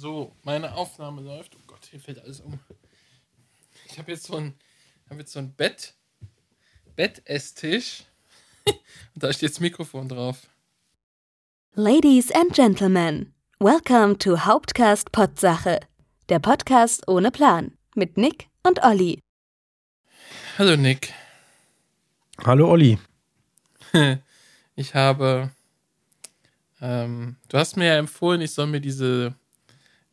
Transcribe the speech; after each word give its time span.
So, 0.00 0.32
meine 0.44 0.76
Aufnahme 0.76 1.22
läuft. 1.22 1.56
Oh 1.56 1.64
Gott, 1.66 1.84
hier 1.90 1.98
fällt 1.98 2.22
alles 2.22 2.38
um. 2.38 2.60
Ich 3.86 3.98
habe 3.98 4.12
jetzt 4.12 4.26
so 4.26 4.36
ein, 4.36 4.54
habe 5.10 5.18
jetzt 5.18 5.32
so 5.32 5.40
ein 5.40 5.52
Bett, 5.52 5.92
Bett-Esstisch. 6.94 8.04
Und 8.64 8.80
da 9.24 9.32
steht 9.32 9.50
das 9.50 9.58
Mikrofon 9.58 10.08
drauf. 10.08 10.46
Ladies 11.74 12.30
and 12.30 12.52
Gentlemen, 12.52 13.34
welcome 13.58 14.16
to 14.18 14.44
Hauptcast 14.44 15.10
Potsache, 15.10 15.80
der 16.28 16.38
Podcast 16.38 17.08
ohne 17.08 17.32
Plan 17.32 17.76
mit 17.96 18.16
Nick 18.16 18.46
und 18.62 18.84
Olli. 18.84 19.18
Hallo 20.58 20.76
Nick. 20.76 21.12
Hallo 22.44 22.70
Olli. 22.70 22.98
Ich 24.76 24.94
habe, 24.94 25.50
ähm, 26.80 27.34
du 27.48 27.58
hast 27.58 27.76
mir 27.76 27.86
ja 27.86 27.96
empfohlen, 27.98 28.40
ich 28.40 28.52
soll 28.52 28.68
mir 28.68 28.80
diese 28.80 29.34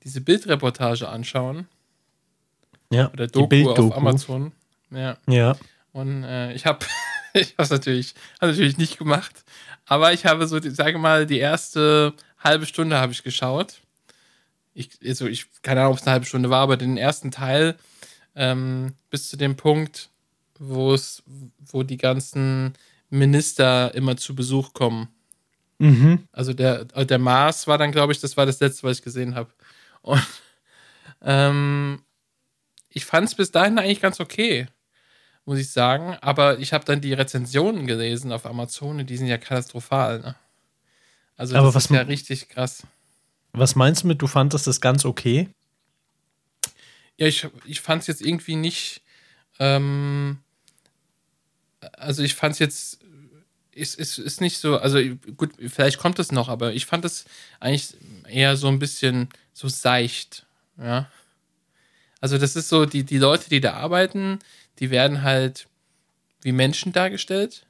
diese 0.06 0.22
Bildreportage 0.22 1.10
anschauen. 1.10 1.68
Ja, 2.92 3.12
oder 3.12 3.28
Doku 3.28 3.72
auf 3.72 3.98
Amazon. 3.98 4.54
Ja. 4.92 5.18
Ja. 5.28 5.58
Und 5.92 6.24
äh, 6.24 6.54
ich 6.54 6.66
habe 6.66 6.86
ich 7.34 7.54
habe 7.54 7.64
es 7.64 7.70
natürlich, 7.72 8.14
hab 8.40 8.50
natürlich 8.50 8.78
nicht 8.78 8.98
gemacht, 8.98 9.44
aber 9.86 10.14
ich 10.14 10.26
habe 10.26 10.48
so, 10.48 10.58
ich 10.58 10.76
sage 10.76 10.98
mal, 10.98 11.26
die 11.26 11.40
erste 11.40 12.14
halbe 12.40 12.66
Stunde 12.66 12.98
habe 12.98 13.12
ich 13.12 13.24
geschaut. 13.24 13.82
Ich, 14.74 14.92
also 15.04 15.28
ich 15.28 15.48
keine 15.62 15.82
Ahnung, 15.82 15.94
ob 15.94 16.00
es 16.00 16.06
eine 16.06 16.14
halbe 16.14 16.26
Stunde 16.26 16.50
war, 16.50 16.62
aber 16.62 16.78
den 16.78 16.98
ersten 16.98 17.32
Teil 17.32 17.76
ähm, 18.36 18.94
bis 19.10 19.30
zu 19.30 19.38
dem 19.38 19.56
Punkt, 19.56 20.10
wo 20.60 20.94
es, 20.94 21.24
wo 21.66 21.84
die 21.84 21.98
ganzen 21.98 22.74
Minister 23.10 23.94
immer 23.96 24.18
zu 24.18 24.36
Besuch 24.36 24.74
kommen. 24.74 25.08
Mhm. 25.80 26.28
Also 26.32 26.54
der, 26.54 26.86
der 26.86 27.20
Mars 27.20 27.68
war 27.68 27.78
dann, 27.78 27.92
glaube 27.92 28.14
ich, 28.14 28.20
das 28.20 28.38
war 28.38 28.46
das 28.46 28.60
letzte, 28.60 28.84
was 28.84 28.98
ich 28.98 29.04
gesehen 29.04 29.36
habe. 29.36 29.50
Und 30.06 30.24
ähm, 31.24 32.04
ich 32.90 33.06
fand 33.06 33.28
es 33.28 33.36
bis 33.36 33.52
dahin 33.52 33.80
eigentlich 33.80 34.02
ganz 34.02 34.20
okay, 34.20 34.68
muss 35.46 35.58
ich 35.58 35.72
sagen. 35.72 36.16
Aber 36.22 36.60
ich 36.60 36.74
habe 36.74 36.86
dann 36.86 37.02
die 37.02 37.14
Rezensionen 37.14 37.88
gelesen 37.88 38.32
auf 38.32 38.46
Amazon 38.46 39.00
und 39.00 39.10
die 39.10 39.18
sind 39.18 39.28
ja 39.28 39.40
katastrophal. 39.40 40.20
Ne? 40.20 40.36
Also 41.36 41.56
Aber 41.56 41.68
das 41.68 41.76
was 41.76 41.86
ist 41.86 41.92
ja 41.92 42.02
richtig 42.02 42.50
krass. 42.50 42.84
Was 43.52 43.76
meinst 43.76 44.04
du 44.04 44.08
mit, 44.08 44.22
du 44.22 44.28
fandest 44.28 44.68
das 44.68 44.80
ganz 44.80 45.06
okay? 45.06 45.50
Ja, 47.18 47.26
ich, 47.26 47.48
ich 47.66 47.82
fand 47.82 48.02
es 48.02 48.08
jetzt 48.08 48.22
irgendwie 48.22 48.58
nicht. 48.58 49.02
Ähm, 49.58 50.38
also 51.94 52.22
ich 52.22 52.36
fand 52.36 52.54
es 52.54 52.60
jetzt 52.60 53.00
ist, 53.76 54.00
ist, 54.00 54.18
ist 54.18 54.42
nicht 54.42 54.58
so, 54.58 54.78
also 54.78 55.00
gut, 55.38 55.52
vielleicht 55.68 56.00
kommt 56.00 56.18
es 56.20 56.32
noch, 56.32 56.50
aber 56.50 56.74
ich 56.74 56.86
fand 56.86 57.06
es 57.06 57.26
eigentlich 57.60 57.96
eher 58.28 58.58
so 58.58 58.68
ein 58.68 58.80
bisschen 58.80 59.30
so 59.54 59.68
seicht, 59.68 60.46
ja. 60.78 61.10
Also 62.22 62.38
das 62.38 62.56
ist 62.56 62.70
so, 62.70 62.86
die, 62.86 63.04
die 63.04 63.20
Leute, 63.20 63.50
die 63.50 63.62
da 63.62 63.74
arbeiten, 63.74 64.40
die 64.80 64.90
werden 64.90 65.22
halt 65.22 65.68
wie 66.42 66.54
Menschen 66.54 66.92
dargestellt. 66.92 67.68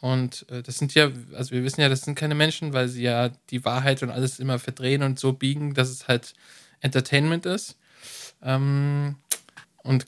Und 0.00 0.46
äh, 0.50 0.62
das 0.62 0.78
sind 0.78 0.94
ja, 0.94 1.10
also 1.34 1.52
wir 1.52 1.62
wissen 1.62 1.80
ja, 1.80 1.88
das 1.88 2.02
sind 2.02 2.16
keine 2.16 2.34
Menschen, 2.34 2.72
weil 2.72 2.88
sie 2.88 3.02
ja 3.02 3.30
die 3.50 3.64
Wahrheit 3.64 4.02
und 4.02 4.10
alles 4.10 4.40
immer 4.40 4.58
verdrehen 4.58 5.02
und 5.02 5.18
so 5.18 5.32
biegen, 5.32 5.74
dass 5.74 5.88
es 5.88 6.08
halt 6.08 6.34
Entertainment 6.80 7.46
ist. 7.46 7.78
Ähm, 8.42 9.16
und 9.78 10.06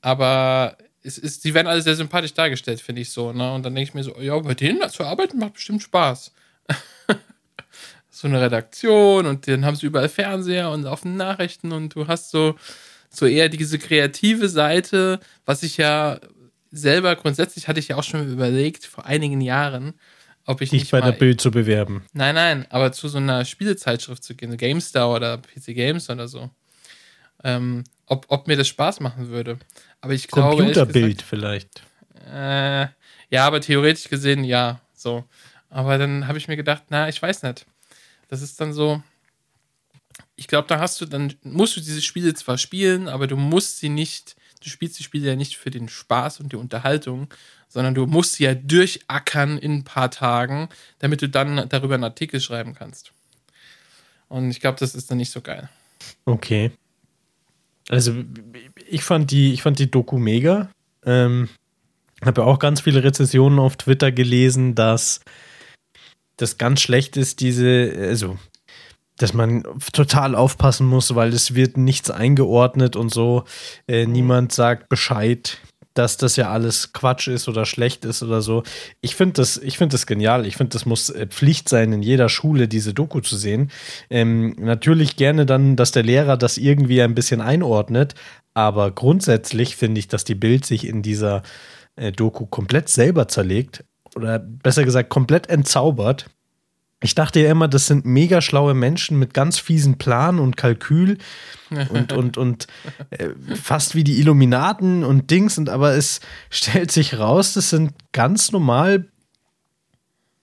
aber 0.00 0.76
es 1.08 1.18
ist, 1.18 1.44
die 1.44 1.54
werden 1.54 1.66
alle 1.66 1.82
sehr 1.82 1.96
sympathisch 1.96 2.34
dargestellt, 2.34 2.80
finde 2.80 3.00
ich 3.00 3.10
so. 3.10 3.32
Ne? 3.32 3.52
Und 3.52 3.64
dann 3.64 3.74
denke 3.74 3.88
ich 3.88 3.94
mir 3.94 4.04
so, 4.04 4.14
ja, 4.20 4.38
bei 4.38 4.54
denen 4.54 4.88
zu 4.90 5.04
arbeiten 5.04 5.38
macht 5.38 5.54
bestimmt 5.54 5.82
Spaß. 5.82 6.32
so 8.10 8.28
eine 8.28 8.40
Redaktion 8.40 9.26
und 9.26 9.48
dann 9.48 9.64
haben 9.64 9.76
sie 9.76 9.86
überall 9.86 10.08
Fernseher 10.08 10.70
und 10.70 10.86
auf 10.86 11.02
den 11.02 11.16
Nachrichten 11.16 11.72
und 11.72 11.94
du 11.94 12.08
hast 12.08 12.30
so, 12.30 12.56
so 13.10 13.26
eher 13.26 13.48
diese 13.48 13.78
kreative 13.78 14.48
Seite, 14.48 15.20
was 15.46 15.62
ich 15.62 15.76
ja 15.76 16.20
selber 16.70 17.16
grundsätzlich 17.16 17.68
hatte 17.68 17.80
ich 17.80 17.88
ja 17.88 17.96
auch 17.96 18.02
schon 18.02 18.30
überlegt 18.30 18.84
vor 18.84 19.06
einigen 19.06 19.40
Jahren, 19.40 19.94
ob 20.44 20.60
ich 20.60 20.70
dich 20.70 20.82
nicht 20.82 20.90
bei 20.90 21.00
mal, 21.00 21.12
der 21.12 21.18
Bild 21.18 21.40
zu 21.40 21.50
bewerben. 21.50 22.04
Nein, 22.12 22.34
nein, 22.34 22.66
aber 22.70 22.92
zu 22.92 23.08
so 23.08 23.18
einer 23.18 23.44
Spielezeitschrift 23.44 24.22
zu 24.22 24.34
gehen, 24.34 24.56
GameStar 24.56 25.10
oder 25.10 25.38
PC 25.38 25.74
Games 25.74 26.10
oder 26.10 26.28
so. 26.28 26.50
Ähm, 27.44 27.84
ob, 28.06 28.26
ob 28.28 28.48
mir 28.48 28.56
das 28.56 28.68
Spaß 28.68 29.00
machen 29.00 29.28
würde. 29.28 29.58
Aber 30.00 30.12
ich 30.12 30.28
glaube. 30.28 30.56
Computerbild 30.56 31.22
vielleicht. 31.22 31.82
Äh, 32.30 32.86
ja, 33.30 33.46
aber 33.46 33.60
theoretisch 33.60 34.08
gesehen 34.08 34.44
ja. 34.44 34.80
So. 34.94 35.24
Aber 35.70 35.98
dann 35.98 36.26
habe 36.26 36.38
ich 36.38 36.48
mir 36.48 36.56
gedacht, 36.56 36.84
na, 36.88 37.08
ich 37.08 37.20
weiß 37.20 37.42
nicht. 37.42 37.66
Das 38.28 38.42
ist 38.42 38.60
dann 38.60 38.72
so. 38.72 39.02
Ich 40.36 40.46
glaube, 40.46 40.68
da 40.68 40.78
hast 40.78 41.00
du, 41.00 41.06
dann 41.06 41.34
musst 41.42 41.76
du 41.76 41.80
diese 41.80 42.00
Spiele 42.00 42.32
zwar 42.34 42.58
spielen, 42.58 43.08
aber 43.08 43.26
du 43.26 43.36
musst 43.36 43.78
sie 43.78 43.88
nicht, 43.88 44.36
du 44.62 44.68
spielst 44.68 44.98
die 44.98 45.02
Spiele 45.02 45.28
ja 45.28 45.36
nicht 45.36 45.56
für 45.56 45.70
den 45.70 45.88
Spaß 45.88 46.40
und 46.40 46.52
die 46.52 46.56
Unterhaltung, 46.56 47.28
sondern 47.68 47.94
du 47.94 48.06
musst 48.06 48.34
sie 48.34 48.44
ja 48.44 48.54
durchackern 48.54 49.58
in 49.58 49.78
ein 49.78 49.84
paar 49.84 50.10
Tagen, 50.10 50.68
damit 51.00 51.22
du 51.22 51.28
dann 51.28 51.68
darüber 51.68 51.94
einen 51.94 52.04
Artikel 52.04 52.40
schreiben 52.40 52.74
kannst. 52.74 53.12
Und 54.28 54.50
ich 54.50 54.60
glaube, 54.60 54.78
das 54.78 54.94
ist 54.94 55.10
dann 55.10 55.18
nicht 55.18 55.32
so 55.32 55.40
geil. 55.40 55.68
Okay. 56.24 56.70
Also 57.88 58.12
ich 58.88 59.02
fand 59.02 59.30
die, 59.30 59.52
ich 59.52 59.62
fand 59.62 59.78
die 59.78 59.90
Doku 59.90 60.18
mega. 60.18 60.70
Ähm, 61.04 61.48
habe 62.24 62.42
ja 62.42 62.46
auch 62.46 62.58
ganz 62.58 62.80
viele 62.80 63.02
Rezessionen 63.02 63.58
auf 63.58 63.76
Twitter 63.76 64.12
gelesen, 64.12 64.74
dass 64.74 65.20
das 66.36 66.58
ganz 66.58 66.80
schlecht 66.80 67.16
ist, 67.16 67.40
diese, 67.40 67.92
also 67.98 68.38
dass 69.16 69.34
man 69.34 69.64
total 69.92 70.34
aufpassen 70.34 70.86
muss, 70.86 71.14
weil 71.14 71.32
es 71.32 71.54
wird 71.54 71.76
nichts 71.76 72.10
eingeordnet 72.10 72.94
und 72.94 73.12
so. 73.12 73.44
Äh, 73.88 74.06
niemand 74.06 74.52
sagt 74.52 74.88
Bescheid 74.88 75.58
dass 75.98 76.16
das 76.16 76.36
ja 76.36 76.50
alles 76.50 76.92
Quatsch 76.92 77.28
ist 77.28 77.48
oder 77.48 77.66
schlecht 77.66 78.04
ist 78.04 78.22
oder 78.22 78.40
so. 78.40 78.62
Ich 79.00 79.16
finde 79.16 79.34
das, 79.34 79.56
ich 79.56 79.76
das 79.78 80.06
genial. 80.06 80.46
Ich 80.46 80.56
finde, 80.56 80.70
das 80.70 80.86
muss 80.86 81.10
äh, 81.10 81.26
Pflicht 81.26 81.68
sein, 81.68 81.92
in 81.92 82.02
jeder 82.02 82.28
Schule 82.28 82.68
diese 82.68 82.94
Doku 82.94 83.20
zu 83.20 83.36
sehen. 83.36 83.70
Ähm, 84.08 84.54
natürlich 84.58 85.16
gerne 85.16 85.44
dann, 85.44 85.76
dass 85.76 85.90
der 85.90 86.04
Lehrer 86.04 86.36
das 86.36 86.56
irgendwie 86.56 87.02
ein 87.02 87.14
bisschen 87.14 87.40
einordnet, 87.40 88.14
aber 88.54 88.90
grundsätzlich 88.92 89.76
finde 89.76 89.98
ich, 89.98 90.08
dass 90.08 90.24
die 90.24 90.34
Bild 90.34 90.64
sich 90.64 90.86
in 90.86 91.02
dieser 91.02 91.42
äh, 91.96 92.12
Doku 92.12 92.46
komplett 92.46 92.88
selber 92.88 93.28
zerlegt 93.28 93.84
oder 94.14 94.38
besser 94.38 94.84
gesagt 94.84 95.10
komplett 95.10 95.48
entzaubert 95.48 96.30
ich 97.00 97.14
dachte 97.14 97.40
ja 97.40 97.50
immer, 97.50 97.68
das 97.68 97.86
sind 97.86 98.04
mega 98.04 98.40
schlaue 98.40 98.74
Menschen 98.74 99.18
mit 99.18 99.32
ganz 99.32 99.58
fiesen 99.58 99.98
Plan 99.98 100.40
und 100.40 100.56
Kalkül 100.56 101.18
und, 101.90 102.12
und, 102.12 102.36
und 102.36 102.66
äh, 103.10 103.28
fast 103.54 103.94
wie 103.94 104.02
die 104.02 104.18
Illuminaten 104.18 105.04
und 105.04 105.30
Dings. 105.30 105.58
Und 105.58 105.68
aber 105.68 105.92
es 105.92 106.20
stellt 106.50 106.90
sich 106.90 107.18
raus, 107.18 107.54
das 107.54 107.70
sind 107.70 107.92
ganz 108.12 108.50
normal, 108.50 109.06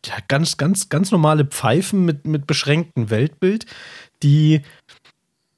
ja, 0.05 0.15
ganz, 0.27 0.55
ganz, 0.55 0.87
ganz 0.87 1.11
normale 1.11 1.45
Pfeifen 1.45 2.05
mit, 2.05 2.25
mit 2.25 2.47
beschränktem 2.47 3.09
Weltbild, 3.09 3.65
die 4.23 4.61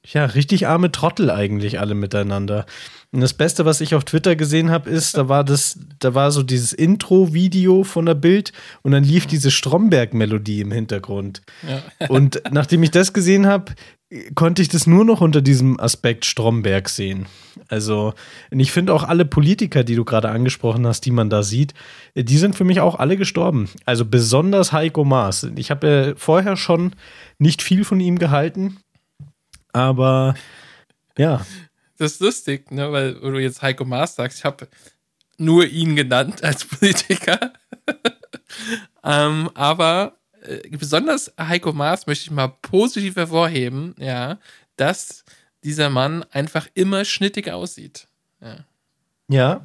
ja 0.04 0.24
richtig 0.24 0.66
arme 0.66 0.90
Trottel 0.90 1.30
eigentlich 1.30 1.78
alle 1.78 1.94
miteinander. 1.94 2.66
Und 3.10 3.22
das 3.22 3.32
Beste, 3.32 3.64
was 3.64 3.80
ich 3.80 3.94
auf 3.94 4.04
Twitter 4.04 4.36
gesehen 4.36 4.70
habe, 4.70 4.90
ist, 4.90 5.16
da 5.16 5.30
war 5.30 5.42
das, 5.42 5.78
da 5.98 6.14
war 6.14 6.30
so 6.30 6.42
dieses 6.42 6.74
Intro-Video 6.74 7.82
von 7.82 8.04
der 8.04 8.14
Bild 8.14 8.52
und 8.82 8.92
dann 8.92 9.02
lief 9.02 9.26
diese 9.26 9.50
Stromberg-Melodie 9.50 10.60
im 10.60 10.72
Hintergrund. 10.72 11.40
Ja. 11.66 11.82
Und 12.08 12.42
nachdem 12.50 12.82
ich 12.82 12.90
das 12.90 13.14
gesehen 13.14 13.46
habe, 13.46 13.72
konnte 14.34 14.62
ich 14.62 14.68
das 14.68 14.86
nur 14.86 15.04
noch 15.04 15.20
unter 15.20 15.42
diesem 15.42 15.78
Aspekt 15.80 16.24
Stromberg 16.24 16.88
sehen. 16.88 17.26
Also, 17.68 18.14
und 18.50 18.60
ich 18.60 18.72
finde 18.72 18.94
auch 18.94 19.04
alle 19.04 19.26
Politiker, 19.26 19.84
die 19.84 19.96
du 19.96 20.04
gerade 20.04 20.30
angesprochen 20.30 20.86
hast, 20.86 21.04
die 21.04 21.10
man 21.10 21.28
da 21.28 21.42
sieht, 21.42 21.74
die 22.14 22.38
sind 22.38 22.56
für 22.56 22.64
mich 22.64 22.80
auch 22.80 22.94
alle 22.94 23.18
gestorben. 23.18 23.68
Also 23.84 24.06
besonders 24.06 24.72
Heiko 24.72 25.04
Maas. 25.04 25.46
Ich 25.56 25.70
habe 25.70 25.88
ja 25.88 26.14
vorher 26.16 26.56
schon 26.56 26.94
nicht 27.38 27.60
viel 27.60 27.84
von 27.84 28.00
ihm 28.00 28.18
gehalten, 28.18 28.78
aber 29.72 30.34
ja, 31.18 31.44
das 31.98 32.12
ist 32.12 32.20
lustig, 32.20 32.70
ne? 32.70 32.90
weil 32.92 33.14
du 33.14 33.38
jetzt 33.38 33.60
Heiko 33.60 33.84
Maas 33.84 34.14
sagst, 34.14 34.38
ich 34.38 34.44
habe 34.44 34.68
nur 35.36 35.66
ihn 35.66 35.96
genannt 35.96 36.42
als 36.42 36.64
Politiker. 36.64 37.52
ähm, 39.04 39.50
aber 39.54 40.16
äh, 40.42 40.68
besonders 40.70 41.32
Heiko 41.38 41.72
Maas 41.72 42.06
möchte 42.06 42.24
ich 42.24 42.30
mal 42.30 42.48
positiv 42.48 43.16
hervorheben, 43.16 43.94
ja, 43.98 44.38
dass 44.76 45.24
dieser 45.64 45.90
Mann 45.90 46.24
einfach 46.30 46.68
immer 46.74 47.04
schnittig 47.04 47.50
aussieht. 47.50 48.06
Ja. 48.40 48.64
ja. 49.28 49.64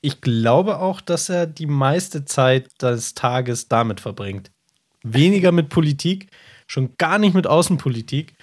Ich 0.00 0.20
glaube 0.20 0.78
auch, 0.78 1.00
dass 1.00 1.28
er 1.28 1.48
die 1.48 1.66
meiste 1.66 2.24
Zeit 2.24 2.80
des 2.80 3.14
Tages 3.14 3.66
damit 3.66 4.00
verbringt. 4.00 4.52
Weniger 5.02 5.50
mit 5.50 5.70
Politik, 5.70 6.28
schon 6.68 6.96
gar 6.98 7.18
nicht 7.18 7.34
mit 7.34 7.48
Außenpolitik, 7.48 8.34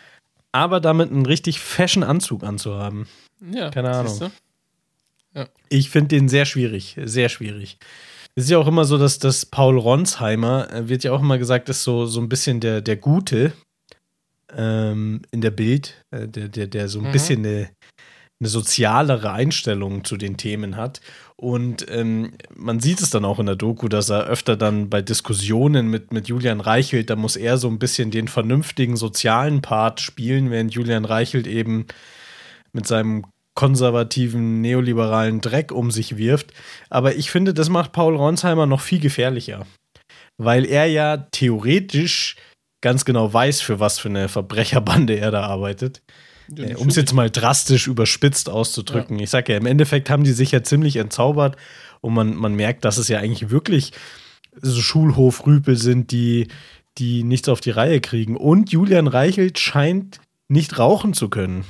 aber 0.56 0.80
damit 0.80 1.12
einen 1.12 1.26
richtig 1.26 1.60
fashion 1.60 2.04
Anzug 2.04 2.44
anzuhaben. 2.44 3.08
Ja, 3.52 3.70
keine 3.70 3.92
Ahnung. 3.92 4.32
Ja. 5.34 5.48
Ich 5.70 5.90
finde 5.90 6.16
den 6.16 6.30
sehr 6.30 6.46
schwierig, 6.46 6.98
sehr 7.04 7.28
schwierig. 7.30 7.78
Es 8.36 8.46
ist 8.46 8.50
ja 8.50 8.58
auch 8.58 8.68
immer 8.68 8.86
so, 8.86 8.98
dass 8.98 9.20
das 9.20 9.46
Paul 9.46 9.78
Ronsheimer, 9.78 10.72
äh, 10.72 10.90
wird 10.90 11.04
ja 11.04 11.12
auch 11.12 11.22
immer 11.22 11.38
gesagt, 11.38 11.70
ist 11.70 11.84
so, 11.84 12.06
so 12.06 12.22
ein 12.22 12.30
bisschen 12.30 12.60
der, 12.62 12.82
der 12.82 12.96
Gute. 12.98 13.54
ähm, 14.56 15.22
in 15.32 15.42
der 15.42 15.52
Bild, 15.52 16.06
äh, 16.12 16.28
der, 16.28 16.48
der, 16.48 16.68
der 16.68 16.88
so 16.88 17.00
ein 17.00 17.08
mhm. 17.08 17.12
bisschen 17.12 17.46
eine, 17.46 17.70
eine 18.40 18.50
sozialere 18.50 19.32
Einstellung 19.32 20.04
zu 20.04 20.18
den 20.18 20.38
Themen 20.38 20.76
hat. 20.76 21.02
Und 21.38 21.86
ähm, 21.90 22.34
man 22.54 22.80
sieht 22.80 23.02
es 23.02 23.10
dann 23.10 23.26
auch 23.26 23.40
in 23.40 23.46
der 23.46 23.56
Doku, 23.56 23.88
dass 23.88 24.10
er 24.10 24.26
öfter 24.26 24.58
dann 24.58 24.90
bei 24.90 25.02
Diskussionen 25.02 25.90
mit, 25.90 26.12
mit 26.12 26.28
Julian 26.28 26.60
Reichelt, 26.60 27.10
da 27.10 27.16
muss 27.16 27.36
er 27.38 27.58
so 27.58 27.70
ein 27.70 27.80
bisschen 27.80 28.12
den 28.12 28.28
vernünftigen 28.28 28.98
sozialen 28.98 29.62
Part 29.62 30.02
spielen, 30.02 30.52
während 30.52 30.74
Julian 30.74 31.06
Reichelt 31.06 31.48
eben 31.48 31.86
mit 32.74 32.88
seinem 32.88 33.26
konservativen, 33.56 34.60
neoliberalen 34.60 35.40
Dreck 35.40 35.72
um 35.72 35.90
sich 35.90 36.18
wirft. 36.18 36.54
Aber 36.90 37.16
ich 37.16 37.32
finde, 37.32 37.54
das 37.54 37.70
macht 37.70 37.94
Paul 37.94 38.18
Ronsheimer 38.18 38.66
noch 38.66 38.82
viel 38.82 39.00
gefährlicher. 39.00 39.66
Weil 40.38 40.66
er 40.66 40.86
ja 40.88 41.18
theoretisch 41.32 42.36
ganz 42.82 43.06
genau 43.06 43.34
weiß, 43.34 43.62
für 43.62 43.80
was 43.80 43.98
für 43.98 44.10
eine 44.10 44.28
Verbrecherbande 44.28 45.18
er 45.18 45.32
da 45.32 45.44
arbeitet. 45.44 46.02
Ja, 46.54 46.66
äh, 46.66 46.76
um 46.76 46.88
es 46.88 46.96
jetzt 46.96 47.14
mal 47.14 47.30
drastisch 47.30 47.88
überspitzt 47.88 48.50
auszudrücken. 48.50 49.18
Ja. 49.18 49.24
Ich 49.24 49.30
sage 49.30 49.54
ja, 49.54 49.60
im 49.60 49.66
Endeffekt 49.66 50.10
haben 50.10 50.24
die 50.24 50.34
sich 50.34 50.52
ja 50.52 50.64
ziemlich 50.64 50.98
entzaubert 50.98 51.56
und 52.02 52.14
man, 52.14 52.36
man 52.36 52.54
merkt, 52.54 52.86
dass 52.86 52.98
es 52.98 53.08
ja 53.08 53.20
eigentlich 53.20 53.50
wirklich 53.50 53.92
so 54.62 54.80
Schulhofrüpel 54.80 55.78
sind, 55.78 56.12
die, 56.12 56.48
die 56.98 57.24
nichts 57.24 57.50
auf 57.50 57.62
die 57.62 57.72
Reihe 57.72 58.00
kriegen. 58.00 58.38
Und 58.38 58.72
Julian 58.72 59.08
Reichelt 59.08 59.60
scheint 59.60 60.20
nicht 60.48 60.80
rauchen 60.80 61.14
zu 61.14 61.30
können. 61.30 61.66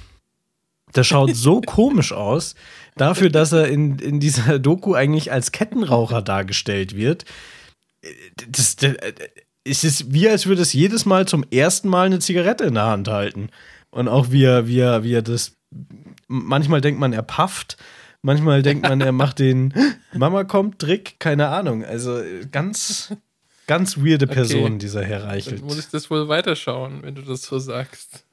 Das 0.94 1.08
schaut 1.08 1.36
so 1.36 1.62
komisch 1.66 2.12
aus, 2.12 2.56
dafür, 2.96 3.30
dass 3.30 3.52
er 3.52 3.68
in, 3.68 4.00
in 4.00 4.20
dieser 4.20 4.60
Doku 4.60 4.94
eigentlich 4.94 5.32
als 5.32 5.52
Kettenraucher 5.52 6.22
dargestellt 6.22 6.96
wird. 6.96 7.26
Das, 8.52 8.76
das, 8.76 8.94
es 9.64 9.84
ist 9.84 10.14
wie, 10.14 10.30
als 10.30 10.46
würde 10.46 10.62
es 10.62 10.74
jedes 10.74 11.06
Mal 11.06 11.28
zum 11.28 11.44
ersten 11.52 11.90
Mal 11.90 12.06
eine 12.06 12.20
Zigarette 12.20 12.66
in 12.66 12.76
der 12.76 12.86
Hand 12.86 13.08
halten. 13.08 13.50
Und 13.96 14.10
auch 14.10 14.30
wie 14.30 14.44
er, 14.44 14.68
wie 14.68 14.80
er, 14.80 15.04
wie 15.04 15.14
er 15.14 15.22
das. 15.22 15.54
Manchmal 16.28 16.82
denkt 16.82 17.00
man, 17.00 17.14
er 17.14 17.24
pafft. 17.24 17.78
Manchmal 18.22 18.62
denkt 18.62 18.84
man, 18.84 19.00
er 19.00 19.14
macht 19.14 19.40
den 19.40 19.74
Mama 20.14 20.44
kommt 20.44 20.80
Trick, 20.80 21.18
keine 21.18 21.48
Ahnung. 21.48 21.86
Also 21.86 22.22
ganz, 22.52 23.16
ganz 23.68 23.98
weirde 23.98 24.28
Person, 24.28 24.64
okay. 24.64 24.78
dieser 24.80 25.02
Herr 25.02 25.24
Reichelt. 25.24 25.62
Dann 25.62 25.68
muss 25.68 25.80
ich 25.80 25.88
das 25.88 26.12
wohl 26.12 26.28
weiterschauen, 26.28 27.04
wenn 27.04 27.16
du 27.16 27.22
das 27.22 27.44
so 27.44 27.58
sagst. 27.58 28.26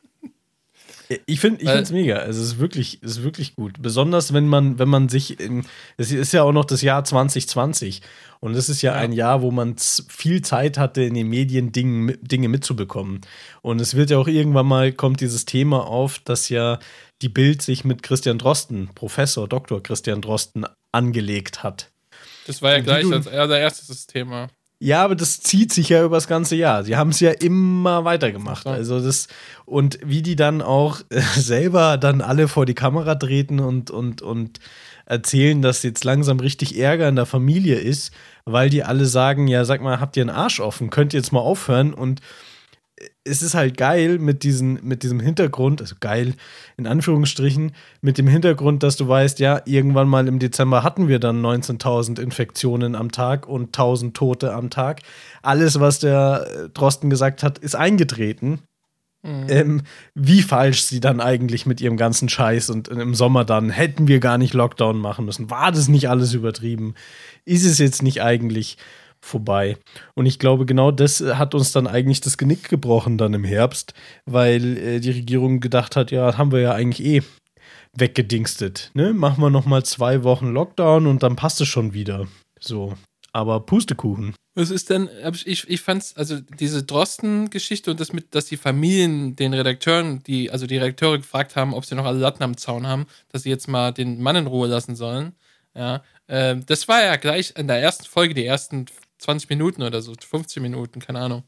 Ich 1.27 1.41
finde 1.41 1.65
es 1.65 1.91
mega. 1.91 2.17
Also 2.17 2.41
es 2.41 2.49
ist 2.49 2.59
wirklich, 2.59 2.99
es 3.03 3.13
ist 3.13 3.23
wirklich 3.23 3.55
gut. 3.57 3.81
Besonders 3.81 4.33
wenn 4.33 4.47
man, 4.47 4.79
wenn 4.79 4.89
man 4.89 5.09
sich 5.09 5.41
in, 5.41 5.65
es 5.97 6.13
ist 6.13 6.33
ja 6.33 6.43
auch 6.43 6.53
noch 6.53 6.65
das 6.65 6.83
Jahr 6.83 7.05
2020 7.05 8.03
und 8.41 8.55
es 8.55 8.69
ist 8.69 8.83
ja, 8.83 8.93
ja. 8.93 8.99
ein 8.99 9.13
Jahr, 9.13 9.43
wo 9.43 9.51
man 9.51 9.77
viel 9.77 10.43
Zeit 10.43 10.79
hatte, 10.79 11.03
in 11.03 11.15
den 11.15 11.29
Medien 11.29 11.73
Dinge, 11.73 12.17
Dinge 12.19 12.49
mitzubekommen. 12.49 13.21
Und 13.63 13.81
es 13.81 13.95
wird 13.95 14.11
ja 14.11 14.19
auch 14.19 14.29
irgendwann 14.29 14.67
mal 14.67 14.93
kommt 14.93 15.21
dieses 15.21 15.45
Thema 15.45 15.87
auf, 15.87 16.19
dass 16.19 16.49
ja 16.49 16.79
die 17.23 17.29
Bild 17.29 17.63
sich 17.63 17.85
mit 17.85 18.03
Christian 18.03 18.39
Drosten, 18.39 18.91
Professor 18.95 19.49
Dr. 19.49 19.83
Christian 19.83 20.21
Drosten, 20.21 20.67
angelegt 20.91 21.63
hat. 21.63 21.91
Das 22.47 22.63
war 22.63 22.73
ja 22.73 22.81
gleich 22.81 23.11
als 23.11 23.29
allererstes 23.29 24.07
Thema. 24.07 24.49
Ja, 24.85 25.05
aber 25.05 25.15
das 25.15 25.39
zieht 25.39 25.73
sich 25.73 25.91
ja 25.91 26.05
über 26.05 26.17
das 26.17 26.27
ganze 26.27 26.57
Jahr. 26.57 26.83
Sie 26.83 26.97
haben 26.97 27.11
es 27.11 27.21
ja 27.21 27.31
immer 27.31 28.05
weitergemacht. 28.05 28.67
Also 28.67 28.99
das 28.99 29.29
und 29.65 30.01
wie 30.05 30.23
die 30.23 30.35
dann 30.35 30.61
auch 30.61 31.03
äh, 31.11 31.21
selber 31.37 31.99
dann 31.99 32.21
alle 32.21 32.49
vor 32.49 32.67
die 32.67 32.75
Kamera 32.75 33.15
treten 33.15 33.61
und 33.61 33.93
und 33.93 34.23
und 34.23 34.59
erzählen, 35.07 35.63
dass 35.63 35.85
jetzt 35.85 36.03
langsam 36.03 36.41
richtig 36.41 36.77
Ärger 36.77 37.09
in 37.09 37.15
der 37.15 37.27
Familie 37.27 37.77
ist, 37.77 38.13
weil 38.45 38.71
die 38.71 38.83
alle 38.83 39.07
sagen, 39.07 39.47
ja, 39.47 39.65
sag 39.65 39.83
mal, 39.83 40.01
habt 40.01 40.17
ihr 40.17 40.25
einen 40.25 40.31
Arsch 40.31 40.59
offen? 40.59 40.91
Könnt 40.91 41.15
ihr 41.15 41.21
jetzt 41.21 41.33
mal 41.33 41.39
aufhören 41.39 41.95
und 41.95 42.21
es 43.25 43.43
ist 43.43 43.55
halt 43.55 43.77
geil 43.77 44.19
mit, 44.19 44.43
diesen, 44.43 44.81
mit 44.83 45.03
diesem 45.03 45.21
Hintergrund, 45.21 45.81
also 45.81 45.95
geil 46.01 46.35
in 46.77 46.87
Anführungsstrichen, 46.87 47.73
mit 48.01 48.19
dem 48.19 48.27
Hintergrund, 48.27 48.83
dass 48.83 48.97
du 48.97 49.07
weißt, 49.07 49.39
ja, 49.39 49.63
irgendwann 49.65 50.09
mal 50.09 50.27
im 50.27 50.39
Dezember 50.39 50.83
hatten 50.83 51.09
wir 51.09 51.21
dann 51.21 51.45
19.000 51.45 52.21
Infektionen 52.21 52.95
am 52.95 53.13
Tag 53.13 53.47
und 53.47 53.77
1.000 53.77 54.13
Tote 54.15 54.53
am 54.53 54.71
Tag. 54.71 55.03
Alles, 55.43 55.79
was 55.79 56.01
der 56.01 56.47
äh, 56.47 56.69
Drosten 56.71 57.11
gesagt 57.11 57.43
hat, 57.43 57.59
ist 57.59 57.77
eingetreten. 57.77 58.61
Mhm. 59.23 59.47
Ähm, 59.49 59.83
wie 60.15 60.43
falsch 60.43 60.83
sie 60.83 60.99
dann 60.99 61.21
eigentlich 61.21 61.65
mit 61.65 61.81
ihrem 61.81 61.97
ganzen 61.97 62.29
Scheiß 62.29 62.71
und 62.71 62.89
im 62.89 63.15
Sommer 63.15 63.45
dann 63.45 63.71
hätten 63.71 64.09
wir 64.09 64.19
gar 64.19 64.37
nicht 64.37 64.53
Lockdown 64.53 64.99
machen 64.99 65.25
müssen. 65.25 65.49
War 65.49 65.71
das 65.71 65.87
nicht 65.87 66.09
alles 66.09 66.35
übertrieben? 66.35 66.95
Ist 67.45 67.65
es 67.65 67.79
jetzt 67.79 68.03
nicht 68.03 68.21
eigentlich 68.21 68.79
vorbei. 69.23 69.77
Und 70.15 70.27
ich 70.27 70.39
glaube, 70.39 70.67
genau 70.67 70.91
das 70.91 71.21
hat 71.21 71.55
uns 71.55 71.73
dann 71.73 71.87
eigentlich 71.87 72.21
das 72.21 72.37
Genick 72.37 72.69
gebrochen 72.69 73.17
dann 73.17 73.35
im 73.35 73.45
Herbst, 73.45 73.95
weil 74.27 74.77
äh, 74.77 75.01
die 75.01 75.11
Regierung 75.11 75.61
gedacht 75.61 75.97
hat, 75.97 76.11
ja, 76.11 76.37
haben 76.37 76.53
wir 76.53 76.61
ja 76.61 76.73
eigentlich 76.73 77.07
eh 77.07 77.23
weggedingstet. 77.97 78.91
Ne? 78.95 79.13
Machen 79.15 79.43
wir 79.43 79.51
noch 79.51 79.67
mal 79.67 79.85
zwei 79.85 80.25
Wochen 80.25 80.49
Lockdown 80.53 81.07
und 81.07 81.23
dann 81.23 81.37
passt 81.37 81.61
es 81.61 81.69
schon 81.69 81.95
wieder. 81.95 82.27
So. 82.59 82.95
Aber 83.35 83.61
Pustekuchen. 83.61 84.35
Was 84.55 84.71
ist 84.71 84.91
denn, 84.91 85.09
ich, 85.47 85.69
ich 85.71 85.81
fand's, 85.81 86.15
also 86.17 86.39
diese 86.39 86.83
Drosten-Geschichte 86.83 87.91
und 87.91 87.99
das 87.99 88.13
mit, 88.13 88.35
dass 88.35 88.45
die 88.45 88.59
Familien 88.59 89.37
den 89.37 89.55
Redakteuren, 89.55 90.23
die, 90.25 90.51
also 90.51 90.67
die 90.67 90.77
Redakteure 90.77 91.17
gefragt 91.17 91.57
haben, 91.57 91.73
ob 91.73 91.87
sie 91.87 91.95
noch 91.95 92.05
alle 92.05 92.19
Latten 92.19 92.43
am 92.43 92.59
Zaun 92.59 92.87
haben, 92.87 93.07
dass 93.31 93.45
sie 93.45 93.49
jetzt 93.49 93.69
mal 93.69 93.93
den 93.93 94.21
Mann 94.21 94.37
in 94.37 94.47
Ruhe 94.47 94.69
lassen 94.69 94.95
sollen. 94.97 95.33
Ja, 95.75 96.03
äh, 96.27 96.57
das 96.67 96.87
war 96.89 97.03
ja 97.03 97.17
gleich 97.17 97.55
in 97.57 97.67
der 97.67 97.81
ersten 97.81 98.05
Folge, 98.05 98.35
die 98.35 98.45
ersten 98.45 98.85
20 99.23 99.49
Minuten 99.51 99.83
oder 99.83 100.03
so, 100.03 100.15
15 100.19 100.63
Minuten, 100.63 101.01
keine 101.01 101.21
Ahnung. 101.21 101.45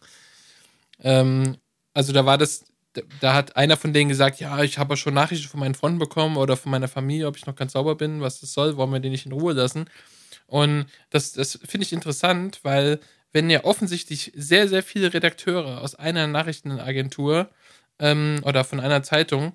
Ähm, 1.00 1.56
also 1.92 2.12
da 2.12 2.26
war 2.26 2.38
das, 2.38 2.64
da 3.20 3.34
hat 3.34 3.56
einer 3.56 3.76
von 3.76 3.92
denen 3.92 4.08
gesagt, 4.08 4.40
ja, 4.40 4.62
ich 4.62 4.78
habe 4.78 4.96
schon 4.96 5.14
Nachrichten 5.14 5.48
von 5.48 5.60
meinen 5.60 5.74
Freunden 5.74 5.98
bekommen 5.98 6.36
oder 6.36 6.56
von 6.56 6.70
meiner 6.70 6.88
Familie, 6.88 7.26
ob 7.26 7.36
ich 7.36 7.46
noch 7.46 7.56
ganz 7.56 7.72
sauber 7.72 7.94
bin, 7.94 8.20
was 8.20 8.40
das 8.40 8.52
soll, 8.52 8.76
wollen 8.76 8.92
wir 8.92 9.00
den 9.00 9.12
nicht 9.12 9.26
in 9.26 9.32
Ruhe 9.32 9.52
lassen. 9.52 9.86
Und 10.46 10.86
das, 11.10 11.32
das 11.32 11.58
finde 11.64 11.86
ich 11.86 11.92
interessant, 11.92 12.60
weil 12.62 13.00
wenn 13.32 13.50
ja 13.50 13.64
offensichtlich 13.64 14.32
sehr, 14.36 14.68
sehr 14.68 14.82
viele 14.82 15.12
Redakteure 15.12 15.80
aus 15.80 15.94
einer 15.96 16.26
Nachrichtenagentur 16.26 17.50
ähm, 17.98 18.40
oder 18.44 18.64
von 18.64 18.80
einer 18.80 19.02
Zeitung 19.02 19.54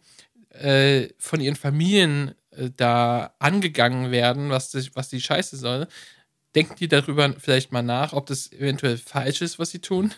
äh, 0.49 1.07
von 1.17 1.39
ihren 1.39 1.55
Familien 1.55 2.35
äh, 2.51 2.69
da 2.75 3.33
angegangen 3.39 4.11
werden, 4.11 4.49
was, 4.49 4.71
das, 4.71 4.95
was 4.95 5.09
die 5.09 5.21
Scheiße 5.21 5.55
soll, 5.55 5.87
Denken 6.55 6.75
die 6.75 6.87
darüber 6.87 7.33
vielleicht 7.37 7.71
mal 7.71 7.83
nach, 7.83 8.13
ob 8.13 8.25
das 8.25 8.51
eventuell 8.51 8.97
falsch 8.97 9.41
ist, 9.41 9.59
was 9.59 9.71
sie 9.71 9.79
tun? 9.79 10.13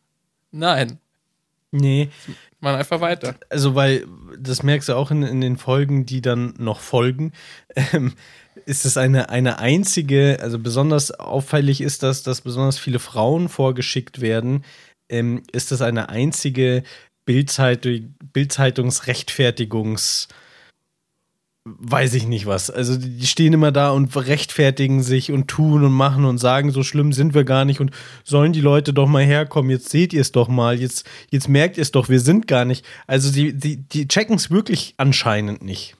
Nein. 0.50 0.98
Nee. 1.70 2.08
Man 2.60 2.74
einfach 2.74 3.00
weiter. 3.00 3.36
Also, 3.50 3.74
weil, 3.74 4.06
das 4.38 4.62
merkst 4.62 4.88
du 4.88 4.94
auch 4.94 5.10
in, 5.10 5.22
in 5.22 5.40
den 5.40 5.56
Folgen, 5.58 6.06
die 6.06 6.22
dann 6.22 6.54
noch 6.58 6.80
folgen, 6.80 7.32
ähm, 7.74 8.14
ist 8.64 8.86
es 8.86 8.96
eine, 8.96 9.28
eine 9.28 9.58
einzige, 9.58 10.38
also 10.40 10.58
besonders 10.58 11.10
auffällig 11.12 11.80
ist 11.80 12.02
das, 12.02 12.22
dass 12.22 12.40
besonders 12.40 12.78
viele 12.78 12.98
Frauen 12.98 13.48
vorgeschickt 13.48 14.20
werden, 14.20 14.64
ähm, 15.08 15.42
ist 15.52 15.70
das 15.70 15.82
eine 15.82 16.08
einzige 16.08 16.82
Bildzeitung, 17.26 18.14
Bildzeitungsrechtfertigungs- 18.32 20.28
weiß 21.68 22.14
ich 22.14 22.28
nicht 22.28 22.46
was. 22.46 22.70
Also 22.70 22.96
die 22.96 23.26
stehen 23.26 23.52
immer 23.52 23.72
da 23.72 23.90
und 23.90 24.14
rechtfertigen 24.16 25.02
sich 25.02 25.32
und 25.32 25.48
tun 25.48 25.82
und 25.82 25.92
machen 25.92 26.24
und 26.24 26.38
sagen, 26.38 26.70
so 26.70 26.84
schlimm 26.84 27.12
sind 27.12 27.34
wir 27.34 27.42
gar 27.42 27.64
nicht 27.64 27.80
und 27.80 27.90
sollen 28.22 28.52
die 28.52 28.60
Leute 28.60 28.92
doch 28.92 29.08
mal 29.08 29.24
herkommen, 29.24 29.72
jetzt 29.72 29.88
seht 29.88 30.12
ihr 30.12 30.20
es 30.20 30.30
doch 30.30 30.46
mal, 30.46 30.80
jetzt, 30.80 31.04
jetzt 31.30 31.48
merkt 31.48 31.76
ihr 31.76 31.82
es 31.82 31.90
doch, 31.90 32.08
wir 32.08 32.20
sind 32.20 32.46
gar 32.46 32.64
nicht. 32.64 32.84
Also 33.08 33.32
die, 33.32 33.52
die, 33.52 33.78
die 33.78 34.06
checken 34.06 34.36
es 34.36 34.48
wirklich 34.48 34.94
anscheinend 34.96 35.64
nicht. 35.64 35.96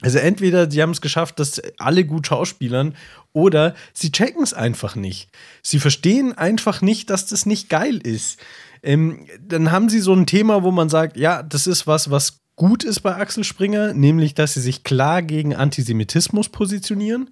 Also 0.00 0.18
entweder 0.18 0.70
sie 0.70 0.80
haben 0.80 0.90
es 0.90 1.00
geschafft, 1.00 1.40
dass 1.40 1.60
alle 1.78 2.04
gut 2.04 2.28
schauspielern 2.28 2.94
oder 3.32 3.74
sie 3.94 4.12
checken 4.12 4.44
es 4.44 4.54
einfach 4.54 4.94
nicht. 4.94 5.28
Sie 5.60 5.80
verstehen 5.80 6.32
einfach 6.38 6.82
nicht, 6.82 7.10
dass 7.10 7.26
das 7.26 7.46
nicht 7.46 7.68
geil 7.68 7.96
ist. 7.96 8.38
Ähm, 8.84 9.26
dann 9.40 9.72
haben 9.72 9.88
sie 9.88 10.00
so 10.00 10.12
ein 10.12 10.26
Thema, 10.26 10.62
wo 10.62 10.70
man 10.70 10.88
sagt, 10.88 11.16
ja, 11.16 11.42
das 11.42 11.66
ist 11.66 11.88
was, 11.88 12.10
was 12.10 12.43
gut 12.56 12.84
ist 12.84 13.00
bei 13.00 13.16
Axel 13.16 13.44
Springer, 13.44 13.94
nämlich 13.94 14.34
dass 14.34 14.54
sie 14.54 14.60
sich 14.60 14.84
klar 14.84 15.22
gegen 15.22 15.54
Antisemitismus 15.54 16.48
positionieren. 16.48 17.30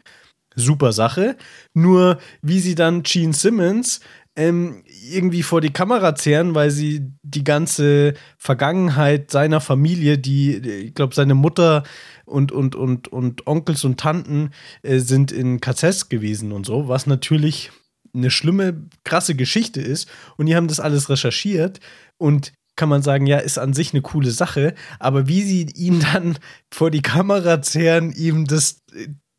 Super 0.54 0.92
Sache. 0.92 1.36
Nur 1.72 2.18
wie 2.42 2.60
sie 2.60 2.74
dann 2.74 3.02
Gene 3.02 3.32
Simmons 3.32 4.00
ähm, 4.34 4.82
irgendwie 5.10 5.42
vor 5.42 5.60
die 5.60 5.72
Kamera 5.72 6.14
zehren, 6.14 6.54
weil 6.54 6.70
sie 6.70 7.12
die 7.22 7.44
ganze 7.44 8.14
Vergangenheit 8.38 9.30
seiner 9.30 9.60
Familie, 9.60 10.18
die, 10.18 10.56
ich 10.56 10.94
glaube, 10.94 11.14
seine 11.14 11.34
Mutter 11.34 11.82
und, 12.24 12.50
und, 12.50 12.74
und, 12.74 13.08
und 13.08 13.46
Onkels 13.46 13.84
und 13.84 14.00
Tanten 14.00 14.50
äh, 14.82 14.98
sind 14.98 15.32
in 15.32 15.60
KZs 15.60 16.08
gewesen 16.08 16.52
und 16.52 16.64
so, 16.64 16.88
was 16.88 17.06
natürlich 17.06 17.70
eine 18.14 18.30
schlimme, 18.30 18.88
krasse 19.04 19.34
Geschichte 19.34 19.80
ist. 19.80 20.08
Und 20.36 20.46
die 20.46 20.56
haben 20.56 20.68
das 20.68 20.80
alles 20.80 21.08
recherchiert 21.10 21.80
und 22.18 22.52
kann 22.76 22.88
man 22.88 23.02
sagen, 23.02 23.26
ja, 23.26 23.38
ist 23.38 23.58
an 23.58 23.74
sich 23.74 23.92
eine 23.92 24.02
coole 24.02 24.30
Sache, 24.30 24.74
aber 24.98 25.28
wie 25.28 25.42
sie 25.42 25.66
ihn 25.74 26.00
dann 26.00 26.38
vor 26.72 26.90
die 26.90 27.02
Kamera 27.02 27.62
zehren, 27.62 28.12
ihm 28.12 28.46
das, 28.46 28.82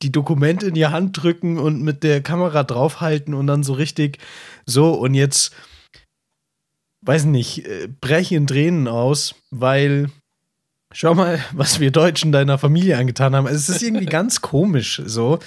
die 0.02 0.12
Dokumente 0.12 0.68
in 0.68 0.76
die 0.76 0.86
Hand 0.86 1.22
drücken 1.22 1.58
und 1.58 1.82
mit 1.82 2.04
der 2.04 2.22
Kamera 2.22 2.64
draufhalten 2.64 3.34
und 3.34 3.48
dann 3.48 3.64
so 3.64 3.74
richtig 3.74 4.20
so 4.66 4.94
und 4.94 5.14
jetzt 5.14 5.56
weiß 7.02 7.26
nicht, 7.26 7.66
äh, 7.66 7.88
breche 7.88 8.36
in 8.36 8.48
Tränen 8.48 8.88
aus, 8.88 9.36
weil 9.50 10.10
schau 10.94 11.14
mal, 11.14 11.40
was 11.52 11.80
wir 11.80 11.92
Deutschen 11.92 12.32
deiner 12.32 12.58
Familie 12.58 12.98
angetan 12.98 13.36
haben. 13.36 13.48
Es 13.48 13.68
ist 13.70 13.82
irgendwie 13.82 14.06
ganz 14.06 14.42
komisch 14.42 15.02
so. 15.06 15.40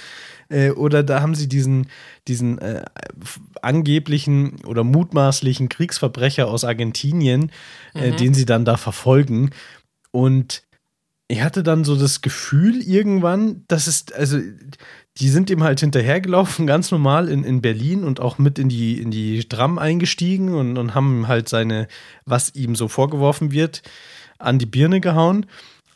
Äh, 0.49 0.71
oder 0.71 1.03
da 1.03 1.21
haben 1.21 1.35
sie 1.35 1.47
diesen, 1.47 1.87
diesen 2.27 2.59
äh, 2.59 2.85
angeblichen 3.61 4.63
oder 4.65 4.83
mutmaßlichen 4.83 5.69
Kriegsverbrecher 5.69 6.47
aus 6.47 6.63
Argentinien, 6.63 7.51
äh, 7.95 8.11
mhm. 8.11 8.17
den 8.17 8.33
sie 8.33 8.45
dann 8.45 8.65
da 8.65 8.77
verfolgen. 8.77 9.51
Und 10.11 10.63
ich 11.27 11.41
hatte 11.41 11.63
dann 11.63 11.83
so 11.83 11.97
das 11.97 12.21
Gefühl 12.21 12.81
irgendwann, 12.81 13.65
dass 13.67 13.87
es, 13.87 14.05
also 14.13 14.39
die 15.17 15.29
sind 15.29 15.49
ihm 15.49 15.63
halt 15.63 15.81
hinterhergelaufen, 15.81 16.67
ganz 16.67 16.91
normal 16.91 17.27
in, 17.27 17.43
in 17.43 17.61
Berlin 17.61 18.05
und 18.05 18.21
auch 18.21 18.37
mit 18.37 18.57
in 18.59 18.69
die, 18.69 19.01
in 19.01 19.11
die 19.11 19.43
Tram 19.43 19.77
eingestiegen 19.77 20.53
und, 20.53 20.77
und 20.77 20.95
haben 20.95 21.27
halt 21.27 21.49
seine, 21.49 21.87
was 22.25 22.55
ihm 22.55 22.75
so 22.75 22.87
vorgeworfen 22.87 23.51
wird, 23.51 23.81
an 24.39 24.59
die 24.59 24.65
Birne 24.65 25.01
gehauen. 25.01 25.45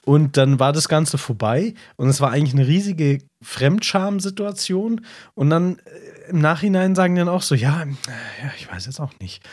Und 0.04 0.36
dann 0.36 0.60
war 0.60 0.74
das 0.74 0.90
Ganze 0.90 1.20
vorbei 1.20 1.76
und 1.96 2.10
es 2.10 2.22
war 2.22 2.32
eigentlich 2.32 2.56
eine 2.56 2.68
riesige 2.68 3.20
Fremdscham-Situation. 3.44 5.06
Und 5.36 5.50
dann 5.52 5.78
äh, 5.78 6.30
im 6.30 6.40
Nachhinein 6.40 6.96
sagen 6.96 7.16
dann 7.16 7.30
auch 7.30 7.44
so: 7.44 7.54
ja, 7.54 7.84
ja, 7.84 8.52
ich 8.58 8.72
weiß 8.72 8.88
jetzt 8.88 9.00
auch 9.00 9.14
nicht. 9.20 9.44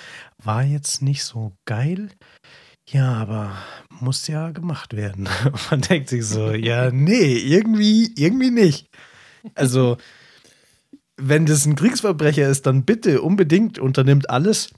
War 0.43 0.63
jetzt 0.63 1.03
nicht 1.03 1.23
so 1.25 1.53
geil. 1.67 2.09
Ja, 2.91 3.13
aber 3.13 3.53
muss 4.01 4.27
ja 4.27 4.51
gemacht 4.51 4.97
werden. 4.97 5.29
Und 5.45 5.71
man 5.71 5.81
denkt 5.83 6.09
sich 6.09 6.25
so: 6.25 6.53
ja, 6.53 6.91
nee, 6.91 7.37
irgendwie, 7.37 8.11
irgendwie 8.17 8.51
nicht. 8.51 8.89
Also, 9.55 9.99
wenn 11.19 11.45
das 11.45 11.67
ein 11.67 11.77
Kriegsverbrecher 11.77 12.49
ist, 12.49 12.65
dann 12.65 12.85
bitte 12.85 13.21
unbedingt 13.21 13.79
unternimmt 13.79 14.31
alles, 14.31 14.71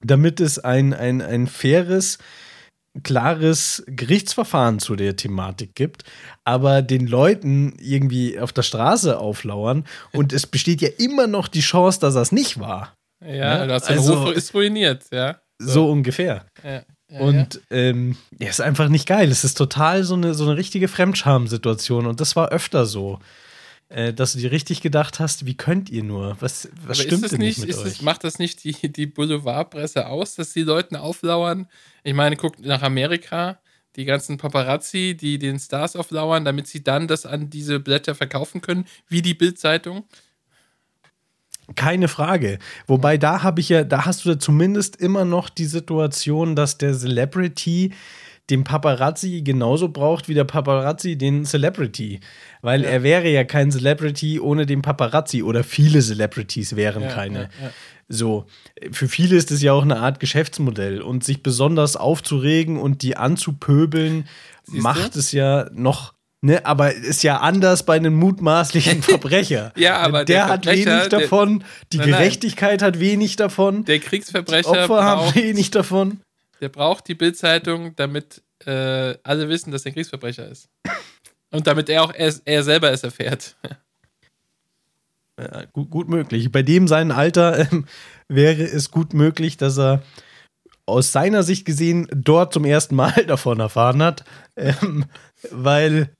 damit 0.00 0.40
es 0.40 0.58
ein, 0.58 0.92
ein, 0.92 1.22
ein 1.22 1.46
faires, 1.46 2.18
klares 3.02 3.82
Gerichtsverfahren 3.86 4.78
zu 4.78 4.96
der 4.96 5.16
Thematik 5.16 5.74
gibt, 5.74 6.04
aber 6.44 6.82
den 6.82 7.06
Leuten 7.06 7.76
irgendwie 7.80 8.38
auf 8.38 8.52
der 8.52 8.62
Straße 8.62 9.18
auflauern 9.18 9.84
und 10.12 10.32
es 10.32 10.46
besteht 10.46 10.80
ja 10.80 10.88
immer 10.98 11.26
noch 11.26 11.48
die 11.48 11.60
Chance, 11.60 12.00
dass 12.00 12.14
das 12.14 12.32
nicht 12.32 12.58
war. 12.58 12.94
Ja, 13.24 13.60
ne? 13.60 13.66
das 13.66 13.84
also, 13.84 14.24
Ruf 14.24 14.36
ist 14.36 14.54
ruiniert, 14.54 15.04
ja. 15.10 15.40
So, 15.58 15.72
so 15.72 15.90
ungefähr. 15.90 16.46
Ja, 16.62 16.82
ja, 17.10 17.20
und 17.20 17.54
ja. 17.70 17.76
Ähm, 17.76 18.16
ja, 18.38 18.48
ist 18.48 18.60
einfach 18.60 18.88
nicht 18.88 19.06
geil. 19.06 19.30
Es 19.30 19.44
ist 19.44 19.56
total 19.56 20.02
so 20.04 20.14
eine, 20.14 20.34
so 20.34 20.44
eine 20.44 20.56
richtige 20.56 20.88
Fremdscham-Situation 20.88 22.06
und 22.06 22.20
das 22.20 22.36
war 22.36 22.48
öfter 22.48 22.84
so. 22.86 23.20
Äh, 23.88 24.12
dass 24.12 24.32
du 24.32 24.40
dir 24.40 24.50
richtig 24.50 24.80
gedacht 24.80 25.20
hast, 25.20 25.46
wie 25.46 25.56
könnt 25.56 25.90
ihr 25.90 26.02
nur? 26.02 26.36
Was, 26.40 26.68
was 26.84 26.98
stimmt 26.98 27.30
denn 27.30 27.38
nicht, 27.38 27.58
nicht 27.58 27.68
mit 27.68 27.76
euch? 27.76 27.86
Es, 27.86 28.02
macht 28.02 28.24
das 28.24 28.40
nicht 28.40 28.64
die, 28.64 28.92
die 28.92 29.06
Boulevardpresse 29.06 30.08
aus, 30.08 30.34
dass 30.34 30.52
die 30.52 30.62
Leuten 30.62 30.96
auflauern? 30.96 31.68
Ich 32.02 32.14
meine, 32.14 32.36
guckt 32.36 32.60
nach 32.60 32.82
Amerika, 32.82 33.60
die 33.94 34.04
ganzen 34.04 34.38
Paparazzi, 34.38 35.16
die 35.18 35.38
den 35.38 35.60
Stars 35.60 35.94
auflauern, 35.94 36.44
damit 36.44 36.66
sie 36.66 36.82
dann 36.82 37.06
das 37.06 37.26
an 37.26 37.48
diese 37.48 37.78
Blätter 37.78 38.16
verkaufen 38.16 38.60
können, 38.60 38.86
wie 39.08 39.22
die 39.22 39.34
Bildzeitung. 39.34 40.04
Keine 41.76 42.08
Frage. 42.08 42.58
Wobei 42.86 43.18
da 43.18 43.42
habe 43.42 43.60
ich 43.60 43.68
ja, 43.68 43.84
da 43.84 44.04
hast 44.04 44.24
du 44.24 44.30
ja 44.30 44.38
zumindest 44.38 44.96
immer 44.96 45.24
noch 45.24 45.48
die 45.48 45.64
Situation, 45.64 46.56
dass 46.56 46.78
der 46.78 46.94
Celebrity 46.94 47.92
den 48.50 48.64
Paparazzi 48.64 49.42
genauso 49.42 49.88
braucht 49.88 50.28
wie 50.28 50.34
der 50.34 50.44
Paparazzi 50.44 51.16
den 51.16 51.44
Celebrity. 51.44 52.20
Weil 52.62 52.82
ja. 52.82 52.90
er 52.90 53.02
wäre 53.02 53.28
ja 53.28 53.44
kein 53.44 53.70
Celebrity 53.70 54.40
ohne 54.40 54.66
den 54.66 54.82
Paparazzi 54.82 55.42
oder 55.42 55.64
viele 55.64 56.00
Celebrities 56.00 56.76
wären 56.76 57.02
ja, 57.02 57.08
keine. 57.08 57.42
Ja, 57.60 57.70
so, 58.08 58.46
für 58.92 59.08
viele 59.08 59.34
ist 59.36 59.50
es 59.50 59.62
ja 59.62 59.72
auch 59.72 59.82
eine 59.82 59.98
Art 59.98 60.20
Geschäftsmodell 60.20 61.02
und 61.02 61.24
sich 61.24 61.42
besonders 61.42 61.96
aufzuregen 61.96 62.78
und 62.78 63.02
die 63.02 63.16
anzupöbeln 63.16 64.28
Siehst 64.64 64.82
macht 64.82 65.14
du? 65.14 65.18
es 65.18 65.32
ja 65.32 65.68
noch 65.72 66.14
Ne, 66.42 66.64
aber 66.64 66.94
ist 66.94 67.24
ja 67.24 67.38
anders 67.38 67.84
bei 67.84 67.96
einem 67.96 68.14
mutmaßlichen 68.14 69.02
Verbrecher. 69.02 69.72
ja, 69.74 69.96
aber 69.96 70.24
der, 70.24 70.44
der 70.44 70.48
hat 70.48 70.66
wenig 70.66 71.08
davon, 71.08 71.64
die 71.92 71.96
nein, 71.96 72.08
Gerechtigkeit 72.08 72.82
nein. 72.82 72.88
hat 72.88 73.00
wenig 73.00 73.36
davon. 73.36 73.84
Der 73.86 73.98
Kriegsverbrecher 73.98 74.70
die 74.70 74.78
Opfer 74.78 75.02
haben 75.02 75.34
wenig 75.34 75.70
davon. 75.70 76.20
Der 76.60 76.68
braucht 76.68 77.08
die 77.08 77.14
Bildzeitung, 77.14 77.94
damit 77.96 78.42
äh, 78.64 79.16
alle 79.22 79.48
wissen, 79.48 79.70
dass 79.70 79.84
er 79.84 79.90
ein 79.90 79.94
Kriegsverbrecher 79.94 80.48
ist. 80.48 80.68
Und 81.50 81.66
damit 81.66 81.88
er 81.88 82.02
auch 82.02 82.12
er, 82.12 82.34
er 82.44 82.62
selber 82.62 82.90
es 82.90 83.02
erfährt. 83.02 83.56
Ja, 85.38 85.66
gut, 85.66 85.90
gut, 85.90 86.08
möglich. 86.08 86.50
Bei 86.50 86.62
dem 86.62 86.88
seinen 86.88 87.12
Alter 87.12 87.70
ähm, 87.70 87.84
wäre 88.26 88.62
es 88.62 88.90
gut 88.90 89.12
möglich, 89.12 89.58
dass 89.58 89.78
er 89.78 90.02
aus 90.86 91.12
seiner 91.12 91.42
Sicht 91.42 91.66
gesehen 91.66 92.08
dort 92.10 92.54
zum 92.54 92.64
ersten 92.64 92.94
Mal 92.94 93.12
davon 93.26 93.60
erfahren 93.60 94.02
hat, 94.02 94.24
ähm, 94.56 95.04
weil 95.50 96.10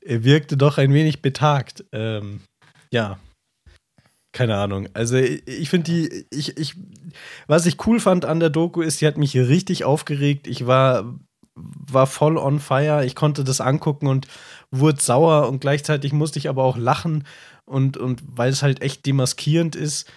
er 0.00 0.24
wirkte 0.24 0.56
doch 0.56 0.78
ein 0.78 0.94
wenig 0.94 1.20
betagt. 1.20 1.84
Ähm, 1.92 2.40
ja, 2.90 3.18
keine 4.34 4.56
Ahnung. 4.56 4.88
Also 4.94 5.16
ich 5.16 5.70
finde 5.70 5.90
die, 5.90 6.26
ich, 6.30 6.58
ich, 6.58 6.74
was 7.46 7.66
ich 7.66 7.86
cool 7.86 8.00
fand 8.00 8.24
an 8.24 8.40
der 8.40 8.50
Doku 8.50 8.82
ist, 8.82 8.98
sie 8.98 9.06
hat 9.06 9.16
mich 9.16 9.36
richtig 9.36 9.84
aufgeregt. 9.84 10.48
Ich 10.48 10.66
war, 10.66 11.14
war 11.54 12.08
voll 12.08 12.36
on 12.36 12.58
fire. 12.58 13.06
Ich 13.06 13.14
konnte 13.14 13.44
das 13.44 13.60
angucken 13.60 14.08
und 14.08 14.26
wurde 14.72 15.00
sauer 15.00 15.48
und 15.48 15.60
gleichzeitig 15.60 16.12
musste 16.12 16.40
ich 16.40 16.48
aber 16.48 16.64
auch 16.64 16.76
lachen 16.76 17.24
und, 17.64 17.96
und 17.96 18.22
weil 18.26 18.50
es 18.50 18.64
halt 18.64 18.82
echt 18.82 19.06
demaskierend 19.06 19.76
ist, 19.76 20.10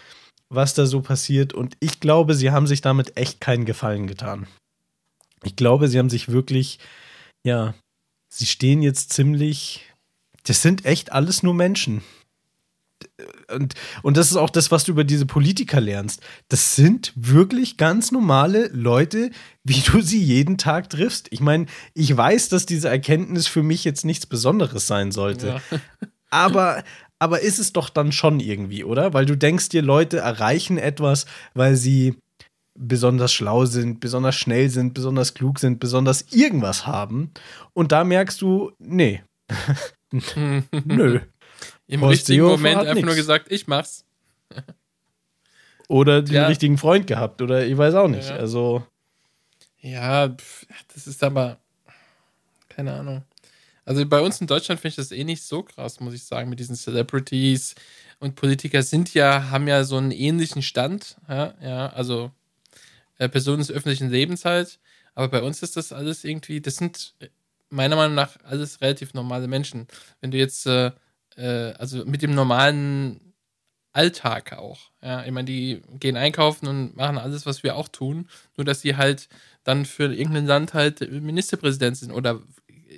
was 0.50 0.74
da 0.74 0.88
so 0.88 1.01
passiert. 1.01 1.53
Und 1.53 1.77
ich 1.79 2.00
glaube, 2.00 2.33
sie 2.33 2.50
haben 2.50 2.65
sich 2.65 2.81
damit 2.81 3.17
echt 3.17 3.39
keinen 3.39 3.65
Gefallen 3.65 4.07
getan. 4.07 4.47
Ich 5.43 5.55
glaube, 5.55 5.88
sie 5.89 6.00
haben 6.00 6.09
sich 6.09 6.29
wirklich, 6.29 6.79
ja, 7.45 7.75
sie 8.29 8.47
stehen 8.47 8.81
jetzt 8.81 9.13
ziemlich, 9.13 9.86
das 10.43 10.63
sind 10.63 10.86
echt 10.86 11.12
alles 11.12 11.43
nur 11.43 11.53
Menschen 11.53 12.01
und, 13.51 13.74
und 14.03 14.17
das 14.17 14.29
ist 14.29 14.38
auch 14.38 14.50
das, 14.50 14.71
was 14.71 14.83
du 14.83 14.91
über 14.91 15.03
diese 15.03 15.25
Politiker 15.25 15.81
lernst. 15.81 16.21
Das 16.50 16.75
sind 16.75 17.13
wirklich 17.15 17.77
ganz 17.77 18.12
normale 18.12 18.67
Leute, 18.67 19.31
wie 19.63 19.81
du 19.81 20.01
sie 20.01 20.21
jeden 20.21 20.57
Tag 20.57 20.89
triffst. 20.89 21.27
Ich 21.31 21.39
meine, 21.39 21.65
ich 21.93 22.15
weiß, 22.15 22.50
dass 22.50 22.65
diese 22.65 22.89
Erkenntnis 22.89 23.47
für 23.47 23.63
mich 23.63 23.83
jetzt 23.83 24.05
nichts 24.05 24.25
Besonderes 24.25 24.88
sein 24.88 25.12
sollte. 25.12 25.59
Ja. 25.71 25.79
aber, 26.29 26.83
aber 27.19 27.41
ist 27.41 27.59
es 27.59 27.74
doch 27.74 27.89
dann 27.89 28.12
schon 28.12 28.39
irgendwie, 28.39 28.83
oder? 28.83 29.13
Weil 29.13 29.25
du 29.25 29.36
denkst 29.36 29.69
dir, 29.69 29.81
Leute 29.81 30.17
erreichen 30.19 30.77
etwas, 30.77 31.25
weil 31.53 31.75
sie 31.75 32.15
besonders 32.77 33.33
schlau 33.33 33.65
sind, 33.65 34.00
besonders 34.00 34.36
schnell 34.36 34.69
sind, 34.69 34.93
besonders 34.93 35.33
klug 35.33 35.59
sind, 35.59 35.79
besonders 35.79 36.25
irgendwas 36.31 36.86
haben. 36.86 37.31
Und 37.74 37.91
da 37.91 38.03
merkst 38.03 38.39
du, 38.41 38.71
nee. 38.77 39.24
Nö. 40.86 41.19
Im 41.88 42.01
Horst 42.01 42.12
richtigen 42.12 42.44
Seehofer 42.44 42.58
Moment 42.58 42.79
einfach 42.79 42.96
nix. 42.96 43.06
nur 43.06 43.15
gesagt, 43.15 43.51
ich 43.51 43.67
mach's. 43.67 44.06
oder 45.88 46.22
den 46.22 46.36
ja. 46.36 46.48
richtigen 46.48 46.77
Freund 46.77 47.08
gehabt 47.08 47.41
oder 47.41 47.65
ich 47.65 47.77
weiß 47.77 47.96
auch 47.96 48.08
nicht. 48.08 48.29
Ja. 48.29 48.38
Also. 48.38 48.84
Ja, 49.79 50.27
das 50.94 51.08
ist 51.08 51.24
aber. 51.24 51.58
Keine 52.70 52.94
Ahnung. 52.94 53.24
Also 53.86 54.06
bei 54.06 54.20
uns 54.20 54.41
in 54.41 54.48
Deutschland 54.48 54.82
finde 54.82 54.89
ich 54.89 54.96
das 54.98 55.12
eh 55.12 55.24
nicht 55.24 55.44
so 55.44 55.63
krass, 55.63 56.01
muss 56.01 56.13
ich 56.13 56.24
sagen, 56.24 56.50
mit 56.50 56.60
diesen 56.60 56.75
Celebrities 56.75 57.74
und 58.20 58.36
Politiker 58.36 58.84
sind 58.84 59.13
ja, 59.13 59.50
haben 59.50 59.67
ja 59.67 59.86
so 59.86 59.96
einen 59.96 60.12
ähnlichen 60.12 60.62
Stand, 60.62 61.15
ja, 61.29 61.53
ja 61.62 61.88
also 61.88 62.32
äh, 63.17 63.29
Personen 63.29 63.60
des 63.60 63.72
öffentlichen 63.72 64.10
Lebens 64.10 64.44
halt. 64.44 64.79
Aber 65.15 65.29
bei 65.29 65.41
uns 65.41 65.63
ist 65.63 65.77
das 65.77 65.94
alles 65.94 66.25
irgendwie, 66.25 66.60
das 66.60 66.75
sind 66.75 67.13
meiner 67.70 67.96
Meinung 67.96 68.15
nach 68.15 68.38
alles 68.44 68.82
relativ 68.82 69.13
normale 69.13 69.48
Menschen. 69.48 69.88
Wenn 70.20 70.32
du 70.32 70.38
jetzt 70.38 70.67
äh, 70.67 70.91
äh, 71.38 71.74
also 71.74 72.06
mit 72.06 72.22
dem 72.22 72.36
normalen 72.36 73.34
Alltag 73.94 74.53
auch. 74.53 74.91
Ja, 75.01 75.24
ich 75.25 75.32
meine, 75.32 75.46
die 75.46 75.82
gehen 76.00 76.17
einkaufen 76.17 76.67
und 76.67 76.96
machen 76.96 77.17
alles, 77.17 77.46
was 77.46 77.63
wir 77.63 77.75
auch 77.75 77.88
tun, 77.88 78.29
nur 78.56 78.65
dass 78.65 78.82
sie 78.82 78.96
halt 78.96 79.29
dann 79.63 79.86
für 79.86 80.13
irgendein 80.13 80.46
Land 80.46 80.74
halt 80.74 81.12
Ministerpräsident 81.12 81.98
sind 81.98 82.12
oder 82.12 82.41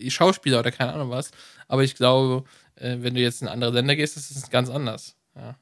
Schauspieler 0.08 0.60
oder 0.60 0.72
keine 0.72 0.94
Ahnung 0.94 1.10
was. 1.10 1.32
Aber 1.68 1.84
ich 1.84 1.96
glaube, 1.96 2.44
äh, 2.76 2.98
wenn 3.00 3.14
du 3.14 3.22
jetzt 3.22 3.42
in 3.42 3.48
andere 3.48 3.72
Länder 3.72 3.96
gehst, 3.96 4.18
ist 4.18 4.32
es 4.32 4.50
ganz 4.50 4.70
anders. 4.70 5.16
Ja. 5.36 5.48
Also 5.48 5.58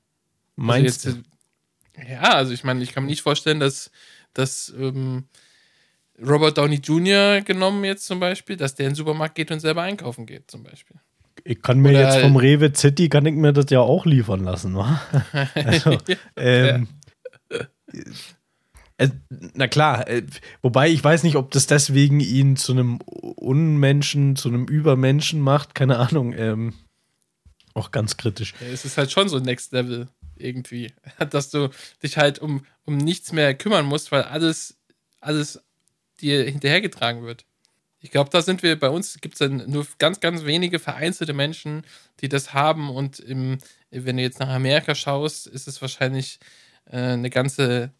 Meinst 0.56 1.06
also 1.06 1.18
jetzt, 1.18 1.28
du? 1.28 2.12
Ja, 2.12 2.34
also 2.34 2.54
ich 2.54 2.64
meine, 2.64 2.84
ich 2.84 2.94
kann 2.94 3.04
mir 3.04 3.10
nicht 3.10 3.22
vorstellen, 3.22 3.60
dass, 3.60 3.92
dass 4.34 4.74
ähm, 4.78 5.28
Robert 6.20 6.58
Downey 6.58 6.78
Jr. 6.78 7.42
genommen 7.42 7.84
jetzt 7.84 8.06
zum 8.06 8.20
Beispiel, 8.20 8.58
dass 8.58 8.76
der 8.76 8.88
in 8.88 8.92
den 8.92 8.96
Supermarkt 8.96 9.36
geht 9.36 9.52
und 9.52 9.60
selber 9.60 9.84
einkaufen 9.84 10.26
geht 10.26 10.50
zum 10.50 10.64
Beispiel. 10.64 11.00
Ich 11.44 11.62
kann 11.62 11.80
mir 11.80 11.90
Oder 11.90 12.02
jetzt 12.02 12.18
vom 12.20 12.36
Rewe 12.36 12.74
City, 12.74 13.10
kann 13.10 13.26
ich 13.26 13.36
mir 13.36 13.54
das 13.54 13.70
ja 13.70 13.80
auch 13.80 14.06
liefern 14.06 14.44
lassen, 14.44 14.76
wa? 14.76 15.02
also, 15.54 15.98
ähm, 16.36 16.88
äh, 18.98 19.10
na 19.54 19.68
klar, 19.68 20.08
äh, 20.08 20.24
wobei 20.62 20.90
ich 20.90 21.04
weiß 21.04 21.24
nicht, 21.24 21.36
ob 21.36 21.52
das 21.52 21.68
deswegen 21.68 22.20
ihn 22.20 22.58
zu 22.58 22.74
einem 22.74 23.00
Unmenschen, 23.02 24.36
zu 24.36 24.50
einem 24.50 24.66
Übermenschen 24.66 25.40
macht, 25.40 25.76
keine 25.76 26.00
Ahnung. 26.00 26.34
Ähm, 26.34 26.74
auch 27.74 27.92
ganz 27.92 28.18
kritisch. 28.18 28.54
Ja, 28.60 28.68
es 28.68 28.86
ist 28.86 28.98
halt 28.98 29.12
schon 29.12 29.30
so 29.30 29.40
Next 29.40 29.72
Level 29.72 30.08
irgendwie, 30.36 30.92
dass 31.30 31.52
du 31.52 31.70
dich 32.02 32.18
halt 32.18 32.40
um, 32.40 32.66
um 32.86 32.98
nichts 32.98 33.32
mehr 33.32 33.54
kümmern 33.54 33.86
musst, 33.86 34.12
weil 34.12 34.24
alles 34.24 34.78
alles 35.20 35.62
dir 36.22 36.44
hinterhergetragen 36.44 37.24
wird. 37.24 37.46
Ich 38.08 38.12
glaube, 38.12 38.30
da 38.30 38.42
sind 38.42 38.64
wir, 38.64 38.80
bei 38.80 38.88
uns 38.88 39.20
gibt 39.20 39.34
es 39.34 39.40
dann 39.40 39.70
nur 39.70 39.86
ganz, 40.00 40.22
ganz 40.22 40.46
wenige 40.46 40.80
vereinzelte 40.80 41.34
Menschen, 41.34 41.84
die 42.22 42.30
das 42.30 42.54
haben. 42.54 42.90
Und 42.90 43.20
im, 43.20 43.58
wenn 43.92 44.16
du 44.16 44.24
jetzt 44.24 44.40
nach 44.40 44.48
Amerika 44.48 44.96
schaust, 44.96 45.46
ist 45.46 45.68
es 45.68 45.82
wahrscheinlich 45.82 46.40
äh, 46.86 47.00
eine 47.00 47.30
ganze 47.30 47.92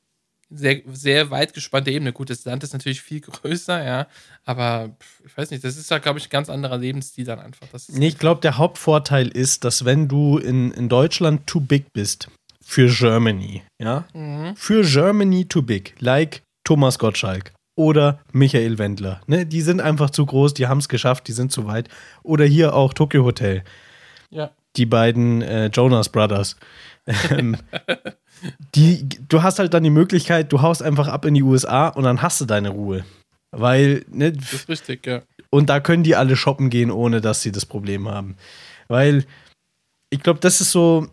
sehr, 0.50 0.82
sehr 0.88 1.30
weit 1.30 1.54
gespannte 1.54 1.92
Ebene. 1.92 2.14
Gut, 2.14 2.30
das 2.30 2.46
Land 2.46 2.64
ist 2.64 2.72
natürlich 2.72 3.02
viel 3.02 3.20
größer, 3.22 3.84
ja, 3.84 4.08
aber 4.46 4.96
ich 5.26 5.38
weiß 5.38 5.52
nicht, 5.52 5.66
das 5.66 5.76
ist 5.76 5.92
ja, 5.92 5.98
glaube 5.98 6.20
ich, 6.20 6.28
ein 6.28 6.30
ganz 6.30 6.50
anderer 6.50 6.78
Lebensstil 6.78 7.26
dann 7.26 7.42
einfach. 7.42 7.68
Das 7.74 7.90
nee, 7.90 8.08
ich 8.08 8.18
glaube, 8.18 8.40
der 8.40 8.58
Hauptvorteil 8.58 9.28
ist, 9.28 9.66
dass 9.66 9.84
wenn 9.84 10.08
du 10.08 10.38
in, 10.38 10.72
in 10.72 10.88
Deutschland 10.88 11.48
too 11.48 11.60
big 11.60 11.92
bist 11.92 12.30
für 12.64 12.88
Germany, 12.88 13.62
ja, 13.78 14.08
mhm. 14.14 14.56
für 14.56 14.84
Germany 14.84 15.44
too 15.44 15.64
big, 15.64 15.96
like 16.00 16.44
Thomas 16.64 16.98
Gottschalk 16.98 17.52
oder 17.78 18.20
Michael 18.34 18.80
Wendler, 18.80 19.22
ne, 19.28 19.46
die 19.46 19.62
sind 19.62 19.80
einfach 19.80 20.10
zu 20.10 20.26
groß, 20.26 20.56
die 20.56 20.68
haben 20.68 20.80
es 20.80 20.90
geschafft, 20.90 21.28
die 21.28 21.32
sind 21.32 21.52
zu 21.52 21.68
weit. 21.68 21.88
Oder 22.24 22.44
hier 22.44 22.74
auch 22.74 22.94
Tokyo 22.94 23.24
Hotel. 23.24 23.64
Ja. 24.32 24.50
Die 24.76 24.88
beiden 24.88 25.44
äh, 25.44 25.68
Jonas 25.68 26.10
Brothers. 26.10 26.58
Ähm, 27.30 27.56
die, 28.76 29.08
du 29.30 29.44
hast 29.44 29.60
halt 29.60 29.76
dann 29.76 29.84
die 29.84 29.92
Möglichkeit, 29.92 30.52
du 30.52 30.62
haust 30.62 30.82
einfach 30.82 31.08
ab 31.08 31.24
in 31.24 31.36
die 31.36 31.44
USA 31.44 31.90
und 31.90 32.04
dann 32.04 32.22
hast 32.24 32.42
du 32.42 32.46
deine 32.46 32.70
Ruhe. 32.70 33.06
Weil, 33.52 34.04
ne? 34.10 34.34
Das 34.34 34.54
ist 34.54 34.70
richtig, 34.70 35.06
ja. 35.06 35.22
Und 35.52 35.70
da 35.70 35.80
können 35.80 36.04
die 36.04 36.16
alle 36.16 36.36
shoppen 36.36 36.72
gehen, 36.72 36.92
ohne 36.92 37.22
dass 37.22 37.44
sie 37.44 37.52
das 37.52 37.66
Problem 37.66 38.10
haben. 38.10 38.38
Weil, 38.88 39.26
ich 40.10 40.24
glaube, 40.24 40.40
das 40.40 40.62
ist 40.62 40.72
so, 40.72 41.08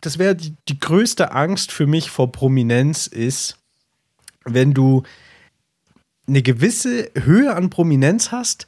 das 0.00 0.18
wäre 0.18 0.34
die, 0.34 0.54
die 0.68 0.80
größte 0.80 1.32
Angst 1.32 1.70
für 1.70 1.86
mich 1.86 2.10
vor 2.10 2.32
Prominenz 2.32 3.06
ist, 3.06 3.58
wenn 4.44 4.72
du 4.72 5.02
eine 6.26 6.42
gewisse 6.42 7.10
Höhe 7.14 7.54
an 7.54 7.70
Prominenz 7.70 8.32
hast, 8.32 8.66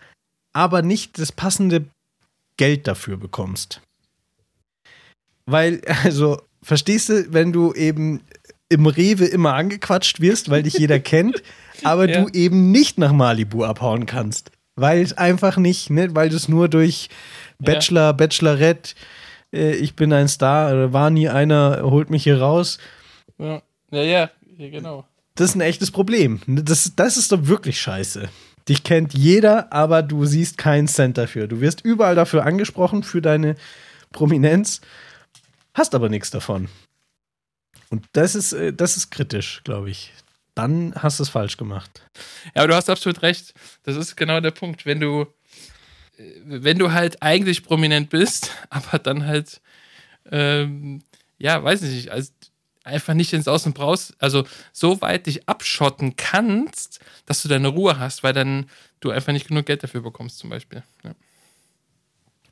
aber 0.52 0.82
nicht 0.82 1.18
das 1.18 1.32
passende 1.32 1.86
Geld 2.56 2.86
dafür 2.86 3.16
bekommst. 3.16 3.80
Weil, 5.46 5.80
also, 6.04 6.38
Verstehst 6.62 7.08
du, 7.08 7.32
wenn 7.32 7.52
du 7.52 7.72
eben 7.72 8.20
im 8.68 8.86
Rewe 8.86 9.24
immer 9.24 9.54
angequatscht 9.54 10.20
wirst, 10.20 10.50
weil 10.50 10.62
dich 10.62 10.74
jeder 10.74 10.98
kennt, 11.00 11.42
aber 11.82 12.08
ja. 12.08 12.20
du 12.20 12.28
eben 12.32 12.70
nicht 12.72 12.98
nach 12.98 13.12
Malibu 13.12 13.64
abhauen 13.64 14.06
kannst. 14.06 14.50
Weil 14.76 15.00
es 15.00 15.16
einfach 15.16 15.56
nicht, 15.56 15.90
ne, 15.90 16.14
weil 16.14 16.28
du 16.28 16.36
es 16.36 16.48
nur 16.48 16.68
durch 16.68 17.08
Bachelor, 17.58 18.02
ja. 18.02 18.12
Bachelorette, 18.12 18.94
äh, 19.52 19.74
ich 19.76 19.96
bin 19.96 20.12
ein 20.12 20.28
Star, 20.28 20.92
war 20.92 21.10
nie 21.10 21.28
einer, 21.28 21.80
holt 21.82 22.10
mich 22.10 22.24
hier 22.24 22.38
raus. 22.38 22.78
Ja, 23.38 23.62
ja, 23.90 24.02
ja, 24.02 24.30
ja 24.58 24.68
genau. 24.68 25.07
Das 25.38 25.50
ist 25.50 25.54
ein 25.54 25.60
echtes 25.60 25.92
Problem. 25.92 26.40
Das, 26.48 26.96
das 26.96 27.16
ist 27.16 27.30
doch 27.30 27.46
wirklich 27.46 27.80
scheiße. 27.80 28.28
Dich 28.68 28.82
kennt 28.82 29.14
jeder, 29.14 29.72
aber 29.72 30.02
du 30.02 30.24
siehst 30.24 30.58
keinen 30.58 30.88
Cent 30.88 31.16
dafür. 31.16 31.46
Du 31.46 31.60
wirst 31.60 31.80
überall 31.84 32.16
dafür 32.16 32.44
angesprochen, 32.44 33.04
für 33.04 33.22
deine 33.22 33.54
Prominenz 34.10 34.80
hast 35.74 35.94
aber 35.94 36.08
nichts 36.08 36.30
davon. 36.30 36.68
Und 37.88 38.04
das 38.12 38.34
ist, 38.34 38.52
äh, 38.52 38.72
das 38.72 38.96
ist 38.96 39.10
kritisch, 39.10 39.62
glaube 39.62 39.90
ich. 39.90 40.12
Dann 40.56 40.92
hast 40.96 41.20
du 41.20 41.22
es 41.22 41.28
falsch 41.28 41.56
gemacht. 41.56 42.02
Ja, 42.56 42.62
aber 42.62 42.68
du 42.68 42.74
hast 42.74 42.90
absolut 42.90 43.22
recht. 43.22 43.54
Das 43.84 43.94
ist 43.94 44.16
genau 44.16 44.40
der 44.40 44.50
Punkt. 44.50 44.86
Wenn 44.86 44.98
du, 44.98 45.22
äh, 46.16 46.32
wenn 46.42 46.80
du 46.80 46.90
halt 46.92 47.22
eigentlich 47.22 47.62
prominent 47.62 48.10
bist, 48.10 48.50
aber 48.70 48.98
dann 48.98 49.24
halt, 49.24 49.60
ähm, 50.32 51.04
ja, 51.38 51.62
weiß 51.62 51.82
ich 51.82 51.94
nicht, 51.94 52.10
also 52.10 52.32
einfach 52.88 53.14
nicht 53.14 53.32
ins 53.32 53.48
Außen 53.48 53.72
brauchst, 53.72 54.14
also 54.18 54.44
so 54.72 55.00
weit 55.00 55.26
dich 55.26 55.48
abschotten 55.48 56.16
kannst, 56.16 57.00
dass 57.26 57.42
du 57.42 57.48
deine 57.48 57.68
Ruhe 57.68 57.98
hast, 57.98 58.22
weil 58.22 58.32
dann 58.32 58.66
du 59.00 59.10
einfach 59.10 59.32
nicht 59.32 59.48
genug 59.48 59.66
Geld 59.66 59.82
dafür 59.82 60.00
bekommst, 60.00 60.38
zum 60.38 60.50
Beispiel. 60.50 60.82
Ja. 61.04 61.12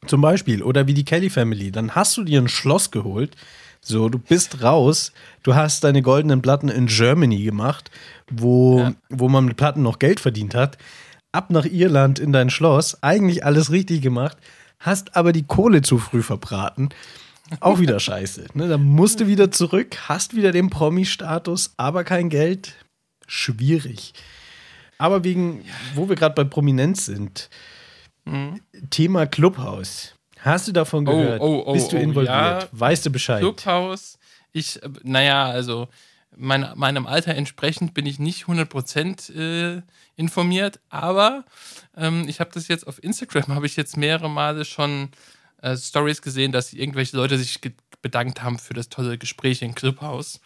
Zum 0.06 0.20
Beispiel. 0.20 0.62
Oder 0.62 0.86
wie 0.86 0.94
die 0.94 1.04
Kelly 1.04 1.30
Family. 1.30 1.72
Dann 1.72 1.94
hast 1.94 2.16
du 2.16 2.24
dir 2.24 2.40
ein 2.40 2.48
Schloss 2.48 2.90
geholt. 2.90 3.36
So, 3.80 4.08
du 4.08 4.18
bist 4.18 4.62
raus. 4.62 5.12
Du 5.42 5.54
hast 5.54 5.84
deine 5.84 6.02
goldenen 6.02 6.42
Platten 6.42 6.68
in 6.68 6.86
Germany 6.86 7.42
gemacht, 7.42 7.90
wo, 8.30 8.80
ja. 8.80 8.94
wo 9.08 9.28
man 9.28 9.44
mit 9.44 9.56
Platten 9.56 9.82
noch 9.82 9.98
Geld 9.98 10.20
verdient 10.20 10.54
hat. 10.54 10.78
Ab 11.32 11.50
nach 11.50 11.64
Irland 11.64 12.18
in 12.18 12.32
dein 12.32 12.50
Schloss. 12.50 13.02
Eigentlich 13.02 13.44
alles 13.44 13.70
richtig 13.70 14.02
gemacht. 14.02 14.36
Hast 14.78 15.16
aber 15.16 15.32
die 15.32 15.44
Kohle 15.44 15.82
zu 15.82 15.98
früh 15.98 16.22
verbraten. 16.22 16.90
Auch 17.60 17.78
wieder 17.78 18.00
scheiße. 18.00 18.46
Ne? 18.54 18.68
Dann 18.68 18.82
musst 18.82 19.20
du 19.20 19.26
wieder 19.26 19.50
zurück, 19.50 19.96
hast 20.08 20.34
wieder 20.34 20.52
den 20.52 20.70
Promi-Status, 20.70 21.74
aber 21.76 22.04
kein 22.04 22.28
Geld. 22.28 22.74
Schwierig. 23.26 24.14
Aber 24.98 25.24
wegen, 25.24 25.64
wo 25.94 26.08
wir 26.08 26.16
gerade 26.16 26.34
bei 26.34 26.44
Prominenz 26.44 27.06
sind, 27.06 27.50
Mhm. 28.26 28.60
Thema 28.90 29.26
Clubhaus. 29.26 30.14
Hast 30.40 30.68
du 30.68 30.72
davon 30.72 31.08
oh, 31.08 31.12
gehört? 31.12 31.40
Oh, 31.40 31.44
oh, 31.44 31.62
oh, 31.66 31.72
Bist 31.72 31.92
du 31.92 31.96
involviert? 31.96 32.34
Ja, 32.34 32.68
weißt 32.72 33.06
du 33.06 33.10
Bescheid? 33.10 33.40
Clubhaus, 33.40 34.18
ich, 34.52 34.82
äh, 34.82 34.88
naja, 35.02 35.46
also 35.46 35.88
mein, 36.36 36.68
meinem 36.74 37.06
Alter 37.06 37.34
entsprechend 37.34 37.94
bin 37.94 38.04
ich 38.04 38.18
nicht 38.18 38.44
100% 38.44 39.32
äh, 39.32 39.82
informiert, 40.16 40.80
aber 40.90 41.44
ähm, 41.96 42.26
ich 42.28 42.40
habe 42.40 42.50
das 42.52 42.68
jetzt 42.68 42.86
auf 42.86 43.02
Instagram, 43.02 43.54
habe 43.54 43.66
ich 43.66 43.76
jetzt 43.76 43.96
mehrere 43.96 44.28
Male 44.28 44.64
schon 44.64 45.08
äh, 45.62 45.76
Stories 45.76 46.22
gesehen, 46.22 46.52
dass 46.52 46.72
irgendwelche 46.72 47.16
Leute 47.16 47.38
sich 47.38 47.60
bedankt 48.02 48.42
haben 48.42 48.58
für 48.58 48.74
das 48.74 48.88
tolle 48.88 49.18
Gespräch 49.18 49.62
im 49.62 49.74
Clubhaus. 49.74 50.40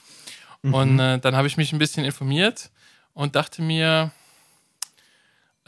Mhm. 0.62 0.74
Und 0.74 0.98
äh, 0.98 1.18
dann 1.18 1.36
habe 1.36 1.46
ich 1.48 1.56
mich 1.56 1.72
ein 1.72 1.78
bisschen 1.78 2.04
informiert 2.04 2.70
und 3.12 3.36
dachte 3.36 3.62
mir, 3.62 4.12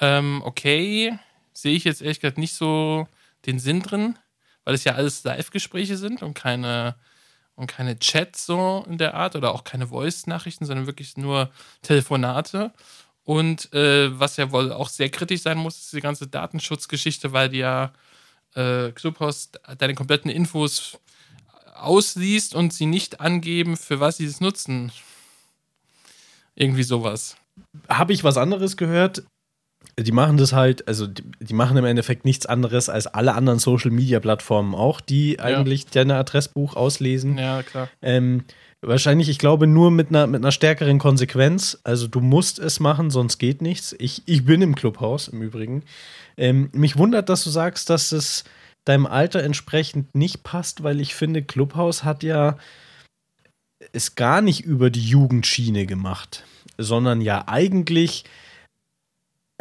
ähm, 0.00 0.42
okay, 0.44 1.18
sehe 1.52 1.74
ich 1.74 1.84
jetzt 1.84 2.02
ehrlich 2.02 2.20
gesagt 2.20 2.38
nicht 2.38 2.54
so 2.54 3.06
den 3.46 3.58
Sinn 3.58 3.82
drin, 3.82 4.18
weil 4.64 4.74
es 4.74 4.84
ja 4.84 4.94
alles 4.94 5.24
Live-Gespräche 5.24 5.96
sind 5.96 6.22
und 6.22 6.34
keine, 6.34 6.96
und 7.54 7.66
keine 7.66 7.98
Chats 7.98 8.46
so 8.46 8.84
in 8.88 8.98
der 8.98 9.14
Art 9.14 9.36
oder 9.36 9.52
auch 9.52 9.64
keine 9.64 9.88
Voice-Nachrichten, 9.88 10.64
sondern 10.64 10.86
wirklich 10.86 11.16
nur 11.16 11.50
Telefonate. 11.82 12.72
Und 13.24 13.72
äh, 13.72 14.18
was 14.18 14.36
ja 14.36 14.50
wohl 14.50 14.72
auch 14.72 14.88
sehr 14.88 15.10
kritisch 15.10 15.42
sein 15.42 15.58
muss, 15.58 15.78
ist 15.78 15.92
die 15.92 16.00
ganze 16.00 16.26
Datenschutzgeschichte, 16.26 17.32
weil 17.32 17.48
die 17.48 17.58
ja 17.58 17.92
äh, 18.54 18.90
Clubhouse 18.92 19.50
deine 19.78 19.94
kompletten 19.94 20.30
Infos 20.30 20.98
ausliest 21.74 22.54
und 22.54 22.72
sie 22.72 22.86
nicht 22.86 23.20
angeben, 23.20 23.76
für 23.76 24.00
was 24.00 24.18
sie 24.18 24.26
es 24.26 24.40
nutzen. 24.40 24.92
Irgendwie 26.54 26.82
sowas. 26.82 27.36
Habe 27.88 28.12
ich 28.12 28.24
was 28.24 28.36
anderes 28.36 28.76
gehört? 28.76 29.24
die 29.98 30.12
machen 30.12 30.36
das 30.36 30.52
halt, 30.52 30.88
also 30.88 31.06
die, 31.06 31.22
die, 31.40 31.54
machen 31.54 31.76
im 31.76 31.84
Endeffekt 31.84 32.24
nichts 32.24 32.46
anderes 32.46 32.88
als 32.88 33.06
alle 33.06 33.34
anderen 33.34 33.58
Social 33.58 33.90
Media 33.90 34.20
Plattformen 34.20 34.74
auch, 34.74 35.00
die 35.00 35.34
ja. 35.34 35.44
eigentlich 35.44 35.86
deine 35.86 36.16
Adressbuch 36.16 36.76
auslesen. 36.76 37.36
Ja, 37.36 37.62
klar. 37.62 37.88
Ähm, 38.00 38.44
wahrscheinlich, 38.80 39.28
ich 39.28 39.38
glaube, 39.38 39.66
nur 39.66 39.90
mit 39.90 40.08
einer, 40.08 40.26
mit 40.26 40.42
einer 40.42 40.52
stärkeren 40.52 40.98
Konsequenz. 40.98 41.78
Also 41.84 42.08
du 42.08 42.20
musst 42.20 42.58
es 42.58 42.80
machen, 42.80 43.10
sonst 43.10 43.38
geht 43.38 43.60
nichts. 43.60 43.94
Ich, 43.98 44.22
ich 44.26 44.44
bin 44.44 44.62
im 44.62 44.74
Clubhaus 44.74 45.28
im 45.28 45.42
Übrigen. 45.42 45.82
Ähm, 46.36 46.70
mich 46.72 46.96
wundert, 46.96 47.28
dass 47.28 47.44
du 47.44 47.50
sagst, 47.50 47.90
dass 47.90 48.12
es 48.12 48.44
deinem 48.84 49.06
Alter 49.06 49.42
entsprechend 49.42 50.14
nicht 50.14 50.42
passt, 50.42 50.82
weil 50.82 51.00
ich 51.00 51.14
finde, 51.14 51.42
Clubhaus 51.42 52.04
hat 52.04 52.22
ja 52.22 52.56
es 53.92 54.14
gar 54.14 54.40
nicht 54.40 54.64
über 54.64 54.90
die 54.90 55.04
Jugendschiene 55.04 55.86
gemacht, 55.86 56.44
sondern 56.78 57.20
ja 57.20 57.44
eigentlich 57.46 58.24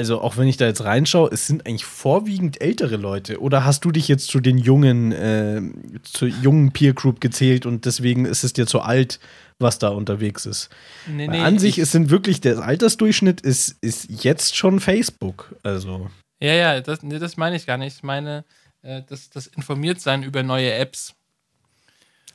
also 0.01 0.19
auch 0.19 0.35
wenn 0.35 0.47
ich 0.47 0.57
da 0.57 0.65
jetzt 0.65 0.83
reinschaue, 0.83 1.29
es 1.31 1.45
sind 1.45 1.67
eigentlich 1.67 1.85
vorwiegend 1.85 2.59
ältere 2.59 2.97
Leute. 2.97 3.39
Oder 3.39 3.65
hast 3.65 3.85
du 3.85 3.91
dich 3.91 4.07
jetzt 4.07 4.29
zu 4.29 4.39
den 4.39 4.57
jungen, 4.57 5.11
äh, 5.11 5.61
zur 6.01 6.27
jungen 6.27 6.71
Peer 6.71 6.93
Group 6.93 7.21
gezählt 7.21 7.67
und 7.67 7.85
deswegen 7.85 8.25
ist 8.25 8.43
es 8.43 8.53
dir 8.53 8.65
zu 8.65 8.81
alt, 8.81 9.19
was 9.59 9.77
da 9.77 9.89
unterwegs 9.89 10.47
ist? 10.47 10.69
Nee, 11.07 11.27
nee, 11.27 11.39
an 11.41 11.59
sich, 11.59 11.77
es 11.77 11.91
sind 11.91 12.09
wirklich, 12.09 12.41
der 12.41 12.63
Altersdurchschnitt 12.63 13.41
ist, 13.41 13.77
ist 13.81 14.23
jetzt 14.23 14.57
schon 14.57 14.79
Facebook. 14.79 15.55
Also. 15.61 16.09
Ja, 16.41 16.53
ja, 16.53 16.81
das, 16.81 17.03
nee, 17.03 17.19
das 17.19 17.37
meine 17.37 17.55
ich 17.55 17.67
gar 17.67 17.77
nicht. 17.77 17.97
Ich 17.97 18.03
meine, 18.03 18.43
äh, 18.81 19.03
das, 19.07 19.29
das 19.29 19.47
Informiertsein 19.47 20.23
über 20.23 20.41
neue 20.43 20.73
Apps. 20.73 21.15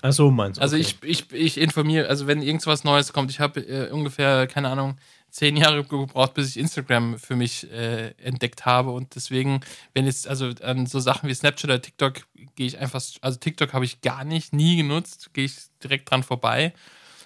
Ach 0.00 0.12
so, 0.12 0.30
meinst 0.30 0.58
du? 0.58 0.62
Also 0.62 0.76
okay. 0.76 0.86
ich, 1.02 1.02
ich, 1.02 1.32
ich 1.32 1.58
informiere, 1.58 2.08
also 2.08 2.26
wenn 2.26 2.40
irgendwas 2.40 2.84
Neues 2.84 3.12
kommt, 3.12 3.30
ich 3.30 3.40
habe 3.40 3.60
äh, 3.60 3.90
ungefähr, 3.90 4.46
keine 4.46 4.68
Ahnung, 4.68 4.96
zehn 5.30 5.56
Jahre 5.56 5.82
gebraucht, 5.84 6.34
bis 6.34 6.50
ich 6.50 6.56
Instagram 6.56 7.18
für 7.18 7.34
mich 7.34 7.70
äh, 7.72 8.10
entdeckt 8.22 8.64
habe. 8.64 8.90
Und 8.90 9.16
deswegen, 9.16 9.60
wenn 9.92 10.06
jetzt, 10.06 10.28
also 10.28 10.52
an 10.62 10.86
so 10.86 11.00
Sachen 11.00 11.28
wie 11.28 11.34
Snapchat 11.34 11.64
oder 11.64 11.82
TikTok 11.82 12.14
gehe 12.54 12.66
ich 12.66 12.78
einfach, 12.78 13.02
also 13.20 13.38
TikTok 13.38 13.72
habe 13.72 13.84
ich 13.84 14.00
gar 14.00 14.24
nicht, 14.24 14.52
nie 14.52 14.76
genutzt, 14.76 15.34
gehe 15.34 15.46
ich 15.46 15.56
direkt 15.82 16.10
dran 16.10 16.22
vorbei. 16.22 16.72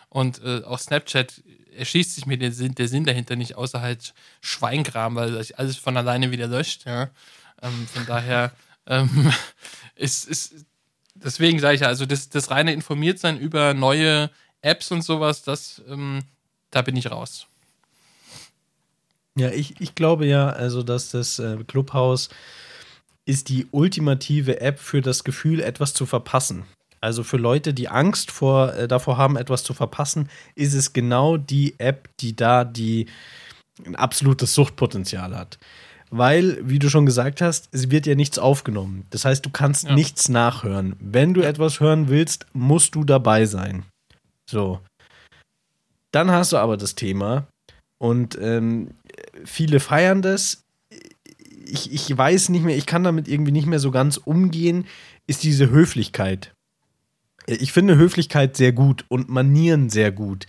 Und 0.09 0.43
äh, 0.43 0.63
auch 0.65 0.79
Snapchat 0.79 1.43
erschließt 1.77 2.15
sich 2.15 2.27
mir 2.27 2.39
der 2.39 2.53
Sinn, 2.53 2.75
der 2.75 2.89
Sinn 2.89 3.05
dahinter 3.05 3.37
nicht, 3.37 3.57
außer 3.57 3.81
halt 3.81 4.15
Schweingram, 4.41 5.15
weil 5.15 5.43
sich 5.43 5.59
alles 5.59 5.77
von 5.77 5.97
alleine 5.97 6.31
wieder 6.31 6.47
löscht. 6.47 6.87
Ja? 6.87 7.11
Ähm, 7.63 7.87
von 7.93 8.07
daher 8.07 8.53
ähm, 8.87 9.33
ist, 9.95 10.27
ist, 10.29 10.55
deswegen 11.15 11.59
sage 11.59 11.75
ich 11.75 11.81
ja, 11.83 11.89
also 11.89 12.07
das, 12.07 12.29
das 12.29 12.51
reine 12.51 12.73
Informiertsein 12.73 13.39
über 13.39 13.75
neue 13.75 14.31
Apps 14.63 14.91
und 14.91 15.03
sowas, 15.03 15.43
das, 15.43 15.83
ähm, 15.89 16.21
da 16.71 16.83
bin 16.83 16.97
ich 16.97 17.11
raus. 17.11 17.47
Ja, 19.37 19.51
ich, 19.51 19.81
ich 19.81 19.95
glaube 19.95 20.27
ja, 20.27 20.51
also, 20.51 20.83
dass 20.83 21.11
das 21.11 21.39
äh, 21.39 21.57
Clubhouse 21.67 22.29
ist 23.25 23.49
die 23.49 23.69
ultimative 23.71 24.61
App 24.61 24.79
für 24.79 25.01
das 25.01 25.25
Gefühl, 25.25 25.61
etwas 25.61 25.95
zu 25.95 26.05
verpassen. 26.05 26.65
Also 27.01 27.23
für 27.23 27.39
Leute, 27.39 27.73
die 27.73 27.89
Angst 27.89 28.31
vor, 28.31 28.75
äh, 28.75 28.87
davor 28.87 29.17
haben, 29.17 29.37
etwas 29.37 29.65
zu 29.65 29.73
verpassen, 29.73 30.29
ist 30.55 30.75
es 30.75 30.93
genau 30.93 31.37
die 31.37 31.75
App, 31.79 32.09
die 32.21 32.37
da 32.37 32.65
die 32.65 33.07
ein 33.87 33.97
absolutes 33.97 34.55
Suchtpotenzial 34.55 35.37
hat. 35.37 35.59
Weil, 36.11 36.59
wie 36.69 36.79
du 36.79 36.91
schon 36.91 37.07
gesagt 37.07 37.41
hast, 37.41 37.69
es 37.73 37.91
wird 37.91 38.05
ja 38.07 38.17
nichts 38.17 38.39
aufgenommen. 38.39 39.07
Das 39.11 39.25
heißt, 39.25 39.47
du 39.47 39.51
kannst 39.51 39.85
ja. 39.85 39.95
nichts 39.95 40.29
nachhören. 40.29 40.97
Wenn 40.99 41.35
du 41.35 41.41
etwas 41.41 41.81
hören 41.81 42.09
willst, 42.09 42.47
musst 42.53 42.95
du 42.97 43.05
dabei 43.05 43.47
sein. 43.47 43.85
So. 44.51 44.81
Dann 46.13 46.31
hast 46.31 46.53
du 46.53 46.57
aber 46.57 46.77
das 46.77 46.97
Thema 46.97 47.47
und 47.99 48.37
ähm, 48.41 48.91
viele 49.45 49.79
feiern 49.79 50.21
das. 50.21 50.65
Ich, 51.65 51.93
ich 51.93 52.17
weiß 52.17 52.49
nicht 52.49 52.65
mehr, 52.65 52.77
ich 52.77 52.87
kann 52.87 53.05
damit 53.05 53.29
irgendwie 53.29 53.53
nicht 53.53 53.67
mehr 53.67 53.79
so 53.79 53.93
ganz 53.93 54.17
umgehen, 54.17 54.87
ist 55.29 55.45
diese 55.45 55.71
Höflichkeit. 55.71 56.53
Ich 57.59 57.73
finde 57.73 57.97
Höflichkeit 57.97 58.57
sehr 58.57 58.73
gut 58.73 59.05
und 59.09 59.29
Manieren 59.29 59.91
sehr 59.91 60.13
gut. 60.13 60.47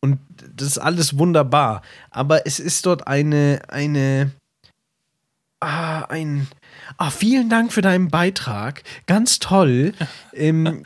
Und 0.00 0.18
das 0.54 0.68
ist 0.68 0.78
alles 0.78 1.16
wunderbar. 1.16 1.82
Aber 2.10 2.46
es 2.46 2.60
ist 2.60 2.84
dort 2.84 3.06
eine, 3.06 3.62
eine, 3.68 4.32
ah, 5.60 6.02
ein, 6.02 6.46
ah, 6.98 7.10
vielen 7.10 7.48
Dank 7.48 7.72
für 7.72 7.80
deinen 7.80 8.08
Beitrag. 8.08 8.82
Ganz 9.06 9.38
toll. 9.38 9.94
ähm, 10.34 10.82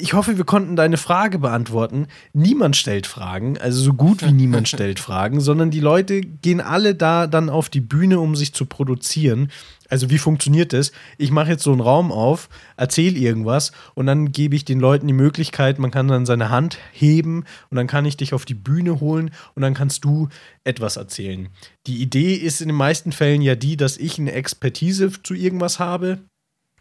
ich 0.00 0.12
hoffe, 0.12 0.36
wir 0.36 0.44
konnten 0.44 0.76
deine 0.76 0.96
Frage 0.98 1.38
beantworten. 1.38 2.06
Niemand 2.32 2.76
stellt 2.76 3.06
Fragen, 3.06 3.58
also 3.58 3.82
so 3.82 3.94
gut 3.94 4.22
wie 4.22 4.32
niemand 4.32 4.68
stellt 4.68 5.00
Fragen, 5.00 5.40
sondern 5.40 5.70
die 5.70 5.80
Leute 5.80 6.20
gehen 6.20 6.60
alle 6.60 6.94
da 6.94 7.26
dann 7.26 7.48
auf 7.48 7.68
die 7.68 7.80
Bühne, 7.80 8.20
um 8.20 8.36
sich 8.36 8.52
zu 8.52 8.66
produzieren. 8.66 9.50
Also 9.88 10.10
wie 10.10 10.18
funktioniert 10.18 10.72
das? 10.72 10.92
Ich 11.16 11.30
mache 11.30 11.50
jetzt 11.50 11.62
so 11.62 11.72
einen 11.72 11.80
Raum 11.80 12.12
auf, 12.12 12.48
erzähle 12.76 13.18
irgendwas 13.18 13.72
und 13.94 14.06
dann 14.06 14.32
gebe 14.32 14.54
ich 14.54 14.64
den 14.64 14.80
Leuten 14.80 15.06
die 15.06 15.14
Möglichkeit, 15.14 15.78
man 15.78 15.90
kann 15.90 16.08
dann 16.08 16.26
seine 16.26 16.50
Hand 16.50 16.78
heben 16.92 17.44
und 17.70 17.76
dann 17.76 17.86
kann 17.86 18.04
ich 18.04 18.16
dich 18.16 18.34
auf 18.34 18.44
die 18.44 18.54
Bühne 18.54 19.00
holen 19.00 19.30
und 19.54 19.62
dann 19.62 19.74
kannst 19.74 20.04
du 20.04 20.28
etwas 20.64 20.96
erzählen. 20.96 21.48
Die 21.86 22.02
Idee 22.02 22.34
ist 22.34 22.60
in 22.60 22.68
den 22.68 22.76
meisten 22.76 23.12
Fällen 23.12 23.42
ja 23.42 23.54
die, 23.54 23.76
dass 23.76 23.96
ich 23.96 24.18
eine 24.18 24.32
Expertise 24.32 25.10
zu 25.22 25.34
irgendwas 25.34 25.78
habe 25.78 26.18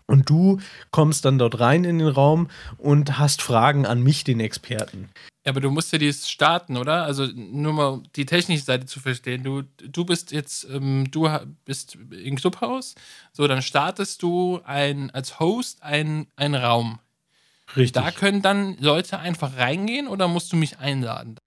und 0.05 0.29
du 0.29 0.59
kommst 0.91 1.25
dann 1.25 1.37
dort 1.37 1.59
rein 1.59 1.83
in 1.83 1.99
den 1.99 2.07
Raum 2.07 2.47
und 2.77 3.19
hast 3.19 3.41
Fragen 3.41 3.85
an 3.85 4.01
mich, 4.01 4.23
den 4.23 4.39
Experten. 4.39 5.09
Ja, 5.47 5.51
aber 5.51 5.61
du 5.61 5.71
musst 5.71 5.93
ja 5.93 5.97
dies 5.97 6.29
starten, 6.29 6.75
oder? 6.75 7.05
Also 7.05 7.25
nur 7.25 7.71
mal 7.71 8.03
die 8.17 8.25
technische 8.25 8.65
Seite 8.65 8.85
zu 8.85 8.99
verstehen. 8.99 9.43
Du, 9.43 9.61
du 9.77 10.03
bist 10.03 10.33
jetzt, 10.33 10.67
ähm, 10.69 11.09
du 11.09 11.29
bist 11.63 11.97
im 12.11 12.35
Clubhaus. 12.35 12.95
So, 13.31 13.47
dann 13.47 13.61
startest 13.61 14.23
du 14.23 14.59
ein, 14.65 15.09
als 15.11 15.39
Host 15.39 15.81
einen 15.83 16.27
Raum. 16.37 16.99
Richtig. 17.77 17.93
Da 17.93 18.11
können 18.11 18.41
dann 18.41 18.75
Leute 18.81 19.19
einfach 19.19 19.55
reingehen 19.55 20.09
oder 20.09 20.27
musst 20.27 20.51
du 20.51 20.57
mich 20.57 20.79
einladen? 20.79 21.37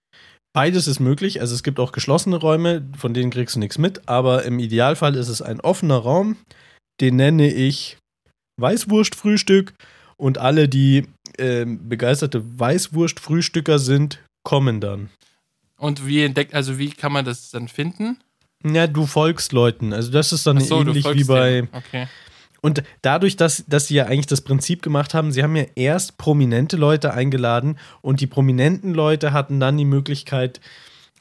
Beides 0.55 0.87
ist 0.87 1.01
möglich. 1.01 1.43
Also 1.43 1.55
es 1.55 1.63
gibt 1.63 1.79
auch 1.79 1.93
geschlossene 1.93 2.37
Räume, 2.37 2.89
von 2.97 3.13
denen 3.13 3.31
kriegst 3.31 3.57
du 3.57 3.61
nichts 3.61 3.77
mit. 3.77 4.09
Aber 4.09 4.47
im 4.47 4.61
Idealfall 4.61 5.15
ist 5.15 5.29
es 5.29 5.43
ein 5.43 5.61
offener 5.61 5.99
Raum. 5.99 6.39
Den 7.03 7.17
nenne 7.17 7.53
ich 7.53 7.99
Weißwurstfrühstück 8.59 9.75
und 10.17 10.39
alle, 10.39 10.71
die 10.71 11.07
äh, 11.41 11.65
begeisterte 11.67 12.43
Weißwurstfrühstücker 12.59 13.79
sind, 13.79 14.21
kommen 14.43 14.81
dann. 14.81 15.11
Und 15.77 16.07
wie 16.07 16.23
entdeckt, 16.23 16.55
also 16.55 16.79
wie 16.79 16.91
kann 16.91 17.13
man 17.13 17.25
das 17.25 17.51
dann 17.51 17.69
finden? 17.69 18.19
Ja, 18.65 18.87
du 18.87 19.07
folgst 19.07 19.53
Leuten. 19.53 19.93
Also 19.93 20.11
das 20.11 20.33
ist 20.33 20.47
dann 20.47 20.61
so, 20.61 20.81
ähnlich 20.81 21.07
wie 21.15 21.25
bei. 21.25 21.67
Okay. 21.73 22.07
Und 22.61 22.83
dadurch, 23.01 23.37
dass, 23.37 23.65
dass 23.67 23.89
sie 23.89 23.95
ja 23.95 24.05
eigentlich 24.05 24.27
das 24.27 24.43
Prinzip 24.43 24.83
gemacht 24.83 25.15
haben, 25.15 25.33
sie 25.33 25.43
haben 25.43 25.57
ja 25.57 25.65
erst 25.75 26.19
prominente 26.19 26.77
Leute 26.77 27.15
eingeladen 27.15 27.79
und 28.03 28.21
die 28.21 28.27
prominenten 28.27 28.93
Leute 28.93 29.33
hatten 29.33 29.61
dann 29.61 29.79
die 29.79 29.87
Möglichkeit, 29.87 30.61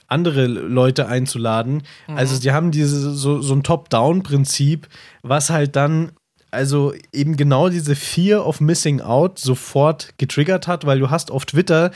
andere 0.08 0.48
Leute 0.48 1.08
einzuladen. 1.08 1.84
Mhm. 2.08 2.18
Also 2.18 2.36
sie 2.36 2.52
haben 2.52 2.72
diese 2.72 3.14
so, 3.14 3.42
so 3.42 3.54
ein 3.54 3.64
Top-Down-Prinzip, 3.64 4.88
was 5.22 5.50
halt 5.50 5.76
dann 5.76 6.12
also 6.52 6.94
eben 7.12 7.38
genau 7.38 7.70
diese 7.70 7.96
Fear 7.96 8.46
of 8.46 8.62
Missing 8.62 9.02
Out 9.02 9.40
sofort 9.40 10.14
getriggert 10.18 10.68
hat, 10.68 10.86
weil 10.86 11.00
du 11.00 11.10
hast 11.10 11.32
auf 11.32 11.46
Twitter 11.46 11.92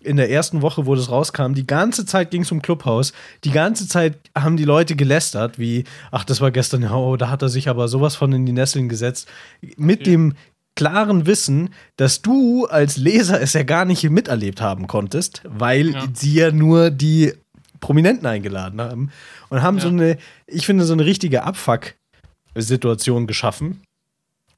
in 0.00 0.16
der 0.16 0.30
ersten 0.30 0.62
Woche, 0.62 0.86
wo 0.86 0.94
das 0.94 1.10
rauskam, 1.10 1.54
die 1.54 1.66
ganze 1.66 2.06
Zeit 2.06 2.30
ging 2.30 2.42
es 2.42 2.52
um 2.52 2.62
Clubhouse. 2.62 3.12
Die 3.44 3.50
ganze 3.50 3.88
Zeit 3.88 4.16
haben 4.36 4.56
die 4.56 4.64
Leute 4.64 4.94
gelästert, 4.94 5.58
wie, 5.58 5.84
ach, 6.12 6.24
das 6.24 6.40
war 6.40 6.52
gestern, 6.52 6.84
oh, 6.84 7.16
da 7.16 7.30
hat 7.30 7.42
er 7.42 7.48
sich 7.48 7.68
aber 7.68 7.88
sowas 7.88 8.14
von 8.14 8.32
in 8.32 8.46
die 8.46 8.52
Nesseln 8.52 8.88
gesetzt. 8.88 9.28
Mit 9.76 10.00
okay. 10.00 10.10
dem 10.10 10.34
klaren 10.76 11.26
Wissen, 11.26 11.70
dass 11.96 12.22
du 12.22 12.66
als 12.66 12.96
Leser 12.96 13.40
es 13.40 13.54
ja 13.54 13.64
gar 13.64 13.84
nicht 13.84 14.08
miterlebt 14.08 14.60
haben 14.60 14.86
konntest, 14.86 15.42
weil 15.44 15.90
ja. 15.90 16.06
sie 16.14 16.34
ja 16.34 16.52
nur 16.52 16.90
die 16.90 17.32
Prominenten 17.80 18.26
eingeladen 18.26 18.80
haben 18.80 19.10
und 19.48 19.62
haben 19.62 19.78
ja. 19.78 19.82
so 19.82 19.88
eine, 19.88 20.18
ich 20.46 20.64
finde, 20.66 20.84
so 20.84 20.92
eine 20.92 21.04
richtige 21.04 21.42
Abfuck-Situation 21.42 23.26
geschaffen 23.26 23.82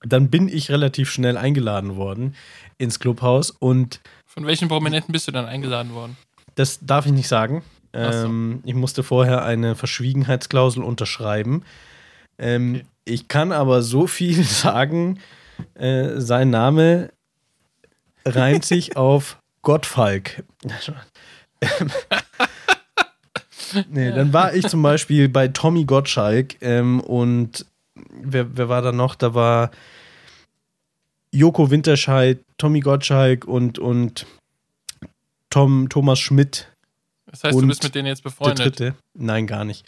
dann 0.03 0.31
bin 0.31 0.49
ich 0.49 0.71
relativ 0.71 1.11
schnell 1.11 1.37
eingeladen 1.37 1.97
worden 1.97 2.35
ins 2.79 2.99
Clubhaus 3.01 3.51
und. 3.51 4.01
Von 4.27 4.47
welchen 4.47 4.69
Prominenten 4.69 5.13
bist 5.13 5.29
du 5.29 5.33
dann 5.33 5.47
eingeladen 5.47 5.93
worden? 5.93 6.17
Das 6.55 6.79
darf 6.81 7.07
ich 7.07 7.13
nicht 7.13 7.29
sagen. 7.29 7.63
Ähm, 7.93 8.61
Ich 8.65 8.75
musste 8.75 9.03
vorher 9.03 9.45
eine 9.45 9.75
Verschwiegenheitsklausel 9.75 10.83
unterschreiben. 10.83 11.65
Ähm, 12.39 12.77
okay. 12.77 12.85
Ich 13.05 13.29
kann 13.29 13.53
aber 13.53 13.83
so 13.83 14.07
viel 14.07 14.43
sagen, 14.45 15.19
äh, 15.75 16.21
sein 16.21 16.51
Name 16.51 17.11
reimt 18.25 18.65
sich 18.65 18.97
auf 18.97 19.39
Gottfalk. 19.63 20.45
nee, 23.91 24.11
dann 24.13 24.33
war 24.33 24.55
ich 24.55 24.67
zum 24.69 24.83
Beispiel 24.83 25.29
bei 25.29 25.49
Tommy 25.49 25.85
Gottschalk 25.85 26.57
ähm, 26.63 27.01
und 27.01 27.67
wer, 28.11 28.57
wer 28.57 28.69
war 28.69 28.83
da 28.83 28.93
noch? 28.93 29.15
Da 29.15 29.35
war 29.35 29.71
Joko 31.33 31.71
Winterscheid, 31.71 32.41
Tommy 32.59 32.81
Gottschalk 32.81 33.45
und, 33.45 33.79
und 33.79 34.27
Tom, 35.49 35.89
Thomas 35.89 36.19
Schmidt. 36.19 36.69
Das 37.27 37.45
heißt, 37.45 37.61
du 37.61 37.67
bist 37.67 37.83
mit 37.83 37.95
denen 37.95 38.07
jetzt 38.07 38.23
befreundet? 38.25 38.59
Der 38.59 38.67
dritte. 38.67 38.95
Nein, 39.15 39.47
gar 39.47 39.65
nicht. 39.65 39.87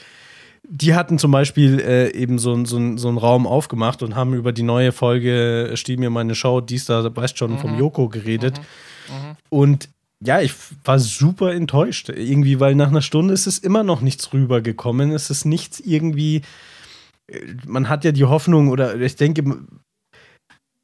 Die 0.69 0.95
hatten 0.95 1.19
zum 1.19 1.33
Beispiel 1.33 1.81
äh, 1.81 2.15
eben 2.15 2.39
so, 2.39 2.65
so, 2.65 2.97
so 2.97 3.09
einen 3.09 3.19
Raum 3.19 3.49
aufgemacht 3.49 4.03
und 4.03 4.15
haben 4.15 4.35
über 4.35 4.53
die 4.53 4.63
neue 4.63 4.93
Folge 4.93 5.71
äh, 5.73 5.77
Stiel 5.77 5.97
mir 5.97 6.11
meine 6.11 6.37
Show, 6.37 6.61
dies 6.61 6.85
da, 6.85 7.15
weißt 7.15 7.37
schon, 7.37 7.53
mhm. 7.53 7.59
vom 7.59 7.79
Joko 7.79 8.09
geredet. 8.09 8.61
Mhm. 9.09 9.15
Mhm. 9.15 9.37
Und 9.49 9.89
ja, 10.21 10.41
ich 10.41 10.53
war 10.85 11.01
super 11.01 11.53
enttäuscht. 11.53 12.11
Irgendwie, 12.11 12.61
weil 12.61 12.77
nach 12.77 12.89
einer 12.89 13.03
Stunde 13.03 13.35
ist 13.35 13.49
es 13.49 13.59
immer 13.59 13.83
noch 13.83 14.03
nichts 14.03 14.33
rübergekommen. 14.33 15.11
Es 15.11 15.31
ist 15.31 15.45
nichts 15.45 15.81
irgendwie 15.81 16.43
man 17.67 17.89
hat 17.89 18.05
ja 18.05 18.13
die 18.13 18.25
Hoffnung, 18.25 18.69
oder 18.69 18.97
ich 19.01 19.17
denke, 19.17 19.43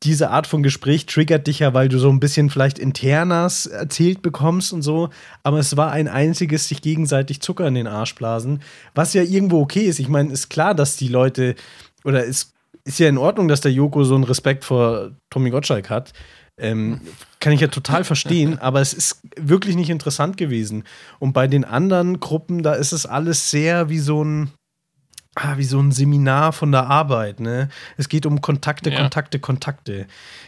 diese 0.04 0.30
Art 0.30 0.46
von 0.46 0.62
Gespräch 0.62 1.06
triggert 1.06 1.46
dich 1.46 1.58
ja, 1.58 1.74
weil 1.74 1.88
du 1.88 1.98
so 1.98 2.08
ein 2.08 2.20
bisschen 2.20 2.50
vielleicht 2.50 2.78
internas 2.78 3.66
erzählt 3.66 4.22
bekommst 4.22 4.72
und 4.72 4.82
so. 4.82 5.10
Aber 5.42 5.58
es 5.58 5.76
war 5.76 5.90
ein 5.90 6.06
einziges 6.06 6.68
sich 6.68 6.82
gegenseitig 6.82 7.40
Zucker 7.40 7.66
in 7.66 7.74
den 7.74 7.88
Arsch 7.88 8.14
blasen, 8.14 8.62
was 8.94 9.14
ja 9.14 9.22
irgendwo 9.22 9.60
okay 9.60 9.84
ist. 9.84 9.98
Ich 9.98 10.08
meine, 10.08 10.32
ist 10.32 10.50
klar, 10.50 10.74
dass 10.74 10.96
die 10.96 11.08
Leute, 11.08 11.56
oder 12.04 12.26
es 12.26 12.52
ist 12.84 13.00
ja 13.00 13.08
in 13.08 13.18
Ordnung, 13.18 13.48
dass 13.48 13.60
der 13.60 13.72
Joko 13.72 14.04
so 14.04 14.14
einen 14.14 14.24
Respekt 14.24 14.64
vor 14.64 15.10
Tommy 15.30 15.50
Gottschalk 15.50 15.90
hat. 15.90 16.12
Ähm, 16.60 17.00
kann 17.40 17.52
ich 17.52 17.60
ja 17.60 17.68
total 17.68 18.02
verstehen, 18.04 18.58
aber 18.60 18.80
es 18.80 18.92
ist 18.92 19.20
wirklich 19.36 19.76
nicht 19.76 19.90
interessant 19.90 20.36
gewesen. 20.36 20.84
Und 21.18 21.32
bei 21.32 21.46
den 21.46 21.64
anderen 21.64 22.20
Gruppen, 22.20 22.62
da 22.62 22.74
ist 22.74 22.92
es 22.92 23.04
alles 23.04 23.50
sehr 23.50 23.88
wie 23.90 23.98
so 23.98 24.24
ein, 24.24 24.50
ah, 25.38 25.56
wie 25.56 25.64
so 25.64 25.80
ein 25.80 25.92
Seminar 25.92 26.52
von 26.52 26.72
der 26.72 26.86
Arbeit, 26.86 27.40
ne? 27.40 27.68
Es 27.96 28.08
geht 28.08 28.26
um 28.26 28.40
Kontakte, 28.40 28.90
ja. 28.90 29.00
Kontakte, 29.00 29.38
Kontakte. 29.38 30.06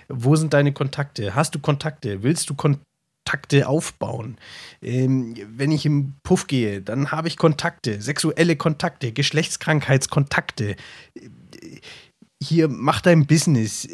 Wo 0.08 0.36
sind 0.36 0.52
deine 0.52 0.72
Kontakte? 0.72 1.34
Hast 1.34 1.54
du 1.54 1.58
Kontakte? 1.58 2.22
Willst 2.22 2.50
du 2.50 2.54
Kontakte 2.54 3.68
aufbauen? 3.68 4.36
Ähm, 4.82 5.34
wenn 5.56 5.72
ich 5.72 5.86
im 5.86 6.14
Puff 6.22 6.46
gehe, 6.46 6.82
dann 6.82 7.12
habe 7.12 7.28
ich 7.28 7.36
Kontakte, 7.36 8.00
sexuelle 8.00 8.56
Kontakte, 8.56 9.12
Geschlechtskrankheitskontakte. 9.12 10.76
Hier, 12.42 12.68
mach 12.68 13.00
dein 13.00 13.26
Business. 13.26 13.86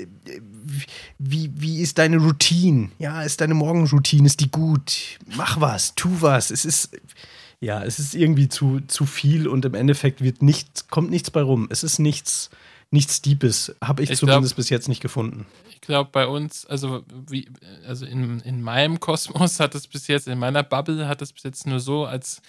Wie, 1.19 1.51
wie 1.55 1.81
ist 1.81 1.99
deine 1.99 2.19
Routine? 2.19 2.91
Ja, 2.99 3.23
ist 3.23 3.41
deine 3.41 3.55
Morgenroutine, 3.55 4.27
ist 4.27 4.41
die 4.41 4.51
gut? 4.51 5.19
Mach 5.37 5.61
was, 5.61 5.95
tu 5.95 6.23
was. 6.23 6.51
Es 6.51 6.65
ist 6.65 6.91
ja, 7.61 7.83
es 7.83 7.99
ist 7.99 8.15
irgendwie 8.15 8.49
zu, 8.49 8.81
zu 8.87 9.07
viel 9.07 9.49
und 9.49 9.65
im 9.65 9.75
Endeffekt 9.75 10.21
wird 10.23 10.43
nichts, 10.43 10.89
kommt 10.89 11.11
nichts 11.11 11.31
bei 11.31 11.43
rum. 11.43 11.69
Es 11.71 11.83
ist 11.83 11.99
nichts, 11.99 12.51
nichts 12.91 13.23
Deepes, 13.23 13.75
habe 13.83 14.03
ich, 14.03 14.11
ich, 14.11 14.19
zumindest 14.19 14.55
glaub, 14.55 14.57
bis 14.57 14.71
jetzt 14.71 14.89
nicht 14.89 15.01
gefunden. 15.01 15.47
Ich 15.71 15.81
glaube, 15.81 16.11
bei 16.13 16.27
uns, 16.27 16.67
also 16.67 17.05
wie, 17.29 17.49
also 17.87 18.05
in, 18.07 18.41
in 18.41 18.63
meinem 18.63 19.01
Kosmos 19.01 19.61
hat 19.61 19.75
es 19.75 19.87
bis 19.87 20.07
jetzt, 20.07 20.29
in 20.29 20.39
meiner 20.39 20.63
Bubble 20.63 21.09
hat 21.09 21.23
es 21.23 21.33
bis 21.33 21.45
jetzt 21.45 21.67
nur 21.67 21.81
so 21.81 22.05
als 22.05 22.43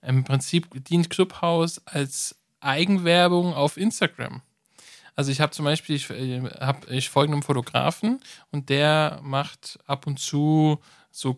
Im 0.00 0.24
Prinzip 0.24 0.68
dient 0.84 1.10
Clubhouse 1.10 1.80
als 1.86 2.36
Eigenwerbung 2.60 3.54
auf 3.54 3.76
Instagram. 3.76 4.42
Also 5.14 5.30
ich 5.30 5.40
habe 5.40 5.52
zum 5.52 5.64
Beispiel, 5.64 5.96
ich, 5.96 6.08
äh, 6.10 6.42
hab, 6.60 6.90
ich 6.90 7.10
folge 7.10 7.32
einem 7.32 7.42
Fotografen 7.42 8.20
und 8.50 8.68
der 8.70 9.20
macht 9.22 9.78
ab 9.86 10.06
und 10.06 10.18
zu 10.18 10.80
so 11.10 11.34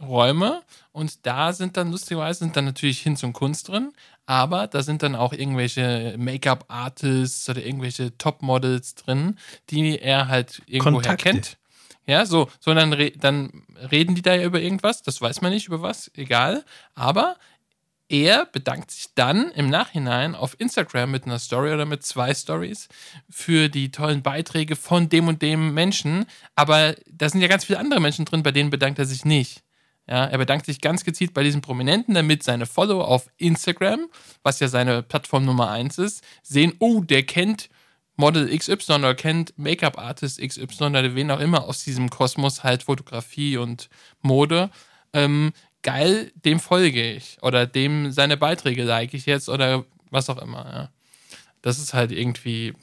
Clubhouse-Räume 0.00 0.62
und 0.92 1.26
da 1.26 1.52
sind 1.52 1.76
dann 1.76 1.90
lustigerweise 1.90 2.40
sind 2.40 2.56
dann 2.56 2.64
natürlich 2.64 3.00
Hinz 3.00 3.22
und 3.22 3.32
Kunst 3.32 3.68
drin, 3.68 3.92
aber 4.26 4.66
da 4.66 4.82
sind 4.82 5.02
dann 5.02 5.14
auch 5.14 5.32
irgendwelche 5.32 6.14
Make-up-Artists 6.18 7.48
oder 7.48 7.64
irgendwelche 7.64 8.16
Top-Models 8.16 8.94
drin, 8.94 9.36
die 9.70 9.98
er 9.98 10.28
halt 10.28 10.62
irgendwoher 10.66 11.16
kennt. 11.16 11.58
Ja, 12.06 12.26
so, 12.26 12.48
so 12.58 12.74
dann, 12.74 12.92
re 12.92 13.12
dann 13.12 13.64
reden 13.90 14.14
die 14.14 14.22
da 14.22 14.34
ja 14.34 14.44
über 14.44 14.60
irgendwas, 14.60 15.02
das 15.02 15.20
weiß 15.20 15.42
man 15.42 15.52
nicht, 15.52 15.68
über 15.68 15.82
was, 15.82 16.10
egal. 16.14 16.64
Aber 16.94 17.36
er 18.08 18.46
bedankt 18.46 18.90
sich 18.90 19.14
dann 19.14 19.52
im 19.52 19.68
Nachhinein 19.68 20.34
auf 20.34 20.58
Instagram 20.58 21.12
mit 21.12 21.26
einer 21.26 21.38
Story 21.38 21.72
oder 21.72 21.86
mit 21.86 22.02
zwei 22.02 22.34
Stories 22.34 22.88
für 23.28 23.68
die 23.68 23.92
tollen 23.92 24.22
Beiträge 24.22 24.74
von 24.74 25.08
dem 25.08 25.28
und 25.28 25.42
dem 25.42 25.72
Menschen. 25.72 26.26
Aber 26.56 26.96
da 27.08 27.28
sind 27.28 27.42
ja 27.42 27.48
ganz 27.48 27.66
viele 27.66 27.78
andere 27.78 28.00
Menschen 28.00 28.24
drin, 28.24 28.42
bei 28.42 28.50
denen 28.50 28.70
bedankt 28.70 28.98
er 28.98 29.04
sich 29.04 29.24
nicht. 29.24 29.62
Ja, 30.10 30.24
er 30.24 30.38
bedankt 30.38 30.66
sich 30.66 30.80
ganz 30.80 31.04
gezielt 31.04 31.32
bei 31.34 31.44
diesen 31.44 31.60
Prominenten, 31.60 32.14
damit 32.14 32.42
seine 32.42 32.66
Follower 32.66 33.06
auf 33.06 33.30
Instagram, 33.36 34.08
was 34.42 34.58
ja 34.58 34.66
seine 34.66 35.04
Plattform 35.04 35.44
Nummer 35.44 35.70
eins 35.70 35.98
ist, 35.98 36.24
sehen, 36.42 36.72
oh, 36.80 37.00
der 37.02 37.22
kennt 37.22 37.70
Model 38.16 38.48
XY 38.54 38.94
oder 38.94 39.14
kennt 39.14 39.56
Make-up-Artist 39.56 40.40
XY 40.40 40.84
oder 40.86 41.14
wen 41.14 41.30
auch 41.30 41.38
immer 41.38 41.62
aus 41.62 41.84
diesem 41.84 42.10
Kosmos 42.10 42.64
halt 42.64 42.82
Fotografie 42.82 43.56
und 43.56 43.88
Mode. 44.20 44.70
Ähm, 45.12 45.52
geil, 45.82 46.32
dem 46.34 46.58
folge 46.58 47.12
ich. 47.12 47.38
Oder 47.42 47.66
dem 47.66 48.10
seine 48.10 48.36
Beiträge 48.36 48.82
like 48.82 49.14
ich 49.14 49.26
jetzt 49.26 49.48
oder 49.48 49.84
was 50.10 50.28
auch 50.28 50.42
immer. 50.42 50.66
Ja. 50.72 50.90
Das 51.62 51.78
ist 51.78 51.94
halt 51.94 52.10
irgendwie, 52.10 52.74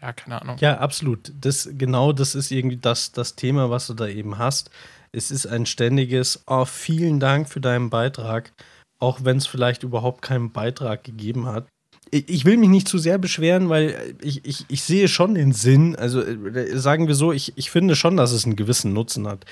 ja, 0.00 0.14
keine 0.14 0.40
Ahnung. 0.40 0.56
Ja, 0.60 0.78
absolut. 0.78 1.32
Das, 1.38 1.68
genau 1.72 2.12
das 2.12 2.34
ist 2.34 2.50
irgendwie 2.50 2.78
das, 2.78 3.12
das 3.12 3.36
Thema, 3.36 3.68
was 3.68 3.88
du 3.88 3.94
da 3.94 4.06
eben 4.08 4.38
hast. 4.38 4.70
Es 5.12 5.30
ist 5.30 5.46
ein 5.46 5.66
ständiges, 5.66 6.44
oh, 6.46 6.64
vielen 6.64 7.20
Dank 7.20 7.48
für 7.48 7.60
deinen 7.60 7.90
Beitrag, 7.90 8.52
auch 9.00 9.24
wenn 9.24 9.38
es 9.38 9.46
vielleicht 9.46 9.82
überhaupt 9.82 10.22
keinen 10.22 10.52
Beitrag 10.52 11.04
gegeben 11.04 11.46
hat. 11.46 11.66
Ich 12.12 12.44
will 12.44 12.56
mich 12.56 12.68
nicht 12.68 12.88
zu 12.88 12.98
sehr 12.98 13.18
beschweren, 13.18 13.68
weil 13.68 14.16
ich, 14.20 14.44
ich, 14.44 14.64
ich 14.68 14.82
sehe 14.82 15.06
schon 15.06 15.34
den 15.34 15.52
Sinn. 15.52 15.94
Also 15.94 16.22
äh, 16.22 16.76
sagen 16.76 17.06
wir 17.06 17.14
so, 17.14 17.32
ich, 17.32 17.52
ich 17.56 17.70
finde 17.70 17.94
schon, 17.94 18.16
dass 18.16 18.32
es 18.32 18.44
einen 18.44 18.56
gewissen 18.56 18.92
Nutzen 18.92 19.28
hat. 19.28 19.44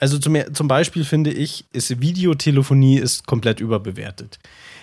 Also 0.00 0.18
zum, 0.18 0.36
zum 0.52 0.66
Beispiel 0.66 1.04
finde 1.04 1.32
ich, 1.32 1.66
ist 1.72 2.00
Videotelefonie 2.00 2.98
ist 2.98 3.26
komplett 3.26 3.60
überbewertet. 3.60 4.40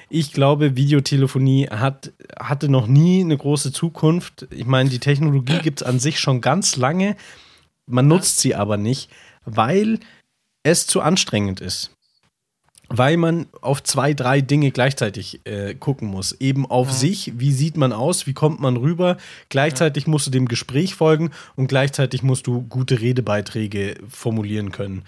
Ich 0.09 0.31
glaube, 0.31 0.77
Videotelefonie 0.77 1.67
hat, 1.67 2.13
hatte 2.39 2.69
noch 2.69 2.87
nie 2.87 3.21
eine 3.21 3.37
große 3.37 3.73
Zukunft. 3.73 4.47
Ich 4.51 4.65
meine, 4.65 4.89
die 4.89 4.99
Technologie 4.99 5.59
gibt 5.59 5.81
es 5.81 5.87
an 5.87 5.99
sich 5.99 6.19
schon 6.19 6.39
ganz 6.39 6.77
lange. 6.77 7.17
Man 7.87 8.07
nutzt 8.07 8.39
sie 8.39 8.55
aber 8.55 8.77
nicht, 8.77 9.09
weil 9.43 9.99
es 10.67 10.87
zu 10.87 11.01
anstrengend 11.01 11.61
ist 11.61 11.91
weil 12.89 13.17
man 13.17 13.47
auf 13.61 13.83
zwei, 13.83 14.13
drei 14.13 14.41
Dinge 14.41 14.71
gleichzeitig 14.71 15.41
äh, 15.45 15.73
gucken 15.75 16.07
muss. 16.07 16.33
Eben 16.39 16.65
auf 16.65 16.87
ja. 16.87 16.93
sich, 16.93 17.33
wie 17.37 17.51
sieht 17.51 17.77
man 17.77 17.91
aus, 17.91 18.27
wie 18.27 18.33
kommt 18.33 18.59
man 18.59 18.77
rüber. 18.77 19.17
Gleichzeitig 19.49 20.05
ja. 20.05 20.11
musst 20.11 20.27
du 20.27 20.31
dem 20.31 20.47
Gespräch 20.47 20.95
folgen 20.95 21.31
und 21.55 21.67
gleichzeitig 21.67 22.23
musst 22.23 22.47
du 22.47 22.61
gute 22.61 23.01
Redebeiträge 23.01 23.95
formulieren 24.07 24.71
können. 24.71 25.03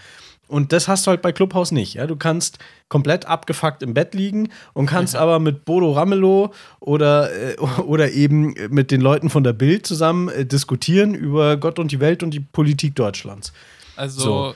Und 0.48 0.74
das 0.74 0.88
hast 0.88 1.06
du 1.06 1.12
halt 1.12 1.22
bei 1.22 1.32
Clubhouse 1.32 1.72
nicht. 1.72 1.94
Ja? 1.94 2.08
Du 2.08 2.16
kannst 2.16 2.58
komplett 2.90 3.28
abgefuckt 3.28 3.84
im 3.84 3.94
Bett 3.94 4.16
liegen 4.16 4.50
und 4.74 4.88
kannst 4.88 5.14
ja. 5.14 5.20
aber 5.20 5.40
mit 5.40 5.64
Bodo 5.64 5.92
Ramelow 5.92 6.52
oder, 6.80 7.32
äh, 7.32 7.56
oder 7.82 8.12
eben 8.12 8.56
mit 8.70 8.92
den 8.92 9.00
Leuten 9.00 9.30
von 9.30 9.44
der 9.44 9.54
Bild 9.54 9.86
zusammen 9.86 10.28
äh, 10.30 10.46
diskutieren 10.46 11.14
über 11.14 11.56
Gott 11.58 11.80
und 11.80 11.92
die 11.92 12.00
Welt 12.00 12.24
und 12.24 12.32
die 12.32 12.40
Politik 12.40 12.96
Deutschlands. 12.96 13.54
Also 13.96 14.22
so 14.22 14.56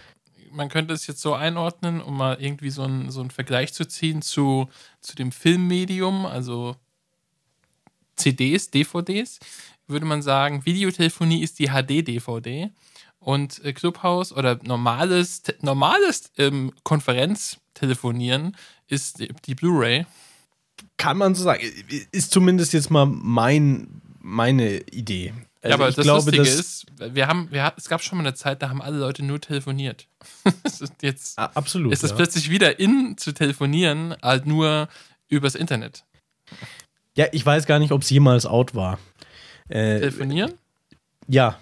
man 0.53 0.69
könnte 0.69 0.93
es 0.93 1.07
jetzt 1.07 1.21
so 1.21 1.33
einordnen, 1.33 2.01
um 2.01 2.17
mal 2.17 2.37
irgendwie 2.39 2.69
so 2.69 2.83
einen, 2.83 3.11
so 3.11 3.21
einen 3.21 3.31
Vergleich 3.31 3.73
zu 3.73 3.85
ziehen 3.85 4.21
zu, 4.21 4.69
zu 5.01 5.15
dem 5.15 5.31
Filmmedium, 5.31 6.25
also 6.25 6.75
CDs, 8.15 8.69
DVDs, 8.69 9.39
würde 9.87 10.05
man 10.05 10.21
sagen, 10.21 10.65
Videotelefonie 10.65 11.43
ist 11.43 11.59
die 11.59 11.69
HD-DVD 11.69 12.71
und 13.19 13.63
äh, 13.63 13.73
Clubhouse 13.73 14.31
oder 14.31 14.59
normales, 14.63 15.43
normales 15.61 16.31
ähm, 16.37 16.71
Konferenztelefonieren 16.83 18.55
ist 18.87 19.19
die, 19.19 19.29
die 19.45 19.55
Blu-ray. 19.55 20.05
Kann 20.97 21.17
man 21.17 21.35
so 21.35 21.43
sagen. 21.43 21.63
Ist 22.11 22.31
zumindest 22.31 22.73
jetzt 22.73 22.89
mal 22.89 23.05
mein, 23.05 24.01
meine 24.19 24.79
Idee. 24.91 25.33
Also 25.63 25.69
ja, 25.69 25.75
aber 25.75 25.91
das 25.91 26.03
glaube, 26.03 26.31
Lustige 26.31 26.41
ist, 26.41 26.85
wir 26.99 27.27
haben, 27.27 27.47
wir, 27.49 27.71
es 27.77 27.87
gab 27.87 28.03
schon 28.03 28.17
mal 28.17 28.25
eine 28.25 28.33
Zeit, 28.33 28.61
da 28.61 28.67
haben 28.67 28.81
alle 28.81 28.97
Leute 28.97 29.23
nur 29.23 29.39
telefoniert. 29.39 30.07
jetzt 31.01 31.39
ah, 31.39 31.51
absolut. 31.53 31.93
Ist 31.93 32.03
es 32.03 32.09
ja. 32.09 32.17
plötzlich 32.17 32.49
wieder 32.49 32.81
in 32.81 33.15
zu 33.17 33.31
telefonieren, 33.31 34.13
halt 34.21 34.45
nur 34.45 34.89
übers 35.29 35.55
Internet. 35.55 36.03
Ja, 37.15 37.27
ich 37.31 37.45
weiß 37.45 37.65
gar 37.65 37.79
nicht, 37.79 37.93
ob 37.93 38.01
es 38.01 38.09
jemals 38.09 38.45
out 38.45 38.75
war. 38.75 38.99
Äh, 39.69 39.99
telefonieren? 39.99 40.53
Ja. 41.29 41.57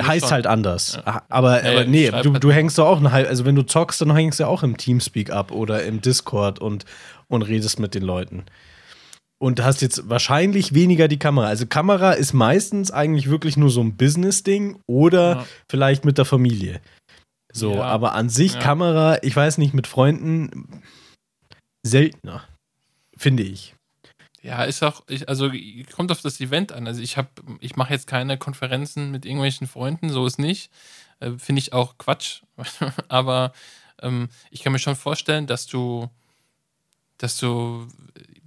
Heißt 0.00 0.26
schon. 0.26 0.30
halt 0.30 0.46
anders. 0.46 1.00
Ja. 1.04 1.24
Aber, 1.28 1.62
nee, 1.62 1.68
aber 1.68 1.84
nee, 1.84 2.10
du, 2.22 2.32
halt 2.34 2.44
du 2.44 2.52
hängst 2.52 2.78
doch 2.78 2.86
auch 2.86 3.02
also 3.02 3.44
wenn 3.44 3.56
du 3.56 3.64
zockst, 3.64 4.00
dann 4.02 4.14
hängst 4.14 4.38
du 4.38 4.44
ja 4.44 4.48
auch 4.48 4.62
im 4.62 4.76
Teamspeak 4.76 5.30
ab 5.30 5.50
oder 5.50 5.82
im 5.82 6.00
Discord 6.00 6.60
und, 6.60 6.84
und 7.26 7.42
redest 7.42 7.80
mit 7.80 7.96
den 7.96 8.04
Leuten 8.04 8.44
und 9.42 9.60
hast 9.60 9.82
jetzt 9.82 10.08
wahrscheinlich 10.08 10.72
weniger 10.72 11.08
die 11.08 11.18
Kamera. 11.18 11.48
Also 11.48 11.66
Kamera 11.66 12.12
ist 12.12 12.32
meistens 12.32 12.92
eigentlich 12.92 13.28
wirklich 13.28 13.56
nur 13.56 13.70
so 13.70 13.80
ein 13.80 13.96
Business-Ding 13.96 14.80
oder 14.86 15.36
ja. 15.36 15.46
vielleicht 15.68 16.04
mit 16.04 16.16
der 16.16 16.24
Familie. 16.24 16.80
So, 17.52 17.74
ja. 17.74 17.82
aber 17.82 18.12
an 18.12 18.28
sich 18.28 18.54
ja. 18.54 18.60
Kamera, 18.60 19.18
ich 19.22 19.34
weiß 19.34 19.58
nicht, 19.58 19.74
mit 19.74 19.88
Freunden 19.88 20.80
seltener, 21.84 22.44
finde 23.16 23.42
ich. 23.42 23.74
Ja, 24.42 24.62
ist 24.62 24.84
auch, 24.84 25.02
ich, 25.08 25.28
also 25.28 25.50
kommt 25.92 26.12
auf 26.12 26.20
das 26.20 26.40
Event 26.40 26.70
an. 26.70 26.86
Also 26.86 27.02
ich 27.02 27.16
habe, 27.16 27.28
ich 27.58 27.74
mache 27.74 27.92
jetzt 27.92 28.06
keine 28.06 28.38
Konferenzen 28.38 29.10
mit 29.10 29.26
irgendwelchen 29.26 29.66
Freunden, 29.66 30.10
so 30.10 30.24
ist 30.24 30.38
nicht. 30.38 30.70
Äh, 31.18 31.32
finde 31.32 31.58
ich 31.58 31.72
auch 31.72 31.98
Quatsch. 31.98 32.42
aber 33.08 33.52
ähm, 34.00 34.28
ich 34.52 34.62
kann 34.62 34.72
mir 34.72 34.78
schon 34.78 34.94
vorstellen, 34.94 35.48
dass 35.48 35.66
du, 35.66 36.08
dass 37.22 37.38
du 37.38 37.86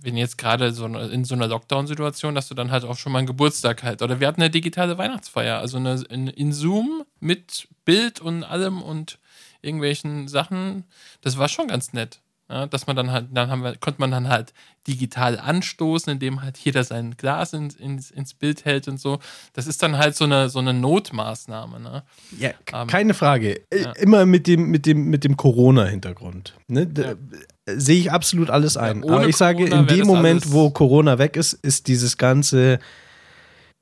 wenn 0.06 0.16
jetzt 0.16 0.38
gerade 0.38 0.72
so 0.72 0.86
in 0.86 1.26
so 1.26 1.34
einer 1.34 1.48
Lockdown-Situation, 1.48 2.36
dass 2.36 2.48
du 2.48 2.54
dann 2.54 2.72
halt 2.72 2.86
auch 2.86 2.98
schon 2.98 3.12
mal 3.12 3.20
einen 3.20 3.28
Geburtstag 3.28 3.82
halt. 3.84 4.04
Oder 4.04 4.20
wir 4.20 4.28
hatten 4.28 4.42
eine 4.42 4.52
digitale 4.52 4.98
Weihnachtsfeier, 4.98 5.58
also 5.58 5.78
eine, 5.78 6.04
in, 6.10 6.28
in 6.28 6.54
Zoom 6.54 7.04
mit 7.20 7.68
Bild 7.86 8.22
und 8.22 8.44
allem 8.44 8.84
und 8.84 9.18
irgendwelchen 9.62 10.28
Sachen. 10.28 10.86
Das 11.22 11.38
war 11.38 11.50
schon 11.50 11.68
ganz 11.68 11.92
nett. 11.92 12.22
Ja, 12.48 12.68
dass 12.68 12.86
man 12.86 12.96
dann 12.96 13.10
halt, 13.10 13.30
dann 13.34 13.50
haben 13.50 13.64
wir, 13.64 13.76
konnte 13.76 14.00
man 14.00 14.12
dann 14.12 14.30
halt 14.30 14.54
digital 14.88 15.40
anstoßen, 15.40 16.14
indem 16.14 16.44
halt 16.44 16.60
jeder 16.60 16.84
sein 16.84 17.18
Glas 17.18 17.54
in, 17.54 17.72
ins, 17.72 18.12
ins 18.12 18.36
Bild 18.36 18.66
hält 18.66 18.88
und 18.88 19.00
so. 19.00 19.18
Das 19.54 19.66
ist 19.66 19.82
dann 19.82 19.98
halt 19.98 20.16
so 20.16 20.26
eine, 20.26 20.50
so 20.50 20.60
eine 20.60 20.76
Notmaßnahme. 20.76 21.80
Ne? 21.80 22.04
Ja, 22.38 22.52
um, 22.80 22.88
keine 22.88 23.16
Frage. 23.16 23.64
Äh, 23.72 23.82
ja. 23.82 23.92
Immer 23.94 24.28
mit 24.28 24.46
dem, 24.46 24.70
mit 24.70 24.86
dem, 24.86 25.06
mit 25.06 25.24
dem 25.24 25.36
Corona-Hintergrund. 25.36 26.54
Ne? 26.68 26.88
Ja 26.96 27.16
sehe 27.66 28.00
ich 28.00 28.12
absolut 28.12 28.50
alles 28.50 28.78
ein. 28.78 29.04
Ja, 29.04 29.14
Aber 29.14 29.28
ich 29.28 29.36
sage, 29.36 29.66
Corona 29.66 29.82
in 29.82 29.88
dem 29.88 30.08
Moment, 30.08 30.52
wo 30.52 30.70
Corona 30.70 31.18
weg 31.18 31.36
ist, 31.36 31.54
ist 31.54 31.88
dieses 31.88 32.18
ganze 32.18 32.80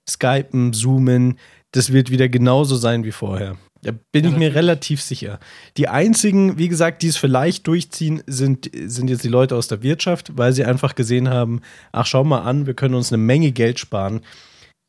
Skypen, 0.10 0.74
Zoomen, 0.74 1.38
das 1.72 1.92
wird 1.92 2.12
wieder 2.12 2.30
genauso 2.30 2.76
sein 2.76 3.04
wie 3.04 3.12
vorher. 3.12 3.58
Da 3.82 3.92
bin 4.14 4.24
ja, 4.24 4.32
ich 4.32 4.38
mir 4.38 4.56
relativ 4.56 5.02
sicher. 5.02 5.40
Die 5.76 5.90
einzigen, 5.90 6.58
wie 6.58 6.70
gesagt, 6.70 7.02
die 7.02 7.08
es 7.08 7.18
vielleicht 7.18 7.68
durchziehen, 7.68 8.24
sind, 8.28 8.72
sind 8.74 9.10
jetzt 9.10 9.26
die 9.26 9.30
Leute 9.30 9.58
aus 9.58 9.68
der 9.68 9.84
Wirtschaft, 9.84 10.38
weil 10.38 10.54
sie 10.54 10.64
einfach 10.64 10.96
gesehen 10.96 11.30
haben, 11.30 11.62
ach 11.92 12.06
schau 12.06 12.24
mal 12.24 12.44
an, 12.44 12.66
wir 12.66 12.76
können 12.76 12.96
uns 12.96 13.12
eine 13.12 13.22
Menge 13.22 13.52
Geld 13.52 13.80
sparen, 13.80 14.22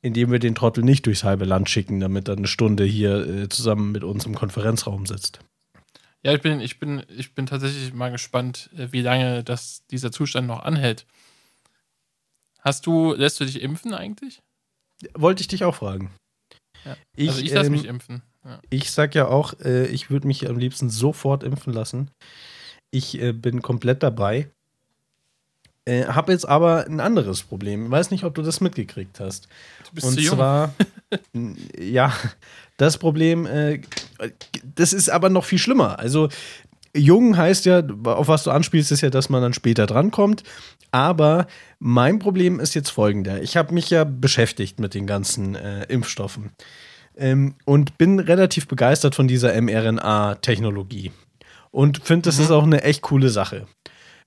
indem 0.01 0.31
wir 0.31 0.39
den 0.39 0.55
Trottel 0.55 0.85
nicht 0.85 1.07
durchs 1.07 1.25
halbe 1.25 1.45
Land 1.45 1.69
schicken, 1.69 1.99
damit 1.99 2.29
er 2.29 2.37
eine 2.37 2.47
Stunde 2.47 2.85
hier 2.85 3.27
äh, 3.27 3.49
zusammen 3.49 3.91
mit 3.91 4.05
uns 4.05 4.27
im 4.27 4.37
Konferenzraum 4.37 5.07
sitzt. 5.07 5.41
Ja, 6.25 6.33
ich 6.33 6.41
bin, 6.41 6.61
ich 6.61 6.79
bin, 6.79 7.05
ich 7.17 7.35
bin 7.35 7.47
tatsächlich 7.47 7.93
mal 7.93 8.11
gespannt, 8.11 8.71
äh, 8.77 8.89
wie 8.93 9.03
lange 9.03 9.45
das, 9.45 9.85
dieser 9.91 10.11
Zustand 10.11 10.47
noch 10.47 10.61
anhält. 10.61 11.07
Hast 12.61 12.87
du, 12.87 13.13
lässt 13.13 13.41
du 13.41 13.45
dich 13.45 13.61
impfen 13.61 13.93
eigentlich? 13.93 14.43
Wollte 15.13 15.43
ich 15.43 15.49
dich 15.49 15.65
auch 15.65 15.75
fragen. 15.75 16.11
Ja. 16.85 16.97
Ich, 17.15 17.29
also 17.29 17.43
ich 17.43 17.53
lasse 17.53 17.67
ähm, 17.67 17.73
mich 17.73 17.85
impfen. 17.85 18.23
Ja. 18.43 18.61
Ich 18.71 18.91
sag 18.91 19.15
ja 19.15 19.29
auch, 19.29 19.53
äh, 19.61 19.87
ich 19.87 20.11
würde 20.11 20.27
mich 20.27 20.49
am 20.49 20.59
liebsten 20.59 20.89
sofort 20.89 21.43
impfen 21.43 21.75
lassen. 21.75 22.11
Ich 22.91 23.21
äh, 23.21 23.33
bin 23.33 23.61
komplett 23.61 24.03
dabei. 24.03 24.51
Äh, 25.87 26.07
habe 26.07 26.33
jetzt 26.33 26.49
aber 26.49 26.87
ein 26.87 27.01
anderes 27.01 27.43
Problem. 27.43 27.87
Ich 27.87 27.91
weiß 27.91 28.11
nicht, 28.11 28.25
ob 28.25 28.35
du 28.35 28.41
das 28.41 28.63
mitgekriegt 28.63 29.21
hast. 29.21 29.49
Du 29.85 29.95
bist 29.95 30.07
Und 30.07 30.15
zu 30.15 30.21
jung. 30.21 30.37
zwar, 30.37 30.75
ja, 31.79 32.13
das 32.77 32.99
Problem, 32.99 33.47
äh, 33.47 33.81
das 34.75 34.93
ist 34.93 35.09
aber 35.09 35.31
noch 35.31 35.45
viel 35.45 35.59
schlimmer. 35.59 35.99
Also, 35.99 36.29
jung 36.97 37.37
heißt 37.37 37.65
ja, 37.67 37.83
auf 38.05 38.29
was 38.29 38.45
du 38.45 38.51
anspielst, 38.51 38.93
ist 38.93 39.01
ja, 39.01 39.11
dass 39.11 39.29
man 39.29 39.43
dann 39.43 39.53
später 39.53 39.87
drankommt. 39.87 40.43
Aber 40.91 41.49
mein 41.81 42.21
Problem 42.21 42.61
ist 42.61 42.75
jetzt 42.75 42.91
folgender. 42.91 43.43
Ich 43.43 43.57
habe 43.57 43.75
mich 43.75 43.91
ja 43.91 44.05
beschäftigt 44.05 44.79
mit 44.79 44.95
den 44.95 45.07
ganzen 45.07 45.57
äh, 45.57 45.85
Impfstoffen 45.87 46.53
ähm, 47.17 47.57
und 47.65 47.99
bin 47.99 48.21
relativ 48.21 48.69
begeistert 48.69 49.17
von 49.17 49.27
dieser 49.27 49.61
mRNA-Technologie 49.61 51.11
und 51.75 52.05
finde, 52.05 52.29
das 52.29 52.39
mhm. 52.39 52.45
ist 52.45 52.51
auch 52.53 52.63
eine 52.63 52.83
echt 52.85 53.03
coole 53.03 53.31
Sache. 53.31 53.67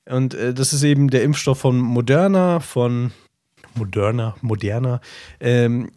Und 0.06 0.34
äh, 0.34 0.54
das 0.54 0.74
ist 0.74 0.84
eben 0.84 1.10
der 1.10 1.24
Impfstoff 1.24 1.60
von 1.60 1.78
Moderna, 1.78 2.60
von 2.60 3.12
Moderna, 3.76 4.36
Moderna, 4.42 5.00
ähm, 5.40 5.92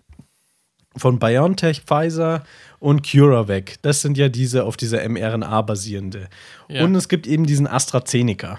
von 0.96 1.18
BioNTech, 1.18 1.82
Pfizer 1.82 2.44
und 2.78 3.08
CuraVac. 3.08 3.80
Das 3.82 4.00
sind 4.00 4.16
ja 4.18 4.28
diese 4.28 4.64
auf 4.64 4.76
dieser 4.76 5.06
mRNA 5.08 5.62
basierende. 5.62 6.28
Ja. 6.68 6.84
Und 6.84 6.94
es 6.94 7.08
gibt 7.08 7.26
eben 7.26 7.46
diesen 7.46 7.66
AstraZeneca. 7.66 8.58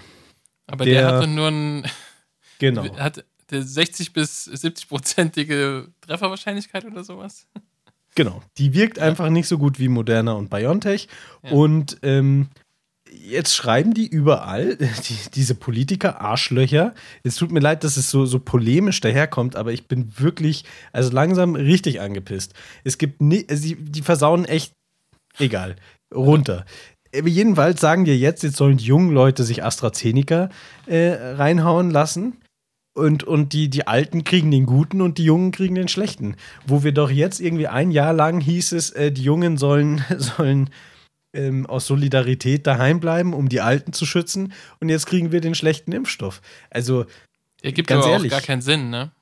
Aber 0.66 0.84
der, 0.84 0.94
der 0.94 1.06
hatte 1.14 1.26
nur 1.28 1.48
ein. 1.48 1.86
Genau. 2.58 2.84
Hat 2.96 3.24
der 3.50 3.62
60 3.62 4.12
bis 4.12 4.48
70-prozentige 4.48 5.88
Trefferwahrscheinlichkeit 6.00 6.84
oder 6.84 7.02
sowas? 7.02 7.48
Genau. 8.14 8.40
Die 8.56 8.72
wirkt 8.72 8.98
ja. 8.98 9.02
einfach 9.02 9.30
nicht 9.30 9.48
so 9.48 9.58
gut 9.58 9.80
wie 9.80 9.88
Moderna 9.88 10.32
und 10.32 10.48
BioNTech. 10.48 11.08
Ja. 11.42 11.50
Und 11.50 11.98
ähm, 12.02 12.50
jetzt 13.12 13.54
schreiben 13.54 13.94
die 13.94 14.06
überall, 14.06 14.76
die, 15.08 15.30
diese 15.34 15.54
Politiker, 15.54 16.20
Arschlöcher. 16.20 16.94
Es 17.22 17.36
tut 17.36 17.52
mir 17.52 17.60
leid, 17.60 17.84
dass 17.84 17.96
es 17.96 18.10
so, 18.10 18.26
so 18.26 18.38
polemisch 18.38 19.00
daherkommt, 19.00 19.56
aber 19.56 19.72
ich 19.72 19.88
bin 19.88 20.12
wirklich, 20.18 20.64
also 20.92 21.10
langsam 21.10 21.54
richtig 21.54 22.00
angepisst. 22.00 22.54
Es 22.84 22.98
gibt, 22.98 23.20
nie, 23.20 23.46
also 23.48 23.74
die, 23.74 24.02
versauen 24.02 24.44
echt, 24.44 24.72
egal, 25.38 25.76
runter. 26.14 26.64
Aber 27.16 27.28
jedenfalls 27.28 27.80
sagen 27.80 28.04
dir 28.04 28.16
jetzt, 28.16 28.42
jetzt 28.42 28.56
sollen 28.56 28.78
die 28.78 28.86
jungen 28.86 29.12
Leute 29.12 29.44
sich 29.44 29.62
AstraZeneca 29.62 30.48
äh, 30.86 31.10
reinhauen 31.10 31.90
lassen. 31.90 32.38
Und, 32.94 33.24
und 33.24 33.54
die, 33.54 33.70
die 33.70 33.86
Alten 33.86 34.22
kriegen 34.22 34.50
den 34.50 34.66
Guten 34.66 35.00
und 35.00 35.16
die 35.16 35.24
Jungen 35.24 35.50
kriegen 35.50 35.74
den 35.74 35.88
Schlechten. 35.88 36.36
Wo 36.66 36.84
wir 36.84 36.92
doch 36.92 37.10
jetzt 37.10 37.40
irgendwie 37.40 37.66
ein 37.66 37.90
Jahr 37.90 38.12
lang 38.12 38.40
hieß 38.40 38.72
es, 38.72 38.90
äh, 38.90 39.10
die 39.10 39.22
Jungen 39.22 39.56
sollen, 39.56 40.04
sollen 40.18 40.68
ähm, 41.32 41.66
aus 41.66 41.86
Solidarität 41.86 42.66
daheim 42.66 43.00
bleiben, 43.00 43.34
um 43.34 43.48
die 43.48 43.60
Alten 43.60 43.92
zu 43.92 44.06
schützen. 44.06 44.52
Und 44.80 44.88
jetzt 44.88 45.06
kriegen 45.06 45.32
wir 45.32 45.40
den 45.40 45.54
schlechten 45.54 45.92
Impfstoff. 45.92 46.40
Also, 46.70 47.06
ergibt 47.62 47.88
ganz 47.88 48.04
aber 48.04 48.14
ehrlich, 48.14 48.32
auch 48.32 48.36
gar 48.36 48.46
keinen 48.46 48.62
Sinn, 48.62 48.90
ne? 48.90 49.12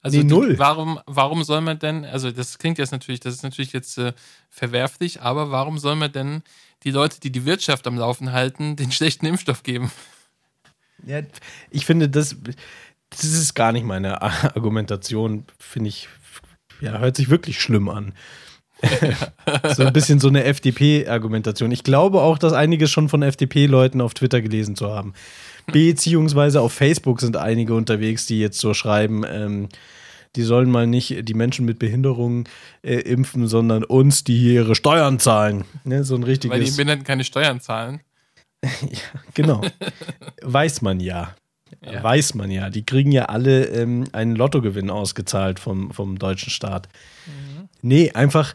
Also 0.00 0.18
nee, 0.18 0.24
null. 0.24 0.52
Die, 0.52 0.58
warum, 0.58 1.00
warum 1.06 1.42
soll 1.42 1.60
man 1.60 1.78
denn, 1.78 2.04
also 2.04 2.30
das 2.30 2.58
klingt 2.58 2.78
jetzt 2.78 2.92
natürlich, 2.92 3.20
das 3.20 3.34
ist 3.34 3.42
natürlich 3.42 3.72
jetzt 3.72 3.98
äh, 3.98 4.12
verwerflich, 4.48 5.22
aber 5.22 5.50
warum 5.50 5.78
soll 5.78 5.96
man 5.96 6.12
denn 6.12 6.42
die 6.84 6.90
Leute, 6.90 7.18
die 7.20 7.32
die 7.32 7.44
Wirtschaft 7.44 7.86
am 7.86 7.98
Laufen 7.98 8.32
halten, 8.32 8.76
den 8.76 8.92
schlechten 8.92 9.26
Impfstoff 9.26 9.62
geben? 9.62 9.90
Ja, 11.04 11.22
ich 11.70 11.84
finde, 11.84 12.08
das, 12.08 12.36
das 13.10 13.24
ist 13.24 13.54
gar 13.54 13.72
nicht 13.72 13.84
meine 13.84 14.22
Argumentation, 14.22 15.44
finde 15.58 15.88
ich, 15.88 16.08
ja, 16.80 16.98
hört 16.98 17.16
sich 17.16 17.28
wirklich 17.28 17.60
schlimm 17.60 17.88
an. 17.88 18.14
so 19.76 19.84
ein 19.84 19.92
bisschen 19.92 20.20
so 20.20 20.28
eine 20.28 20.44
FDP-Argumentation. 20.44 21.70
Ich 21.72 21.82
glaube 21.82 22.22
auch, 22.22 22.38
dass 22.38 22.52
einige 22.52 22.86
schon 22.86 23.08
von 23.08 23.22
FDP-Leuten 23.22 24.00
auf 24.00 24.14
Twitter 24.14 24.40
gelesen 24.40 24.76
zu 24.76 24.90
haben. 24.90 25.14
Beziehungsweise 25.66 26.60
auf 26.60 26.72
Facebook 26.72 27.20
sind 27.20 27.36
einige 27.36 27.74
unterwegs, 27.74 28.26
die 28.26 28.40
jetzt 28.40 28.58
so 28.58 28.74
schreiben, 28.74 29.24
ähm, 29.28 29.68
die 30.36 30.42
sollen 30.42 30.70
mal 30.70 30.86
nicht 30.86 31.28
die 31.28 31.34
Menschen 31.34 31.64
mit 31.64 31.78
Behinderungen 31.78 32.44
äh, 32.82 32.96
impfen, 32.96 33.48
sondern 33.48 33.84
uns, 33.84 34.24
die 34.24 34.38
hier 34.38 34.54
ihre 34.54 34.74
Steuern 34.74 35.18
zahlen. 35.18 35.64
Ne, 35.84 36.04
so 36.04 36.14
ein 36.14 36.22
richtiges. 36.22 36.56
Weil 36.56 36.64
die 36.64 36.70
Behinderten 36.70 37.04
keine 37.04 37.24
Steuern 37.24 37.60
zahlen. 37.60 38.00
ja, 38.62 39.20
genau. 39.34 39.62
Weiß 40.42 40.82
man 40.82 41.00
ja. 41.00 41.34
ja. 41.84 42.02
Weiß 42.02 42.34
man 42.34 42.50
ja. 42.50 42.70
Die 42.70 42.84
kriegen 42.84 43.12
ja 43.12 43.26
alle 43.26 43.66
ähm, 43.66 44.04
einen 44.12 44.36
Lottogewinn 44.36 44.90
ausgezahlt 44.90 45.58
vom, 45.58 45.90
vom 45.92 46.18
deutschen 46.18 46.50
Staat. 46.50 46.88
Mhm. 47.26 47.57
Nee, 47.88 48.10
einfach, 48.12 48.54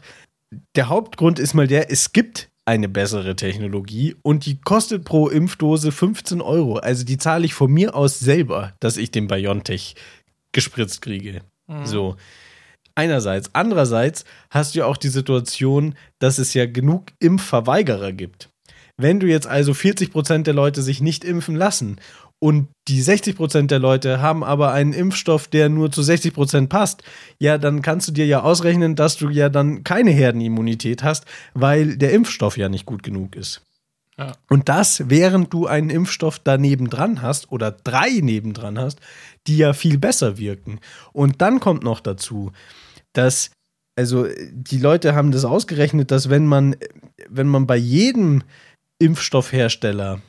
der 0.76 0.88
Hauptgrund 0.88 1.40
ist 1.40 1.54
mal 1.54 1.66
der, 1.66 1.90
es 1.90 2.12
gibt 2.12 2.50
eine 2.64 2.88
bessere 2.88 3.34
Technologie 3.34 4.14
und 4.22 4.46
die 4.46 4.60
kostet 4.60 5.04
pro 5.04 5.28
Impfdose 5.28 5.90
15 5.90 6.40
Euro. 6.40 6.76
Also 6.76 7.04
die 7.04 7.18
zahle 7.18 7.44
ich 7.44 7.52
von 7.52 7.70
mir 7.72 7.96
aus 7.96 8.20
selber, 8.20 8.74
dass 8.78 8.96
ich 8.96 9.10
den 9.10 9.26
BioNTech 9.26 9.96
gespritzt 10.52 11.02
kriege. 11.02 11.42
Mhm. 11.66 11.84
So. 11.84 12.16
Einerseits. 12.94 13.50
Andererseits 13.54 14.24
hast 14.50 14.74
du 14.74 14.78
ja 14.78 14.86
auch 14.86 14.96
die 14.96 15.08
Situation, 15.08 15.96
dass 16.20 16.38
es 16.38 16.54
ja 16.54 16.66
genug 16.66 17.06
Impfverweigerer 17.18 18.12
gibt. 18.12 18.50
Wenn 18.96 19.18
du 19.18 19.26
jetzt 19.26 19.48
also 19.48 19.74
40 19.74 20.12
Prozent 20.12 20.46
der 20.46 20.54
Leute 20.54 20.80
sich 20.80 21.00
nicht 21.00 21.24
impfen 21.24 21.56
lassen 21.56 21.98
und 22.44 22.68
die 22.88 23.00
60 23.00 23.36
Prozent 23.36 23.70
der 23.70 23.78
Leute 23.78 24.20
haben 24.20 24.44
aber 24.44 24.70
einen 24.70 24.92
Impfstoff, 24.92 25.48
der 25.48 25.70
nur 25.70 25.90
zu 25.90 26.02
60 26.02 26.34
Prozent 26.34 26.68
passt, 26.68 27.02
ja, 27.38 27.56
dann 27.56 27.80
kannst 27.80 28.06
du 28.06 28.12
dir 28.12 28.26
ja 28.26 28.42
ausrechnen, 28.42 28.96
dass 28.96 29.16
du 29.16 29.30
ja 29.30 29.48
dann 29.48 29.82
keine 29.82 30.10
Herdenimmunität 30.10 31.02
hast, 31.02 31.24
weil 31.54 31.96
der 31.96 32.12
Impfstoff 32.12 32.58
ja 32.58 32.68
nicht 32.68 32.84
gut 32.84 33.02
genug 33.02 33.34
ist. 33.34 33.62
Ja. 34.18 34.32
Und 34.50 34.68
das, 34.68 35.08
während 35.08 35.54
du 35.54 35.66
einen 35.66 35.88
Impfstoff 35.88 36.38
daneben 36.38 36.90
dran 36.90 37.22
hast 37.22 37.50
oder 37.50 37.70
drei 37.70 38.10
nebendran 38.20 38.78
hast, 38.78 39.00
die 39.46 39.56
ja 39.56 39.72
viel 39.72 39.96
besser 39.96 40.36
wirken. 40.36 40.80
Und 41.14 41.40
dann 41.40 41.60
kommt 41.60 41.82
noch 41.82 42.00
dazu, 42.00 42.52
dass, 43.14 43.52
also 43.96 44.26
die 44.52 44.80
Leute 44.80 45.14
haben 45.14 45.32
das 45.32 45.46
ausgerechnet, 45.46 46.10
dass 46.10 46.28
wenn 46.28 46.44
man, 46.44 46.76
wenn 47.26 47.48
man 47.48 47.66
bei 47.66 47.78
jedem 47.78 48.42
Impfstoffhersteller 48.98 50.20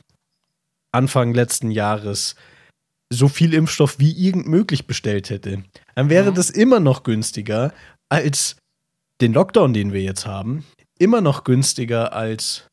Anfang 0.96 1.34
letzten 1.34 1.70
Jahres 1.70 2.34
so 3.12 3.28
viel 3.28 3.54
Impfstoff 3.54 3.98
wie 3.98 4.12
irgend 4.12 4.48
möglich 4.48 4.86
bestellt 4.86 5.30
hätte, 5.30 5.62
dann 5.94 6.10
wäre 6.10 6.30
mhm. 6.30 6.34
das 6.34 6.50
immer 6.50 6.80
noch 6.80 7.02
günstiger 7.02 7.72
als 8.08 8.56
den 9.20 9.32
Lockdown, 9.32 9.72
den 9.72 9.92
wir 9.92 10.02
jetzt 10.02 10.26
haben, 10.26 10.64
immer 10.98 11.20
noch 11.20 11.44
günstiger 11.44 12.12
als 12.12 12.68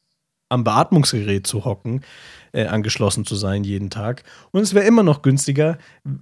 am 0.50 0.64
Beatmungsgerät 0.64 1.48
zu 1.48 1.66
hocken, 1.66 2.02
äh, 2.52 2.66
angeschlossen 2.66 3.26
zu 3.26 3.36
sein 3.36 3.64
jeden 3.64 3.90
Tag. 3.90 4.24
Und 4.52 4.62
es 4.62 4.74
wäre 4.74 4.86
immer 4.86 5.02
noch 5.02 5.24
günstiger 5.24 5.78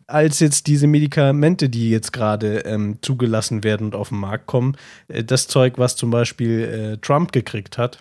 als 0.08 0.40
jetzt 0.40 0.68
diese 0.68 0.88
Medikamente, 0.88 1.70
die 1.70 1.90
jetzt 1.90 2.14
gerade 2.14 2.60
ähm, 2.60 3.00
zugelassen 3.02 3.64
werden 3.64 3.88
und 3.88 3.96
auf 3.96 4.10
den 4.10 4.20
Markt 4.20 4.48
kommen. 4.48 4.78
Äh, 5.10 5.24
das 5.24 5.48
Zeug, 5.48 5.78
was 5.78 5.96
zum 5.96 6.12
Beispiel 6.12 6.62
äh, 6.62 6.98
Trump 6.98 7.34
gekriegt 7.34 7.78
hat, 7.78 8.00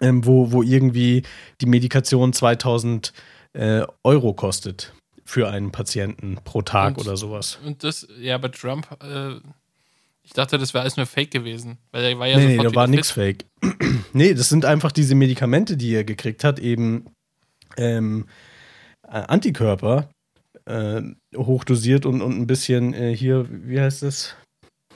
ähm, 0.00 0.24
wo, 0.26 0.52
wo 0.52 0.62
irgendwie 0.62 1.22
die 1.60 1.66
Medikation 1.66 2.32
2000 2.32 3.12
äh, 3.52 3.82
Euro 4.04 4.34
kostet 4.34 4.92
für 5.24 5.48
einen 5.48 5.70
Patienten 5.70 6.38
pro 6.44 6.62
Tag 6.62 6.98
und, 6.98 7.06
oder 7.06 7.16
sowas. 7.16 7.58
Und 7.64 7.84
das, 7.84 8.06
ja, 8.18 8.36
bei 8.38 8.48
Trump, 8.48 8.88
äh, 9.02 9.36
ich 10.22 10.32
dachte, 10.32 10.58
das 10.58 10.74
wäre 10.74 10.82
alles 10.82 10.96
nur 10.96 11.06
Fake 11.06 11.30
gewesen. 11.30 11.78
Weil 11.92 12.04
er 12.04 12.18
war 12.18 12.26
ja 12.26 12.36
nee, 12.36 12.56
nee, 12.56 12.62
da 12.62 12.74
war 12.74 12.86
nichts 12.86 13.10
Fake. 13.10 13.46
nee, 14.12 14.34
das 14.34 14.48
sind 14.48 14.64
einfach 14.64 14.92
diese 14.92 15.14
Medikamente, 15.14 15.76
die 15.76 15.94
er 15.94 16.04
gekriegt 16.04 16.44
hat, 16.44 16.58
eben 16.58 17.06
ähm, 17.76 18.26
Antikörper, 19.02 20.08
äh, 20.66 21.02
hochdosiert 21.36 22.06
und, 22.06 22.22
und 22.22 22.38
ein 22.38 22.46
bisschen 22.46 22.94
äh, 22.94 23.16
hier, 23.16 23.46
wie 23.50 23.80
heißt 23.80 24.02
das? 24.02 24.36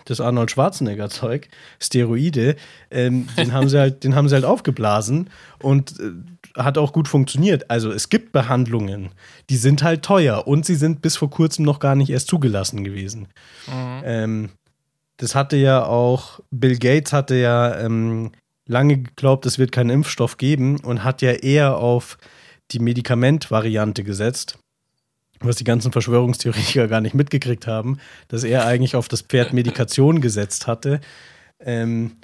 Das 0.05 0.21
Arnold 0.21 0.51
Schwarzenegger 0.51 1.11
Zeug, 1.11 1.49
Steroide, 1.81 2.57
ähm, 2.91 3.29
den 3.37 3.53
haben 3.53 3.69
sie 3.69 3.79
halt, 3.79 4.05
den 4.05 4.15
haben 4.15 4.29
sie 4.29 4.35
halt 4.35 4.45
aufgeblasen 4.45 5.31
und 5.61 5.99
äh, 6.01 6.13
hat 6.61 6.79
auch 6.79 6.93
gut 6.93 7.09
funktioniert. 7.09 7.71
Also 7.71 7.91
es 7.91 8.09
gibt 8.09 8.33
Behandlungen, 8.33 9.11
die 9.51 9.57
sind 9.57 9.83
halt 9.83 10.03
teuer 10.03 10.47
und 10.47 10.65
sie 10.65 10.77
sind 10.77 11.03
bis 11.03 11.17
vor 11.17 11.31
kurzem 11.31 11.65
noch 11.65 11.81
gar 11.81 11.95
nicht 11.95 12.11
erst 12.11 12.29
zugelassen 12.29 12.85
gewesen. 12.85 13.29
Mhm. 13.67 14.03
Ähm, 14.05 14.49
das 15.17 15.35
hatte 15.35 15.57
ja 15.57 15.85
auch, 15.85 16.41
Bill 16.51 16.79
Gates 16.79 17.13
hatte 17.13 17.37
ja 17.37 17.79
ähm, 17.79 18.33
lange 18.67 18.99
geglaubt, 18.99 19.47
es 19.47 19.59
wird 19.59 19.73
keinen 19.73 19.91
Impfstoff 19.91 20.37
geben 20.37 20.81
und 20.81 21.05
hat 21.05 21.23
ja 21.23 21.33
eher 21.33 21.77
auf 21.77 22.19
die 22.71 22.79
Medikamentvariante 22.79 24.05
gesetzt 24.05 24.59
was 25.47 25.57
die 25.57 25.65
ganzen 25.65 25.93
Verschwörungstheoretiker 25.93 26.89
gar 26.89 27.01
nicht 27.01 27.15
mitgekriegt 27.15 27.67
haben, 27.67 27.99
dass 28.29 28.45
er 28.45 28.67
eigentlich 28.67 28.97
auf 28.97 29.09
das 29.09 29.23
Pferd 29.23 29.53
Medikation 29.53 30.21
gesetzt 30.21 30.67
hatte. 30.67 31.01
Ähm, 31.61 32.17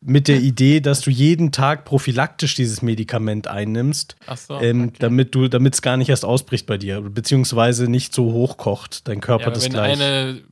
mit 0.00 0.28
der 0.28 0.40
Idee, 0.40 0.80
dass 0.80 1.00
du 1.00 1.10
jeden 1.10 1.52
Tag 1.52 1.84
prophylaktisch 1.84 2.54
dieses 2.54 2.82
Medikament 2.82 3.48
einnimmst, 3.48 4.16
so, 4.36 4.60
ähm, 4.60 4.88
okay. 4.88 4.96
damit 5.00 5.34
du, 5.34 5.48
damit 5.48 5.74
es 5.74 5.82
gar 5.82 5.96
nicht 5.96 6.10
erst 6.10 6.24
ausbricht 6.24 6.66
bei 6.66 6.78
dir, 6.78 7.00
beziehungsweise 7.00 7.90
nicht 7.90 8.14
so 8.14 8.32
hoch 8.32 8.56
kocht, 8.56 9.08
dein 9.08 9.20
Körper 9.20 9.46
ja, 9.46 9.50
das 9.50 9.64
wenn 9.64 9.72
gleich. 9.72 10.00
Eine, 10.00 10.42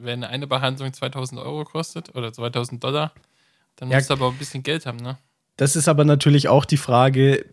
wenn 0.00 0.24
eine 0.24 0.46
Behandlung 0.46 0.92
2000 0.92 1.40
Euro 1.40 1.64
kostet 1.64 2.14
oder 2.14 2.32
2000 2.32 2.82
Dollar, 2.82 3.12
dann 3.76 3.90
ja, 3.90 3.98
musst 3.98 4.10
du 4.10 4.14
aber 4.14 4.28
ein 4.28 4.38
bisschen 4.38 4.62
Geld 4.62 4.86
haben, 4.86 4.98
ne? 4.98 5.18
Das 5.56 5.76
ist 5.76 5.86
aber 5.86 6.04
natürlich 6.04 6.48
auch 6.48 6.64
die 6.64 6.76
Frage, 6.76 7.44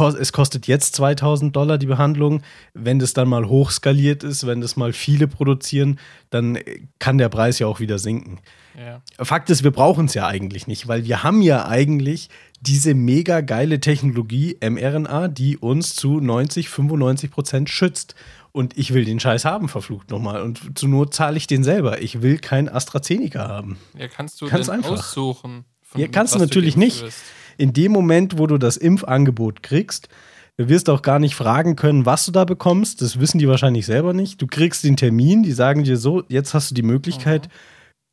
es 0.00 0.32
kostet 0.32 0.66
jetzt 0.66 0.96
2000 0.96 1.54
Dollar 1.54 1.78
die 1.78 1.86
Behandlung. 1.86 2.42
Wenn 2.74 2.98
das 2.98 3.12
dann 3.12 3.28
mal 3.28 3.48
hochskaliert 3.48 4.22
ist, 4.24 4.46
wenn 4.46 4.60
das 4.60 4.76
mal 4.76 4.92
viele 4.92 5.28
produzieren, 5.28 5.98
dann 6.30 6.58
kann 6.98 7.18
der 7.18 7.28
Preis 7.28 7.58
ja 7.58 7.66
auch 7.66 7.80
wieder 7.80 7.98
sinken. 7.98 8.40
Ja. 8.78 9.02
Fakt 9.24 9.50
ist, 9.50 9.64
wir 9.64 9.72
brauchen 9.72 10.06
es 10.06 10.14
ja 10.14 10.26
eigentlich 10.26 10.66
nicht, 10.66 10.86
weil 10.86 11.04
wir 11.04 11.22
haben 11.22 11.42
ja 11.42 11.66
eigentlich 11.66 12.28
diese 12.60 12.94
mega 12.94 13.40
geile 13.40 13.80
Technologie 13.80 14.56
mRNA, 14.60 15.28
die 15.28 15.56
uns 15.56 15.94
zu 15.94 16.20
90, 16.20 16.68
95 16.68 17.30
Prozent 17.30 17.70
schützt. 17.70 18.14
Und 18.52 18.76
ich 18.78 18.94
will 18.94 19.04
den 19.04 19.20
Scheiß 19.20 19.44
haben, 19.44 19.68
verflucht 19.68 20.10
nochmal. 20.10 20.42
Und 20.42 20.78
zur 20.78 20.88
Not 20.88 21.14
zahle 21.14 21.36
ich 21.36 21.46
den 21.46 21.62
selber. 21.62 22.02
Ich 22.02 22.22
will 22.22 22.38
kein 22.38 22.68
AstraZeneca 22.68 23.46
haben. 23.46 23.78
Ja, 23.96 24.08
kannst 24.08 24.40
du 24.40 24.48
Ganz 24.48 24.66
denn 24.66 24.76
einfach. 24.76 24.92
aussuchen? 24.92 25.64
von 25.88 26.00
Ja, 26.00 26.08
kannst 26.08 26.34
du 26.34 26.38
natürlich 26.38 26.74
geimpft 26.74 27.02
nicht. 27.02 27.02
wirst? 27.02 27.18
In 27.58 27.72
dem 27.72 27.92
Moment, 27.92 28.38
wo 28.38 28.46
du 28.46 28.56
das 28.56 28.76
Impfangebot 28.76 29.62
kriegst, 29.62 30.08
du 30.56 30.68
wirst 30.68 30.88
auch 30.88 31.02
gar 31.02 31.18
nicht 31.18 31.34
fragen 31.34 31.76
können, 31.76 32.06
was 32.06 32.24
du 32.24 32.32
da 32.32 32.44
bekommst. 32.44 33.02
Das 33.02 33.20
wissen 33.20 33.38
die 33.38 33.48
wahrscheinlich 33.48 33.84
selber 33.84 34.14
nicht. 34.14 34.40
Du 34.40 34.46
kriegst 34.46 34.84
den 34.84 34.96
Termin, 34.96 35.42
die 35.42 35.52
sagen 35.52 35.84
dir 35.84 35.96
so, 35.96 36.22
jetzt 36.28 36.54
hast 36.54 36.70
du 36.70 36.74
die 36.74 36.82
Möglichkeit, 36.82 37.48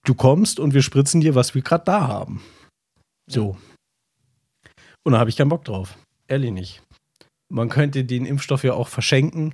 du 0.04 0.16
kommst 0.16 0.60
und 0.60 0.74
wir 0.74 0.82
spritzen 0.82 1.22
dir, 1.22 1.36
was 1.36 1.56
wir 1.56 1.62
gerade 1.62 1.86
da 1.86 2.08
haben. 2.08 2.42
So. 3.30 3.56
Und 5.04 5.14
da 5.14 5.20
habe 5.20 5.30
ich 5.30 5.38
keinen 5.38 5.50
Bock 5.50 5.64
drauf. 5.64 5.98
Ehrlich 6.28 6.52
nicht. 6.52 6.82
Man 7.50 7.70
könnte 7.70 8.04
den 8.04 8.26
Impfstoff 8.26 8.64
ja 8.64 8.74
auch 8.74 8.88
verschenken 8.88 9.54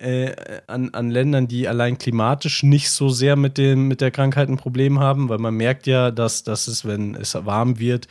äh, 0.00 0.34
an, 0.66 0.90
an 0.90 1.10
Ländern, 1.10 1.48
die 1.48 1.68
allein 1.68 1.98
klimatisch 1.98 2.62
nicht 2.62 2.90
so 2.90 3.10
sehr 3.10 3.36
mit, 3.36 3.58
dem, 3.58 3.88
mit 3.88 4.00
der 4.00 4.10
Krankheit 4.10 4.48
ein 4.48 4.56
Problem 4.56 4.98
haben, 4.98 5.28
weil 5.28 5.38
man 5.38 5.54
merkt 5.54 5.86
ja, 5.86 6.10
dass, 6.10 6.42
dass 6.42 6.68
es, 6.68 6.84
wenn 6.84 7.14
es 7.14 7.34
warm 7.34 7.78
wird, 7.78 8.08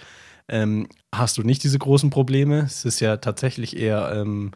ähm, 0.49 0.87
hast 1.13 1.37
du 1.37 1.43
nicht 1.43 1.63
diese 1.63 1.79
großen 1.79 2.09
Probleme. 2.09 2.59
Es 2.59 2.85
ist 2.85 2.99
ja 2.99 3.17
tatsächlich 3.17 3.77
eher 3.77 4.11
ähm, 4.13 4.51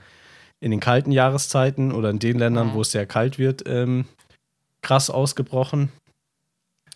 in 0.60 0.72
den 0.72 0.80
kalten 0.80 1.12
Jahreszeiten 1.12 1.92
oder 1.92 2.10
in 2.10 2.20
den 2.20 2.38
Ländern, 2.38 2.68
Mhm. 2.70 2.74
wo 2.74 2.82
es 2.82 2.92
sehr 2.92 3.06
kalt 3.06 3.40
wird, 3.40 3.64
ähm, 3.66 4.06
krass 4.82 5.10
ausgebrochen. 5.10 5.92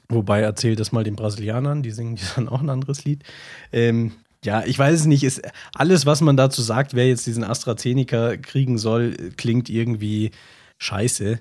Wobei 0.10 0.41
erzählt 0.41 0.80
das 0.80 0.91
mal 0.91 1.04
den 1.04 1.16
Brasilianern, 1.16 1.82
die 1.82 1.91
singen 1.91 2.18
dann 2.36 2.50
auch 2.50 2.62
ein 2.62 2.70
anderes 2.70 3.06
Lied. 3.06 3.24
Ähm, 3.72 4.14
ja, 4.44 4.64
ich 4.66 4.78
weiß 4.78 5.00
es 5.02 5.06
nicht. 5.06 5.24
Ist, 5.24 5.41
alles, 5.74 6.06
was 6.06 6.20
man 6.22 6.36
dazu 6.36 6.62
sagt, 6.62 6.94
wer 6.94 7.08
jetzt 7.08 7.26
diesen 7.26 7.44
AstraZeneca 7.46 8.36
kriegen 8.38 8.78
soll, 8.78 9.14
klingt 9.38 9.70
irgendwie 9.70 10.32
scheiße. 10.80 11.39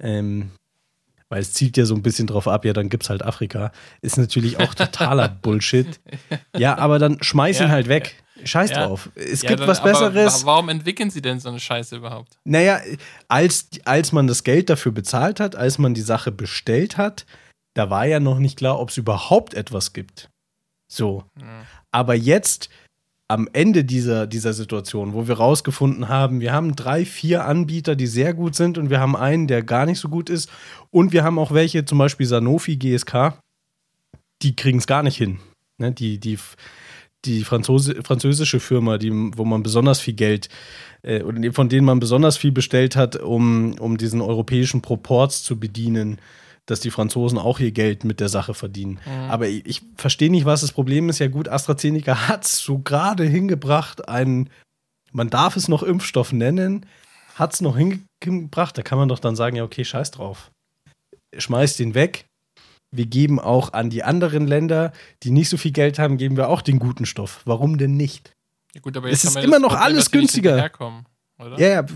Ähm, 0.00 0.52
weil 1.30 1.40
es 1.42 1.52
zielt 1.52 1.76
ja 1.76 1.84
so 1.84 1.94
ein 1.94 2.02
bisschen 2.02 2.26
drauf 2.26 2.48
ab, 2.48 2.64
ja, 2.64 2.72
dann 2.72 2.88
gibt's 2.88 3.10
halt 3.10 3.22
Afrika. 3.22 3.72
Ist 4.00 4.16
natürlich 4.18 4.58
auch 4.60 4.74
totaler 4.74 5.28
Bullshit. 5.42 6.00
Ja, 6.56 6.78
aber 6.78 6.98
dann 6.98 7.22
schmeiß 7.22 7.60
ihn 7.60 7.66
Ja. 7.66 7.72
halt 7.72 7.88
weg. 7.88 8.22
Scheiß 8.44 8.70
Ja. 8.70 8.86
drauf. 8.86 9.10
Es 9.16 9.42
Ja, 9.42 9.48
gibt 9.48 9.60
dann- 9.60 9.68
was 9.68 9.82
Besseres. 9.82 10.42
wa- 10.44 10.52
Warum 10.52 10.68
entwickeln 10.68 11.10
sie 11.10 11.20
denn 11.20 11.40
so 11.40 11.48
eine 11.48 11.58
Scheiße 11.58 11.96
überhaupt? 11.96 12.38
Naja, 12.44 12.80
als, 13.26 13.68
als 13.84 14.12
man 14.12 14.26
das 14.28 14.44
Geld 14.44 14.70
dafür 14.70 14.92
bezahlt 14.92 15.40
hat, 15.40 15.56
als 15.56 15.78
man 15.78 15.92
die 15.94 16.00
Sache 16.02 16.30
bestellt 16.30 16.96
hat, 16.96 17.26
da 17.74 17.90
war 17.90 18.06
ja 18.06 18.20
noch 18.20 18.38
nicht 18.38 18.58
klar, 18.58 18.78
ob 18.78 18.90
es 18.90 18.96
überhaupt 18.96 19.54
etwas 19.54 19.92
gibt. 19.92 20.30
So. 20.90 21.24
Aber 21.92 22.14
jetzt, 22.14 22.68
am 23.28 23.46
Ende 23.52 23.84
dieser, 23.84 24.26
dieser 24.26 24.54
Situation, 24.54 25.12
wo 25.12 25.28
wir 25.28 25.36
rausgefunden 25.36 26.08
haben, 26.08 26.40
wir 26.40 26.52
haben 26.52 26.74
drei, 26.74 27.04
vier 27.04 27.44
Anbieter, 27.44 27.94
die 27.94 28.06
sehr 28.06 28.32
gut 28.32 28.54
sind 28.54 28.78
und 28.78 28.88
wir 28.88 29.00
haben 29.00 29.14
einen, 29.14 29.46
der 29.46 29.62
gar 29.62 29.84
nicht 29.84 30.00
so 30.00 30.08
gut 30.08 30.30
ist 30.30 30.50
und 30.90 31.12
wir 31.12 31.24
haben 31.24 31.38
auch 31.38 31.52
welche, 31.52 31.84
zum 31.84 31.98
Beispiel 31.98 32.26
Sanofi, 32.26 32.76
GSK, 32.76 33.38
die 34.42 34.56
kriegen 34.56 34.78
es 34.78 34.86
gar 34.86 35.02
nicht 35.02 35.16
hin. 35.16 35.40
Ne? 35.76 35.92
Die, 35.92 36.18
die, 36.18 36.38
die 37.26 37.44
Franzose, 37.44 38.02
französische 38.02 38.60
Firma, 38.60 38.96
die, 38.96 39.12
wo 39.12 39.44
man 39.44 39.62
besonders 39.62 40.00
viel 40.00 40.14
Geld 40.14 40.48
äh, 41.02 41.52
von 41.52 41.68
denen 41.68 41.84
man 41.84 42.00
besonders 42.00 42.36
viel 42.36 42.52
bestellt 42.52 42.96
hat, 42.96 43.16
um, 43.16 43.74
um 43.78 43.98
diesen 43.98 44.20
europäischen 44.20 44.82
Proports 44.82 45.42
zu 45.42 45.58
bedienen, 45.58 46.18
dass 46.70 46.80
die 46.80 46.90
Franzosen 46.90 47.38
auch 47.38 47.60
ihr 47.60 47.72
Geld 47.72 48.04
mit 48.04 48.20
der 48.20 48.28
Sache 48.28 48.52
verdienen. 48.54 49.00
Aber 49.28 49.48
ich, 49.48 49.64
ich 49.66 49.82
verstehe 49.96 50.30
nicht, 50.30 50.44
was 50.44 50.60
das 50.60 50.72
Problem 50.72 51.08
ist. 51.08 51.18
Ja 51.18 51.28
gut, 51.28 51.48
AstraZeneca 51.48 52.14
hat 52.28 52.44
es 52.44 52.58
so 52.58 52.78
gerade 52.78 53.24
hingebracht, 53.24 54.08
einen, 54.08 54.50
man 55.12 55.30
darf 55.30 55.56
es 55.56 55.68
noch 55.68 55.82
Impfstoff 55.82 56.32
nennen, 56.32 56.84
hat 57.34 57.54
es 57.54 57.60
noch 57.60 57.76
hingebracht, 57.76 58.76
da 58.76 58.82
kann 58.82 58.98
man 58.98 59.08
doch 59.08 59.18
dann 59.18 59.34
sagen, 59.36 59.56
ja 59.56 59.64
okay, 59.64 59.84
scheiß 59.84 60.10
drauf. 60.10 60.50
Schmeiß 61.36 61.76
den 61.76 61.94
weg. 61.94 62.26
Wir 62.90 63.06
geben 63.06 63.38
auch 63.38 63.72
an 63.74 63.90
die 63.90 64.02
anderen 64.02 64.46
Länder, 64.46 64.92
die 65.22 65.30
nicht 65.30 65.48
so 65.48 65.56
viel 65.56 65.72
Geld 65.72 65.98
haben, 65.98 66.16
geben 66.16 66.36
wir 66.36 66.48
auch 66.48 66.62
den 66.62 66.78
guten 66.78 67.06
Stoff. 67.06 67.42
Warum 67.44 67.78
denn 67.78 67.96
nicht? 67.96 68.32
Ja, 68.74 68.80
gut, 68.80 68.96
aber 68.96 69.10
Es 69.10 69.24
haben 69.24 69.36
ist 69.36 69.44
immer 69.44 69.58
noch 69.58 69.74
alles 69.74 70.10
günstiger. 70.10 70.50
hinterherkommen, 70.50 71.04
Oder? 71.38 71.58
Ja, 71.58 71.68
ja, 71.68 71.86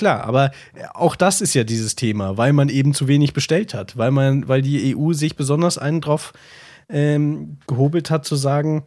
klar, 0.00 0.24
aber 0.24 0.50
auch 0.94 1.14
das 1.14 1.42
ist 1.42 1.54
ja 1.54 1.62
dieses 1.62 1.94
Thema, 1.94 2.38
weil 2.38 2.54
man 2.54 2.70
eben 2.70 2.94
zu 2.94 3.06
wenig 3.06 3.34
bestellt 3.34 3.74
hat, 3.74 3.98
weil 3.98 4.10
man, 4.10 4.48
weil 4.48 4.62
die 4.62 4.96
EU 4.96 5.12
sich 5.12 5.36
besonders 5.36 5.76
einen 5.76 6.00
drauf 6.00 6.32
ähm, 6.88 7.58
gehobelt 7.66 8.10
hat 8.10 8.24
zu 8.24 8.34
sagen, 8.34 8.84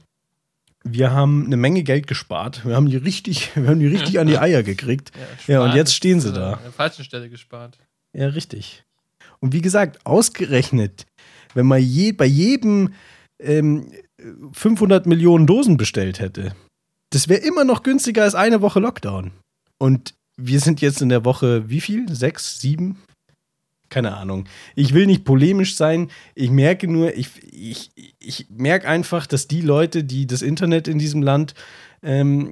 wir 0.84 1.12
haben 1.12 1.46
eine 1.46 1.56
Menge 1.56 1.84
Geld 1.84 2.08
gespart, 2.08 2.66
wir 2.66 2.76
haben 2.76 2.90
die 2.90 2.98
richtig, 2.98 3.52
wir 3.56 3.68
haben 3.68 3.80
die 3.80 3.88
richtig 3.88 4.20
an 4.20 4.28
die 4.28 4.40
Eier 4.40 4.64
gekriegt. 4.64 5.12
Ja, 5.48 5.60
und 5.60 5.68
sparen 5.68 5.78
jetzt 5.78 5.96
stehen 5.96 6.20
sie 6.20 6.30
äh, 6.30 6.34
da. 6.34 6.54
An 6.54 6.64
der 6.64 6.72
falschen 6.72 7.06
Stelle 7.06 7.30
gespart. 7.30 7.78
Ja, 8.14 8.28
richtig. 8.28 8.84
Und 9.40 9.54
wie 9.54 9.62
gesagt, 9.62 10.06
ausgerechnet, 10.06 11.06
wenn 11.54 11.68
man 11.68 11.80
je, 11.80 12.12
bei 12.12 12.26
jedem 12.26 12.94
ähm, 13.40 13.92
500 14.54 15.06
Millionen 15.06 15.46
Dosen 15.46 15.78
bestellt 15.78 16.20
hätte, 16.20 16.56
das 17.12 17.30
wäre 17.30 17.42
immer 17.42 17.66
noch 17.66 17.84
günstiger 17.84 18.24
als 18.24 18.34
eine 18.34 18.62
Woche 18.62 18.80
Lockdown. 18.80 19.32
Und 19.78 20.16
wir 20.38 20.60
sind 20.60 20.82
jetzt 20.82 21.02
in 21.02 21.10
der 21.10 21.26
Woche, 21.26 21.70
wie 21.70 21.82
viel? 21.82 22.14
Sechs, 22.14 22.60
sieben? 22.60 22.98
Keine 23.90 24.18
Ahnung. 24.18 24.46
Ich 24.76 24.94
will 24.94 25.06
nicht 25.06 25.24
polemisch 25.24 25.76
sein. 25.76 26.10
Ich 26.34 26.50
merke 26.50 26.88
nur, 26.88 27.16
ich, 27.16 27.30
ich, 27.52 27.92
ich 28.20 28.48
merke 28.50 28.88
einfach, 28.88 29.28
dass 29.28 29.48
die 29.48 29.62
Leute, 29.62 30.04
die 30.04 30.26
das 30.26 30.42
Internet 30.42 30.88
in 30.88 30.98
diesem 30.98 31.22
Land 31.22 31.54
ähm, 32.02 32.50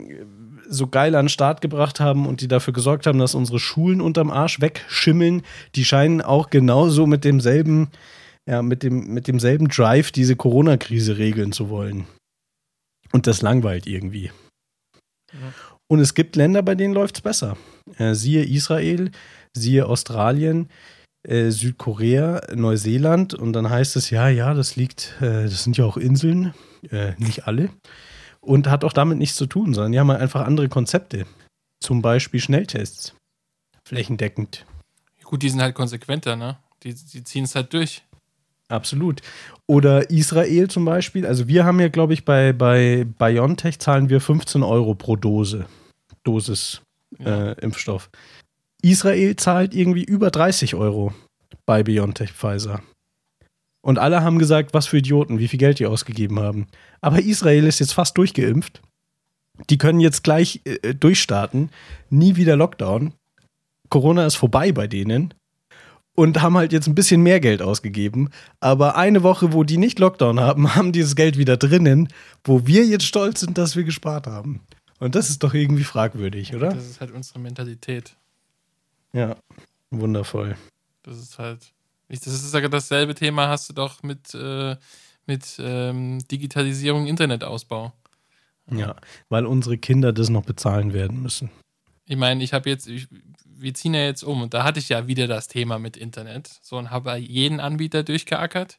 so 0.70 0.88
geil 0.88 1.16
an 1.16 1.26
den 1.26 1.30
Start 1.30 1.62
gebracht 1.62 2.00
haben 2.00 2.28
und 2.28 2.42
die 2.42 2.48
dafür 2.48 2.74
gesorgt 2.74 3.08
haben, 3.08 3.20
dass 3.20 3.34
unsere 3.34 3.60
Schulen 3.60 4.02
unterm 4.02 4.30
Arsch 4.30 4.62
wegschimmeln, 4.62 5.42
die 5.76 5.84
scheinen 5.84 6.22
auch 6.22 6.50
genauso 6.50 7.08
mit 7.08 7.24
demselben, 7.24 7.90
ja, 8.48 8.62
mit 8.62 8.84
dem, 8.84 9.14
mit 9.14 9.28
demselben 9.28 9.68
Drive 9.68 10.12
diese 10.12 10.36
Corona-Krise 10.36 11.18
regeln 11.18 11.52
zu 11.52 11.70
wollen. 11.70 12.06
Und 13.12 13.28
das 13.28 13.42
langweilt 13.42 13.88
irgendwie. 13.88 14.32
Und 15.92 16.00
es 16.00 16.14
gibt 16.14 16.38
Länder, 16.38 16.64
bei 16.64 16.74
denen 16.74 16.94
läuft 16.94 17.18
es 17.18 17.22
besser. 17.22 17.58
Äh, 17.98 18.14
siehe 18.14 18.46
Israel, 18.46 19.12
siehe 19.54 19.88
Australien, 19.88 20.70
äh, 21.28 21.50
Südkorea, 21.50 22.40
Neuseeland. 22.56 23.34
Und 23.34 23.52
dann 23.52 23.70
heißt 23.70 23.98
es, 23.98 24.10
ja, 24.10 24.30
ja, 24.30 24.54
das 24.54 24.78
liegt, 24.78 25.18
äh, 25.20 25.44
das 25.44 25.66
sind 25.66 25.76
ja 25.76 25.84
auch 25.84 25.98
Inseln, 25.98 26.54
nicht 27.18 27.46
alle. 27.46 27.72
Und 28.40 28.70
hat 28.70 28.86
auch 28.86 28.94
damit 28.94 29.18
nichts 29.18 29.36
zu 29.36 29.48
tun, 29.48 29.74
sondern 29.74 29.92
die 29.92 30.00
haben 30.00 30.10
halt 30.10 30.22
einfach 30.22 30.46
andere 30.48 30.70
Konzepte. 30.70 31.26
Zum 31.82 32.02
Beispiel 32.02 32.40
Schnelltests. 32.40 33.14
Flächendeckend. 33.86 34.66
Gut, 35.26 35.44
die 35.44 35.50
sind 35.50 35.62
halt 35.62 35.76
konsequenter, 35.76 36.38
ne? 36.38 36.58
Die, 36.84 36.94
die 36.94 37.24
ziehen 37.26 37.44
es 37.44 37.54
halt 37.54 37.74
durch. 37.74 38.02
Absolut. 38.70 39.22
Oder 39.68 40.10
Israel 40.10 40.70
zum 40.70 40.86
Beispiel. 40.86 41.26
Also 41.26 41.50
wir 41.50 41.66
haben 41.66 41.82
ja, 41.82 41.90
glaube 41.90 42.14
ich, 42.14 42.24
bei, 42.24 42.54
bei 42.54 43.06
BioNTech 43.20 43.78
zahlen 43.80 44.10
wir 44.10 44.22
15 44.22 44.64
Euro 44.64 44.96
pro 44.96 45.18
Dose. 45.18 45.66
Dosis 46.24 46.82
Ja. 47.20 47.52
äh, 47.52 47.62
Impfstoff. 47.62 48.10
Israel 48.82 49.36
zahlt 49.36 49.76
irgendwie 49.76 50.04
über 50.04 50.32
30 50.32 50.76
Euro 50.76 51.14
bei 51.66 51.84
BioNTech 51.84 52.32
Pfizer. 52.32 52.82
Und 53.84 53.98
alle 54.00 54.24
haben 54.24 54.40
gesagt, 54.40 54.74
was 54.74 54.88
für 54.88 54.98
Idioten, 54.98 55.40
wie 55.40 55.48
viel 55.48 55.60
Geld 55.60 55.80
die 55.80 55.88
ausgegeben 55.88 56.40
haben. 56.40 56.68
Aber 57.02 57.20
Israel 57.20 57.66
ist 57.66 57.80
jetzt 57.80 57.94
fast 57.94 58.18
durchgeimpft. 58.18 58.82
Die 59.70 59.78
können 59.78 60.00
jetzt 60.00 60.24
gleich 60.24 60.62
äh, 60.66 60.94
durchstarten. 60.94 61.70
Nie 62.10 62.36
wieder 62.36 62.56
Lockdown. 62.56 63.14
Corona 63.90 64.26
ist 64.26 64.36
vorbei 64.36 64.72
bei 64.72 64.88
denen. 64.88 65.34
Und 66.16 66.42
haben 66.42 66.58
halt 66.58 66.74
jetzt 66.74 66.88
ein 66.88 66.96
bisschen 66.96 67.24
mehr 67.24 67.40
Geld 67.40 67.62
ausgegeben. 67.62 68.30
Aber 68.60 68.98
eine 68.98 69.24
Woche, 69.24 69.54
wo 69.54 69.64
die 69.64 69.78
nicht 69.78 69.98
Lockdown 70.00 70.40
haben, 70.40 70.76
haben 70.76 70.92
dieses 70.92 71.16
Geld 71.16 71.38
wieder 71.38 71.58
drinnen, 71.58 72.08
wo 72.44 72.68
wir 72.68 72.86
jetzt 72.86 73.06
stolz 73.06 73.40
sind, 73.42 73.58
dass 73.58 73.76
wir 73.76 73.84
gespart 73.84 74.28
haben. 74.28 74.62
Und 75.02 75.16
das 75.16 75.32
ist 75.32 75.42
doch 75.42 75.56
irgendwie 75.56 75.84
fragwürdig, 75.84 76.54
oder? 76.54 76.70
Das 76.70 76.86
ist 76.86 77.02
halt 77.02 77.10
unsere 77.10 77.40
Mentalität. 77.40 78.16
Ja, 79.14 79.36
wundervoll. 79.90 80.56
Das 81.02 81.18
ist 81.18 81.40
halt. 81.40 81.74
Das 82.08 82.28
ist 82.28 82.52
sogar 82.52 82.70
dasselbe 82.70 83.16
Thema 83.16 83.48
hast 83.48 83.68
du 83.68 83.74
doch 83.74 84.04
mit, 84.04 84.36
äh, 84.36 84.76
mit 85.26 85.58
ähm, 85.60 86.20
Digitalisierung, 86.28 87.08
Internetausbau. 87.08 87.94
Ja, 88.70 88.96
weil 89.30 89.48
unsere 89.48 89.80
Kinder 89.80 90.14
das 90.14 90.30
noch 90.30 90.46
bezahlen 90.46 90.94
werden 90.94 91.24
müssen. 91.24 91.50
Ich 92.06 92.18
meine, 92.18 92.44
ich 92.44 92.54
habe 92.54 92.70
jetzt, 92.70 92.88
ich, 92.88 93.08
wir 93.44 93.74
ziehen 93.74 93.96
ja 93.96 94.02
jetzt 94.02 94.24
um 94.24 94.44
und 94.44 94.54
da 94.54 94.64
hatte 94.64 94.80
ich 94.80 94.90
ja 94.90 95.08
wieder 95.08 95.26
das 95.26 95.48
Thema 95.48 95.80
mit 95.80 95.98
Internet. 95.98 96.60
So 96.62 96.78
und 96.78 96.92
habe 96.92 97.06
bei 97.06 97.18
jeden 97.18 97.60
Anbieter 97.60 98.04
durchgeackert 98.04 98.78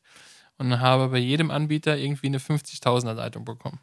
und 0.59 0.79
habe 0.79 1.09
bei 1.09 1.19
jedem 1.19 1.51
Anbieter 1.51 1.99
irgendwie 1.99 2.29
eine 2.29 2.39
50.000er 2.39 3.15
Leitung 3.15 3.45
bekommen. 3.45 3.81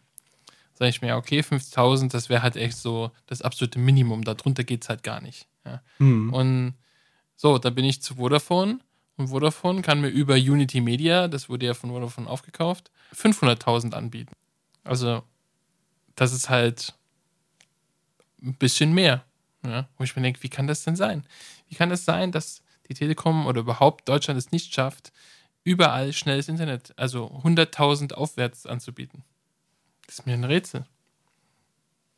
Sag 0.80 0.88
ich 0.88 1.02
mir, 1.02 1.18
okay, 1.18 1.42
50.000, 1.42 2.10
das 2.10 2.30
wäre 2.30 2.42
halt 2.42 2.56
echt 2.56 2.78
so 2.78 3.12
das 3.26 3.42
absolute 3.42 3.80
Minimum. 3.80 4.24
Darunter 4.24 4.64
geht 4.64 4.84
es 4.84 4.90
halt 4.90 5.04
gar 5.04 5.20
nicht. 5.20 5.48
Ja. 5.66 5.82
Hm. 5.98 6.34
Und 6.34 6.74
so, 7.36 7.58
dann 7.58 7.76
bin 7.76 7.84
ich 7.84 8.02
zu 8.02 8.16
Vodafone 8.16 8.80
und 9.18 9.28
Vodafone 9.28 9.82
kann 9.82 10.00
mir 10.00 10.08
über 10.08 10.36
Unity 10.36 10.80
Media, 10.80 11.28
das 11.28 11.50
wurde 11.50 11.66
ja 11.66 11.74
von 11.74 11.90
Vodafone 11.90 12.30
aufgekauft, 12.30 12.92
500.000 13.14 13.94
anbieten. 13.94 14.34
Also 14.86 15.22
das 16.16 16.32
ist 16.32 16.50
halt 16.50 16.96
ein 18.42 18.56
bisschen 18.56 18.94
mehr. 18.94 19.26
Ja? 19.66 19.90
Wo 19.98 20.06
ich 20.06 20.16
mir 20.16 20.22
denke, 20.22 20.42
wie 20.44 20.50
kann 20.50 20.68
das 20.68 20.84
denn 20.84 20.96
sein? 20.96 21.26
Wie 21.68 21.76
kann 21.76 21.92
es 21.92 22.06
das 22.06 22.16
sein, 22.16 22.32
dass 22.32 22.64
die 22.88 22.94
Telekom 22.94 23.48
oder 23.48 23.60
überhaupt 23.60 24.08
Deutschland 24.08 24.38
es 24.38 24.52
nicht 24.54 24.74
schafft, 24.74 25.12
überall 25.66 26.14
schnelles 26.14 26.48
Internet, 26.48 26.94
also 26.96 27.42
100.000 27.44 28.14
aufwärts 28.14 28.66
anzubieten? 28.66 29.26
Das 30.10 30.18
ist 30.18 30.26
mir 30.26 30.34
ein 30.34 30.44
Rätsel. 30.44 30.86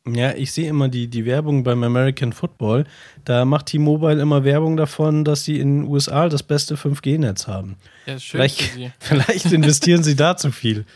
Ja, 0.06 0.32
ich 0.32 0.50
sehe 0.50 0.66
immer 0.66 0.88
die, 0.88 1.08
die 1.08 1.26
Werbung 1.26 1.62
beim 1.62 1.84
American 1.84 2.32
Football. 2.32 2.86
Da 3.26 3.44
macht 3.44 3.66
T-Mobile 3.66 4.18
immer 4.18 4.44
Werbung 4.44 4.78
davon, 4.78 5.26
dass 5.26 5.44
sie 5.44 5.60
in 5.60 5.82
den 5.82 5.90
USA 5.90 6.30
das 6.30 6.42
beste 6.42 6.76
5G-Netz 6.76 7.48
haben. 7.48 7.76
Ja, 8.06 8.18
schön 8.18 8.38
vielleicht, 8.38 8.62
vielleicht 8.98 9.52
investieren 9.52 10.02
sie 10.02 10.16
da 10.16 10.36
zu 10.38 10.50
viel. 10.50 10.86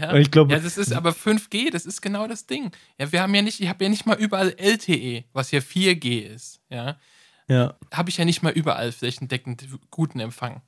Ja, 0.00 0.14
ich 0.14 0.30
glaub, 0.30 0.50
ja, 0.50 0.58
das 0.58 0.78
ist 0.78 0.90
aber 0.94 1.10
5G, 1.10 1.70
das 1.70 1.84
ist 1.84 2.00
genau 2.00 2.26
das 2.26 2.46
Ding. 2.46 2.70
Ja, 2.98 3.12
wir 3.12 3.20
haben 3.20 3.34
ja 3.34 3.42
nicht, 3.42 3.60
ich 3.60 3.68
habe 3.68 3.84
ja 3.84 3.90
nicht 3.90 4.06
mal 4.06 4.16
überall 4.16 4.54
LTE, 4.58 5.24
was 5.34 5.50
ja 5.50 5.58
4G 5.58 6.20
ist. 6.20 6.62
Ja. 6.70 6.96
Ja. 7.46 7.74
Habe 7.92 8.08
ich 8.08 8.16
ja 8.16 8.24
nicht 8.24 8.42
mal 8.42 8.52
überall 8.52 8.90
flächendeckend 8.90 9.68
guten 9.90 10.18
Empfang. 10.18 10.62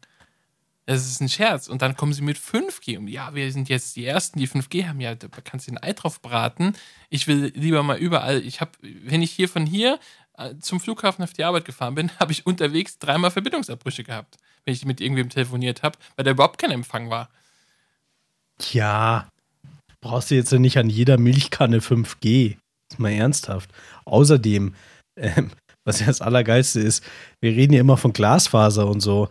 Das 0.86 1.06
ist 1.06 1.20
ein 1.20 1.28
Scherz. 1.28 1.68
Und 1.68 1.80
dann 1.82 1.96
kommen 1.96 2.12
sie 2.12 2.22
mit 2.22 2.36
5G 2.38 2.98
um. 2.98 3.08
Ja, 3.08 3.34
wir 3.34 3.50
sind 3.50 3.68
jetzt 3.68 3.96
die 3.96 4.04
Ersten, 4.04 4.38
die 4.38 4.48
5G 4.48 4.86
haben. 4.86 5.00
Ja, 5.00 5.14
da 5.14 5.28
kannst 5.42 5.66
du 5.66 5.72
ein 5.72 5.82
Ei 5.82 5.94
drauf 5.94 6.20
braten. 6.20 6.74
Ich 7.08 7.26
will 7.26 7.52
lieber 7.54 7.82
mal 7.82 7.96
überall. 7.96 8.42
Ich 8.42 8.60
habe, 8.60 8.72
wenn 8.80 9.22
ich 9.22 9.30
hier 9.30 9.48
von 9.48 9.64
hier 9.64 9.98
äh, 10.36 10.54
zum 10.60 10.80
Flughafen 10.80 11.24
auf 11.24 11.32
die 11.32 11.44
Arbeit 11.44 11.64
gefahren 11.64 11.94
bin, 11.94 12.10
habe 12.18 12.32
ich 12.32 12.46
unterwegs 12.46 12.98
dreimal 12.98 13.30
Verbindungsabbrüche 13.30 14.04
gehabt, 14.04 14.36
wenn 14.64 14.74
ich 14.74 14.84
mit 14.84 15.00
irgendwem 15.00 15.30
telefoniert 15.30 15.82
habe, 15.82 15.98
weil 16.16 16.24
da 16.24 16.32
überhaupt 16.32 16.58
kein 16.58 16.70
Empfang 16.70 17.08
war. 17.08 17.30
Tja, 18.58 19.28
brauchst 20.00 20.30
du 20.30 20.34
jetzt 20.34 20.52
ja 20.52 20.58
nicht 20.58 20.76
an 20.78 20.90
jeder 20.90 21.18
Milchkanne 21.18 21.78
5G. 21.78 22.56
ist 22.90 22.98
mal 22.98 23.12
ernsthaft. 23.12 23.70
Außerdem, 24.04 24.74
ähm, 25.16 25.50
was 25.84 26.00
ja 26.00 26.06
das 26.06 26.20
Allergeilste 26.20 26.80
ist, 26.80 27.02
wir 27.40 27.52
reden 27.52 27.72
ja 27.72 27.80
immer 27.80 27.96
von 27.96 28.12
Glasfaser 28.12 28.86
und 28.86 29.00
so 29.00 29.28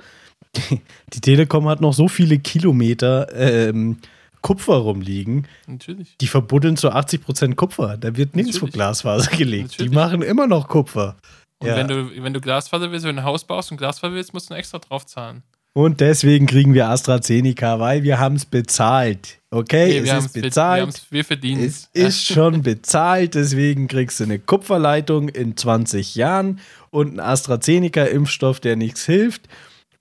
die, 1.13 1.21
Telekom 1.21 1.67
hat 1.67 1.81
noch 1.81 1.93
so 1.93 2.07
viele 2.07 2.39
Kilometer 2.39 3.33
ähm, 3.35 3.97
Kupfer 4.41 4.75
rumliegen. 4.75 5.47
Natürlich. 5.67 6.17
Die 6.17 6.27
verbuddeln 6.27 6.77
zu 6.77 6.91
80% 6.91 7.55
Kupfer. 7.55 7.97
Da 7.97 8.15
wird 8.15 8.35
nichts 8.35 8.57
von 8.57 8.69
Glasfaser 8.69 9.31
gelegt. 9.31 9.71
Natürlich. 9.71 9.91
Die 9.91 9.95
machen 9.95 10.21
immer 10.21 10.47
noch 10.47 10.67
Kupfer. 10.67 11.15
Und 11.59 11.69
ja. 11.69 11.77
wenn, 11.77 11.87
du, 11.87 12.23
wenn 12.23 12.33
du 12.33 12.41
Glasfaser 12.41 12.91
willst, 12.91 13.05
wenn 13.05 13.15
du 13.15 13.21
ein 13.21 13.25
Haus 13.25 13.45
baust 13.45 13.71
und 13.71 13.77
Glasfaser 13.77 14.13
willst, 14.13 14.33
musst 14.33 14.49
du 14.49 14.53
extra 14.53 14.79
drauf 14.79 15.05
zahlen. 15.05 15.43
Und 15.75 16.01
deswegen 16.01 16.45
kriegen 16.45 16.75
wir 16.75 16.89
AstraZeneca, 16.89 17.79
weil 17.79 18.03
wir 18.03 18.19
haben 18.19 18.35
es 18.35 18.45
bezahlt. 18.45 19.39
Okay, 19.49 20.01
nee, 20.01 20.09
es 20.09 20.25
ist 20.25 20.33
bezahlt. 20.33 21.05
Wir, 21.09 21.17
wir 21.17 21.25
verdienen 21.25 21.63
es. 21.63 21.89
ist 21.93 22.27
schon 22.27 22.61
bezahlt, 22.61 23.33
deswegen 23.33 23.87
kriegst 23.87 24.19
du 24.19 24.25
eine 24.25 24.37
Kupferleitung 24.37 25.29
in 25.29 25.57
20 25.57 26.13
Jahren 26.13 26.59
und 26.91 27.07
einen 27.07 27.19
AstraZeneca-Impfstoff, 27.19 28.59
der 28.59 28.75
nichts 28.75 29.05
hilft 29.05 29.47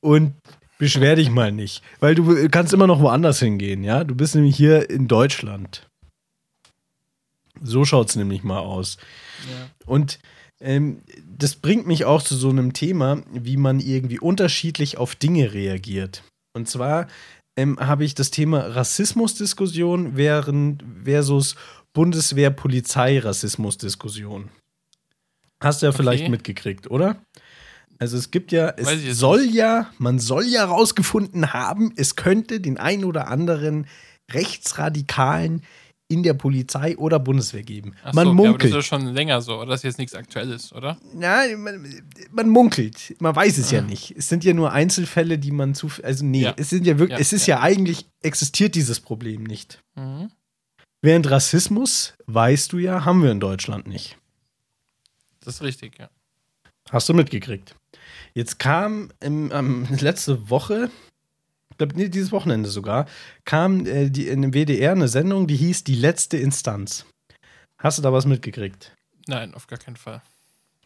und 0.02 0.34
beschwer 0.78 1.16
dich 1.16 1.30
mal 1.30 1.52
nicht. 1.52 1.82
Weil 2.00 2.14
du 2.14 2.48
kannst 2.48 2.72
immer 2.72 2.86
noch 2.86 3.00
woanders 3.00 3.38
hingehen, 3.38 3.84
ja? 3.84 4.04
Du 4.04 4.14
bist 4.14 4.34
nämlich 4.34 4.56
hier 4.56 4.88
in 4.90 5.08
Deutschland. 5.08 5.86
So 7.62 7.84
schaut 7.84 8.08
es 8.10 8.16
nämlich 8.16 8.42
mal 8.42 8.58
aus. 8.58 8.98
Ja. 9.50 9.68
Und 9.86 10.18
ähm, 10.60 11.02
das 11.26 11.56
bringt 11.56 11.86
mich 11.86 12.04
auch 12.04 12.22
zu 12.22 12.36
so 12.36 12.50
einem 12.50 12.72
Thema, 12.72 13.22
wie 13.32 13.56
man 13.56 13.80
irgendwie 13.80 14.18
unterschiedlich 14.18 14.98
auf 14.98 15.14
Dinge 15.14 15.52
reagiert. 15.52 16.24
Und 16.54 16.68
zwar 16.68 17.08
ähm, 17.56 17.78
habe 17.80 18.04
ich 18.04 18.14
das 18.14 18.30
Thema 18.30 18.60
Rassismusdiskussion 18.60 20.14
versus 21.04 21.56
Bundeswehr-Polizei-Rassismusdiskussion. 21.94 24.50
Hast 25.62 25.82
du 25.82 25.86
ja 25.86 25.90
okay. 25.90 25.98
vielleicht 25.98 26.28
mitgekriegt, 26.28 26.90
oder? 26.90 27.22
Also 28.02 28.16
es 28.16 28.32
gibt 28.32 28.50
ja, 28.50 28.70
es 28.70 29.16
soll 29.16 29.42
nicht. 29.42 29.54
ja, 29.54 29.88
man 29.98 30.18
soll 30.18 30.44
ja 30.46 30.64
rausgefunden 30.64 31.52
haben, 31.52 31.92
es 31.94 32.16
könnte 32.16 32.58
den 32.58 32.76
ein 32.76 33.04
oder 33.04 33.28
anderen 33.28 33.86
Rechtsradikalen 34.28 35.62
in 36.08 36.24
der 36.24 36.34
Polizei 36.34 36.98
oder 36.98 37.20
Bundeswehr 37.20 37.62
geben. 37.62 37.94
Ach 38.02 38.12
man 38.12 38.26
so, 38.26 38.34
munkelt. 38.34 38.72
Ja, 38.72 38.76
das 38.76 38.84
ist 38.86 38.88
schon 38.88 39.06
länger 39.14 39.40
so, 39.40 39.54
oder? 39.54 39.66
Das 39.66 39.80
ist 39.80 39.84
jetzt 39.84 39.98
nichts 39.98 40.16
Aktuelles, 40.16 40.72
oder? 40.72 40.98
Nein, 41.14 41.60
man, 41.60 42.02
man, 42.32 42.48
munkelt. 42.48 43.14
Man 43.20 43.36
weiß 43.36 43.56
es 43.58 43.70
ja. 43.70 43.78
ja 43.78 43.84
nicht. 43.84 44.16
Es 44.16 44.28
sind 44.28 44.42
ja 44.42 44.52
nur 44.52 44.72
Einzelfälle, 44.72 45.38
die 45.38 45.52
man 45.52 45.76
zu. 45.76 45.88
Also, 46.02 46.24
nee, 46.24 46.42
ja. 46.42 46.54
es 46.56 46.70
sind 46.70 46.84
ja 46.84 46.98
wirklich, 46.98 47.18
ja, 47.18 47.22
es 47.22 47.32
ist 47.32 47.46
ja. 47.46 47.60
eigentlich, 47.60 48.08
existiert 48.20 48.74
dieses 48.74 48.98
Problem 48.98 49.44
nicht. 49.44 49.80
Mhm. 49.94 50.32
Während 51.02 51.30
Rassismus, 51.30 52.14
weißt 52.26 52.72
du 52.72 52.78
ja, 52.78 53.04
haben 53.04 53.22
wir 53.22 53.30
in 53.30 53.38
Deutschland 53.38 53.86
nicht. 53.86 54.18
Das 55.44 55.54
ist 55.54 55.62
richtig, 55.62 56.00
ja. 56.00 56.10
Hast 56.90 57.08
du 57.08 57.14
mitgekriegt? 57.14 57.76
Jetzt 58.34 58.58
kam 58.58 59.10
im, 59.20 59.50
ähm, 59.52 59.86
letzte 60.00 60.50
Woche, 60.50 60.90
ich 61.70 61.78
glaube, 61.78 61.94
nee, 61.96 62.08
dieses 62.08 62.32
Wochenende 62.32 62.68
sogar, 62.68 63.06
kam 63.44 63.86
äh, 63.86 64.10
die, 64.10 64.28
in 64.28 64.42
dem 64.42 64.52
WDR 64.52 64.92
eine 64.92 65.08
Sendung, 65.08 65.46
die 65.46 65.56
hieß 65.56 65.84
Die 65.84 65.94
letzte 65.94 66.36
Instanz. 66.36 67.06
Hast 67.78 67.98
du 67.98 68.02
da 68.02 68.12
was 68.12 68.26
mitgekriegt? 68.26 68.92
Nein, 69.26 69.54
auf 69.54 69.66
gar 69.66 69.78
keinen 69.78 69.96
Fall. 69.96 70.22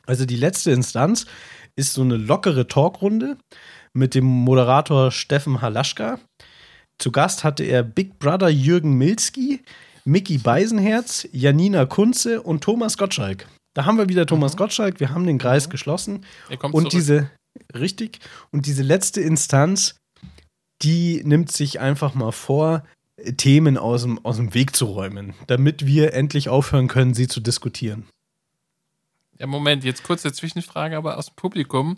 Also 0.07 0.25
die 0.25 0.37
letzte 0.37 0.71
Instanz 0.71 1.27
ist 1.75 1.93
so 1.93 2.03
eine 2.03 2.17
lockere 2.17 2.69
Talkrunde 2.69 3.37
mit 3.93 4.15
dem 4.15 4.25
Moderator 4.25 5.11
Steffen 5.11 5.61
Halaschka. 5.61 6.19
Zu 6.99 7.13
Gast 7.13 7.45
hatte 7.45 7.65
er 7.65 7.83
Big 7.83 8.19
Brother 8.19 8.49
Jürgen 8.49 8.95
Milski, 8.95 9.63
Mickey 10.05 10.39
Beisenherz, 10.39 11.29
Janina 11.33 11.85
Kunze 11.85 12.41
und 12.41 12.63
Thomas 12.63 12.97
Gottschalk. 12.97 13.47
Da 13.75 13.85
haben 13.85 13.99
wir 13.99 14.09
wieder 14.09 14.25
Thomas 14.25 14.55
mhm. 14.55 14.59
Gottschalk, 14.59 15.01
wir 15.01 15.11
haben 15.11 15.27
den 15.27 15.39
Kreis 15.39 15.67
mhm. 15.67 15.71
geschlossen. 15.71 16.25
und 16.49 16.73
zurück. 16.73 16.91
diese, 16.91 17.31
richtig, 17.75 18.21
und 18.51 18.67
diese 18.67 18.83
letzte 18.83 19.21
Instanz, 19.21 19.97
die 20.83 21.23
nimmt 21.25 21.53
sich 21.53 21.81
einfach 21.81 22.15
mal 22.15 22.33
vor, 22.33 22.85
Themen 23.37 23.79
aus 23.79 24.03
dem, 24.03 24.23
aus 24.25 24.37
dem 24.37 24.53
Weg 24.53 24.77
zu 24.77 24.85
räumen, 24.87 25.35
damit 25.47 25.87
wir 25.87 26.13
endlich 26.13 26.49
aufhören 26.49 26.87
können, 26.87 27.15
sie 27.15 27.29
zu 27.29 27.41
diskutieren. 27.41 28.07
Ja, 29.39 29.47
Moment, 29.47 29.85
jetzt 29.85 30.03
kurze 30.03 30.33
Zwischenfrage, 30.33 30.97
aber 30.97 31.19
aus 31.19 31.27
dem 31.27 31.37
Publikum. 31.37 31.97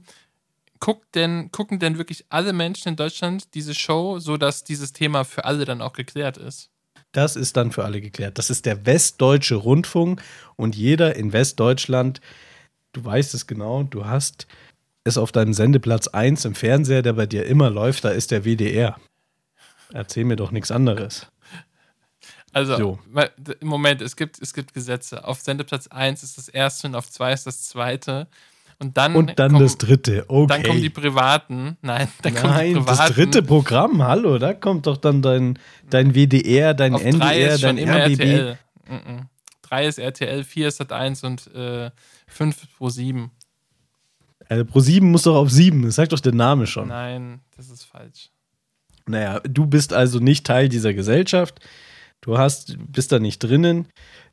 Guckt 0.80 1.14
denn, 1.16 1.50
gucken 1.50 1.80
denn 1.80 1.98
wirklich 1.98 2.24
alle 2.28 2.52
Menschen 2.52 2.90
in 2.90 2.96
Deutschland 2.96 3.54
diese 3.54 3.74
Show, 3.74 4.20
sodass 4.20 4.62
dieses 4.62 4.92
Thema 4.92 5.24
für 5.24 5.44
alle 5.44 5.64
dann 5.64 5.82
auch 5.82 5.92
geklärt 5.92 6.36
ist? 6.36 6.70
Das 7.10 7.36
ist 7.36 7.56
dann 7.56 7.72
für 7.72 7.84
alle 7.84 8.00
geklärt. 8.00 8.38
Das 8.38 8.50
ist 8.50 8.64
der 8.64 8.86
Westdeutsche 8.86 9.56
Rundfunk 9.56 10.22
und 10.56 10.76
jeder 10.76 11.16
in 11.16 11.32
Westdeutschland, 11.32 12.20
du 12.92 13.04
weißt 13.04 13.34
es 13.34 13.46
genau, 13.46 13.82
du 13.82 14.04
hast 14.04 14.46
es 15.08 15.18
auf 15.18 15.32
deinem 15.32 15.52
Sendeplatz 15.52 16.08
1 16.08 16.44
im 16.44 16.54
Fernseher, 16.54 17.02
der 17.02 17.14
bei 17.14 17.26
dir 17.26 17.46
immer 17.46 17.70
läuft, 17.70 18.04
da 18.04 18.10
ist 18.10 18.30
der 18.30 18.44
WDR. 18.44 18.96
Erzähl 19.92 20.24
mir 20.24 20.36
doch 20.36 20.50
nichts 20.50 20.70
anderes. 20.70 21.26
Also, 22.52 22.76
so. 22.76 22.98
im 23.60 23.68
Moment, 23.68 24.00
es 24.00 24.16
gibt, 24.16 24.40
es 24.40 24.54
gibt 24.54 24.74
Gesetze. 24.74 25.24
Auf 25.24 25.40
Sendeplatz 25.40 25.86
1 25.88 26.22
ist 26.22 26.38
das 26.38 26.48
erste 26.48 26.88
und 26.88 26.94
auf 26.94 27.10
2 27.10 27.32
ist 27.32 27.46
das 27.46 27.68
zweite. 27.68 28.26
Und 28.80 28.96
dann, 28.96 29.16
und 29.16 29.38
dann 29.38 29.52
kommen, 29.52 29.64
das 29.64 29.76
dritte, 29.76 30.24
okay. 30.28 30.46
Dann 30.46 30.62
kommen 30.62 30.80
die 30.80 30.90
privaten. 30.90 31.76
Nein, 31.82 32.08
dann 32.22 32.32
Nein, 32.32 32.42
kommen 32.42 32.58
die 32.58 32.74
privaten. 32.74 32.98
das 32.98 33.10
dritte 33.12 33.42
Programm, 33.42 34.02
hallo, 34.04 34.38
da 34.38 34.54
kommt 34.54 34.86
doch 34.86 34.98
dann 34.98 35.20
dein, 35.20 35.58
dein 35.90 36.14
WDR, 36.14 36.74
dein 36.74 36.94
Auf 36.94 37.02
NDR, 37.02 37.18
drei 37.18 37.40
ist 37.40 37.64
dein 37.64 37.76
schon 37.76 37.78
immer 37.78 38.04
RBB. 38.04 38.20
RTL. 38.20 38.58
Mm 38.86 38.94
-mm. 38.94 39.20
Drei 39.62 39.86
ist 39.86 39.98
RTL, 39.98 40.44
vier 40.44 40.68
ist 40.68 40.76
Sat 40.76 40.92
1 40.92 41.24
und 41.24 41.54
äh, 41.54 41.90
fünf 42.28 42.68
pro 42.78 42.88
7. 42.88 43.30
Also 44.48 44.64
pro 44.64 44.80
7 44.80 45.10
muss 45.10 45.22
doch 45.22 45.36
auf 45.36 45.50
7, 45.50 45.82
das 45.82 45.96
sagt 45.96 46.12
doch 46.12 46.20
der 46.20 46.34
Name 46.34 46.66
schon. 46.66 46.88
Nein, 46.88 47.40
das 47.56 47.70
ist 47.70 47.84
falsch. 47.84 48.30
Naja, 49.06 49.40
du 49.40 49.66
bist 49.66 49.92
also 49.92 50.18
nicht 50.18 50.46
Teil 50.46 50.68
dieser 50.68 50.94
Gesellschaft. 50.94 51.60
Du 52.20 52.36
hast, 52.36 52.76
bist 52.90 53.12
da 53.12 53.18
nicht 53.18 53.38
drinnen. 53.38 53.88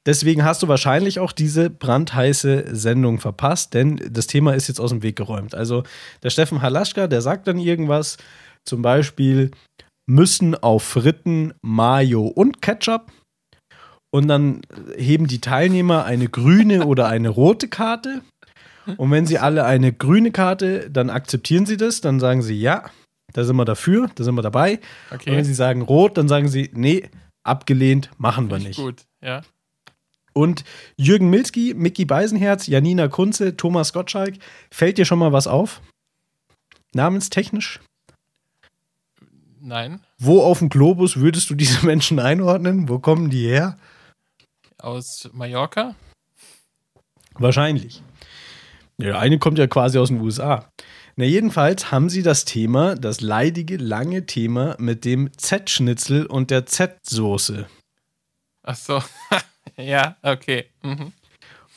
Deswegen 0.05 0.43
hast 0.43 0.63
du 0.63 0.67
wahrscheinlich 0.67 1.19
auch 1.19 1.31
diese 1.31 1.69
brandheiße 1.69 2.75
Sendung 2.75 3.19
verpasst, 3.19 3.73
denn 3.73 3.99
das 4.09 4.27
Thema 4.27 4.53
ist 4.53 4.67
jetzt 4.67 4.79
aus 4.79 4.91
dem 4.91 5.03
Weg 5.03 5.15
geräumt. 5.15 5.55
Also 5.55 5.83
der 6.23 6.29
Steffen 6.29 6.61
Halaschka, 6.61 7.07
der 7.07 7.21
sagt 7.21 7.47
dann 7.47 7.57
irgendwas, 7.57 8.17
zum 8.63 8.81
Beispiel 8.81 9.51
müssen 10.07 10.55
auf 10.55 10.83
Fritten 10.83 11.53
Mayo 11.61 12.25
und 12.27 12.61
Ketchup. 12.61 13.11
Und 14.11 14.27
dann 14.27 14.61
heben 14.95 15.27
die 15.27 15.41
Teilnehmer 15.41 16.05
eine 16.05 16.29
grüne 16.29 16.85
oder 16.85 17.07
eine 17.07 17.29
rote 17.29 17.67
Karte. 17.67 18.21
Und 18.97 19.11
wenn 19.11 19.25
sie 19.25 19.39
alle 19.39 19.65
eine 19.65 19.93
grüne 19.93 20.31
Karte, 20.31 20.89
dann 20.89 21.09
akzeptieren 21.09 21.65
sie 21.65 21.77
das, 21.77 22.01
dann 22.01 22.19
sagen 22.19 22.41
sie 22.41 22.59
ja, 22.59 22.89
da 23.33 23.43
sind 23.43 23.55
wir 23.55 23.65
dafür, 23.65 24.09
da 24.15 24.23
sind 24.23 24.35
wir 24.35 24.41
dabei. 24.41 24.79
Okay. 25.11 25.29
Und 25.29 25.37
wenn 25.37 25.45
sie 25.45 25.53
sagen 25.53 25.81
rot, 25.81 26.17
dann 26.17 26.27
sagen 26.27 26.47
sie 26.47 26.69
nee, 26.73 27.09
abgelehnt, 27.43 28.09
machen 28.17 28.49
wir 28.49 28.59
nicht. 28.59 28.77
Gut, 28.77 29.03
ja. 29.21 29.41
Und 30.33 30.63
Jürgen 30.97 31.29
Milski, 31.29 31.73
Mickey 31.75 32.05
Beisenherz, 32.05 32.67
Janina 32.67 33.07
Kunze, 33.07 33.55
Thomas 33.55 33.93
Gottschalk. 33.93 34.35
Fällt 34.69 34.97
dir 34.97 35.05
schon 35.05 35.19
mal 35.19 35.31
was 35.31 35.47
auf? 35.47 35.81
Namenstechnisch? 36.93 37.79
Nein. 39.61 40.01
Wo 40.19 40.41
auf 40.41 40.59
dem 40.59 40.69
Globus 40.69 41.17
würdest 41.17 41.49
du 41.49 41.55
diese 41.55 41.85
Menschen 41.85 42.19
einordnen? 42.19 42.89
Wo 42.89 42.99
kommen 42.99 43.29
die 43.29 43.47
her? 43.47 43.77
aus 44.85 45.29
Mallorca? 45.33 45.95
Wahrscheinlich. 47.33 48.01
Ja, 48.97 49.07
der 49.07 49.19
eine 49.19 49.39
kommt 49.39 49.57
ja 49.57 49.67
quasi 49.67 49.97
aus 49.97 50.09
den 50.09 50.21
USA. 50.21 50.69
Na, 51.17 51.25
jedenfalls 51.25 51.91
haben 51.91 52.09
sie 52.09 52.23
das 52.23 52.45
Thema, 52.45 52.95
das 52.95 53.21
leidige, 53.21 53.77
lange 53.77 54.25
Thema 54.25 54.75
mit 54.79 55.05
dem 55.05 55.29
Z-Schnitzel 55.37 56.25
und 56.25 56.51
der 56.51 56.65
Z-Soße. 56.65 57.67
Ach 58.63 58.75
so. 58.75 59.01
ja, 59.77 60.17
okay. 60.21 60.65
Mhm. 60.83 61.13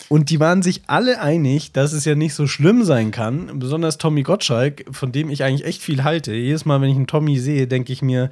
Und 0.08 0.30
die 0.30 0.40
waren 0.40 0.62
sich 0.62 0.82
alle 0.86 1.20
einig, 1.20 1.72
dass 1.72 1.92
es 1.92 2.04
ja 2.04 2.14
nicht 2.14 2.34
so 2.34 2.46
schlimm 2.46 2.84
sein 2.84 3.10
kann. 3.10 3.58
Besonders 3.58 3.98
Tommy 3.98 4.22
Gottschalk, 4.22 4.84
von 4.90 5.12
dem 5.12 5.28
ich 5.28 5.44
eigentlich 5.44 5.66
echt 5.66 5.82
viel 5.82 6.04
halte. 6.04 6.32
Jedes 6.32 6.64
Mal, 6.64 6.80
wenn 6.80 6.90
ich 6.90 6.96
einen 6.96 7.06
Tommy 7.06 7.38
sehe, 7.38 7.66
denke 7.66 7.92
ich 7.92 8.00
mir, 8.00 8.30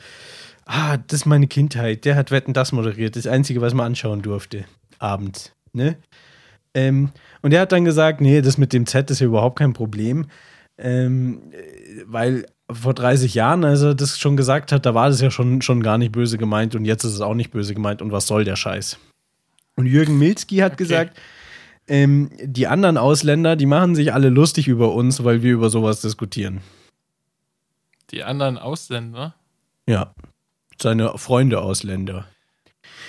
ah, 0.64 0.97
das 0.97 1.20
ist 1.20 1.26
meine 1.26 1.49
Kindheit. 1.49 2.05
Der 2.05 2.16
hat 2.16 2.30
Wetten 2.30 2.53
das 2.53 2.72
moderiert. 2.72 3.16
Das 3.16 3.26
Einzige, 3.26 3.61
was 3.61 3.74
man 3.74 3.87
anschauen 3.87 4.22
durfte. 4.22 4.64
Abends. 4.99 5.53
Ne? 5.72 5.97
Ähm, 6.72 7.11
und 7.47 7.53
er 7.53 7.61
hat 7.61 7.70
dann 7.70 7.84
gesagt, 7.84 8.20
nee, 8.20 8.40
das 8.40 8.59
mit 8.59 8.72
dem 8.72 8.86
Z 8.86 9.09
ist 9.09 9.20
ja 9.20 9.26
überhaupt 9.28 9.57
kein 9.57 9.72
Problem. 9.72 10.26
Ähm, 10.78 11.53
weil 12.05 12.47
vor 12.68 12.92
30 12.92 13.34
Jahren, 13.34 13.64
als 13.64 13.82
er 13.82 13.94
das 13.94 14.18
schon 14.18 14.36
gesagt 14.36 14.72
hat, 14.72 14.84
da 14.84 14.94
war 14.94 15.11
das 15.11 15.20
ja 15.20 15.30
schon, 15.30 15.62
schon 15.62 15.80
gar 15.80 15.97
nicht 15.97 16.11
böse 16.11 16.38
gemeint 16.38 16.74
und 16.74 16.84
jetzt 16.84 17.05
ist 17.05 17.12
es 17.12 17.20
auch 17.20 17.34
nicht 17.34 17.53
böse 17.53 17.72
gemeint 17.72 18.03
und 18.03 18.11
was 18.11 18.26
soll 18.26 18.42
der 18.42 18.57
Scheiß? 18.57 18.99
Und 19.76 19.86
Jürgen 19.86 20.18
Milzki 20.18 20.57
hat 20.57 20.72
okay. 20.72 20.82
gesagt, 20.82 21.20
ähm, 21.86 22.30
die 22.42 22.66
anderen 22.66 22.99
Ausländer, 22.99 23.55
die 23.55 23.66
machen 23.66 23.94
sich 23.94 24.12
alle 24.12 24.28
lustig 24.28 24.66
über 24.66 24.92
uns, 24.92 25.22
weil 25.22 25.44
wir 25.44 25.53
über 25.53 25.70
sowas 25.70 26.01
diskutieren. 26.01 26.62
Die 28.11 28.24
anderen 28.24 28.59
Ausländer? 28.59 29.36
Ja. 29.88 30.16
Seine 30.82 31.16
Freunde 31.16 31.61
Ausländer. 31.62 32.26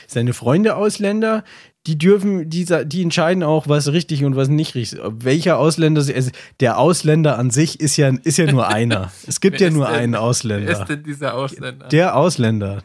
Seine 0.06 0.34
Freunde 0.34 0.76
Ausländer, 0.76 1.44
die 1.88 1.98
dürfen, 1.98 2.50
die, 2.50 2.66
die 2.86 3.02
entscheiden 3.02 3.44
auch, 3.44 3.70
was 3.70 3.92
richtig 3.92 4.26
und 4.26 4.36
was 4.36 4.50
nicht 4.50 4.76
richtig 4.76 5.00
ist. 5.00 5.12
Welcher 5.24 5.58
Ausländer, 5.58 6.02
also 6.02 6.32
der 6.60 6.78
Ausländer 6.78 7.40
an 7.40 7.50
sich 7.50 7.80
ist 7.80 7.96
ja, 7.96 8.10
ist 8.24 8.38
ja 8.38 8.52
nur 8.52 8.68
einer. 8.68 9.12
Es 9.28 9.40
gibt 9.42 9.62
ja 9.62 9.70
nur 9.70 9.88
denn, 9.88 9.96
einen 9.96 10.16
Ausländer. 10.16 10.68
Wer 10.68 10.82
ist 10.82 10.90
denn 10.90 11.04
dieser 11.04 11.34
Ausländer? 11.34 11.88
Der 11.88 12.16
Ausländer. 12.16 12.84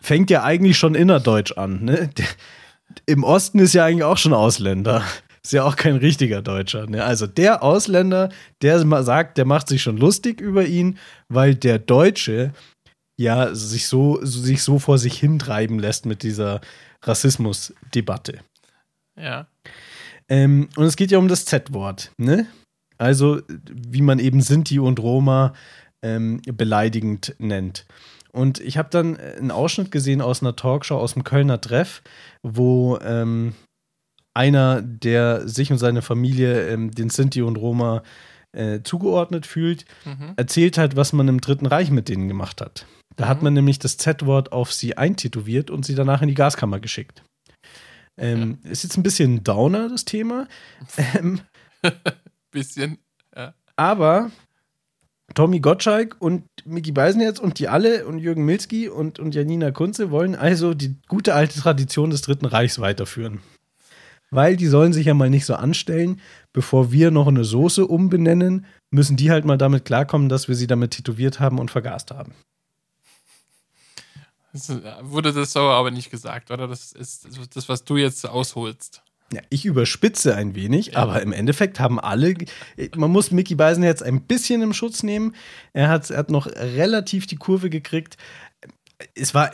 Fängt 0.00 0.30
ja 0.30 0.42
eigentlich 0.42 0.76
schon 0.78 0.94
innerdeutsch 0.94 1.52
an. 1.52 1.84
Ne? 1.84 2.10
Der, 2.16 2.26
Im 3.06 3.24
Osten 3.24 3.58
ist 3.58 3.72
ja 3.72 3.86
eigentlich 3.86 4.04
auch 4.04 4.18
schon 4.18 4.34
Ausländer. 4.34 5.02
Ist 5.42 5.52
ja 5.52 5.64
auch 5.64 5.76
kein 5.76 5.96
richtiger 5.96 6.42
Deutscher. 6.42 6.86
Ne? 6.88 7.02
Also 7.04 7.26
der 7.26 7.62
Ausländer, 7.62 8.28
der 8.60 8.78
sagt, 9.02 9.38
der 9.38 9.44
macht 9.44 9.68
sich 9.68 9.82
schon 9.82 9.96
lustig 9.96 10.40
über 10.40 10.64
ihn, 10.66 10.98
weil 11.28 11.54
der 11.54 11.78
Deutsche 11.78 12.52
ja 13.18 13.54
sich 13.54 13.86
so, 13.86 14.18
sich 14.22 14.62
so 14.62 14.78
vor 14.78 14.98
sich 14.98 15.18
hintreiben 15.18 15.78
lässt 15.78 16.06
mit 16.06 16.22
dieser 16.22 16.60
Rassismusdebatte. 17.02 18.40
Ja. 19.20 19.46
Ähm, 20.28 20.68
und 20.76 20.84
es 20.84 20.96
geht 20.96 21.10
ja 21.10 21.18
um 21.18 21.28
das 21.28 21.44
Z-Wort, 21.44 22.12
ne? 22.16 22.46
Also, 22.98 23.40
wie 23.48 24.02
man 24.02 24.18
eben 24.18 24.40
Sinti 24.40 24.78
und 24.78 25.00
Roma 25.00 25.54
ähm, 26.02 26.40
beleidigend 26.44 27.34
nennt. 27.38 27.86
Und 28.32 28.60
ich 28.60 28.78
habe 28.78 28.88
dann 28.90 29.16
einen 29.16 29.50
Ausschnitt 29.50 29.90
gesehen 29.90 30.22
aus 30.22 30.40
einer 30.40 30.56
Talkshow 30.56 30.96
aus 30.96 31.14
dem 31.14 31.24
Kölner 31.24 31.60
Treff, 31.60 32.02
wo 32.42 32.98
ähm, 32.98 33.54
einer, 34.34 34.80
der 34.80 35.46
sich 35.46 35.70
und 35.70 35.78
seine 35.78 36.00
Familie 36.00 36.68
ähm, 36.68 36.90
den 36.90 37.10
Sinti 37.10 37.42
und 37.42 37.56
Roma 37.56 38.02
äh, 38.52 38.80
zugeordnet 38.82 39.46
fühlt, 39.46 39.84
mhm. 40.04 40.34
erzählt 40.36 40.78
hat, 40.78 40.96
was 40.96 41.12
man 41.12 41.28
im 41.28 41.40
Dritten 41.40 41.66
Reich 41.66 41.90
mit 41.90 42.08
denen 42.08 42.28
gemacht 42.28 42.60
hat. 42.60 42.86
Da 43.16 43.24
mhm. 43.24 43.28
hat 43.28 43.42
man 43.42 43.54
nämlich 43.54 43.78
das 43.78 43.96
Z-Wort 43.96 44.52
auf 44.52 44.72
sie 44.72 44.96
eintätowiert 44.96 45.70
und 45.70 45.84
sie 45.84 45.94
danach 45.94 46.22
in 46.22 46.28
die 46.28 46.34
Gaskammer 46.34 46.80
geschickt. 46.80 47.22
Ähm, 48.18 48.58
ja. 48.64 48.70
Ist 48.70 48.84
jetzt 48.84 48.96
ein 48.96 49.02
bisschen 49.02 49.42
Downer, 49.44 49.88
das 49.88 50.04
Thema. 50.04 50.48
Ähm, 51.14 51.40
bisschen, 52.50 52.98
ja. 53.34 53.54
Aber 53.76 54.30
Tommy 55.34 55.60
Gottschalk 55.60 56.16
und 56.18 56.44
Micky 56.64 56.92
Beisenherz 56.92 57.38
und 57.38 57.58
die 57.58 57.68
alle 57.68 58.06
und 58.06 58.18
Jürgen 58.18 58.44
Milski 58.44 58.88
und, 58.88 59.18
und 59.18 59.34
Janina 59.34 59.70
Kunze 59.70 60.10
wollen 60.10 60.34
also 60.34 60.74
die 60.74 60.96
gute 61.08 61.34
alte 61.34 61.58
Tradition 61.58 62.10
des 62.10 62.22
Dritten 62.22 62.46
Reichs 62.46 62.78
weiterführen. 62.78 63.40
Weil 64.32 64.56
die 64.56 64.66
sollen 64.66 64.94
sich 64.94 65.06
ja 65.06 65.14
mal 65.14 65.28
nicht 65.28 65.44
so 65.44 65.54
anstellen, 65.54 66.18
bevor 66.54 66.90
wir 66.90 67.10
noch 67.10 67.28
eine 67.28 67.44
Soße 67.44 67.86
umbenennen, 67.86 68.64
müssen 68.90 69.16
die 69.16 69.30
halt 69.30 69.44
mal 69.44 69.58
damit 69.58 69.84
klarkommen, 69.84 70.30
dass 70.30 70.48
wir 70.48 70.54
sie 70.54 70.66
damit 70.66 70.92
tätowiert 70.92 71.38
haben 71.38 71.58
und 71.58 71.70
vergast 71.70 72.10
haben. 72.10 72.32
Das 74.54 74.72
wurde 75.02 75.34
das 75.34 75.52
so 75.52 75.60
aber 75.60 75.90
nicht 75.90 76.10
gesagt, 76.10 76.50
oder? 76.50 76.66
Das 76.66 76.92
ist 76.92 77.28
das, 77.54 77.68
was 77.68 77.84
du 77.84 77.98
jetzt 77.98 78.26
ausholst. 78.26 79.02
Ja, 79.34 79.40
ich 79.50 79.66
überspitze 79.66 80.34
ein 80.34 80.54
wenig, 80.54 80.88
ja. 80.88 80.98
aber 80.98 81.20
im 81.20 81.32
Endeffekt 81.32 81.78
haben 81.78 82.00
alle, 82.00 82.34
man 82.96 83.10
muss 83.10 83.30
Mickey 83.30 83.54
Beisen 83.54 83.82
jetzt 83.82 84.02
ein 84.02 84.22
bisschen 84.22 84.62
im 84.62 84.72
Schutz 84.72 85.02
nehmen. 85.02 85.34
Er 85.74 85.88
hat, 85.88 86.10
er 86.10 86.18
hat 86.18 86.30
noch 86.30 86.46
relativ 86.46 87.26
die 87.26 87.36
Kurve 87.36 87.68
gekriegt 87.68 88.16
es 89.14 89.34
war, 89.34 89.50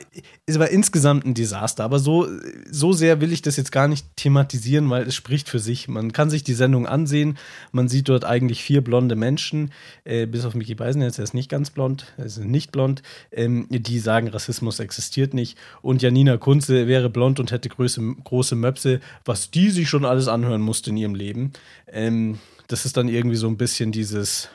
es 0.47 0.59
war 0.59 0.69
insgesamt 0.69 1.25
ein 1.25 1.35
Desaster, 1.35 1.85
aber 1.85 1.99
so, 1.99 2.27
so 2.71 2.93
sehr 2.93 3.21
will 3.21 3.33
ich 3.33 3.43
das 3.43 3.57
jetzt 3.57 3.73
gar 3.73 3.89
nicht 3.89 4.07
thematisieren, 4.17 4.89
weil 4.91 5.07
es 5.07 5.15
spricht 5.15 5.49
für 5.49 5.59
sich. 5.59 5.89
Man 5.89 6.13
kann 6.13 6.31
sich 6.31 6.45
die 6.45 6.55
Sendung 6.55 6.87
ansehen, 6.87 7.39
man 7.73 7.89
sieht 7.89 8.09
dort 8.09 8.25
eigentlich 8.25 8.63
vier 8.63 8.83
blonde 8.83 9.17
Menschen, 9.17 9.73
äh, 10.05 10.27
bis 10.27 10.45
auf 10.45 10.55
Mickey 10.55 10.75
Beisen, 10.75 11.03
er 11.03 11.09
ist 11.09 11.35
nicht 11.35 11.51
ganz 11.51 11.71
blond, 11.71 12.13
er 12.17 12.27
ist 12.27 12.39
nicht 12.39 12.73
blond, 12.73 13.03
ähm, 13.33 13.67
die 13.71 13.99
sagen, 13.99 14.29
Rassismus 14.29 14.81
existiert 14.81 15.35
nicht. 15.35 15.59
Und 15.83 16.03
Janina 16.03 16.37
Kunze 16.37 16.87
wäre 16.87 17.11
blond 17.11 17.41
und 17.41 17.51
hätte 17.51 17.69
große, 17.69 18.01
große 18.25 18.55
Möpse, 18.55 19.01
was 19.25 19.51
die 19.51 19.71
sich 19.71 19.89
schon 19.89 20.05
alles 20.05 20.29
anhören 20.29 20.61
musste 20.61 20.91
in 20.91 20.97
ihrem 20.97 21.15
Leben. 21.15 21.53
Ähm, 21.87 22.39
das 22.69 22.85
ist 22.85 22.97
dann 22.97 23.09
irgendwie 23.09 23.37
so 23.37 23.49
ein 23.49 23.57
bisschen 23.57 23.93
dieses 23.93 24.51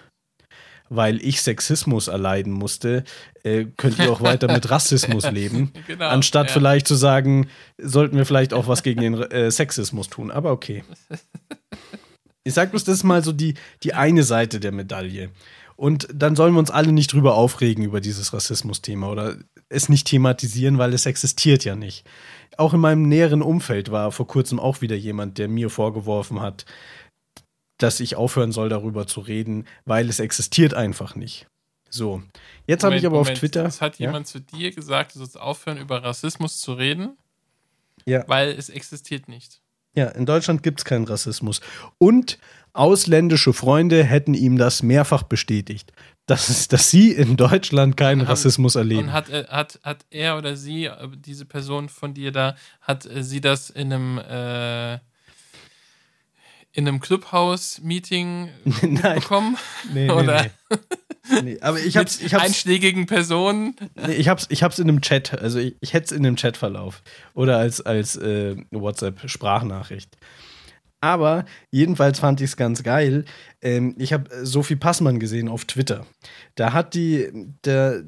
weil 0.96 1.22
ich 1.22 1.42
Sexismus 1.42 2.08
erleiden 2.08 2.54
musste, 2.54 3.04
äh, 3.44 3.66
könnt 3.78 4.00
ihr 4.00 4.12
auch 4.12 4.22
weiter 4.22 4.52
mit 4.52 4.70
Rassismus 4.70 5.30
leben. 5.32 5.72
Genau, 5.88 6.08
anstatt 6.08 6.48
ja. 6.48 6.54
vielleicht 6.54 6.88
zu 6.88 6.96
sagen, 6.96 7.48
sollten 7.78 8.18
wir 8.18 8.26
vielleicht 8.26 8.54
auch 8.54 8.68
was 8.68 8.84
gegen 8.84 9.02
den 9.02 9.14
äh, 9.16 9.52
Sexismus 9.52 10.10
tun. 10.10 10.32
Aber 10.32 10.52
okay. 10.52 10.84
Ich 12.46 12.56
sag 12.56 12.72
bloß, 12.72 12.84
das 12.84 12.96
ist 12.96 13.04
mal 13.04 13.24
so 13.24 13.32
die, 13.32 13.54
die 13.84 13.94
eine 13.94 14.24
Seite 14.24 14.60
der 14.60 14.74
Medaille. 14.74 15.30
Und 15.76 16.08
dann 16.14 16.36
sollen 16.36 16.54
wir 16.54 16.60
uns 16.60 16.72
alle 16.72 16.92
nicht 16.92 17.14
drüber 17.14 17.36
aufregen 17.36 17.84
über 17.84 18.02
dieses 18.02 18.34
Rassismus-Thema 18.34 19.10
oder 19.10 19.38
es 19.70 19.90
nicht 19.90 20.08
thematisieren, 20.08 20.78
weil 20.78 20.94
es 20.94 21.06
existiert 21.06 21.64
ja 21.64 21.76
nicht. 21.76 22.06
Auch 22.58 22.74
in 22.74 22.82
meinem 22.82 23.04
näheren 23.04 23.42
Umfeld 23.42 23.92
war 23.92 24.12
vor 24.12 24.28
kurzem 24.28 24.60
auch 24.60 24.82
wieder 24.82 24.96
jemand, 24.96 25.38
der 25.38 25.48
mir 25.48 25.70
vorgeworfen 25.70 26.42
hat, 26.42 26.66
dass 27.84 28.00
ich 28.00 28.16
aufhören 28.16 28.52
soll, 28.52 28.70
darüber 28.70 29.06
zu 29.08 29.20
reden, 29.20 29.66
weil 29.86 30.08
es 30.10 30.20
existiert 30.20 30.74
einfach 30.74 31.16
nicht. 31.16 31.48
So, 31.90 32.24
jetzt 32.66 32.84
habe 32.84 32.96
ich 32.96 33.06
aber 33.06 33.18
Moment, 33.18 33.34
auf 33.34 33.40
Twitter. 33.40 33.66
Es 33.66 33.82
hat 33.82 34.00
ja? 34.00 34.08
jemand 34.08 34.26
zu 34.26 34.40
dir 34.40 34.72
gesagt, 34.72 35.14
du 35.14 35.20
sollst 35.20 35.40
aufhören, 35.40 35.78
über 35.78 36.02
Rassismus 36.02 36.60
zu 36.60 36.74
reden, 36.74 37.18
ja. 38.06 38.24
weil 38.28 38.50
es 38.50 38.70
existiert 38.70 39.28
nicht. 39.28 39.62
Ja, 39.96 40.08
in 40.08 40.26
Deutschland 40.26 40.64
gibt 40.64 40.80
es 40.80 40.86
keinen 40.86 41.06
Rassismus. 41.06 41.62
Und 42.00 42.40
ausländische 42.72 43.54
Freunde 43.54 44.04
hätten 44.04 44.34
ihm 44.34 44.58
das 44.58 44.82
mehrfach 44.82 45.22
bestätigt, 45.22 45.92
dass, 46.26 46.68
dass 46.68 46.90
sie 46.90 47.12
in 47.12 47.38
Deutschland 47.38 47.96
keinen 47.96 48.22
haben, 48.22 48.28
Rassismus 48.28 48.76
erleben. 48.76 49.04
Und 49.04 49.14
hat, 49.14 49.30
hat, 49.30 49.80
hat 49.84 50.06
er 50.10 50.38
oder 50.38 50.56
sie, 50.56 50.86
äh, 50.86 51.10
diese 51.16 51.46
Person 51.46 51.90
von 51.90 52.16
dir 52.16 52.32
da, 52.32 52.56
hat 52.82 53.06
äh, 53.06 53.24
sie 53.24 53.42
das 53.42 53.70
in 53.70 53.94
einem 53.94 54.18
äh, 54.18 55.00
in 56.74 56.88
einem 56.88 57.00
Clubhouse-Meeting 57.00 58.50
bekommen? 59.16 59.58
Nee, 59.94 60.08
nee, 60.08 60.12
Oder 60.12 60.44
nee. 61.30 61.42
nee. 61.44 61.58
Aber 61.62 61.80
ich 61.80 61.96
hab's, 61.98 62.20
ich 62.20 62.34
hab's, 62.34 62.44
einschlägigen 62.44 63.06
Personen? 63.06 63.76
Nee, 63.96 64.14
ich 64.14 64.28
hab's, 64.28 64.48
ich 64.50 64.64
hab's 64.64 64.80
in 64.80 64.90
einem 64.90 65.02
Chat, 65.02 65.40
also 65.40 65.60
ich, 65.60 65.76
ich 65.80 65.94
hätte 65.94 66.06
es 66.06 66.12
in 66.12 66.26
einem 66.26 66.36
Chatverlauf 66.36 67.04
oder 67.36 67.58
als, 67.58 67.80
als 67.82 68.16
äh, 68.18 68.56
WhatsApp-Sprachnachricht. 68.72 70.18
Aber 71.00 71.46
jedenfalls 71.70 72.20
fand 72.20 72.40
ich 72.40 72.52
es 72.52 72.58
ganz 72.58 72.82
geil. 72.82 73.26
Ähm, 73.62 73.94
ich 74.00 74.14
habe 74.14 74.30
Sophie 74.46 74.78
Passmann 74.78 75.20
gesehen 75.20 75.50
auf 75.50 75.66
Twitter. 75.66 76.08
Da 76.56 76.74
hat 76.74 76.94
die, 76.94 77.30
der, 77.66 78.04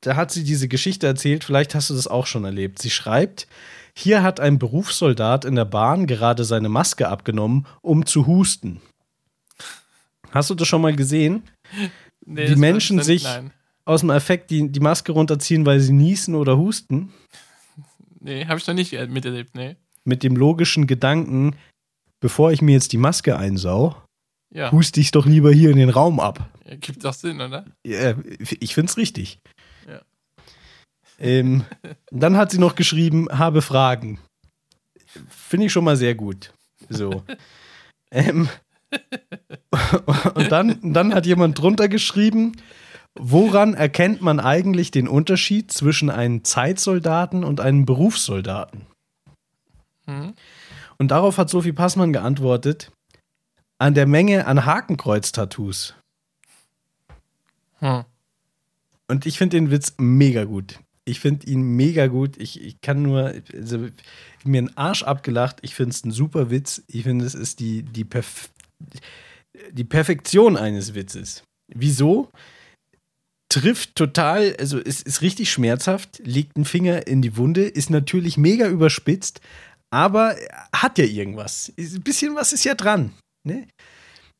da 0.00 0.16
hat 0.16 0.30
sie 0.32 0.44
diese 0.44 0.66
Geschichte 0.66 1.06
erzählt, 1.06 1.44
vielleicht 1.44 1.74
hast 1.74 1.90
du 1.90 1.94
das 1.94 2.08
auch 2.08 2.26
schon 2.26 2.44
erlebt. 2.44 2.82
Sie 2.82 2.90
schreibt, 2.90 3.46
hier 3.94 4.22
hat 4.22 4.40
ein 4.40 4.58
Berufssoldat 4.58 5.44
in 5.44 5.54
der 5.54 5.64
Bahn 5.64 6.06
gerade 6.06 6.44
seine 6.44 6.68
Maske 6.68 7.08
abgenommen, 7.08 7.66
um 7.82 8.06
zu 8.06 8.26
husten. 8.26 8.80
Hast 10.30 10.50
du 10.50 10.54
das 10.54 10.68
schon 10.68 10.82
mal 10.82 10.94
gesehen? 10.94 11.42
Nee, 12.26 12.50
Wie 12.50 12.56
Menschen 12.56 13.02
sich 13.02 13.24
nein. 13.24 13.50
aus 13.86 14.02
dem 14.02 14.10
Effekt 14.10 14.50
die, 14.50 14.70
die 14.70 14.78
Maske 14.78 15.10
runterziehen, 15.10 15.64
weil 15.64 15.80
sie 15.80 15.94
niesen 15.94 16.34
oder 16.34 16.58
husten? 16.58 17.12
Nee, 18.22 18.44
habe 18.44 18.58
ich 18.58 18.66
noch 18.66 18.74
nicht 18.74 18.92
miterlebt, 19.08 19.54
nee. 19.54 19.76
Mit 20.04 20.22
dem 20.22 20.36
logischen 20.36 20.86
Gedanken, 20.86 21.56
bevor 22.20 22.52
ich 22.52 22.60
mir 22.60 22.72
jetzt 22.72 22.92
die 22.92 22.98
Maske 22.98 23.38
einsau, 23.38 23.96
ja. 24.50 24.70
huste 24.70 25.00
ich 25.00 25.10
doch 25.10 25.24
lieber 25.24 25.50
hier 25.50 25.70
in 25.70 25.78
den 25.78 25.88
Raum 25.88 26.20
ab. 26.20 26.50
Ja, 26.66 26.76
gibt 26.76 27.02
doch 27.02 27.14
Sinn, 27.14 27.40
oder? 27.40 27.64
Ja, 27.86 28.14
ich 28.38 28.74
finde 28.74 28.90
es 28.90 28.98
richtig. 28.98 29.40
Ähm, 31.20 31.64
dann 32.10 32.36
hat 32.36 32.50
sie 32.50 32.58
noch 32.58 32.74
geschrieben, 32.74 33.28
habe 33.30 33.62
Fragen. 33.62 34.18
Finde 35.28 35.66
ich 35.66 35.72
schon 35.72 35.84
mal 35.84 35.96
sehr 35.96 36.14
gut. 36.14 36.52
So. 36.88 37.22
ähm, 38.10 38.48
und 40.34 40.50
dann, 40.50 40.78
dann 40.82 41.14
hat 41.14 41.26
jemand 41.26 41.58
drunter 41.58 41.88
geschrieben, 41.88 42.56
woran 43.14 43.74
erkennt 43.74 44.22
man 44.22 44.40
eigentlich 44.40 44.90
den 44.90 45.06
Unterschied 45.06 45.70
zwischen 45.70 46.10
einem 46.10 46.42
Zeitsoldaten 46.42 47.44
und 47.44 47.60
einem 47.60 47.84
Berufssoldaten? 47.84 48.86
Mhm. 50.06 50.34
Und 50.98 51.10
darauf 51.10 51.38
hat 51.38 51.50
Sophie 51.50 51.72
Passmann 51.72 52.12
geantwortet, 52.12 52.90
an 53.78 53.94
der 53.94 54.06
Menge 54.06 54.46
an 54.46 54.64
Hakenkreuz-Tattoos. 54.66 55.94
Hm. 57.78 58.04
Und 59.08 59.26
ich 59.26 59.38
finde 59.38 59.56
den 59.56 59.70
Witz 59.70 59.94
mega 59.98 60.44
gut. 60.44 60.78
Ich 61.10 61.20
finde 61.20 61.46
ihn 61.46 61.62
mega 61.62 62.06
gut. 62.06 62.36
Ich, 62.38 62.60
ich 62.62 62.80
kann 62.80 63.02
nur, 63.02 63.34
also, 63.52 63.88
mir 64.44 64.58
einen 64.58 64.76
Arsch 64.76 65.02
abgelacht. 65.02 65.58
Ich 65.62 65.74
finde 65.74 65.90
es 65.90 66.04
ein 66.04 66.12
super 66.12 66.50
Witz. 66.50 66.82
Ich 66.86 67.02
finde, 67.02 67.24
es 67.24 67.34
ist 67.34 67.60
die, 67.60 67.82
die, 67.82 68.04
Perf 68.04 68.50
die 69.72 69.84
Perfektion 69.84 70.56
eines 70.56 70.94
Witzes. 70.94 71.42
Wieso? 71.74 72.30
Trifft 73.48 73.96
total, 73.96 74.54
also 74.60 74.78
es 74.78 75.02
ist 75.02 75.22
richtig 75.22 75.50
schmerzhaft, 75.50 76.20
legt 76.24 76.56
einen 76.56 76.64
Finger 76.64 77.08
in 77.08 77.20
die 77.20 77.36
Wunde, 77.36 77.64
ist 77.64 77.90
natürlich 77.90 78.36
mega 78.36 78.68
überspitzt, 78.68 79.40
aber 79.92 80.36
hat 80.72 80.98
ja 80.98 81.04
irgendwas. 81.04 81.72
Ein 81.76 82.02
bisschen 82.02 82.36
was 82.36 82.52
ist 82.52 82.64
ja 82.64 82.74
dran. 82.74 83.12
Ne? 83.44 83.66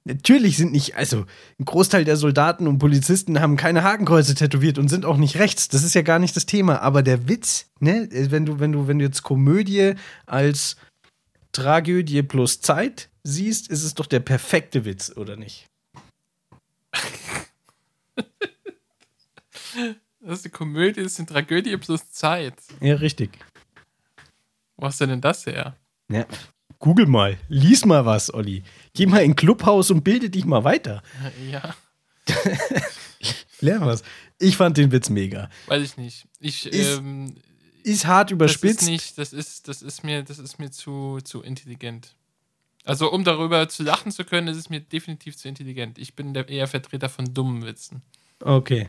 Natürlich 0.04 0.56
sind 0.56 0.72
nicht, 0.72 0.96
also 0.96 1.26
ein 1.58 1.64
Großteil 1.66 2.04
der 2.04 2.16
Soldaten 2.16 2.66
und 2.66 2.78
Polizisten 2.78 3.40
haben 3.40 3.58
keine 3.58 3.84
Hakenkreuze 3.84 4.34
tätowiert 4.34 4.78
und 4.78 4.88
sind 4.88 5.04
auch 5.04 5.18
nicht 5.18 5.38
rechts. 5.38 5.68
Das 5.68 5.82
ist 5.82 5.94
ja 5.94 6.00
gar 6.02 6.18
nicht 6.18 6.34
das 6.36 6.46
Thema. 6.46 6.80
Aber 6.80 7.02
der 7.02 7.28
Witz, 7.28 7.66
ne, 7.80 8.08
wenn 8.10 8.46
du, 8.46 8.60
wenn 8.60 8.72
du, 8.72 8.88
wenn 8.88 8.98
du 8.98 9.04
jetzt 9.04 9.22
Komödie 9.22 9.94
als 10.24 10.76
Tragödie 11.52 12.22
plus 12.22 12.62
Zeit 12.62 13.10
siehst, 13.24 13.68
ist 13.68 13.84
es 13.84 13.94
doch 13.94 14.06
der 14.06 14.20
perfekte 14.20 14.86
Witz, 14.86 15.12
oder 15.16 15.36
nicht? 15.36 15.66
das 20.20 20.38
ist 20.38 20.44
eine 20.46 20.52
Komödie, 20.52 21.02
das 21.02 21.12
ist 21.12 21.18
eine 21.18 21.28
Tragödie 21.28 21.76
plus 21.76 22.10
Zeit. 22.10 22.54
Ja, 22.80 22.94
richtig. 22.94 23.38
Wo 24.76 24.86
hast 24.86 24.98
du 25.00 25.06
denn 25.06 25.20
das 25.20 25.44
her? 25.44 25.76
Ja, 26.10 26.26
Google 26.78 27.06
mal, 27.06 27.36
lies 27.48 27.84
mal 27.84 28.06
was, 28.06 28.32
Olli. 28.32 28.62
Geh 28.94 29.06
mal 29.06 29.22
in 29.22 29.36
Clubhaus 29.36 29.90
und 29.90 30.02
bilde 30.02 30.30
dich 30.30 30.44
mal 30.44 30.64
weiter. 30.64 31.02
Ja. 31.50 31.74
Lern 33.60 33.86
was. 33.86 34.02
Ich 34.38 34.56
fand 34.56 34.76
den 34.76 34.90
Witz 34.90 35.10
mega. 35.10 35.50
Weiß 35.66 35.82
ich 35.82 35.96
nicht. 35.96 36.26
Ich, 36.40 36.66
ist, 36.66 36.98
ähm, 36.98 37.34
ist 37.82 38.06
hart 38.06 38.30
überspitzt. 38.30 38.82
Das 38.82 38.82
ist 38.82 38.88
nicht, 38.88 39.18
das 39.18 39.32
ist, 39.32 39.68
das 39.68 39.82
ist 39.82 40.02
mir, 40.02 40.22
das 40.22 40.38
ist 40.38 40.58
mir 40.58 40.70
zu, 40.70 41.18
zu 41.22 41.42
intelligent. 41.42 42.14
Also, 42.84 43.12
um 43.12 43.24
darüber 43.24 43.68
zu 43.68 43.82
lachen 43.82 44.10
zu 44.10 44.24
können, 44.24 44.48
ist 44.48 44.56
es 44.56 44.70
mir 44.70 44.80
definitiv 44.80 45.36
zu 45.36 45.48
intelligent. 45.48 45.98
Ich 45.98 46.14
bin 46.14 46.32
der 46.32 46.48
eher 46.48 46.66
Vertreter 46.66 47.08
von 47.08 47.34
dummen 47.34 47.64
Witzen. 47.64 48.02
Okay. 48.40 48.88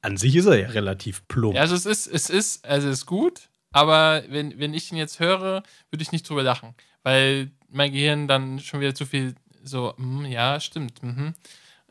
An 0.00 0.16
sich 0.16 0.36
ist 0.36 0.46
er 0.46 0.58
ja 0.58 0.68
relativ 0.68 1.26
plump. 1.28 1.56
Ja, 1.56 1.62
also 1.62 1.74
es 1.74 1.84
ist, 1.84 2.06
es 2.06 2.30
ist, 2.30 2.64
also 2.64 2.88
es 2.88 3.00
ist 3.00 3.06
gut, 3.06 3.48
aber 3.72 4.22
wenn, 4.28 4.58
wenn 4.58 4.72
ich 4.74 4.90
ihn 4.90 4.96
jetzt 4.96 5.20
höre, 5.20 5.62
würde 5.90 6.02
ich 6.02 6.12
nicht 6.12 6.28
drüber 6.28 6.42
lachen, 6.42 6.74
weil 7.02 7.50
mein 7.70 7.92
Gehirn 7.92 8.28
dann 8.28 8.58
schon 8.58 8.80
wieder 8.80 8.94
zu 8.94 9.06
viel 9.06 9.34
so, 9.62 9.94
mm, 9.96 10.24
ja, 10.26 10.60
stimmt. 10.60 11.02
Mhm. 11.02 11.34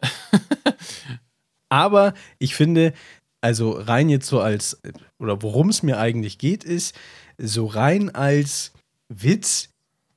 aber 1.70 2.14
ich 2.40 2.56
finde, 2.56 2.94
also 3.42 3.72
rein 3.72 4.10
jetzt 4.10 4.28
so 4.28 4.40
als, 4.40 4.82
oder 5.18 5.42
worum 5.42 5.70
es 5.70 5.84
mir 5.84 6.00
eigentlich 6.00 6.38
geht, 6.38 6.64
ist, 6.64 6.96
so 7.38 7.66
rein 7.66 8.14
als 8.14 8.74
Witz, 9.08 9.70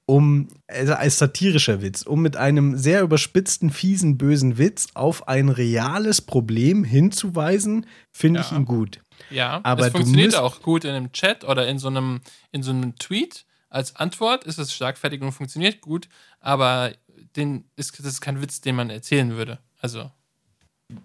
um, 0.06 0.48
also 0.66 0.94
als 0.94 1.18
satirischer 1.18 1.80
Witz, 1.80 2.02
um 2.02 2.22
mit 2.22 2.36
einem 2.36 2.76
sehr 2.76 3.02
überspitzten, 3.02 3.70
fiesen, 3.70 4.18
bösen 4.18 4.58
Witz 4.58 4.88
auf 4.94 5.28
ein 5.28 5.48
reales 5.48 6.20
Problem 6.20 6.84
hinzuweisen, 6.84 7.86
finde 8.10 8.40
ja. 8.40 8.46
ich 8.46 8.52
ihn 8.52 8.64
gut. 8.64 9.00
Ja, 9.30 9.60
aber 9.62 9.86
es 9.86 9.92
funktioniert 9.92 10.34
auch 10.34 10.60
gut 10.62 10.84
in 10.84 10.90
einem 10.90 11.12
Chat 11.12 11.44
oder 11.44 11.68
in 11.68 11.78
so 11.78 11.88
einem, 11.88 12.20
in 12.50 12.62
so 12.62 12.72
einem 12.72 12.96
Tweet. 12.96 13.46
Als 13.72 13.96
Antwort 13.96 14.44
ist 14.44 14.58
es 14.58 14.74
schlagfertig 14.74 15.22
und 15.22 15.32
funktioniert 15.32 15.80
gut, 15.80 16.10
aber 16.40 16.92
den 17.36 17.64
ist, 17.74 17.98
das 17.98 18.06
ist 18.06 18.20
kein 18.20 18.42
Witz, 18.42 18.60
den 18.60 18.76
man 18.76 18.90
erzählen 18.90 19.30
würde. 19.30 19.60
Also. 19.80 20.10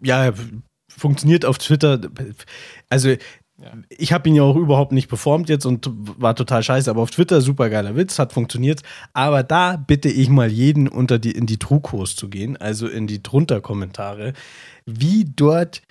Ja, 0.01 0.33
funktioniert 0.89 1.45
auf 1.45 1.59
Twitter. 1.59 2.01
Also, 2.89 3.11
ja. 3.11 3.71
ich 3.87 4.11
habe 4.11 4.27
ihn 4.27 4.35
ja 4.35 4.43
auch 4.43 4.57
überhaupt 4.57 4.91
nicht 4.91 5.07
performt 5.07 5.47
jetzt 5.47 5.65
und 5.65 5.89
war 5.89 6.35
total 6.35 6.61
scheiße, 6.61 6.89
aber 6.89 7.01
auf 7.01 7.11
Twitter 7.11 7.39
super 7.39 7.69
geiler 7.69 7.95
Witz, 7.95 8.19
hat 8.19 8.33
funktioniert. 8.33 8.81
Aber 9.13 9.43
da 9.43 9.77
bitte 9.77 10.09
ich 10.09 10.27
mal 10.27 10.51
jeden 10.51 10.89
unter 10.89 11.19
die, 11.19 11.31
in 11.31 11.45
die 11.45 11.59
Trugkurs 11.59 12.17
zu 12.17 12.27
gehen, 12.27 12.57
also 12.57 12.89
in 12.89 13.07
die 13.07 13.23
drunter 13.23 13.61
Kommentare, 13.61 14.33
wie 14.85 15.23
dort 15.23 15.83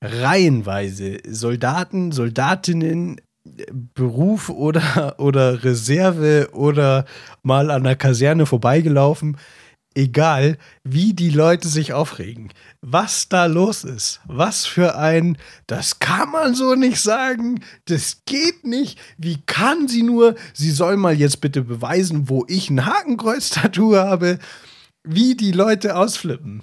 reihenweise 0.00 1.18
Soldaten, 1.26 2.12
Soldatinnen, 2.12 3.20
Beruf 3.44 4.48
oder, 4.48 5.18
oder 5.18 5.64
Reserve 5.64 6.50
oder 6.52 7.04
mal 7.42 7.70
an 7.70 7.84
der 7.84 7.96
Kaserne 7.96 8.46
vorbeigelaufen. 8.46 9.36
Egal, 9.96 10.56
wie 10.84 11.14
die 11.14 11.30
Leute 11.30 11.66
sich 11.66 11.92
aufregen, 11.92 12.52
was 12.80 13.28
da 13.28 13.46
los 13.46 13.82
ist, 13.82 14.20
was 14.24 14.64
für 14.64 14.96
ein, 14.96 15.36
das 15.66 15.98
kann 15.98 16.30
man 16.30 16.54
so 16.54 16.76
nicht 16.76 17.00
sagen, 17.00 17.60
das 17.86 18.22
geht 18.24 18.64
nicht, 18.64 19.00
wie 19.18 19.38
kann 19.46 19.88
sie 19.88 20.04
nur, 20.04 20.36
sie 20.54 20.70
soll 20.70 20.96
mal 20.96 21.14
jetzt 21.14 21.40
bitte 21.40 21.62
beweisen, 21.62 22.28
wo 22.28 22.44
ich 22.46 22.70
ein 22.70 22.86
Hakenkreuz-Tattoo 22.86 23.96
habe, 23.96 24.38
wie 25.02 25.34
die 25.34 25.50
Leute 25.50 25.96
ausflippen. 25.96 26.62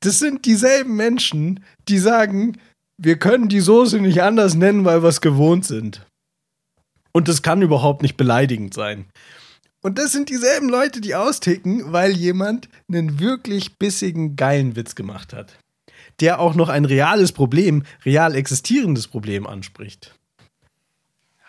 Das 0.00 0.18
sind 0.18 0.44
dieselben 0.44 0.96
Menschen, 0.96 1.64
die 1.88 1.98
sagen, 1.98 2.58
wir 2.96 3.18
können 3.18 3.48
die 3.48 3.60
Soße 3.60 4.00
nicht 4.00 4.22
anders 4.22 4.54
nennen, 4.54 4.84
weil 4.84 5.02
wir 5.02 5.08
es 5.08 5.20
gewohnt 5.20 5.64
sind. 5.64 6.06
Und 7.12 7.28
das 7.28 7.42
kann 7.42 7.62
überhaupt 7.62 8.02
nicht 8.02 8.16
beleidigend 8.16 8.74
sein. 8.74 9.06
Und 9.82 9.98
das 9.98 10.12
sind 10.12 10.30
dieselben 10.30 10.68
Leute, 10.68 11.00
die 11.00 11.14
austicken, 11.14 11.92
weil 11.92 12.12
jemand 12.12 12.68
einen 12.88 13.20
wirklich 13.20 13.76
bissigen, 13.78 14.34
geilen 14.34 14.76
Witz 14.76 14.94
gemacht 14.94 15.32
hat. 15.32 15.58
Der 16.20 16.40
auch 16.40 16.54
noch 16.54 16.68
ein 16.68 16.84
reales 16.84 17.32
Problem, 17.32 17.82
real 18.04 18.34
existierendes 18.34 19.08
Problem 19.08 19.46
anspricht. 19.46 20.13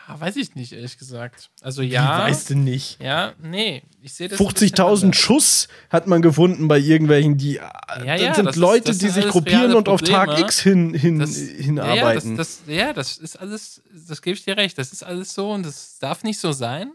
Ja, 0.07 0.19
weiß 0.19 0.35
ich 0.35 0.55
nicht, 0.55 0.71
ehrlich 0.71 0.97
gesagt. 0.97 1.49
Also 1.61 1.81
ja. 1.81 2.03
Wie 2.03 2.29
weißt 2.29 2.51
du 2.51 2.55
nicht? 2.55 3.01
Ja, 3.01 3.33
nee. 3.41 3.83
Ich 4.01 4.13
sehe 4.13 4.27
das. 4.27 4.39
50.000 4.39 5.13
Schuss 5.13 5.67
hat 5.89 6.05
man 6.07 6.21
gefunden 6.21 6.67
bei 6.67 6.77
irgendwelchen, 6.77 7.37
die. 7.37 7.53
Ja, 7.55 8.03
ja, 8.03 8.17
das 8.17 8.35
sind 8.35 8.45
das 8.45 8.55
Leute, 8.55 8.91
ist, 8.91 9.01
das 9.01 9.13
die 9.13 9.21
sich 9.21 9.27
gruppieren 9.29 9.73
und 9.73 9.89
auf 9.89 10.01
Tag 10.01 10.39
X 10.39 10.59
hin, 10.59 10.93
hin, 10.93 11.19
das, 11.19 11.35
hinarbeiten. 11.35 12.31
Ja, 12.31 12.37
das, 12.37 12.61
ja, 12.67 12.93
das 12.93 13.17
ist 13.17 13.37
alles, 13.37 13.81
das 14.07 14.21
gebe 14.21 14.35
ich 14.35 14.43
dir 14.43 14.57
recht. 14.57 14.77
Das 14.77 14.91
ist 14.91 15.03
alles 15.03 15.33
so 15.33 15.51
und 15.51 15.65
das 15.65 15.97
darf 15.99 16.23
nicht 16.23 16.39
so 16.39 16.51
sein. 16.51 16.91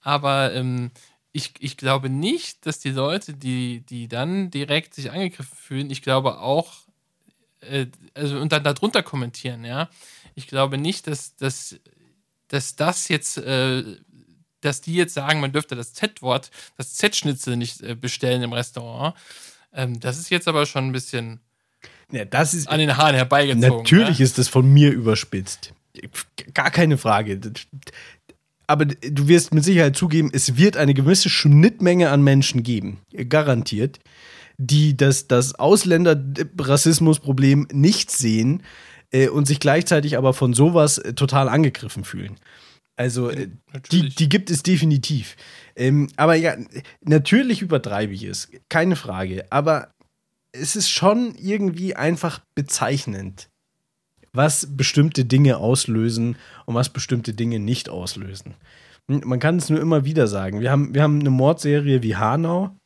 Aber 0.00 0.52
ähm, 0.54 0.90
ich, 1.32 1.54
ich 1.58 1.76
glaube 1.76 2.08
nicht, 2.08 2.64
dass 2.66 2.78
die 2.78 2.90
Leute, 2.90 3.34
die, 3.34 3.80
die 3.80 4.06
dann 4.06 4.50
direkt 4.50 4.94
sich 4.94 5.10
angegriffen 5.10 5.56
fühlen, 5.56 5.90
ich 5.90 6.02
glaube 6.02 6.38
auch, 6.38 6.72
äh, 7.60 7.86
also 8.14 8.38
und 8.38 8.52
dann 8.52 8.62
darunter 8.62 9.02
kommentieren, 9.02 9.64
ja. 9.64 9.88
Ich 10.36 10.46
glaube 10.46 10.78
nicht, 10.78 11.06
dass, 11.06 11.36
dass 11.36 11.76
dass 12.54 12.76
das 12.76 13.08
jetzt, 13.08 13.38
äh, 13.38 13.82
dass 14.60 14.80
die 14.80 14.94
jetzt 14.94 15.14
sagen, 15.14 15.40
man 15.40 15.50
dürfte 15.52 15.74
das 15.74 15.92
Z-Wort, 15.92 16.52
das 16.76 16.94
Z-Schnitzel 16.94 17.56
nicht 17.56 17.82
äh, 17.82 17.96
bestellen 17.96 18.42
im 18.42 18.52
Restaurant. 18.52 19.16
Ähm, 19.72 19.98
das 19.98 20.18
ist 20.18 20.30
jetzt 20.30 20.46
aber 20.46 20.64
schon 20.64 20.86
ein 20.86 20.92
bisschen 20.92 21.40
ja, 22.12 22.24
das 22.24 22.54
ist, 22.54 22.68
an 22.68 22.78
den 22.78 22.96
Haaren 22.96 23.16
herbeigezogen. 23.16 23.78
Natürlich 23.78 24.20
ja? 24.20 24.24
ist 24.24 24.38
das 24.38 24.46
von 24.48 24.72
mir 24.72 24.92
überspitzt. 24.92 25.74
Gar 26.54 26.70
keine 26.70 26.96
Frage. 26.96 27.40
Aber 28.66 28.86
du 28.86 29.28
wirst 29.28 29.52
mit 29.52 29.62
Sicherheit 29.64 29.96
zugeben, 29.96 30.30
es 30.32 30.56
wird 30.56 30.76
eine 30.76 30.94
gewisse 30.94 31.28
Schnittmenge 31.28 32.10
an 32.10 32.22
Menschen 32.22 32.62
geben, 32.62 33.00
garantiert, 33.28 33.98
die 34.58 34.96
das, 34.96 35.26
das 35.26 35.56
Ausländer-Rassismus-Problem 35.56 37.66
nicht 37.72 38.12
sehen 38.12 38.62
äh, 39.14 39.28
und 39.28 39.46
sich 39.46 39.60
gleichzeitig 39.60 40.18
aber 40.18 40.34
von 40.34 40.52
sowas 40.52 40.98
äh, 40.98 41.14
total 41.14 41.48
angegriffen 41.48 42.04
fühlen. 42.04 42.36
Also 42.96 43.30
äh, 43.30 43.48
die, 43.90 44.08
die 44.08 44.28
gibt 44.28 44.50
es 44.50 44.62
definitiv. 44.62 45.36
Ähm, 45.76 46.08
aber 46.16 46.34
ja, 46.34 46.56
natürlich 47.00 47.62
übertreibe 47.62 48.12
ich 48.12 48.24
es, 48.24 48.50
keine 48.68 48.96
Frage. 48.96 49.46
Aber 49.50 49.92
es 50.52 50.76
ist 50.76 50.90
schon 50.90 51.34
irgendwie 51.36 51.96
einfach 51.96 52.40
bezeichnend, 52.54 53.48
was 54.32 54.76
bestimmte 54.76 55.24
Dinge 55.24 55.58
auslösen 55.58 56.36
und 56.66 56.74
was 56.74 56.92
bestimmte 56.92 57.34
Dinge 57.34 57.60
nicht 57.60 57.88
auslösen. 57.88 58.54
Hm, 59.08 59.22
man 59.24 59.38
kann 59.38 59.56
es 59.56 59.70
nur 59.70 59.80
immer 59.80 60.04
wieder 60.04 60.26
sagen. 60.26 60.60
Wir 60.60 60.70
haben, 60.70 60.94
wir 60.94 61.02
haben 61.02 61.20
eine 61.20 61.30
Mordserie 61.30 62.02
wie 62.02 62.16
Hanau, 62.16 62.76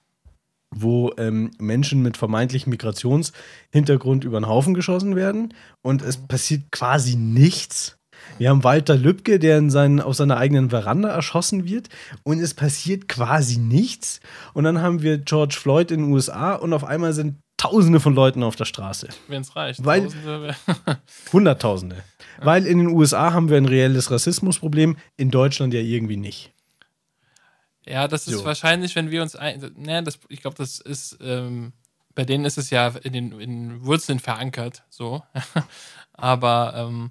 wo 0.75 1.13
ähm, 1.17 1.51
Menschen 1.59 2.03
mit 2.03 2.17
vermeintlichem 2.17 2.71
Migrationshintergrund 2.71 4.25
über 4.25 4.41
den 4.41 4.49
Haufen 4.49 4.75
geschossen 4.75 5.17
werden 5.17 5.55
und 5.83 6.03
es 6.03 6.17
passiert 6.17 6.71
quasi 6.71 7.17
nichts. 7.17 7.99
Wir 8.37 8.51
haben 8.51 8.65
Walter 8.65 8.97
Lübcke, 8.97 9.39
der 9.39 9.59
in 9.59 9.71
seinen, 9.71 10.01
auf 10.01 10.15
seiner 10.15 10.37
eigenen 10.37 10.71
Veranda 10.71 11.09
erschossen 11.09 11.65
wird 11.65 11.89
und 12.25 12.41
es 12.41 12.55
passiert 12.55 13.09
quasi 13.09 13.59
nichts. 13.59 14.21
Und 14.53 14.65
dann 14.65 14.83
haben 14.83 15.03
wir 15.03 15.19
George 15.19 15.57
Floyd 15.59 15.91
in 15.91 16.03
den 16.03 16.13
USA 16.13 16.55
und 16.55 16.73
auf 16.73 16.85
einmal 16.85 17.13
sind 17.13 17.37
Tausende 17.59 17.99
von 17.99 18.15
Leuten 18.15 18.45
auf 18.45 18.55
der 18.55 18.67
Straße. 18.67 19.09
Wenn 19.27 19.43
es 19.43 19.57
reicht. 19.57 19.85
Weil, 19.85 20.03
Tausende, 20.03 20.55
Hunderttausende. 21.33 21.97
Ja. 21.97 22.47
Weil 22.47 22.65
in 22.65 22.79
den 22.79 22.87
USA 22.87 23.33
haben 23.33 23.51
wir 23.51 23.57
ein 23.57 23.67
reelles 23.67 24.13
Rassismusproblem, 24.13 24.97
in 25.17 25.33
Deutschland 25.33 25.75
ja 25.75 25.81
irgendwie 25.81 26.17
nicht. 26.17 26.53
Ja, 27.89 28.07
das 28.07 28.29
ist 28.29 28.39
so. 28.39 28.45
wahrscheinlich, 28.45 28.95
wenn 28.97 29.11
wir 29.11 29.23
uns 29.23 29.35
ein. 29.35 29.73
Ne, 29.77 30.03
das, 30.03 30.19
ich 30.29 30.41
glaube, 30.41 30.57
das 30.57 30.79
ist. 30.79 31.19
Ähm, 31.21 31.73
bei 32.15 32.25
denen 32.25 32.45
ist 32.45 32.59
es 32.59 32.71
ja 32.71 32.89
in 32.89 33.13
den 33.13 33.41
in 33.41 33.85
Wurzeln 33.85 34.19
verankert, 34.19 34.83
so. 34.91 35.23
Aber. 36.13 36.75
Ähm, 36.77 37.11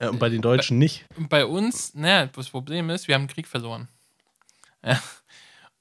ja, 0.00 0.10
und 0.10 0.18
bei 0.18 0.28
den 0.28 0.42
Deutschen 0.42 0.78
bei, 0.78 0.84
nicht. 0.84 1.06
Bei 1.28 1.46
uns, 1.46 1.94
naja, 1.94 2.26
das 2.26 2.50
Problem 2.50 2.90
ist, 2.90 3.08
wir 3.08 3.14
haben 3.14 3.26
Krieg 3.26 3.48
verloren. 3.48 3.88
Ja. 4.84 5.02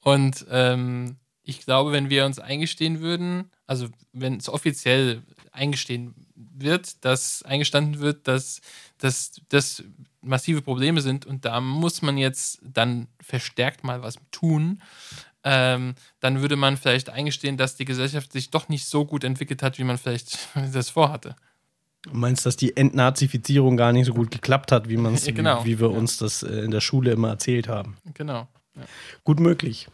Und 0.02 0.46
ähm, 0.50 1.18
ich 1.44 1.62
glaube, 1.62 1.92
wenn 1.92 2.10
wir 2.10 2.26
uns 2.26 2.40
eingestehen 2.40 3.02
würden, 3.02 3.52
also 3.68 3.90
wenn 4.14 4.38
es 4.38 4.50
offiziell 4.50 5.22
eingestehen 5.52 6.16
wird, 6.36 7.04
dass 7.06 7.44
eingestanden 7.44 8.00
wird, 8.00 8.28
dass 8.28 8.62
das 8.98 9.84
massive 10.22 10.62
Probleme 10.62 11.02
sind 11.02 11.26
und 11.26 11.46
da 11.46 11.62
muss 11.62 12.02
man 12.02 12.18
jetzt 12.18 12.60
dann 12.64 13.08
verstärkt 13.22 13.84
mal 13.84 14.02
was 14.02 14.16
tun, 14.32 14.82
ähm, 15.44 15.94
dann 16.20 16.42
würde 16.42 16.56
man 16.56 16.76
vielleicht 16.76 17.10
eingestehen, 17.10 17.56
dass 17.56 17.76
die 17.76 17.86
Gesellschaft 17.86 18.34
sich 18.34 18.50
doch 18.50 18.68
nicht 18.68 18.88
so 18.88 19.06
gut 19.06 19.24
entwickelt 19.24 19.62
hat, 19.62 19.78
wie 19.78 19.84
man 19.84 19.98
vielleicht 19.98 20.40
das 20.74 20.90
vorhatte. 20.90 21.36
Du 22.02 22.14
meinst, 22.14 22.46
dass 22.46 22.56
die 22.56 22.76
Entnazifizierung 22.76 23.78
gar 23.78 23.92
nicht 23.92 24.06
so 24.06 24.14
gut 24.14 24.32
geklappt 24.32 24.72
hat, 24.72 24.90
wie, 24.90 24.98
man's, 24.98 25.26
ja, 25.26 25.34
genau. 25.34 25.64
wie, 25.64 25.78
wie 25.78 25.80
wir 25.82 25.92
ja. 25.92 25.98
uns 25.98 26.18
das 26.18 26.44
äh, 26.44 26.62
in 26.62 26.72
der 26.72 26.82
Schule 26.82 27.12
immer 27.12 27.30
erzählt 27.30 27.68
haben? 27.68 27.98
Genau. 28.14 28.48
Ja. 28.76 28.84
Gut 29.24 29.40
möglich. 29.40 29.88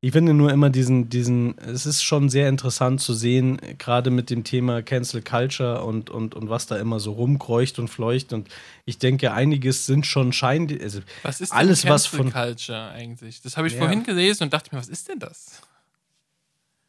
Ich 0.00 0.12
finde 0.12 0.32
nur 0.32 0.50
immer 0.50 0.70
diesen, 0.70 1.08
diesen, 1.08 1.58
es 1.58 1.84
ist 1.84 2.02
schon 2.02 2.28
sehr 2.30 2.48
interessant 2.48 3.00
zu 3.00 3.12
sehen, 3.12 3.58
gerade 3.78 4.10
mit 4.10 4.30
dem 4.30 4.44
Thema 4.44 4.82
Cancel 4.82 5.22
Culture 5.22 5.84
und, 5.84 6.08
und, 6.08 6.34
und 6.34 6.48
was 6.48 6.66
da 6.66 6.78
immer 6.78 7.00
so 7.00 7.12
rumkreucht 7.12 7.78
und 7.78 7.88
fleucht. 7.88 8.32
Und 8.32 8.48
ich 8.86 8.98
denke, 8.98 9.32
einiges 9.32 9.86
sind 9.86 10.06
schon 10.06 10.32
Schein. 10.32 10.68
Also 10.82 11.00
was 11.22 11.40
ist 11.40 11.52
denn 11.52 11.58
alles, 11.58 11.82
Cancel 11.82 11.90
was 11.94 12.06
von 12.06 12.32
Culture 12.32 12.90
eigentlich? 12.90 13.42
Das 13.42 13.56
habe 13.56 13.66
ich 13.66 13.74
ja. 13.74 13.80
vorhin 13.80 14.02
gelesen 14.02 14.44
und 14.44 14.52
dachte 14.52 14.74
mir, 14.74 14.80
was 14.80 14.88
ist 14.88 15.08
denn 15.08 15.18
das? 15.18 15.60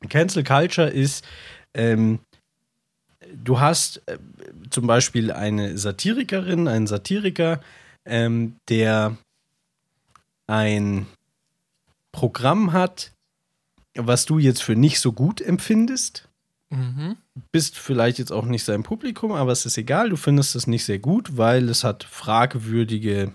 Cancel 0.10 0.44
Culture 0.44 0.90
ist, 0.90 1.26
ähm, 1.74 2.20
du 3.34 3.60
hast 3.60 4.02
äh, 4.08 4.18
zum 4.70 4.88
Beispiel 4.88 5.32
eine 5.32 5.78
Satirikerin, 5.78 6.68
einen 6.68 6.88
Satiriker, 6.88 7.62
ähm, 8.06 8.56
der 8.70 9.18
ein 10.48 11.06
Programm 12.12 12.74
hat, 12.74 13.14
was 13.96 14.26
du 14.26 14.40
jetzt 14.40 14.64
für 14.64 14.76
nicht 14.76 15.00
so 15.00 15.14
gut 15.14 15.42
empfindest. 15.42 16.28
Mhm. 16.70 17.18
Bist 17.52 17.78
vielleicht 17.78 18.18
jetzt 18.18 18.32
auch 18.32 18.46
nicht 18.46 18.64
sein 18.64 18.84
Publikum, 18.84 19.34
aber 19.34 19.52
es 19.52 19.66
ist 19.66 19.78
egal, 19.78 20.10
du 20.10 20.16
findest 20.16 20.56
es 20.56 20.68
nicht 20.68 20.86
sehr 20.86 21.00
gut, 21.00 21.38
weil 21.38 21.68
es 21.70 21.84
hat 21.84 22.04
fragwürdige, 22.04 23.34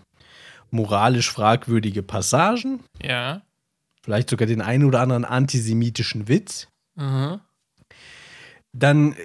moralisch 0.71 1.31
fragwürdige 1.31 2.03
Passagen. 2.03 2.83
Ja. 3.03 3.43
Vielleicht 4.03 4.31
sogar 4.31 4.47
den 4.47 4.63
einen 4.63 4.85
oder 4.85 5.01
anderen 5.01 5.25
antisemitischen 5.25 6.29
Witz. 6.29 6.69
Mhm. 6.95 7.41
Dann 8.73 9.17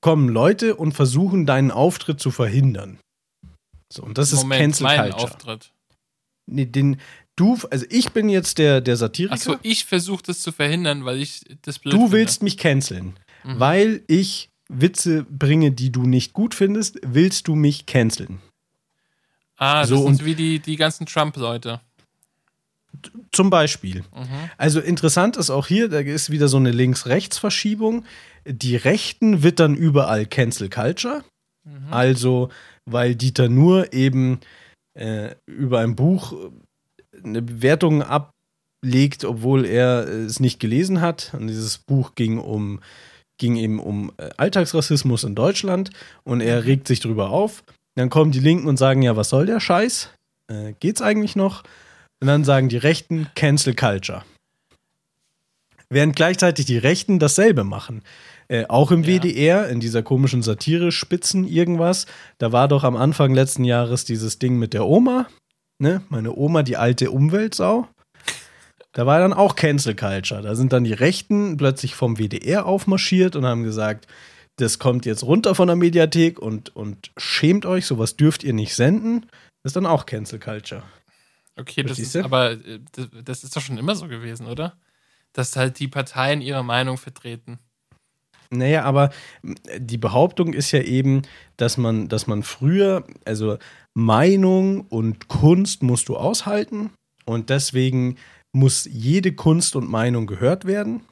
kommen 0.00 0.28
Leute 0.28 0.76
und 0.76 0.92
versuchen, 0.92 1.46
deinen 1.46 1.70
Auftritt 1.70 2.20
zu 2.20 2.30
verhindern. 2.30 2.98
So, 3.92 4.02
und 4.02 4.18
das 4.18 4.32
Moment, 4.34 4.72
ist 4.72 4.80
Cancel 4.80 4.98
Culture. 4.98 5.32
Auftritt. 5.32 5.72
Nee, 6.46 6.66
den, 6.66 7.00
Du, 7.36 7.58
also 7.70 7.84
ich 7.90 8.10
bin 8.12 8.28
jetzt 8.28 8.58
der, 8.58 8.80
der 8.80 8.96
Satiriker. 8.96 9.34
Achso, 9.34 9.56
ich 9.62 9.84
versuche 9.84 10.22
das 10.22 10.40
zu 10.40 10.52
verhindern, 10.52 11.04
weil 11.04 11.20
ich 11.20 11.42
das 11.62 11.78
blöd 11.78 11.92
Du 11.92 11.98
finde. 12.02 12.12
willst 12.12 12.42
mich 12.42 12.56
canceln. 12.56 13.18
Mhm. 13.42 13.60
Weil 13.60 14.02
ich 14.06 14.50
Witze 14.68 15.24
bringe, 15.24 15.72
die 15.72 15.90
du 15.90 16.02
nicht 16.02 16.32
gut 16.32 16.54
findest, 16.54 16.98
willst 17.02 17.48
du 17.48 17.54
mich 17.54 17.86
canceln. 17.86 18.40
Ah, 19.56 19.80
das 19.80 19.90
so, 19.90 20.04
sind 20.06 20.24
wie 20.24 20.34
die, 20.34 20.58
die 20.60 20.76
ganzen 20.76 21.06
Trump-Leute. 21.06 21.80
Zum 23.32 23.50
Beispiel. 23.50 24.04
Mhm. 24.14 24.50
Also 24.56 24.80
interessant 24.80 25.36
ist 25.36 25.50
auch 25.50 25.66
hier, 25.66 25.88
da 25.88 25.98
ist 25.98 26.30
wieder 26.30 26.48
so 26.48 26.56
eine 26.56 26.70
Links-Rechts-Verschiebung. 26.70 28.04
Die 28.46 28.76
Rechten 28.76 29.42
wittern 29.42 29.74
überall 29.74 30.26
Cancel 30.26 30.70
Culture. 30.70 31.24
Mhm. 31.64 31.92
Also, 31.92 32.50
weil 32.84 33.16
Dieter 33.16 33.48
Nur 33.48 33.92
eben 33.92 34.38
äh, 34.94 35.34
über 35.46 35.80
ein 35.80 35.96
Buch 35.96 36.34
eine 37.24 37.42
Bewertung 37.42 38.02
ablegt, 38.02 39.24
obwohl 39.24 39.64
er 39.64 40.06
es 40.06 40.40
nicht 40.40 40.60
gelesen 40.60 41.00
hat. 41.00 41.32
Und 41.34 41.48
dieses 41.48 41.78
Buch 41.78 42.14
ging 42.14 42.38
um 42.38 42.80
ging 43.38 43.56
eben 43.56 43.80
um 43.80 44.12
äh, 44.16 44.30
Alltagsrassismus 44.36 45.24
in 45.24 45.34
Deutschland 45.34 45.90
und 46.22 46.40
er 46.40 46.60
mhm. 46.60 46.66
regt 46.66 46.88
sich 46.88 47.00
drüber 47.00 47.30
auf. 47.30 47.64
Dann 47.96 48.10
kommen 48.10 48.32
die 48.32 48.40
Linken 48.40 48.68
und 48.68 48.76
sagen, 48.76 49.02
ja, 49.02 49.16
was 49.16 49.28
soll 49.28 49.46
der 49.46 49.60
Scheiß? 49.60 50.10
Äh, 50.48 50.74
geht's 50.80 51.02
eigentlich 51.02 51.36
noch? 51.36 51.62
Und 52.20 52.28
dann 52.28 52.44
sagen 52.44 52.68
die 52.68 52.76
Rechten, 52.76 53.28
Cancel 53.34 53.74
Culture. 53.74 54.24
Während 55.90 56.16
gleichzeitig 56.16 56.66
die 56.66 56.78
Rechten 56.78 57.18
dasselbe 57.18 57.64
machen. 57.64 58.02
Äh, 58.48 58.66
auch 58.66 58.90
im 58.90 59.04
ja. 59.04 59.20
WDR, 59.20 59.68
in 59.68 59.80
dieser 59.80 60.02
komischen 60.02 60.42
Satire-Spitzen 60.42 61.46
irgendwas. 61.46 62.06
Da 62.38 62.52
war 62.52 62.68
doch 62.68 62.84
am 62.84 62.96
Anfang 62.96 63.34
letzten 63.34 63.64
Jahres 63.64 64.04
dieses 64.04 64.38
Ding 64.38 64.58
mit 64.58 64.74
der 64.74 64.86
Oma, 64.86 65.26
ne, 65.78 66.02
meine 66.08 66.34
Oma, 66.34 66.62
die 66.62 66.76
alte 66.76 67.10
Umweltsau. 67.10 67.88
Da 68.92 69.06
war 69.06 69.18
dann 69.18 69.32
auch 69.32 69.56
Cancel 69.56 69.96
Culture. 69.96 70.40
Da 70.40 70.54
sind 70.54 70.72
dann 70.72 70.84
die 70.84 70.92
Rechten 70.92 71.56
plötzlich 71.56 71.94
vom 71.94 72.16
WDR 72.16 72.64
aufmarschiert 72.66 73.34
und 73.34 73.44
haben 73.44 73.64
gesagt, 73.64 74.06
das 74.56 74.78
kommt 74.78 75.04
jetzt 75.04 75.24
runter 75.24 75.54
von 75.56 75.66
der 75.66 75.76
Mediathek 75.76 76.38
und, 76.38 76.74
und 76.76 77.10
schämt 77.16 77.66
euch, 77.66 77.86
sowas 77.86 78.16
dürft 78.16 78.44
ihr 78.44 78.52
nicht 78.52 78.74
senden. 78.74 79.22
Das 79.62 79.70
ist 79.70 79.76
dann 79.76 79.86
auch 79.86 80.06
Cancel 80.06 80.38
Culture. 80.38 80.84
Okay, 81.56 81.82
das 81.82 81.98
ist, 81.98 82.16
aber 82.16 82.52
äh, 82.52 82.80
das 83.24 83.44
ist 83.44 83.56
doch 83.56 83.60
schon 83.60 83.78
immer 83.78 83.94
so 83.94 84.08
gewesen, 84.08 84.46
oder? 84.46 84.76
Dass 85.32 85.56
halt 85.56 85.78
die 85.78 85.88
Parteien 85.88 86.40
ihre 86.40 86.64
Meinung 86.64 86.96
vertreten. 86.96 87.58
Naja, 88.50 88.84
aber 88.84 89.10
die 89.42 89.98
Behauptung 89.98 90.52
ist 90.52 90.70
ja 90.70 90.80
eben, 90.80 91.22
dass 91.56 91.76
man, 91.76 92.08
dass 92.08 92.26
man 92.26 92.42
früher, 92.42 93.04
also 93.24 93.58
Meinung 93.94 94.82
und 94.88 95.28
Kunst 95.28 95.82
musst 95.82 96.08
du 96.08 96.16
aushalten 96.16 96.90
und 97.24 97.50
deswegen 97.50 98.16
muss 98.52 98.84
jede 98.90 99.32
Kunst 99.32 99.76
und 99.76 99.88
Meinung 99.88 100.26
gehört 100.26 100.64
werden. 100.64 101.02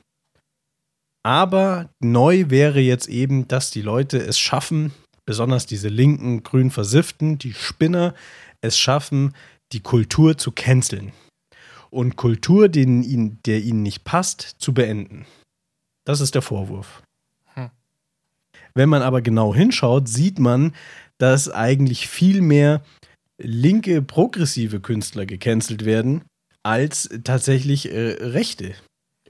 Aber 1.24 1.91
neu 2.01 2.47
wäre 2.49 2.80
jetzt 2.80 3.09
eben, 3.09 3.47
dass 3.47 3.70
die 3.70 3.83
Leute 3.83 4.18
es 4.18 4.39
schaffen, 4.39 4.93
besonders 5.24 5.66
diese 5.66 5.89
linken, 5.89 6.43
grün 6.43 6.70
versifften, 6.70 7.39
die 7.39 7.53
Spinner, 7.53 8.14
es 8.61 8.76
schaffen, 8.76 9.35
die 9.72 9.80
Kultur 9.80 10.37
zu 10.37 10.51
canceln. 10.51 11.12
Und 11.91 12.16
Kultur, 12.16 12.74
ihnen, 12.74 13.39
der 13.45 13.62
ihnen 13.62 13.83
nicht 13.83 14.03
passt, 14.03 14.57
zu 14.59 14.74
beenden. 14.74 15.26
Das 16.05 16.20
ist 16.20 16.35
der 16.35 16.43
Vorwurf. 16.43 17.03
Hm. 17.55 17.70
Wenn 18.74 18.89
man 18.89 19.03
aber 19.03 19.22
genau 19.22 19.55
hinschaut, 19.55 20.09
sieht 20.09 20.39
man, 20.39 20.74
dass 21.23 21.49
eigentlich 21.49 22.09
viel 22.09 22.43
mehr 22.43 22.83
linke, 23.39 24.03
progressive 24.03 24.81
Künstler 24.81 25.25
gecancelt 25.25 25.85
werden, 25.85 26.25
als 26.64 27.09
tatsächlich 27.23 27.93
äh, 27.93 28.16
rechte. 28.20 28.75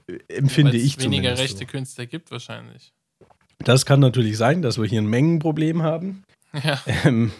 Äh, 0.07 0.17
empfinde 0.27 0.75
ja, 0.75 0.83
ich 0.83 0.97
es 0.97 1.03
weniger 1.03 1.37
rechte 1.37 1.59
so. 1.59 1.65
Künstler 1.65 2.07
gibt 2.07 2.31
wahrscheinlich. 2.31 2.93
Das 3.59 3.85
kann 3.85 3.99
natürlich 3.99 4.37
sein, 4.37 4.63
dass 4.63 4.79
wir 4.79 4.85
hier 4.85 5.03
ein 5.03 5.07
Mengenproblem 5.07 5.83
haben. 5.83 6.23
Ja. 6.63 6.81
Ähm, 7.03 7.31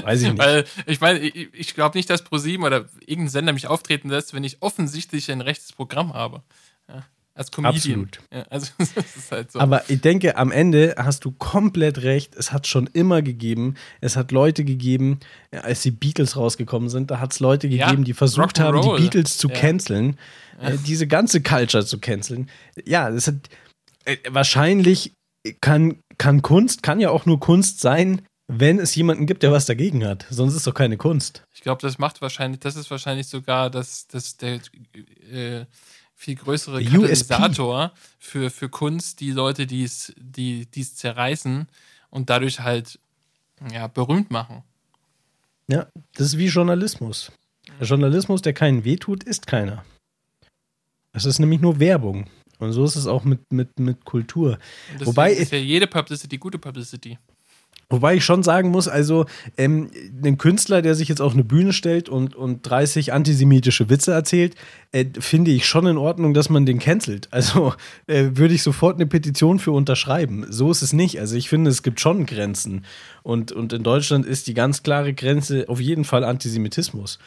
weiß 0.00 0.22
ich 0.22 0.28
nicht. 0.32 0.38
Weil 0.38 0.66
ich 0.86 1.00
meine, 1.00 1.18
ich, 1.18 1.48
ich 1.52 1.74
glaube 1.74 1.98
nicht, 1.98 2.08
dass 2.08 2.22
ProSieben 2.22 2.64
oder 2.64 2.88
irgendein 3.00 3.28
Sender 3.28 3.52
mich 3.52 3.66
auftreten 3.66 4.08
lässt, 4.08 4.34
wenn 4.34 4.44
ich 4.44 4.62
offensichtlich 4.62 5.32
ein 5.32 5.40
rechtes 5.40 5.72
Programm 5.72 6.14
habe. 6.14 6.44
Ja. 6.88 7.04
Als 7.36 7.50
Comedian. 7.50 8.04
Absolut. 8.04 8.20
Ja, 8.32 8.42
also, 8.48 8.72
das 8.78 9.16
ist 9.16 9.30
halt 9.30 9.52
so. 9.52 9.60
Aber 9.60 9.88
ich 9.90 10.00
denke, 10.00 10.36
am 10.36 10.50
Ende 10.50 10.94
hast 10.96 11.24
du 11.26 11.32
komplett 11.32 12.02
recht. 12.02 12.34
Es 12.34 12.50
hat 12.50 12.66
schon 12.66 12.88
immer 12.94 13.20
gegeben. 13.20 13.74
Es 14.00 14.16
hat 14.16 14.32
Leute 14.32 14.64
gegeben, 14.64 15.20
als 15.50 15.82
die 15.82 15.90
Beatles 15.90 16.36
rausgekommen 16.36 16.88
sind, 16.88 17.10
da 17.10 17.20
hat 17.20 17.32
es 17.32 17.40
Leute 17.40 17.68
gegeben, 17.68 17.98
ja, 17.98 18.04
die 18.04 18.14
versucht 18.14 18.58
haben, 18.58 18.80
die 18.80 19.02
Beatles 19.02 19.36
zu 19.36 19.48
ja. 19.48 19.54
canceln. 19.54 20.16
Äh, 20.60 20.78
diese 20.86 21.06
ganze 21.06 21.42
Culture 21.42 21.84
zu 21.84 21.98
canceln. 21.98 22.48
Ja, 22.86 23.10
das 23.10 23.26
hat 23.26 23.34
äh, 24.06 24.16
wahrscheinlich 24.30 25.12
kann, 25.60 26.00
kann 26.18 26.42
Kunst, 26.42 26.82
kann 26.82 27.00
ja 27.00 27.10
auch 27.10 27.26
nur 27.26 27.38
Kunst 27.38 27.80
sein, 27.80 28.22
wenn 28.48 28.78
es 28.78 28.94
jemanden 28.94 29.26
gibt, 29.26 29.42
der 29.42 29.52
was 29.52 29.66
dagegen 29.66 30.06
hat. 30.06 30.26
Sonst 30.30 30.52
ist 30.52 30.58
es 30.58 30.64
doch 30.64 30.74
keine 30.74 30.96
Kunst. 30.96 31.44
Ich 31.54 31.62
glaube, 31.62 31.82
das 31.82 31.98
macht 31.98 32.22
wahrscheinlich, 32.22 32.60
das 32.60 32.76
ist 32.76 32.90
wahrscheinlich 32.90 33.26
sogar 33.26 33.70
das, 33.70 34.06
das 34.06 34.36
der 34.36 34.60
äh, 35.30 35.66
viel 36.16 36.34
größere 36.34 36.82
Katalysator 36.82 37.92
für, 38.18 38.50
für 38.50 38.68
Kunst, 38.68 39.20
die 39.20 39.30
Leute, 39.30 39.66
die 39.66 39.84
es 39.84 40.12
die, 40.16 40.66
die's 40.66 40.96
zerreißen 40.96 41.68
und 42.10 42.30
dadurch 42.30 42.60
halt 42.60 42.98
ja, 43.70 43.86
berühmt 43.86 44.30
machen. 44.30 44.62
Ja, 45.68 45.86
das 46.14 46.28
ist 46.28 46.38
wie 46.38 46.46
Journalismus. 46.46 47.30
Der 47.78 47.86
Journalismus, 47.86 48.40
der 48.42 48.54
keinen 48.54 48.84
wehtut, 48.84 49.24
ist 49.24 49.46
keiner. 49.46 49.84
Das 51.12 51.24
ist 51.24 51.38
nämlich 51.38 51.60
nur 51.60 51.78
Werbung. 51.80 52.28
Und 52.58 52.72
so 52.72 52.84
ist 52.84 52.96
es 52.96 53.06
auch 53.06 53.24
mit, 53.24 53.52
mit, 53.52 53.78
mit 53.78 54.04
Kultur. 54.04 54.58
Wobei 55.00 55.32
ist 55.32 55.52
ja 55.52 55.58
jede 55.58 55.86
Publicity 55.86 56.38
gute 56.38 56.58
Publicity. 56.58 57.18
Wobei 57.88 58.16
ich 58.16 58.24
schon 58.24 58.42
sagen 58.42 58.70
muss, 58.70 58.88
also 58.88 59.26
ähm, 59.56 59.90
ein 60.24 60.38
Künstler, 60.38 60.82
der 60.82 60.96
sich 60.96 61.08
jetzt 61.08 61.20
auf 61.20 61.34
eine 61.34 61.44
Bühne 61.44 61.72
stellt 61.72 62.08
und, 62.08 62.34
und 62.34 62.68
30 62.68 63.12
antisemitische 63.12 63.88
Witze 63.88 64.12
erzählt, 64.12 64.56
äh, 64.90 65.04
finde 65.20 65.52
ich 65.52 65.66
schon 65.66 65.86
in 65.86 65.96
Ordnung, 65.96 66.34
dass 66.34 66.50
man 66.50 66.66
den 66.66 66.80
cancelt. 66.80 67.28
Also 67.30 67.74
äh, 68.08 68.30
würde 68.34 68.54
ich 68.54 68.64
sofort 68.64 68.96
eine 68.96 69.06
Petition 69.06 69.60
für 69.60 69.70
unterschreiben. 69.70 70.46
So 70.48 70.72
ist 70.72 70.82
es 70.82 70.92
nicht. 70.92 71.20
Also 71.20 71.36
ich 71.36 71.48
finde, 71.48 71.70
es 71.70 71.84
gibt 71.84 72.00
schon 72.00 72.26
Grenzen. 72.26 72.84
Und, 73.22 73.52
und 73.52 73.72
in 73.72 73.84
Deutschland 73.84 74.26
ist 74.26 74.48
die 74.48 74.54
ganz 74.54 74.82
klare 74.82 75.14
Grenze 75.14 75.68
auf 75.68 75.80
jeden 75.80 76.04
Fall 76.04 76.24
Antisemitismus. 76.24 77.20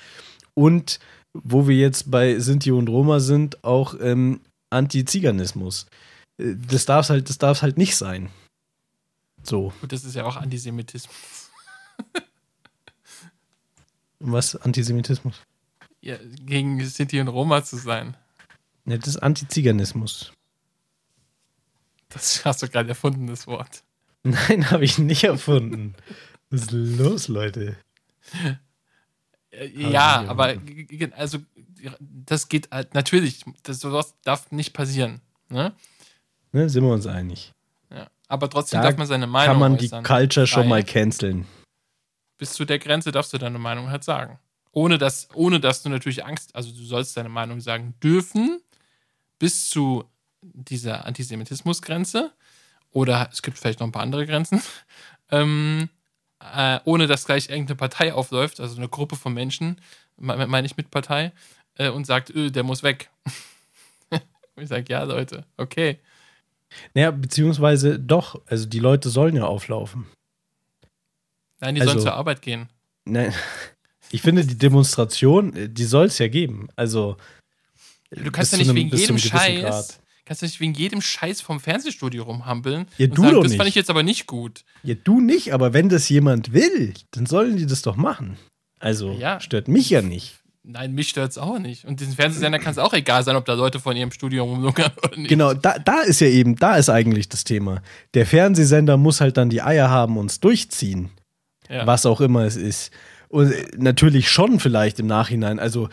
Und 0.55 0.99
wo 1.33 1.69
wir 1.69 1.77
jetzt 1.77 2.11
bei 2.11 2.37
Sinti 2.39 2.71
und 2.71 2.89
Roma 2.89 3.21
sind, 3.21 3.63
auch 3.63 3.95
ähm, 4.01 4.41
Antiziganismus. 4.71 5.85
Äh, 6.37 6.55
das 6.69 6.85
darf 6.85 7.07
halt, 7.07 7.29
das 7.29 7.37
darf 7.37 7.61
halt 7.61 7.77
nicht 7.77 7.95
sein. 7.95 8.29
So. 9.49 9.73
Gut, 9.81 9.91
das 9.91 10.03
ist 10.03 10.15
ja 10.15 10.25
auch 10.25 10.35
Antisemitismus. 10.35 11.49
Was 14.19 14.55
Antisemitismus? 14.55 15.41
Ja, 16.01 16.17
gegen 16.45 16.85
Sinti 16.85 17.19
und 17.19 17.29
Roma 17.29 17.63
zu 17.63 17.77
sein. 17.77 18.15
Ne, 18.85 18.99
das 18.99 19.07
ist 19.07 19.17
Antiziganismus. 19.17 20.33
Das 22.09 22.45
hast 22.45 22.61
du 22.61 22.67
gerade 22.69 22.89
erfunden, 22.89 23.25
das 23.25 23.47
Wort. 23.47 23.83
Nein, 24.23 24.69
habe 24.69 24.85
ich 24.85 24.99
nicht 24.99 25.23
erfunden. 25.23 25.95
Was 26.51 26.61
ist 26.61 26.71
los, 26.71 27.27
Leute? 27.27 27.75
Ja, 29.75 30.25
aber 30.27 30.57
also 31.15 31.39
das 31.99 32.49
geht 32.49 32.69
halt 32.71 32.93
natürlich, 32.93 33.45
das 33.63 33.79
sowas 33.79 34.13
darf 34.23 34.51
nicht 34.51 34.73
passieren. 34.73 35.21
Ne? 35.49 35.73
Ne, 36.51 36.69
sind 36.69 36.83
wir 36.83 36.93
uns 36.93 37.07
einig. 37.07 37.53
Aber 38.29 38.49
trotzdem 38.49 38.79
da 38.81 38.87
darf 38.87 38.97
man 38.97 39.07
seine 39.07 39.27
Meinung 39.27 39.53
Kann 39.53 39.59
man 39.59 39.73
äußern. 39.77 40.03
die 40.03 40.07
Culture 40.07 40.47
schon 40.47 40.67
mal 40.67 40.83
canceln. 40.83 41.45
Bis 42.37 42.53
zu 42.53 42.63
der 42.63 42.79
Grenze 42.79 43.11
darfst 43.11 43.33
du 43.33 43.37
deine 43.37 43.59
Meinung 43.59 43.89
halt 43.89 44.03
sagen. 44.03 44.39
Ohne 44.71 44.97
dass, 44.99 45.27
ohne 45.33 45.59
dass 45.59 45.81
du 45.81 45.89
natürlich 45.89 46.23
Angst, 46.23 46.55
also 46.55 46.71
du 46.71 46.83
sollst 46.83 47.17
deine 47.17 47.27
Meinung 47.27 47.59
sagen 47.59 47.95
dürfen, 48.01 48.61
bis 49.39 49.69
zu 49.69 50.05
dieser 50.41 51.05
Antisemitismusgrenze. 51.05 52.31
Oder 52.91 53.29
es 53.31 53.41
gibt 53.41 53.57
vielleicht 53.57 53.79
noch 53.79 53.87
ein 53.87 53.91
paar 53.91 54.03
andere 54.03 54.25
Grenzen. 54.25 54.61
Ähm, 55.31 55.89
äh, 56.39 56.79
ohne 56.85 57.05
dass 57.05 57.25
gleich 57.25 57.49
irgendeine 57.49 57.75
Partei 57.75 58.15
aufläuft, 58.15 58.59
also 58.59 58.77
eine 58.77 58.89
Gruppe 58.89 59.15
von 59.15 59.31
Menschen, 59.31 59.79
meine 60.17 60.65
ich 60.65 60.75
mit 60.75 60.89
Partei, 60.89 61.33
äh, 61.75 61.89
und 61.89 62.07
sagt, 62.07 62.31
öh, 62.31 62.49
der 62.49 62.63
muss 62.63 62.81
weg. 62.81 63.11
und 64.09 64.21
ich 64.63 64.69
sage, 64.69 64.85
ja, 64.89 65.03
Leute, 65.03 65.45
okay. 65.57 65.99
Naja, 66.93 67.11
beziehungsweise 67.11 67.99
doch, 67.99 68.41
also 68.45 68.65
die 68.65 68.79
Leute 68.79 69.09
sollen 69.09 69.35
ja 69.35 69.45
auflaufen. 69.45 70.05
Nein, 71.59 71.75
die 71.75 71.81
also, 71.81 71.93
sollen 71.93 72.03
zur 72.03 72.13
Arbeit 72.13 72.41
gehen. 72.41 72.69
Nein, 73.05 73.33
ich 74.11 74.21
finde 74.21 74.45
die 74.45 74.57
Demonstration, 74.57 75.55
äh, 75.55 75.69
die 75.69 75.85
soll 75.85 76.05
es 76.05 76.17
ja 76.19 76.27
geben. 76.27 76.69
Also 76.75 77.17
du 78.11 78.31
kannst 78.31 78.51
ja 78.53 78.57
nicht 78.57 78.69
einem, 78.69 78.77
wegen 78.77 78.95
jedem 78.95 79.17
Scheiß, 79.17 79.61
Grad. 79.61 79.99
kannst 80.25 80.41
du 80.41 80.45
nicht 80.45 80.59
wegen 80.59 80.73
jedem 80.73 81.01
Scheiß 81.01 81.41
vom 81.41 81.59
Fernsehstudio 81.59 82.23
rumhampeln. 82.23 82.87
Ja, 82.97 83.07
du 83.07 83.21
sagen, 83.21 83.35
doch 83.35 83.43
das 83.43 83.51
nicht. 83.51 83.57
fand 83.57 83.69
ich 83.69 83.75
jetzt 83.75 83.89
aber 83.89 84.03
nicht 84.03 84.27
gut. 84.27 84.63
Ja, 84.83 84.95
du 84.95 85.19
nicht, 85.19 85.53
aber 85.53 85.73
wenn 85.73 85.89
das 85.89 86.07
jemand 86.09 86.53
will, 86.53 86.93
dann 87.11 87.25
sollen 87.25 87.57
die 87.57 87.65
das 87.65 87.81
doch 87.81 87.95
machen. 87.95 88.37
Also 88.79 89.11
ja. 89.11 89.39
stört 89.41 89.67
mich 89.67 89.89
ja 89.89 90.01
nicht. 90.01 90.38
Nein, 90.63 90.93
mich 90.93 91.09
stört 91.09 91.31
es 91.31 91.37
auch 91.37 91.57
nicht. 91.57 91.85
Und 91.85 91.99
diesen 91.99 92.13
Fernsehsender 92.13 92.59
kann 92.59 92.71
es 92.71 92.77
auch 92.77 92.93
egal 92.93 93.23
sein, 93.23 93.35
ob 93.35 93.45
da 93.45 93.53
Leute 93.53 93.79
von 93.79 93.95
ihrem 93.95 94.11
Studium 94.11 94.49
rumlungern 94.49 94.91
oder 95.03 95.15
nicht. 95.15 95.29
Genau, 95.29 95.53
da, 95.53 95.79
da 95.79 96.01
ist 96.01 96.19
ja 96.19 96.27
eben, 96.27 96.55
da 96.57 96.75
ist 96.75 96.89
eigentlich 96.89 97.29
das 97.29 97.43
Thema. 97.43 97.81
Der 98.13 98.25
Fernsehsender 98.25 98.97
muss 98.97 99.21
halt 99.21 99.37
dann 99.37 99.49
die 99.49 99.61
Eier 99.61 99.89
haben 99.89 100.17
und 100.17 100.29
es 100.29 100.39
durchziehen. 100.39 101.09
Ja. 101.69 101.87
Was 101.87 102.05
auch 102.05 102.19
immer 102.19 102.43
es 102.43 102.55
ist. 102.55 102.91
Und 103.29 103.53
natürlich 103.77 104.29
schon 104.29 104.59
vielleicht 104.59 104.99
im 104.99 105.07
Nachhinein. 105.07 105.59
Also, 105.59 105.87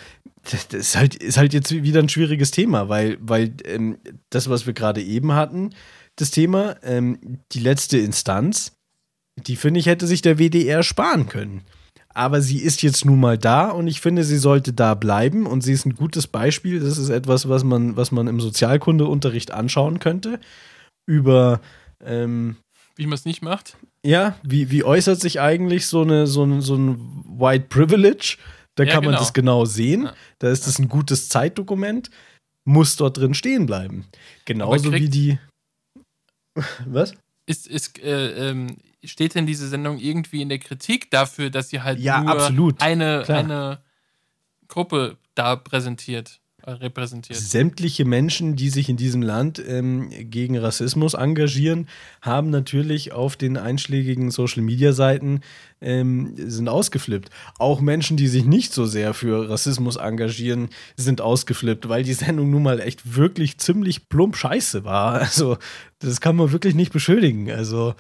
das 0.50 0.64
ist 0.72 0.96
halt, 0.96 1.14
ist 1.14 1.36
halt 1.36 1.52
jetzt 1.52 1.70
wieder 1.70 2.00
ein 2.00 2.08
schwieriges 2.08 2.50
Thema, 2.50 2.88
weil, 2.88 3.18
weil 3.20 3.52
ähm, 3.64 3.98
das, 4.30 4.48
was 4.48 4.66
wir 4.66 4.72
gerade 4.72 5.02
eben 5.02 5.32
hatten, 5.32 5.70
das 6.16 6.30
Thema, 6.30 6.76
ähm, 6.82 7.40
die 7.52 7.60
letzte 7.60 7.98
Instanz, 7.98 8.72
die 9.36 9.56
finde 9.56 9.80
ich, 9.80 9.86
hätte 9.86 10.06
sich 10.06 10.22
der 10.22 10.38
WDR 10.38 10.82
sparen 10.82 11.28
können 11.28 11.62
aber 12.16 12.40
sie 12.40 12.60
ist 12.62 12.82
jetzt 12.82 13.04
nun 13.04 13.20
mal 13.20 13.36
da 13.36 13.68
und 13.68 13.88
ich 13.88 14.00
finde, 14.00 14.24
sie 14.24 14.38
sollte 14.38 14.72
da 14.72 14.94
bleiben 14.94 15.46
und 15.46 15.60
sie 15.60 15.74
ist 15.74 15.84
ein 15.84 15.94
gutes 15.94 16.26
Beispiel. 16.26 16.80
Das 16.80 16.96
ist 16.96 17.10
etwas, 17.10 17.46
was 17.46 17.62
man, 17.62 17.96
was 17.98 18.10
man 18.10 18.26
im 18.26 18.40
Sozialkundeunterricht 18.40 19.50
anschauen 19.50 19.98
könnte. 19.98 20.40
Über 21.04 21.60
ähm, 22.02 22.56
wie 22.96 23.06
man 23.06 23.12
es 23.12 23.26
nicht 23.26 23.42
macht. 23.42 23.76
Ja, 24.02 24.34
wie, 24.42 24.70
wie 24.70 24.82
äußert 24.82 25.20
sich 25.20 25.40
eigentlich 25.40 25.86
so, 25.86 26.00
eine, 26.00 26.26
so, 26.26 26.44
ein, 26.44 26.62
so 26.62 26.76
ein 26.76 26.96
White 27.38 27.66
Privilege? 27.68 28.38
Da 28.76 28.84
ja, 28.84 28.92
kann 28.92 29.04
man 29.04 29.12
genau. 29.12 29.18
das 29.18 29.34
genau 29.34 29.66
sehen. 29.66 30.04
Ja. 30.04 30.14
Da 30.38 30.48
ist 30.48 30.66
das 30.66 30.78
ein 30.78 30.88
gutes 30.88 31.28
Zeitdokument. 31.28 32.10
Muss 32.64 32.96
dort 32.96 33.18
drin 33.18 33.34
stehen 33.34 33.66
bleiben. 33.66 34.06
Genauso 34.46 34.90
wie 34.90 35.10
die. 35.10 35.38
Was? 36.86 37.12
Ist, 37.44 37.66
ist, 37.66 37.98
äh, 37.98 38.50
ähm, 38.50 38.78
steht 39.06 39.34
denn 39.34 39.46
diese 39.46 39.68
Sendung 39.68 39.98
irgendwie 39.98 40.42
in 40.42 40.48
der 40.48 40.58
Kritik 40.58 41.10
dafür, 41.10 41.50
dass 41.50 41.70
sie 41.70 41.82
halt 41.82 41.98
ja, 41.98 42.20
nur 42.20 42.30
absolut. 42.30 42.82
Eine, 42.82 43.24
eine 43.28 43.78
Gruppe 44.68 45.16
da 45.34 45.56
präsentiert, 45.56 46.40
äh, 46.66 46.72
repräsentiert? 46.72 47.38
Sämtliche 47.38 48.04
Menschen, 48.04 48.56
die 48.56 48.70
sich 48.70 48.88
in 48.88 48.96
diesem 48.96 49.22
Land 49.22 49.62
ähm, 49.64 50.10
gegen 50.10 50.58
Rassismus 50.58 51.14
engagieren, 51.14 51.88
haben 52.22 52.50
natürlich 52.50 53.12
auf 53.12 53.36
den 53.36 53.56
einschlägigen 53.56 54.32
Social-Media-Seiten 54.32 55.42
ähm, 55.80 56.34
sind 56.36 56.68
ausgeflippt. 56.68 57.30
Auch 57.58 57.80
Menschen, 57.80 58.16
die 58.16 58.26
sich 58.26 58.44
nicht 58.44 58.72
so 58.72 58.84
sehr 58.84 59.14
für 59.14 59.48
Rassismus 59.48 59.94
engagieren, 59.94 60.70
sind 60.96 61.20
ausgeflippt, 61.20 61.88
weil 61.88 62.02
die 62.02 62.14
Sendung 62.14 62.50
nun 62.50 62.64
mal 62.64 62.80
echt 62.80 63.14
wirklich 63.14 63.58
ziemlich 63.58 64.08
plump 64.08 64.36
scheiße 64.36 64.84
war. 64.84 65.20
Also, 65.36 65.58
das 65.98 66.20
kann 66.20 66.36
man 66.36 66.52
wirklich 66.52 66.74
nicht 66.74 66.92
beschuldigen. 66.92 67.50
Also, 67.50 67.94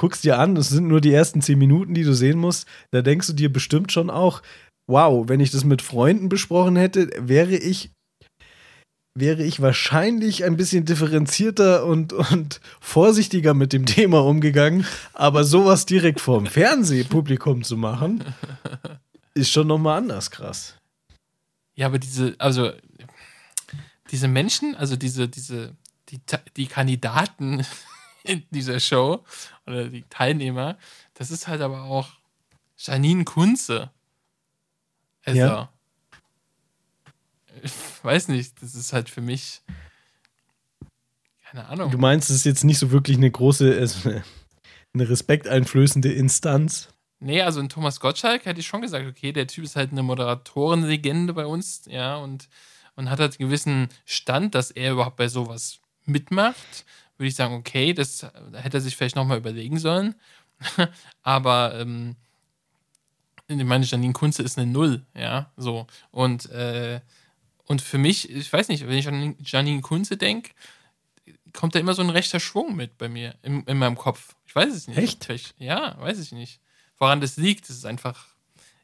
guckst 0.00 0.24
dir 0.24 0.38
an, 0.38 0.56
es 0.56 0.70
sind 0.70 0.88
nur 0.88 1.02
die 1.02 1.12
ersten 1.12 1.42
zehn 1.42 1.58
Minuten, 1.58 1.92
die 1.92 2.04
du 2.04 2.14
sehen 2.14 2.38
musst, 2.38 2.66
da 2.90 3.02
denkst 3.02 3.26
du 3.26 3.32
dir 3.34 3.52
bestimmt 3.52 3.92
schon 3.92 4.08
auch, 4.08 4.40
wow, 4.86 5.28
wenn 5.28 5.40
ich 5.40 5.50
das 5.50 5.62
mit 5.62 5.82
Freunden 5.82 6.30
besprochen 6.30 6.74
hätte, 6.76 7.10
wäre 7.18 7.54
ich 7.54 7.90
wäre 9.14 9.42
ich 9.42 9.60
wahrscheinlich 9.60 10.44
ein 10.44 10.56
bisschen 10.56 10.86
differenzierter 10.86 11.84
und, 11.84 12.14
und 12.14 12.62
vorsichtiger 12.80 13.52
mit 13.52 13.74
dem 13.74 13.84
Thema 13.84 14.24
umgegangen. 14.24 14.86
Aber 15.12 15.44
sowas 15.44 15.84
direkt 15.84 16.20
vorm 16.20 16.46
Fernsehpublikum 16.46 17.62
zu 17.62 17.76
machen, 17.76 18.24
ist 19.34 19.50
schon 19.50 19.66
nochmal 19.66 19.98
anders 19.98 20.30
krass. 20.30 20.78
Ja, 21.74 21.88
aber 21.88 21.98
diese, 21.98 22.36
also 22.38 22.72
diese 24.10 24.28
Menschen, 24.28 24.74
also 24.76 24.96
diese, 24.96 25.28
diese, 25.28 25.76
die, 26.08 26.20
die 26.56 26.68
Kandidaten 26.68 27.66
in 28.24 28.44
dieser 28.50 28.80
Show 28.80 29.24
oder 29.66 29.88
die 29.88 30.04
Teilnehmer, 30.10 30.78
das 31.14 31.30
ist 31.30 31.48
halt 31.48 31.60
aber 31.60 31.84
auch 31.84 32.08
Janine 32.76 33.24
Kunze. 33.24 33.90
Also, 35.24 35.38
ja. 35.38 35.72
ich 37.62 37.72
weiß 38.02 38.28
nicht, 38.28 38.62
das 38.62 38.74
ist 38.74 38.92
halt 38.92 39.10
für 39.10 39.20
mich 39.20 39.62
keine 41.50 41.66
Ahnung. 41.66 41.90
Du 41.90 41.98
meinst, 41.98 42.30
es 42.30 42.36
ist 42.36 42.44
jetzt 42.44 42.64
nicht 42.64 42.78
so 42.78 42.92
wirklich 42.92 43.16
eine 43.16 43.30
große, 43.30 44.22
eine 44.94 45.08
respekteinflößende 45.08 46.12
Instanz? 46.12 46.88
Nee, 47.18 47.42
also 47.42 47.60
in 47.60 47.68
Thomas 47.68 47.98
Gottschalk 47.98 48.46
hätte 48.46 48.60
ich 48.60 48.66
schon 48.66 48.82
gesagt, 48.82 49.06
okay, 49.06 49.32
der 49.32 49.48
Typ 49.48 49.64
ist 49.64 49.76
halt 49.76 49.90
eine 49.90 50.02
Moderatorenlegende 50.02 51.34
bei 51.34 51.46
uns, 51.46 51.82
ja, 51.86 52.16
und, 52.16 52.48
und 52.94 53.10
hat 53.10 53.18
halt 53.18 53.38
einen 53.38 53.48
gewissen 53.48 53.88
Stand, 54.04 54.54
dass 54.54 54.70
er 54.70 54.92
überhaupt 54.92 55.16
bei 55.16 55.28
sowas 55.28 55.80
mitmacht 56.04 56.86
würde 57.20 57.28
ich 57.28 57.36
sagen, 57.36 57.54
okay, 57.54 57.92
das 57.92 58.26
hätte 58.54 58.78
er 58.78 58.80
sich 58.80 58.96
vielleicht 58.96 59.14
nochmal 59.14 59.36
überlegen 59.36 59.78
sollen. 59.78 60.14
Aber 61.22 61.78
ähm, 61.78 62.16
ich 63.46 63.62
meine, 63.62 63.84
Janine 63.84 64.14
Kunze 64.14 64.42
ist 64.42 64.58
eine 64.58 64.70
Null, 64.70 65.04
ja, 65.14 65.52
so. 65.56 65.86
Und, 66.10 66.48
äh, 66.50 67.00
und 67.66 67.82
für 67.82 67.98
mich, 67.98 68.30
ich 68.30 68.50
weiß 68.50 68.68
nicht, 68.68 68.86
wenn 68.88 68.96
ich 68.96 69.06
an 69.06 69.36
Janine 69.44 69.82
Kunze 69.82 70.16
denke, 70.16 70.52
kommt 71.52 71.74
da 71.74 71.78
immer 71.78 71.92
so 71.94 72.02
ein 72.02 72.10
rechter 72.10 72.40
Schwung 72.40 72.74
mit 72.74 72.96
bei 72.96 73.08
mir, 73.08 73.34
in, 73.42 73.64
in 73.64 73.76
meinem 73.76 73.96
Kopf. 73.96 74.34
Ich 74.46 74.54
weiß 74.54 74.72
es 74.72 74.88
nicht. 74.88 74.96
Echt? 74.96 75.24
Vielleicht, 75.24 75.54
ja, 75.60 76.00
weiß 76.00 76.20
ich 76.20 76.32
nicht. 76.32 76.60
Woran 76.96 77.20
das 77.20 77.36
liegt, 77.36 77.68
das 77.68 77.76
ist 77.76 77.86
einfach, 77.86 78.28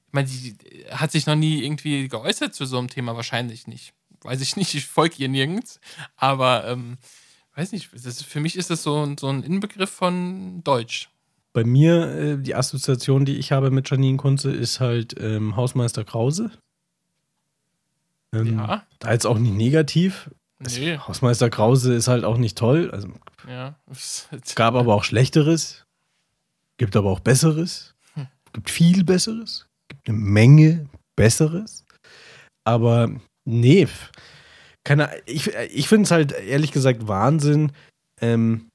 ich 0.09 0.13
meine, 0.13 0.29
die 0.29 0.57
hat 0.91 1.11
sich 1.11 1.25
noch 1.27 1.37
nie 1.37 1.65
irgendwie 1.65 2.09
geäußert 2.09 2.55
zu 2.55 2.67
so 2.67 2.79
einem 2.79 2.89
Thema, 2.89 3.17
wahrscheinlich 3.17 3.67
nicht. 3.67 3.95
Weiß 4.21 4.43
ich 4.43 4.57
nicht, 4.57 4.75
ich 4.75 4.87
folge 4.87 5.17
ihr 5.19 5.29
nirgends. 5.29 5.81
Aber 6.17 6.67
ähm, 6.67 6.99
weiß 7.57 7.73
nicht, 7.73 7.93
ist, 7.93 8.25
für 8.25 8.41
mich 8.41 8.57
ist 8.57 8.71
das 8.71 8.83
so, 8.83 9.15
so 9.19 9.29
ein 9.29 9.43
Inbegriff 9.43 9.91
von 9.91 10.63
Deutsch. 10.63 11.09
bei 11.53 11.65
mir, 11.65 12.07
äh, 12.15 12.39
die 12.39 12.55
Assoziation, 12.55 13.25
die 13.25 13.37
ich 13.37 13.51
habe 13.53 13.71
mit 13.71 13.89
Janine 13.89 14.19
Kunze, 14.19 14.53
ist 14.53 14.81
halt 14.81 15.15
ähm, 15.19 15.57
Hausmeister 15.57 16.05
Krause. 16.05 16.51
Ähm, 18.35 18.59
ja. 18.59 18.87
Da 18.99 19.13
jetzt 19.13 19.27
auch 19.27 19.39
nicht 19.39 19.55
negativ. 19.55 20.31
Nee. 20.59 20.99
Hausmeister 20.99 21.51
Krause 21.51 21.95
ist 21.95 22.09
halt 22.09 22.25
auch 22.25 22.39
nicht 22.39 22.57
toll. 22.57 22.91
Also, 22.91 23.09
ja. 23.49 23.77
gab 24.55 24.75
aber 24.75 24.95
auch 24.95 25.05
Schlechteres. 25.05 25.87
Gibt 26.79 26.97
aber 26.97 27.11
auch 27.11 27.21
Besseres. 27.21 27.95
Hm. 28.15 28.27
Gibt 28.53 28.71
viel 28.71 29.05
Besseres. 29.05 29.67
Gibt 29.89 30.09
eine 30.09 30.19
Menge 30.19 30.89
Besseres. 31.15 31.85
Aber 32.65 33.11
nee, 33.45 33.89
keine, 34.87 35.11
ich, 35.27 35.49
ich 35.55 35.89
finde 35.89 36.05
es 36.05 36.11
halt 36.13 36.33
ehrlich 36.33 36.71
gesagt 36.71 37.09
Wahnsinn, 37.09 37.73
ähm, 38.21 38.69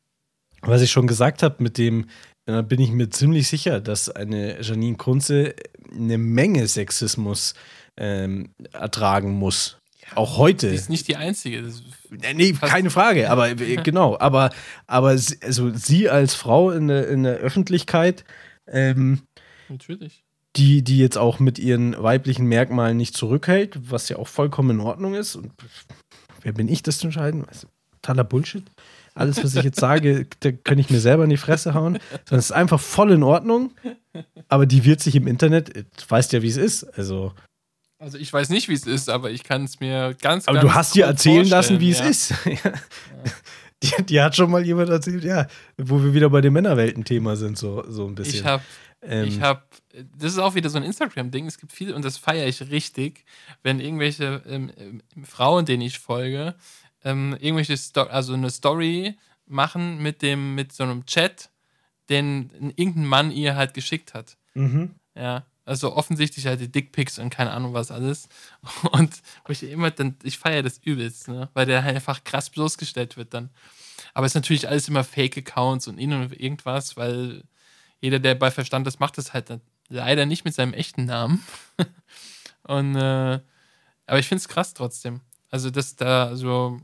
was 0.62 0.82
ich 0.82 0.92
schon 0.92 1.08
gesagt 1.08 1.42
habe 1.42 1.64
mit 1.64 1.78
dem, 1.78 2.08
da 2.46 2.62
bin 2.62 2.82
ich 2.82 2.92
mir 2.92 3.10
ziemlich 3.10 3.48
sicher, 3.48 3.80
dass 3.80 4.10
eine 4.10 4.62
Janine 4.62 4.98
Kunze 4.98 5.56
eine 5.90 6.18
Menge 6.18 6.68
Sexismus 6.68 7.54
ähm, 7.98 8.50
ertragen 8.74 9.32
muss. 9.32 9.78
Ja, 10.02 10.18
auch 10.18 10.38
heute. 10.38 10.70
Sie 10.70 10.76
ist 10.76 10.90
nicht 10.90 11.08
die 11.08 11.16
Einzige. 11.16 11.72
nee, 12.10 12.52
keine 12.54 12.90
Frage, 12.90 13.30
aber 13.30 13.50
äh, 13.62 13.78
genau. 13.78 14.18
Aber, 14.20 14.50
aber 14.88 15.18
sie, 15.18 15.38
also 15.42 15.72
sie 15.74 16.10
als 16.10 16.36
Frau 16.36 16.72
in 16.72 16.90
der, 16.90 17.08
in 17.08 17.24
der 17.24 17.36
Öffentlichkeit, 17.38 18.26
ähm, 18.68 19.22
Natürlich. 19.70 20.26
Die, 20.58 20.84
die 20.84 20.98
jetzt 20.98 21.18
auch 21.18 21.40
mit 21.40 21.58
ihren 21.58 21.96
weiblichen 22.02 22.46
Merkmalen 22.46 22.98
nicht 22.98 23.16
zurückhält, 23.16 23.90
was 23.90 24.10
ja 24.10 24.18
auch 24.18 24.28
vollkommen 24.28 24.72
in 24.72 24.80
Ordnung 24.82 25.14
ist. 25.14 25.38
Und 25.38 25.54
wer 26.44 26.54
bin 26.54 26.68
ich, 26.68 26.84
das 26.84 27.00
zu 27.00 27.08
entscheiden? 27.08 27.46
Also, 27.48 27.68
totaler 28.02 28.24
Bullshit. 28.24 28.64
Alles, 29.14 29.44
was 29.44 29.56
ich 29.56 29.64
jetzt 29.64 29.80
sage, 29.80 30.26
da 30.40 30.52
kann 30.52 30.80
ich 30.80 30.90
mir 30.90 31.00
selber 31.00 31.26
in 31.26 31.30
die 31.30 31.38
Fresse 31.38 31.74
hauen. 31.74 32.00
Sondern 32.26 32.40
es 32.40 32.46
ist 32.46 32.52
einfach 32.52 32.80
voll 32.80 33.12
in 33.12 33.24
Ordnung. 33.24 33.72
Aber 34.48 34.66
die 34.66 34.86
wird 34.86 35.02
sich 35.02 35.16
im 35.16 35.28
Internet, 35.28 35.76
du 35.76 35.84
weißt 36.08 36.32
ja, 36.34 36.42
wie 36.42 36.48
es 36.48 36.58
ist. 36.58 36.84
Also. 36.98 37.34
Also 38.00 38.18
ich 38.18 38.32
weiß 38.32 38.50
nicht, 38.50 38.68
wie 38.68 38.74
es 38.74 38.88
ist, 38.88 39.10
aber 39.10 39.30
ich 39.30 39.44
kann 39.44 39.66
es 39.66 39.80
mir 39.80 40.16
ganz, 40.20 40.48
aber 40.48 40.60
ganz 40.60 40.68
du 40.68 40.74
hast 40.74 40.96
dir 40.96 41.06
erzählen 41.06 41.46
lassen, 41.46 41.80
wie 41.80 41.92
ja. 41.92 42.04
es 42.04 42.32
ist. 42.32 42.34
Die, 43.98 44.04
die, 44.04 44.22
hat 44.22 44.36
schon 44.36 44.52
mal 44.52 44.64
jemand 44.64 44.90
erzählt, 44.90 45.24
ja, 45.24 45.48
wo 45.76 46.04
wir 46.04 46.14
wieder 46.14 46.30
bei 46.30 46.42
dem 46.42 46.54
Männerwelten-Thema 46.54 47.36
sind, 47.36 47.58
so, 47.58 47.84
so 47.90 48.06
ein 48.06 48.14
bisschen. 48.14 48.42
Ich 48.42 48.46
habe, 48.46 48.64
ähm, 49.02 49.28
ich 49.28 49.42
habe, 49.42 49.64
das 50.20 50.34
ist 50.34 50.38
auch 50.38 50.54
wieder 50.54 50.70
so 50.70 50.78
ein 50.78 50.84
Instagram-Ding. 50.84 51.48
Es 51.48 51.58
gibt 51.58 51.72
viele, 51.72 51.96
und 51.96 52.06
das 52.06 52.18
feiere 52.18 52.48
ich 52.48 52.70
richtig, 52.70 53.26
wenn 53.64 53.80
irgendwelche 53.80 54.44
ähm, 54.48 54.72
ähm 54.78 55.02
Frauen, 55.24 55.66
denen 55.66 55.82
ich 55.82 55.98
folge, 55.98 56.54
ähm, 57.04 57.36
irgendwelche, 57.40 57.76
Sto 57.76 58.04
also 58.04 58.34
eine 58.34 58.52
Story 58.52 59.18
machen 59.48 60.02
mit 60.02 60.22
dem, 60.22 60.54
mit 60.54 60.72
so 60.72 60.84
einem 60.84 61.06
Chat, 61.08 61.50
den 62.10 62.74
irgendein 62.76 63.06
Mann 63.06 63.32
ihr 63.32 63.56
halt 63.56 63.74
geschickt 63.74 64.14
hat. 64.14 64.38
Mhm. 64.54 64.92
Ja. 65.16 65.46
Also 65.64 65.96
offensichtlich 65.96 66.48
halt 66.48 66.60
die 66.60 66.72
Dickpics 66.72 67.20
und 67.20 67.30
keine 67.30 67.52
Ahnung 67.52 67.74
was 67.74 67.92
alles. 67.92 68.28
Und 68.92 69.22
wo 69.46 69.52
ich 69.52 69.64
immer 69.64 69.92
dann, 69.92 70.16
ich 70.24 70.40
feiere 70.40 70.64
das 70.64 70.80
übelst, 70.80 71.28
ne? 71.28 71.50
Weil 71.54 71.68
der 71.68 71.84
halt 71.84 71.96
einfach 71.96 72.24
krass 72.24 72.50
bloßgestellt 72.50 73.16
wird 73.16 73.34
dann. 73.34 73.52
Aber 74.14 74.26
es 74.26 74.32
ist 74.32 74.36
natürlich 74.36 74.68
alles 74.68 74.88
immer 74.88 75.04
Fake-Accounts 75.04 75.88
und 75.88 76.00
irgendwas, 76.00 76.98
weil 76.98 77.44
jeder, 78.02 78.20
der 78.20 78.36
bei 78.36 78.50
Verstand 78.50 78.88
ist, 78.88 79.00
macht 79.00 79.18
das 79.18 79.34
halt 79.34 79.62
leider 79.88 80.26
nicht 80.26 80.46
mit 80.46 80.56
seinem 80.56 80.74
echten 80.74 81.06
Namen. 81.06 81.46
und 82.64 82.96
äh, 82.96 83.40
aber 84.08 84.20
ich 84.20 84.28
finde 84.28 84.42
es 84.42 84.50
krass 84.50 84.74
trotzdem. 84.74 85.22
Also, 85.52 85.70
dass 85.70 85.96
da 85.96 86.36
so, 86.36 86.82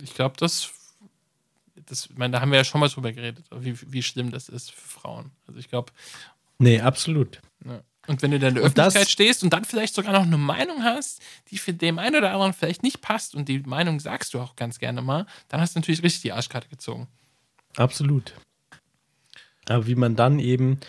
ich 0.00 0.14
glaube, 0.14 0.36
das, 0.38 0.70
das, 1.86 2.06
ich 2.06 2.16
meine, 2.16 2.32
da 2.32 2.40
haben 2.40 2.50
wir 2.50 2.58
ja 2.58 2.64
schon 2.64 2.80
mal 2.80 2.88
drüber 2.88 3.12
geredet, 3.12 3.44
wie, 3.54 3.76
wie 3.92 4.02
schlimm 4.02 4.30
das 4.30 4.48
ist 4.48 4.70
für 4.70 4.88
Frauen. 4.88 5.30
Also, 5.46 5.60
ich 5.60 5.68
glaube. 5.68 5.92
Nee, 6.58 6.80
absolut. 6.80 7.40
Ja. 7.64 7.82
Und 8.06 8.22
wenn 8.22 8.30
du 8.30 8.38
dann 8.38 8.50
in 8.50 8.54
der 8.56 8.64
Öffentlichkeit 8.64 9.02
das, 9.02 9.10
stehst 9.10 9.44
und 9.44 9.52
dann 9.52 9.64
vielleicht 9.64 9.94
sogar 9.94 10.12
noch 10.12 10.22
eine 10.22 10.38
Meinung 10.38 10.82
hast, 10.82 11.20
die 11.50 11.58
für 11.58 11.72
den 11.72 11.98
einen 11.98 12.16
oder 12.16 12.32
anderen 12.32 12.52
vielleicht 12.52 12.82
nicht 12.82 13.00
passt 13.00 13.34
und 13.34 13.48
die 13.48 13.60
Meinung 13.60 14.00
sagst 14.00 14.34
du 14.34 14.40
auch 14.40 14.56
ganz 14.56 14.78
gerne 14.78 15.02
mal, 15.02 15.26
dann 15.48 15.60
hast 15.60 15.74
du 15.74 15.80
natürlich 15.80 16.02
richtig 16.02 16.22
die 16.22 16.32
Arschkarte 16.32 16.68
gezogen. 16.68 17.08
Absolut. 17.76 18.34
Aber 19.68 19.86
wie 19.86 19.94
man 19.94 20.16
dann 20.16 20.38
eben 20.38 20.80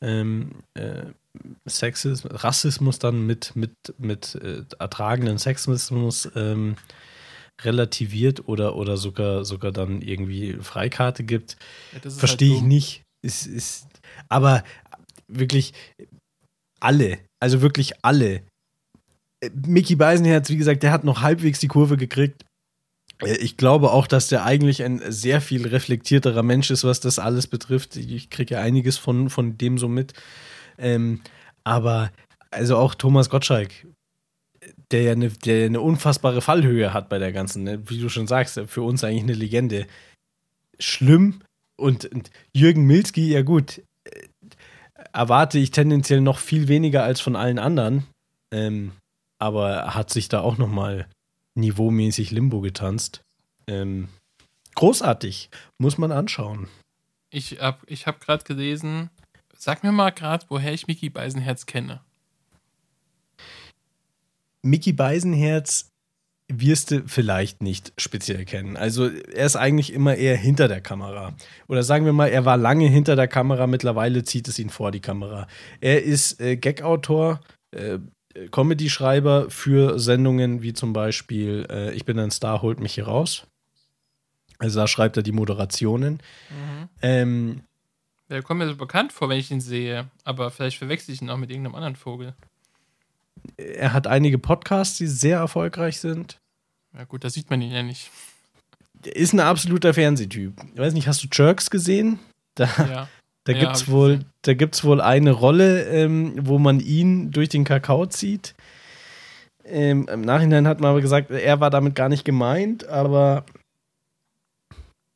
ähm, 0.00 0.62
äh, 0.74 1.04
Sexismus, 1.66 2.42
Rassismus 2.42 2.98
dann 2.98 3.26
mit, 3.26 3.56
mit, 3.56 3.72
mit 3.98 4.34
äh, 4.36 4.64
ertragenen 4.78 5.38
Sexismus 5.38 6.30
ähm, 6.34 6.76
relativiert 7.60 8.48
oder, 8.48 8.76
oder 8.76 8.96
sogar, 8.96 9.44
sogar 9.44 9.72
dann 9.72 10.02
irgendwie 10.02 10.54
Freikarte 10.60 11.24
gibt, 11.24 11.56
ja, 11.92 12.10
verstehe 12.10 12.50
halt 12.50 12.62
ich 12.62 12.66
nicht. 12.66 13.02
Ist, 13.22 13.46
ist, 13.46 13.86
aber 14.28 14.64
wirklich 15.28 15.74
alle, 16.82 17.18
also 17.40 17.62
wirklich 17.62 17.92
alle. 18.02 18.42
Äh, 19.40 19.50
Mickey 19.66 19.96
Beisenherz, 19.96 20.50
wie 20.50 20.56
gesagt, 20.56 20.82
der 20.82 20.92
hat 20.92 21.04
noch 21.04 21.22
halbwegs 21.22 21.60
die 21.60 21.68
Kurve 21.68 21.96
gekriegt. 21.96 22.44
Äh, 23.22 23.36
ich 23.36 23.56
glaube 23.56 23.90
auch, 23.90 24.06
dass 24.06 24.28
der 24.28 24.44
eigentlich 24.44 24.82
ein 24.82 25.00
sehr 25.10 25.40
viel 25.40 25.66
reflektierterer 25.66 26.42
Mensch 26.42 26.70
ist, 26.70 26.84
was 26.84 27.00
das 27.00 27.18
alles 27.18 27.46
betrifft. 27.46 27.96
Ich 27.96 28.30
kriege 28.30 28.54
ja 28.54 28.60
einiges 28.60 28.98
von, 28.98 29.30
von 29.30 29.58
dem 29.58 29.78
so 29.78 29.88
mit. 29.88 30.12
Ähm, 30.78 31.20
aber 31.64 32.10
also 32.50 32.76
auch 32.76 32.94
Thomas 32.94 33.30
Gottschalk, 33.30 33.70
der 34.90 35.02
ja 35.02 35.12
eine, 35.12 35.30
der 35.30 35.66
eine 35.66 35.80
unfassbare 35.80 36.42
Fallhöhe 36.42 36.92
hat 36.92 37.08
bei 37.08 37.18
der 37.18 37.32
ganzen, 37.32 37.64
ne? 37.64 37.82
wie 37.88 37.98
du 37.98 38.08
schon 38.08 38.26
sagst, 38.26 38.60
für 38.66 38.82
uns 38.82 39.04
eigentlich 39.04 39.22
eine 39.22 39.34
Legende. 39.34 39.86
Schlimm. 40.78 41.40
Und, 41.76 42.04
und 42.06 42.30
Jürgen 42.52 42.84
Milski, 42.86 43.32
ja 43.32 43.42
gut, 43.42 43.78
äh, 43.78 43.82
erwarte 45.12 45.58
ich 45.58 45.70
tendenziell 45.70 46.20
noch 46.20 46.38
viel 46.38 46.68
weniger 46.68 47.04
als 47.04 47.20
von 47.20 47.36
allen 47.36 47.58
anderen. 47.58 48.04
Ähm, 48.50 48.92
aber 49.38 49.94
hat 49.94 50.10
sich 50.10 50.28
da 50.28 50.40
auch 50.40 50.58
noch 50.58 50.68
mal 50.68 51.08
niveaumäßig 51.54 52.30
Limbo 52.30 52.60
getanzt. 52.60 53.22
Ähm, 53.66 54.08
großartig, 54.74 55.50
muss 55.78 55.98
man 55.98 56.12
anschauen. 56.12 56.68
Ich 57.30 57.60
habe 57.60 57.78
ich 57.86 58.06
hab 58.06 58.20
gerade 58.20 58.44
gelesen, 58.44 59.10
sag 59.56 59.82
mir 59.82 59.92
mal 59.92 60.10
gerade, 60.10 60.46
woher 60.48 60.72
ich 60.72 60.86
Mickey 60.86 61.08
Beisenherz 61.10 61.66
kenne. 61.66 62.00
Mickey 64.62 64.92
Beisenherz 64.92 65.91
wirst 66.60 66.90
du 66.90 67.02
vielleicht 67.06 67.62
nicht 67.62 67.92
speziell 67.96 68.44
kennen. 68.44 68.76
Also 68.76 69.08
er 69.08 69.46
ist 69.46 69.56
eigentlich 69.56 69.92
immer 69.92 70.14
eher 70.14 70.36
hinter 70.36 70.68
der 70.68 70.80
Kamera. 70.80 71.34
Oder 71.68 71.82
sagen 71.82 72.04
wir 72.04 72.12
mal, 72.12 72.28
er 72.28 72.44
war 72.44 72.56
lange 72.56 72.86
hinter 72.86 73.16
der 73.16 73.28
Kamera, 73.28 73.66
mittlerweile 73.66 74.24
zieht 74.24 74.48
es 74.48 74.58
ihn 74.58 74.70
vor 74.70 74.90
die 74.90 75.00
Kamera. 75.00 75.46
Er 75.80 76.02
ist 76.02 76.40
äh, 76.40 76.56
Gag-Autor, 76.56 77.40
äh, 77.70 77.98
Comedy-Schreiber 78.50 79.50
für 79.50 79.98
Sendungen 79.98 80.62
wie 80.62 80.72
zum 80.72 80.92
Beispiel 80.92 81.66
äh, 81.70 81.92
Ich 81.92 82.04
bin 82.04 82.18
ein 82.18 82.30
Star, 82.30 82.62
holt 82.62 82.80
mich 82.80 82.94
hier 82.94 83.06
raus. 83.06 83.46
Also 84.58 84.80
da 84.80 84.86
schreibt 84.86 85.16
er 85.16 85.22
die 85.22 85.32
Moderationen. 85.32 86.14
Mhm. 86.50 86.88
Ähm, 87.02 87.62
der 88.30 88.42
kommt 88.42 88.58
mir 88.58 88.68
so 88.68 88.76
bekannt 88.76 89.12
vor, 89.12 89.28
wenn 89.28 89.38
ich 89.38 89.50
ihn 89.50 89.60
sehe, 89.60 90.10
aber 90.24 90.50
vielleicht 90.50 90.78
verwechsel 90.78 91.12
ich 91.14 91.20
ihn 91.20 91.28
auch 91.28 91.36
mit 91.36 91.50
irgendeinem 91.50 91.74
anderen 91.74 91.96
Vogel. 91.96 92.34
Er 93.56 93.92
hat 93.92 94.06
einige 94.06 94.38
Podcasts, 94.38 94.96
die 94.98 95.06
sehr 95.06 95.38
erfolgreich 95.38 96.00
sind. 96.00 96.40
Ja, 96.94 97.04
gut, 97.04 97.24
da 97.24 97.30
sieht 97.30 97.50
man 97.50 97.62
ihn 97.62 97.72
ja 97.72 97.82
nicht. 97.82 98.10
Er 99.04 99.16
ist 99.16 99.32
ein 99.32 99.40
absoluter 99.40 99.94
Fernsehtyp. 99.94 100.54
Ich 100.74 100.78
weiß 100.78 100.92
nicht, 100.94 101.08
hast 101.08 101.24
du 101.24 101.28
Jerks 101.32 101.70
gesehen? 101.70 102.18
Da, 102.54 102.64
ja. 102.78 103.08
Da 103.44 103.52
ja, 103.52 103.58
gibt 103.58 103.74
es 103.74 103.88
wohl, 103.88 104.24
wohl 104.44 105.00
eine 105.00 105.32
Rolle, 105.32 105.84
ähm, 105.86 106.34
wo 106.42 106.58
man 106.58 106.78
ihn 106.78 107.32
durch 107.32 107.48
den 107.48 107.64
Kakao 107.64 108.06
zieht. 108.06 108.54
Ähm, 109.64 110.08
Im 110.08 110.20
Nachhinein 110.20 110.68
hat 110.68 110.80
man 110.80 110.90
aber 110.90 111.00
gesagt, 111.00 111.30
er 111.30 111.60
war 111.60 111.70
damit 111.70 111.96
gar 111.96 112.08
nicht 112.08 112.24
gemeint, 112.24 112.86
aber 112.86 113.44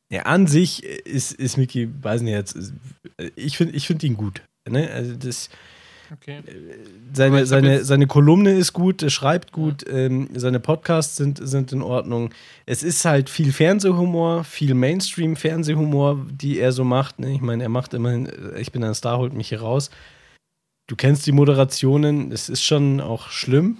ja, 0.09 0.23
an 0.23 0.47
sich 0.47 0.83
ist, 0.83 1.33
ist 1.33 1.57
Mickey, 1.57 1.89
weiß 2.01 2.21
nicht 2.21 2.33
jetzt, 2.33 2.57
ich 3.35 3.57
finde 3.57 3.75
ich 3.75 3.87
find 3.87 4.03
ihn 4.03 4.17
gut. 4.17 4.41
Ne? 4.67 4.89
Also 4.91 5.15
das, 5.15 5.49
Okay. 6.13 6.41
Seine, 7.13 7.45
seine, 7.45 7.83
seine 7.83 8.07
Kolumne 8.07 8.53
ist 8.53 8.73
gut, 8.73 9.03
er 9.03 9.09
schreibt 9.09 9.51
gut, 9.51 9.87
ja. 9.87 9.93
ähm, 9.93 10.29
seine 10.33 10.59
Podcasts 10.59 11.15
sind, 11.15 11.39
sind 11.41 11.71
in 11.71 11.81
Ordnung. 11.81 12.33
Es 12.65 12.83
ist 12.83 13.03
halt 13.05 13.29
viel 13.29 13.51
Fernsehhumor, 13.51 14.43
viel 14.43 14.73
Mainstream-Fernsehhumor, 14.73 16.25
die 16.31 16.59
er 16.59 16.71
so 16.71 16.83
macht. 16.83 17.19
Ne? 17.19 17.33
Ich 17.33 17.41
meine, 17.41 17.63
er 17.63 17.69
macht 17.69 17.93
immerhin, 17.93 18.27
äh, 18.27 18.59
ich 18.59 18.71
bin 18.71 18.83
ein 18.83 18.95
Star, 18.95 19.17
holt 19.17 19.33
mich 19.33 19.49
hier 19.49 19.61
raus. 19.61 19.89
Du 20.87 20.95
kennst 20.95 21.25
die 21.25 21.33
Moderationen, 21.33 22.31
es 22.31 22.47
ist 22.49 22.63
schon 22.63 23.01
auch 23.01 23.29
schlimm. 23.29 23.77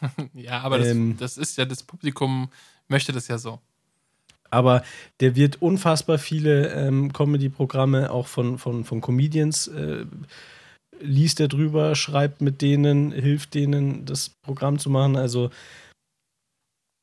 ja, 0.34 0.60
aber 0.60 0.80
ähm, 0.84 1.16
das, 1.18 1.34
das 1.34 1.48
ist 1.48 1.58
ja, 1.58 1.64
das 1.64 1.82
Publikum 1.82 2.50
möchte 2.88 3.12
das 3.12 3.28
ja 3.28 3.38
so 3.38 3.60
aber 4.50 4.82
der 5.20 5.36
wird 5.36 5.60
unfassbar 5.60 6.18
viele 6.18 6.72
ähm, 6.72 7.12
Comedy-Programme 7.12 8.10
auch 8.10 8.26
von, 8.26 8.58
von, 8.58 8.84
von 8.84 9.00
Comedians 9.00 9.68
äh, 9.68 10.06
liest 11.00 11.40
er 11.40 11.48
drüber, 11.48 11.94
schreibt 11.94 12.40
mit 12.40 12.62
denen, 12.62 13.12
hilft 13.12 13.54
denen, 13.54 14.04
das 14.04 14.30
Programm 14.42 14.78
zu 14.78 14.90
machen. 14.90 15.16
Also 15.16 15.50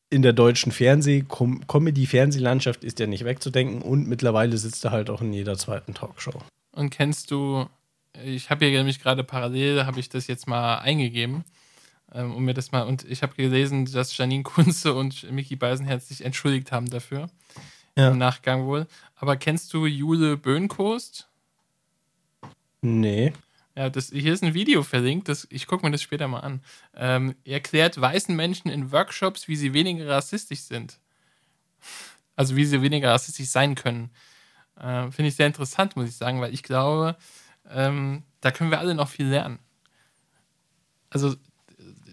in 0.09 0.21
der 0.21 0.33
deutschen 0.33 0.71
Fernseh-, 0.71 1.23
Com 1.27 1.65
Comedy-Fernsehlandschaft 1.67 2.83
ist 2.83 2.99
er 2.99 3.07
nicht 3.07 3.25
wegzudenken 3.25 3.81
und 3.81 4.07
mittlerweile 4.07 4.57
sitzt 4.57 4.85
er 4.85 4.91
halt 4.91 5.09
auch 5.09 5.21
in 5.21 5.33
jeder 5.33 5.57
zweiten 5.57 5.93
Talkshow. 5.93 6.41
Und 6.71 6.89
kennst 6.89 7.31
du, 7.31 7.67
ich 8.23 8.49
habe 8.49 8.65
hier 8.65 8.77
nämlich 8.77 9.01
gerade 9.01 9.23
parallel, 9.23 9.85
habe 9.85 9.99
ich 9.99 10.09
das 10.09 10.27
jetzt 10.27 10.47
mal 10.47 10.77
eingegeben, 10.77 11.43
ähm, 12.13 12.35
um 12.35 12.45
mir 12.45 12.53
das 12.53 12.71
mal, 12.71 12.83
und 12.83 13.03
ich 13.09 13.23
habe 13.23 13.35
gelesen, 13.35 13.85
dass 13.85 14.17
Janine 14.17 14.43
Kunze 14.43 14.93
und 14.93 15.29
Mickey 15.31 15.55
Beisenherz 15.55 16.07
sich 16.09 16.23
entschuldigt 16.23 16.71
haben 16.71 16.89
dafür. 16.89 17.29
Ja. 17.97 18.11
Im 18.11 18.17
Nachgang 18.17 18.65
wohl. 18.65 18.87
Aber 19.15 19.37
kennst 19.37 19.73
du 19.73 19.85
Jule 19.85 20.35
Böhnkost? 20.35 21.29
Nee. 22.81 23.33
Ja, 23.75 23.89
das, 23.89 24.09
hier 24.09 24.33
ist 24.33 24.43
ein 24.43 24.53
Video 24.53 24.83
verlinkt, 24.83 25.27
das, 25.27 25.47
ich 25.49 25.67
gucke 25.67 25.85
mir 25.85 25.91
das 25.91 26.01
später 26.01 26.27
mal 26.27 26.39
an. 26.39 26.61
Ähm, 26.95 27.35
erklärt 27.43 27.99
weißen 27.99 28.33
Menschen 28.35 28.69
in 28.69 28.91
Workshops, 28.91 29.47
wie 29.47 29.57
sie 29.57 29.73
weniger 29.73 30.07
rassistisch 30.07 30.61
sind. 30.61 30.99
Also 32.37 32.55
wie 32.55 32.65
sie 32.65 32.81
weniger 32.81 33.11
rassistisch 33.11 33.47
sein 33.47 33.75
können. 33.75 34.11
Äh, 34.77 35.11
Finde 35.11 35.27
ich 35.27 35.35
sehr 35.35 35.47
interessant, 35.47 35.95
muss 35.95 36.07
ich 36.07 36.15
sagen, 36.15 36.39
weil 36.39 36.53
ich 36.53 36.63
glaube, 36.63 37.17
ähm, 37.69 38.23
da 38.39 38.51
können 38.51 38.71
wir 38.71 38.79
alle 38.79 38.95
noch 38.95 39.09
viel 39.09 39.27
lernen. 39.27 39.59
Also 41.09 41.35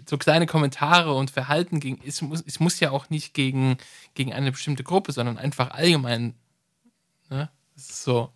so 0.08 0.18
kleine 0.18 0.46
Kommentare 0.46 1.14
und 1.14 1.30
Verhalten 1.30 1.80
gegen, 1.80 2.00
es 2.04 2.22
muss, 2.22 2.42
es 2.46 2.60
muss 2.60 2.80
ja 2.80 2.90
auch 2.90 3.08
nicht 3.08 3.34
gegen, 3.34 3.76
gegen 4.14 4.32
eine 4.32 4.50
bestimmte 4.50 4.82
Gruppe, 4.82 5.12
sondern 5.12 5.38
einfach 5.38 5.70
allgemein. 5.70 6.34
Ne? 7.30 7.50
Das 7.74 7.88
ist 7.88 8.02
so. 8.02 8.32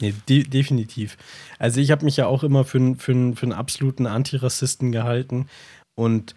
Ja, 0.00 0.10
de 0.28 0.44
definitiv. 0.44 1.16
Also 1.58 1.80
ich 1.80 1.90
habe 1.90 2.04
mich 2.04 2.16
ja 2.16 2.26
auch 2.26 2.42
immer 2.42 2.64
für, 2.64 2.94
für, 2.96 3.34
für 3.34 3.42
einen 3.42 3.52
absoluten 3.52 4.06
Antirassisten 4.06 4.92
gehalten 4.92 5.46
und 5.94 6.34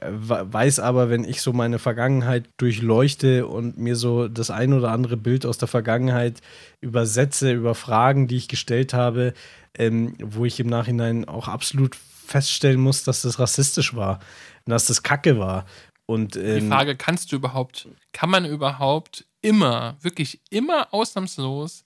äh, 0.00 0.08
weiß 0.10 0.80
aber, 0.80 1.10
wenn 1.10 1.24
ich 1.24 1.42
so 1.42 1.52
meine 1.52 1.78
Vergangenheit 1.78 2.48
durchleuchte 2.56 3.46
und 3.46 3.78
mir 3.78 3.96
so 3.96 4.28
das 4.28 4.50
ein 4.50 4.72
oder 4.72 4.90
andere 4.90 5.16
Bild 5.16 5.46
aus 5.46 5.58
der 5.58 5.68
Vergangenheit 5.68 6.40
übersetze 6.80 7.52
über 7.52 7.74
Fragen, 7.74 8.26
die 8.26 8.36
ich 8.36 8.48
gestellt 8.48 8.94
habe, 8.94 9.34
ähm, 9.78 10.14
wo 10.20 10.44
ich 10.44 10.58
im 10.58 10.66
Nachhinein 10.66 11.26
auch 11.26 11.48
absolut 11.48 11.94
feststellen 11.94 12.80
muss, 12.80 13.04
dass 13.04 13.22
das 13.22 13.38
rassistisch 13.38 13.94
war, 13.94 14.18
dass 14.64 14.86
das 14.86 15.02
Kacke 15.02 15.38
war. 15.38 15.66
Und, 16.06 16.36
ähm, 16.36 16.60
die 16.60 16.68
Frage, 16.68 16.96
kannst 16.96 17.30
du 17.30 17.36
überhaupt, 17.36 17.88
kann 18.12 18.30
man 18.30 18.44
überhaupt 18.44 19.24
immer, 19.40 19.96
wirklich 20.00 20.40
immer 20.50 20.92
ausnahmslos 20.92 21.84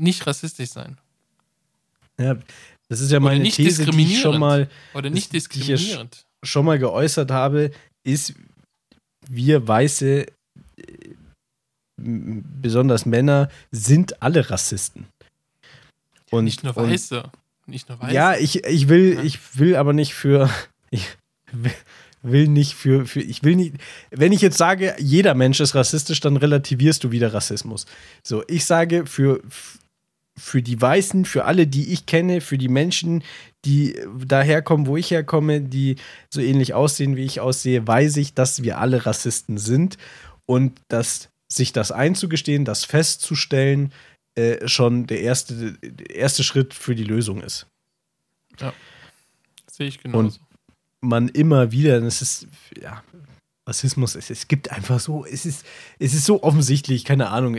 nicht 0.00 0.26
rassistisch 0.26 0.70
sein? 0.70 0.98
Ja, 2.18 2.36
das 2.88 3.00
ist 3.00 3.12
ja 3.12 3.20
meine 3.20 3.48
These, 3.48 3.86
die 3.86 4.02
ich 4.02 4.20
schon 4.20 4.38
mal, 4.38 4.68
oder 4.94 5.10
nicht 5.10 5.32
diskriminierend 5.32 6.26
schon 6.42 6.64
mal 6.64 6.78
geäußert 6.78 7.30
habe, 7.30 7.70
ist, 8.02 8.34
wir 9.28 9.66
Weiße, 9.66 10.26
äh, 10.26 11.14
besonders 11.96 13.06
Männer, 13.06 13.50
sind 13.70 14.22
alle 14.22 14.50
Rassisten. 14.50 15.06
Und, 16.30 16.44
nicht 16.44 16.64
nur 16.64 16.74
Weiße. 16.74 17.22
Und, 17.22 17.32
nicht 17.66 17.88
nur 17.88 18.00
Weiße. 18.00 18.14
Ja, 18.14 18.36
ich, 18.36 18.64
ich 18.64 18.88
will, 18.88 19.14
ja. 19.14 19.22
ich 19.22 19.58
will 19.58 19.76
aber 19.76 19.92
nicht 19.92 20.14
für. 20.14 20.50
Ich 20.92 21.06
will 22.22 22.48
nicht 22.48 22.74
für, 22.74 23.06
für. 23.06 23.20
Ich 23.20 23.44
will 23.44 23.54
nicht. 23.54 23.76
Wenn 24.10 24.32
ich 24.32 24.40
jetzt 24.40 24.58
sage, 24.58 24.96
jeder 24.98 25.34
Mensch 25.34 25.60
ist 25.60 25.76
rassistisch, 25.76 26.18
dann 26.18 26.36
relativierst 26.36 27.04
du 27.04 27.12
wieder 27.12 27.32
Rassismus. 27.32 27.86
So, 28.24 28.42
ich 28.48 28.64
sage, 28.64 29.06
für, 29.06 29.40
für 29.48 29.79
die 30.62 30.80
Weißen, 30.80 31.24
für 31.24 31.44
alle, 31.44 31.66
die 31.66 31.92
ich 31.92 32.06
kenne, 32.06 32.40
für 32.40 32.58
die 32.58 32.68
Menschen, 32.68 33.22
die 33.64 33.98
daherkommen, 34.24 34.86
wo 34.86 34.96
ich 34.96 35.10
herkomme, 35.10 35.60
die 35.60 35.96
so 36.30 36.40
ähnlich 36.40 36.74
aussehen, 36.74 37.16
wie 37.16 37.24
ich 37.24 37.40
aussehe, 37.40 37.86
weiß 37.86 38.16
ich, 38.16 38.34
dass 38.34 38.62
wir 38.62 38.78
alle 38.78 39.04
Rassisten 39.04 39.58
sind 39.58 39.98
und 40.46 40.80
dass 40.88 41.28
sich 41.46 41.72
das 41.72 41.92
einzugestehen, 41.92 42.64
das 42.64 42.84
festzustellen, 42.84 43.92
äh, 44.34 44.66
schon 44.66 45.06
der 45.06 45.20
erste, 45.20 45.72
der 45.74 46.16
erste 46.16 46.44
Schritt 46.44 46.72
für 46.72 46.94
die 46.94 47.04
Lösung 47.04 47.42
ist. 47.42 47.66
Ja, 48.58 48.72
sehe 49.70 49.88
ich 49.88 49.98
genauso. 49.98 50.18
Und 50.18 50.40
man 51.00 51.28
immer 51.28 51.72
wieder, 51.72 52.00
das 52.00 52.22
ist, 52.22 52.46
ja, 52.80 53.02
Rassismus, 53.66 54.14
es, 54.14 54.30
es 54.30 54.48
gibt 54.48 54.70
einfach 54.70 55.00
so, 55.00 55.24
es 55.24 55.46
ist, 55.46 55.64
es 55.98 56.14
ist 56.14 56.24
so 56.24 56.42
offensichtlich, 56.42 57.04
keine 57.04 57.30
Ahnung 57.30 57.56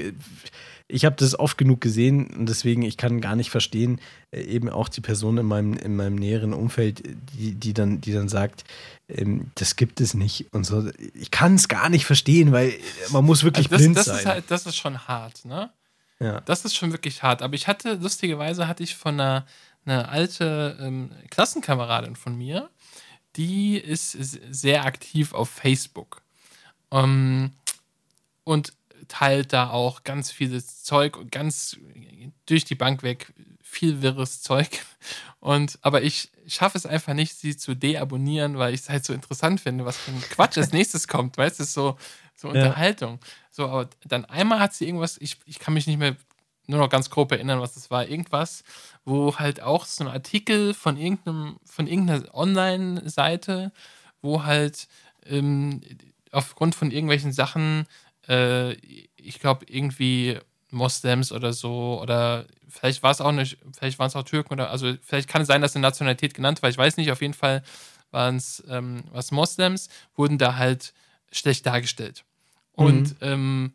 ich 0.91 1.05
habe 1.05 1.15
das 1.15 1.39
oft 1.39 1.57
genug 1.57 1.81
gesehen 1.81 2.27
und 2.35 2.49
deswegen, 2.49 2.81
ich 2.81 2.97
kann 2.97 3.21
gar 3.21 3.35
nicht 3.35 3.49
verstehen, 3.49 3.99
äh, 4.31 4.41
eben 4.41 4.69
auch 4.69 4.89
die 4.89 5.01
Person 5.01 5.37
in 5.37 5.45
meinem, 5.45 5.73
in 5.73 5.95
meinem 5.95 6.15
näheren 6.15 6.53
Umfeld, 6.53 7.01
die, 7.33 7.53
die, 7.53 7.73
dann, 7.73 8.01
die 8.01 8.13
dann 8.13 8.27
sagt, 8.27 8.65
ähm, 9.07 9.51
das 9.55 9.75
gibt 9.75 10.01
es 10.01 10.13
nicht 10.13 10.53
und 10.53 10.65
so. 10.65 10.89
Ich 11.13 11.31
kann 11.31 11.55
es 11.55 11.67
gar 11.67 11.89
nicht 11.89 12.05
verstehen, 12.05 12.51
weil 12.51 12.73
man 13.09 13.25
muss 13.25 13.43
wirklich 13.43 13.71
also 13.71 13.75
das, 13.75 13.81
blind 13.81 13.97
das 13.97 14.05
sein. 14.05 14.17
Ist 14.17 14.25
halt, 14.25 14.43
das 14.49 14.65
ist 14.65 14.75
schon 14.75 15.07
hart, 15.07 15.45
ne? 15.45 15.71
Ja. 16.19 16.41
Das 16.41 16.65
ist 16.65 16.75
schon 16.75 16.91
wirklich 16.91 17.23
hart. 17.23 17.41
Aber 17.41 17.55
ich 17.55 17.67
hatte, 17.67 17.93
lustigerweise 17.93 18.67
hatte 18.67 18.83
ich 18.83 18.95
von 18.95 19.19
einer, 19.19 19.45
einer 19.85 20.09
alte 20.09 20.77
ähm, 20.79 21.09
Klassenkameradin 21.31 22.15
von 22.15 22.37
mir, 22.37 22.69
die 23.37 23.77
ist 23.77 24.11
sehr 24.11 24.85
aktiv 24.85 25.33
auf 25.33 25.49
Facebook. 25.49 26.21
Ähm, 26.91 27.53
und 28.43 28.73
teilt 29.11 29.51
da 29.51 29.69
auch 29.69 30.05
ganz 30.05 30.31
vieles 30.31 30.83
Zeug 30.83 31.17
und 31.17 31.33
ganz 31.33 31.77
durch 32.45 32.63
die 32.63 32.75
Bank 32.75 33.03
weg 33.03 33.33
viel 33.61 34.01
wirres 34.01 34.41
Zeug. 34.41 34.69
Und 35.41 35.79
aber 35.81 36.01
ich 36.01 36.31
schaffe 36.47 36.77
es 36.77 36.85
einfach 36.85 37.13
nicht, 37.13 37.35
sie 37.35 37.57
zu 37.57 37.75
deabonnieren, 37.75 38.57
weil 38.57 38.73
ich 38.73 38.81
es 38.81 38.89
halt 38.89 39.03
so 39.03 39.11
interessant 39.13 39.59
finde, 39.59 39.83
was 39.83 39.97
für 39.97 40.11
ein 40.11 40.21
Quatsch 40.21 40.57
als 40.57 40.71
nächstes 40.71 41.09
kommt. 41.09 41.37
Weißt 41.37 41.59
du, 41.59 41.65
so, 41.65 41.97
so 42.35 42.49
Unterhaltung. 42.49 43.19
Ja. 43.21 43.27
So, 43.51 43.67
aber 43.67 43.89
dann 44.05 44.23
einmal 44.25 44.59
hat 44.59 44.73
sie 44.73 44.85
irgendwas, 44.85 45.17
ich, 45.19 45.37
ich 45.45 45.59
kann 45.59 45.73
mich 45.73 45.87
nicht 45.87 45.99
mehr 45.99 46.15
nur 46.67 46.79
noch 46.79 46.89
ganz 46.89 47.09
grob 47.09 47.33
erinnern, 47.33 47.59
was 47.59 47.73
das 47.73 47.91
war. 47.91 48.07
Irgendwas, 48.07 48.63
wo 49.03 49.35
halt 49.37 49.61
auch 49.61 49.85
so 49.85 50.05
ein 50.05 50.09
Artikel 50.09 50.73
von 50.73 50.95
irgendeinem, 50.95 51.57
von 51.65 51.87
irgendeiner 51.87 52.33
Online-Seite, 52.33 53.73
wo 54.21 54.43
halt 54.43 54.87
ähm, 55.25 55.81
aufgrund 56.31 56.75
von 56.75 56.91
irgendwelchen 56.91 57.33
Sachen 57.33 57.87
äh, 58.27 58.73
ich 59.15 59.39
glaube, 59.39 59.65
irgendwie 59.67 60.37
Moslems 60.71 61.31
oder 61.31 61.53
so, 61.53 61.99
oder 62.01 62.45
vielleicht 62.67 63.03
war 63.03 63.11
es 63.11 63.21
auch 63.21 63.31
nicht, 63.31 63.57
vielleicht 63.73 63.99
waren 63.99 64.07
es 64.07 64.15
auch 64.15 64.23
Türken 64.23 64.53
oder, 64.53 64.71
also 64.71 64.93
vielleicht 65.03 65.27
kann 65.27 65.41
es 65.41 65.47
sein, 65.47 65.61
dass 65.61 65.75
eine 65.75 65.81
Nationalität 65.81 66.33
genannt 66.33 66.61
war, 66.61 66.69
ich 66.69 66.77
weiß 66.77 66.97
nicht, 66.97 67.11
auf 67.11 67.21
jeden 67.21 67.33
Fall 67.33 67.61
waren 68.11 68.37
es 68.37 68.63
ähm, 68.69 69.03
was 69.11 69.31
Moslems, 69.31 69.89
wurden 70.15 70.37
da 70.37 70.55
halt 70.55 70.93
schlecht 71.31 71.65
dargestellt. 71.65 72.23
Und, 72.73 73.21
mhm. 73.21 73.27
ähm, 73.27 73.73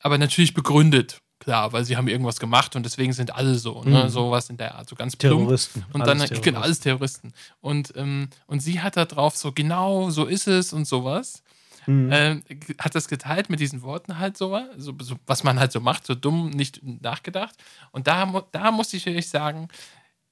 aber 0.00 0.18
natürlich 0.18 0.54
begründet, 0.54 1.20
klar, 1.40 1.72
weil 1.72 1.84
sie 1.84 1.96
haben 1.96 2.08
irgendwas 2.08 2.38
gemacht 2.38 2.76
und 2.76 2.84
deswegen 2.84 3.12
sind 3.12 3.34
alle 3.34 3.54
so, 3.56 3.82
ne? 3.82 4.04
mhm. 4.04 4.08
sowas 4.08 4.50
in 4.50 4.56
der 4.56 4.74
Art, 4.74 4.88
so 4.88 4.96
ganz 4.96 5.16
plump. 5.16 5.40
Terroristen. 5.40 5.84
Und 5.92 6.06
dann, 6.06 6.18
Terroristen. 6.18 6.42
genau, 6.42 6.60
alles 6.60 6.80
Terroristen. 6.80 7.32
Und, 7.60 7.92
ähm, 7.96 8.28
und 8.46 8.60
sie 8.60 8.80
hat 8.80 8.96
da 8.96 9.04
drauf 9.04 9.36
so, 9.36 9.52
genau, 9.52 10.10
so 10.10 10.24
ist 10.24 10.48
es 10.48 10.72
und 10.72 10.86
sowas 10.86 11.42
mhm. 11.86 12.12
äh, 12.12 12.40
hat 12.78 12.94
das 12.94 13.08
geteilt 13.08 13.50
mit 13.50 13.60
diesen 13.60 13.82
Worten 13.82 14.18
halt 14.18 14.36
so, 14.36 14.58
so, 14.76 14.94
so, 15.00 15.16
was 15.26 15.44
man 15.44 15.58
halt 15.58 15.72
so 15.72 15.80
macht, 15.80 16.06
so 16.06 16.14
dumm 16.14 16.50
nicht 16.50 16.80
nachgedacht. 16.82 17.54
Und 17.92 18.06
da, 18.06 18.44
da 18.52 18.70
musste 18.70 18.96
ich 18.96 19.06
ehrlich 19.06 19.28
sagen, 19.28 19.68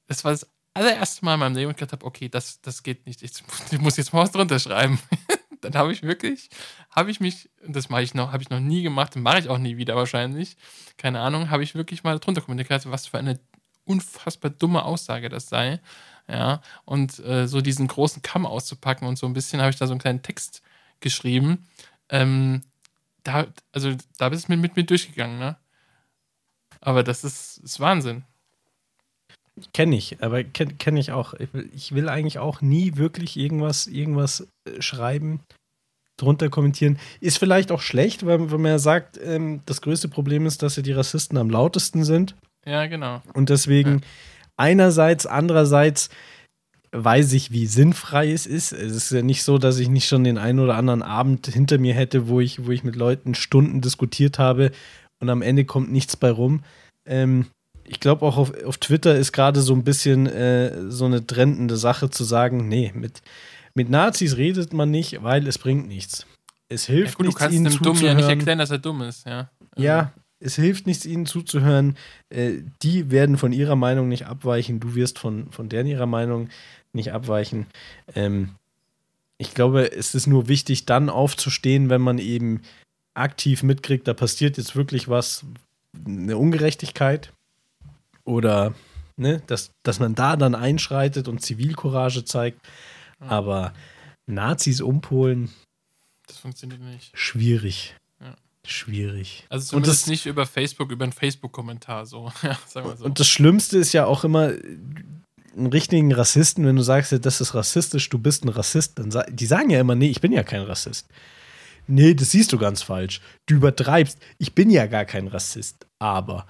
das 0.06 0.24
war 0.24 0.32
das 0.32 0.48
allererste 0.74 1.24
Mal 1.24 1.34
in 1.34 1.40
meinem 1.40 1.56
Leben, 1.56 1.70
ich 1.70 1.76
gedacht 1.76 1.92
habe, 1.92 2.06
okay, 2.06 2.28
das, 2.28 2.60
das 2.60 2.82
geht 2.82 3.06
nicht, 3.06 3.22
ich, 3.22 3.32
ich 3.70 3.78
muss 3.80 3.96
jetzt 3.96 4.12
mal 4.12 4.22
was 4.22 4.32
drunter 4.32 4.58
schreiben. 4.58 4.98
dann 5.60 5.74
habe 5.74 5.92
ich 5.92 6.02
wirklich, 6.02 6.50
habe 6.90 7.10
ich 7.10 7.20
mich, 7.20 7.50
das 7.66 7.88
mache 7.88 8.02
ich 8.02 8.14
noch, 8.14 8.32
habe 8.32 8.42
ich 8.42 8.50
noch 8.50 8.60
nie 8.60 8.82
gemacht, 8.82 9.16
mache 9.16 9.38
ich 9.38 9.48
auch 9.48 9.58
nie 9.58 9.76
wieder 9.76 9.96
wahrscheinlich, 9.96 10.56
keine 10.98 11.20
Ahnung, 11.20 11.50
habe 11.50 11.62
ich 11.62 11.74
wirklich 11.74 12.04
mal 12.04 12.18
drunter 12.18 12.42
kommentiert, 12.42 12.90
was 12.90 13.06
für 13.06 13.18
eine 13.18 13.40
unfassbar 13.84 14.50
dumme 14.50 14.84
Aussage 14.84 15.28
das 15.28 15.48
sei. 15.48 15.80
Ja, 16.26 16.62
und 16.86 17.18
äh, 17.18 17.46
so 17.46 17.60
diesen 17.60 17.86
großen 17.86 18.22
Kamm 18.22 18.46
auszupacken 18.46 19.06
und 19.06 19.18
so 19.18 19.26
ein 19.26 19.34
bisschen 19.34 19.60
habe 19.60 19.70
ich 19.70 19.76
da 19.76 19.86
so 19.86 19.92
einen 19.92 20.00
kleinen 20.00 20.22
Text 20.22 20.62
geschrieben. 21.00 21.66
Ähm, 22.08 22.62
da, 23.22 23.46
also 23.72 23.94
da 24.18 24.28
bist 24.28 24.48
du 24.48 24.52
mit, 24.52 24.60
mit 24.60 24.76
mir 24.76 24.84
durchgegangen, 24.84 25.38
ne? 25.38 25.56
Aber 26.80 27.02
das 27.02 27.24
ist, 27.24 27.58
ist 27.58 27.80
Wahnsinn. 27.80 28.24
Kenne 29.72 29.96
ich, 29.96 30.20
aber 30.22 30.42
kenne 30.44 30.74
kenn 30.74 30.96
ich 30.96 31.12
auch. 31.12 31.34
Ich 31.34 31.54
will, 31.54 31.70
ich 31.74 31.94
will, 31.94 32.08
eigentlich 32.08 32.38
auch 32.38 32.60
nie 32.60 32.96
wirklich 32.96 33.36
irgendwas, 33.36 33.86
irgendwas 33.86 34.48
äh, 34.64 34.82
schreiben, 34.82 35.40
drunter 36.16 36.50
kommentieren. 36.50 36.98
Ist 37.20 37.38
vielleicht 37.38 37.70
auch 37.70 37.80
schlecht, 37.80 38.26
weil, 38.26 38.50
weil 38.50 38.58
man 38.58 38.72
ja 38.72 38.78
sagt, 38.78 39.18
ähm, 39.22 39.62
das 39.64 39.80
größte 39.80 40.08
Problem 40.08 40.46
ist, 40.46 40.62
dass 40.62 40.76
ja 40.76 40.82
die 40.82 40.92
Rassisten 40.92 41.38
am 41.38 41.50
lautesten 41.50 42.04
sind. 42.04 42.34
Ja, 42.66 42.86
genau. 42.86 43.22
Und 43.32 43.48
deswegen 43.48 43.98
ja. 44.00 44.06
einerseits, 44.56 45.24
andererseits 45.24 46.10
weiß 46.94 47.32
ich, 47.32 47.50
wie 47.50 47.66
sinnfrei 47.66 48.30
es 48.30 48.46
ist. 48.46 48.72
Es 48.72 48.92
ist 48.94 49.10
ja 49.10 49.22
nicht 49.22 49.42
so, 49.42 49.58
dass 49.58 49.78
ich 49.78 49.88
nicht 49.88 50.06
schon 50.06 50.22
den 50.22 50.38
einen 50.38 50.60
oder 50.60 50.76
anderen 50.76 51.02
Abend 51.02 51.48
hinter 51.48 51.78
mir 51.78 51.92
hätte, 51.92 52.28
wo 52.28 52.40
ich, 52.40 52.66
wo 52.66 52.70
ich 52.70 52.84
mit 52.84 52.94
Leuten 52.94 53.34
Stunden 53.34 53.80
diskutiert 53.80 54.38
habe 54.38 54.70
und 55.20 55.28
am 55.28 55.42
Ende 55.42 55.64
kommt 55.64 55.90
nichts 55.90 56.16
bei 56.16 56.30
rum. 56.30 56.62
Ähm, 57.04 57.46
ich 57.84 58.00
glaube 58.00 58.24
auch 58.24 58.36
auf, 58.36 58.64
auf 58.64 58.78
Twitter 58.78 59.16
ist 59.16 59.32
gerade 59.32 59.60
so 59.60 59.74
ein 59.74 59.84
bisschen 59.84 60.26
äh, 60.26 60.90
so 60.90 61.04
eine 61.04 61.26
trendende 61.26 61.76
Sache 61.76 62.10
zu 62.10 62.24
sagen, 62.24 62.68
nee, 62.68 62.92
mit, 62.94 63.22
mit 63.74 63.90
Nazis 63.90 64.36
redet 64.36 64.72
man 64.72 64.90
nicht, 64.90 65.22
weil 65.22 65.46
es 65.46 65.58
bringt 65.58 65.88
nichts. 65.88 66.26
Es 66.68 66.86
hilft 66.86 67.12
ja, 67.12 67.16
gut, 67.16 67.26
nichts, 67.26 67.38
du 67.38 67.44
kannst 67.44 67.56
ihnen 67.56 67.64
dem 67.64 67.82
Dummen 67.82 68.04
ja 68.04 68.14
nicht 68.14 68.28
erklären, 68.28 68.58
dass 68.58 68.70
er 68.70 68.78
dumm 68.78 69.02
ist, 69.02 69.26
ja. 69.26 69.50
Ja, 69.76 70.12
Es 70.40 70.54
hilft 70.56 70.86
nichts, 70.86 71.04
ihnen 71.04 71.26
zuzuhören. 71.26 71.96
Äh, 72.30 72.62
die 72.82 73.10
werden 73.10 73.36
von 73.36 73.52
ihrer 73.52 73.76
Meinung 73.76 74.08
nicht 74.08 74.26
abweichen. 74.26 74.80
Du 74.80 74.94
wirst 74.94 75.18
von, 75.18 75.50
von 75.50 75.68
deren 75.68 75.86
ihrer 75.86 76.06
Meinung 76.06 76.48
nicht 76.94 77.12
abweichen. 77.12 77.66
Ähm, 78.14 78.54
ich 79.38 79.54
glaube, 79.54 79.92
es 79.92 80.14
ist 80.14 80.26
nur 80.26 80.48
wichtig, 80.48 80.86
dann 80.86 81.10
aufzustehen, 81.10 81.90
wenn 81.90 82.00
man 82.00 82.18
eben 82.18 82.62
aktiv 83.14 83.62
mitkriegt, 83.62 84.06
da 84.08 84.14
passiert 84.14 84.56
jetzt 84.56 84.76
wirklich 84.76 85.08
was, 85.08 85.44
eine 86.06 86.36
Ungerechtigkeit 86.36 87.32
oder 88.24 88.74
ne, 89.16 89.42
dass, 89.46 89.70
dass 89.82 90.00
man 90.00 90.14
da 90.14 90.36
dann 90.36 90.54
einschreitet 90.54 91.28
und 91.28 91.40
Zivilcourage 91.42 92.24
zeigt. 92.24 92.60
Aber 93.20 93.72
Nazis 94.26 94.80
umpolen, 94.80 95.50
Das 96.26 96.38
funktioniert 96.38 96.80
nicht. 96.80 97.10
schwierig. 97.16 97.94
Ja. 98.20 98.34
Schwierig. 98.66 99.44
Also 99.48 99.76
und 99.76 99.86
das, 99.86 100.06
nicht 100.06 100.26
über 100.26 100.46
Facebook, 100.46 100.90
über 100.90 101.04
einen 101.04 101.12
Facebook-Kommentar 101.12 102.06
so. 102.06 102.32
Ja, 102.42 102.58
so. 102.66 102.80
und 103.04 103.20
das 103.20 103.28
Schlimmste 103.28 103.78
ist 103.78 103.92
ja 103.92 104.06
auch 104.06 104.24
immer 104.24 104.52
einen 105.56 105.66
richtigen 105.66 106.12
Rassisten, 106.12 106.66
wenn 106.66 106.76
du 106.76 106.82
sagst, 106.82 107.12
das 107.12 107.40
ist 107.40 107.54
rassistisch, 107.54 108.08
du 108.08 108.18
bist 108.18 108.44
ein 108.44 108.48
Rassist, 108.48 108.98
dann 108.98 109.10
sa 109.10 109.24
die 109.24 109.46
sagen 109.46 109.70
ja 109.70 109.80
immer, 109.80 109.94
nee, 109.94 110.08
ich 110.08 110.20
bin 110.20 110.32
ja 110.32 110.42
kein 110.42 110.62
Rassist. 110.62 111.06
Nee, 111.86 112.14
das 112.14 112.30
siehst 112.30 112.52
du 112.52 112.58
ganz 112.58 112.82
falsch. 112.82 113.20
Du 113.46 113.56
übertreibst. 113.56 114.18
Ich 114.38 114.54
bin 114.54 114.70
ja 114.70 114.86
gar 114.86 115.04
kein 115.04 115.28
Rassist. 115.28 115.86
Aber 115.98 116.46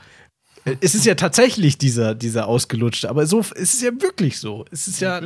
äh, 0.64 0.76
es 0.80 0.94
ist 0.94 1.06
ja 1.06 1.14
tatsächlich 1.14 1.76
dieser, 1.78 2.14
dieser 2.14 2.46
ausgelutschte. 2.46 3.08
Aber 3.08 3.26
so, 3.26 3.40
es 3.40 3.74
ist 3.74 3.82
ja 3.82 3.90
wirklich 4.00 4.38
so. 4.38 4.64
Es 4.70 4.86
ist 4.86 5.00
ja, 5.00 5.20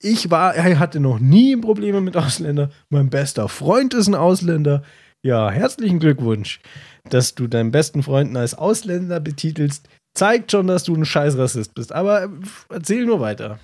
ich 0.00 0.30
war, 0.30 0.54
er 0.54 0.78
hatte 0.78 1.00
noch 1.00 1.18
nie 1.18 1.56
Probleme 1.56 2.00
mit 2.00 2.16
Ausländern. 2.16 2.70
Mein 2.88 3.10
bester 3.10 3.48
Freund 3.48 3.94
ist 3.94 4.08
ein 4.08 4.14
Ausländer. 4.14 4.82
Ja, 5.22 5.50
herzlichen 5.50 5.98
Glückwunsch, 5.98 6.60
dass 7.08 7.34
du 7.34 7.48
deinen 7.48 7.72
besten 7.72 8.02
Freunden 8.02 8.36
als 8.36 8.54
Ausländer 8.54 9.18
betitelst. 9.18 9.88
Zeigt 10.18 10.52
schon, 10.52 10.66
dass 10.66 10.84
du 10.84 10.94
ein 10.94 11.04
scheiß 11.04 11.38
Rassist 11.38 11.74
bist. 11.74 11.92
Aber 11.92 12.24
äh, 12.24 12.28
erzähl 12.70 13.04
nur 13.04 13.20
weiter. 13.20 13.58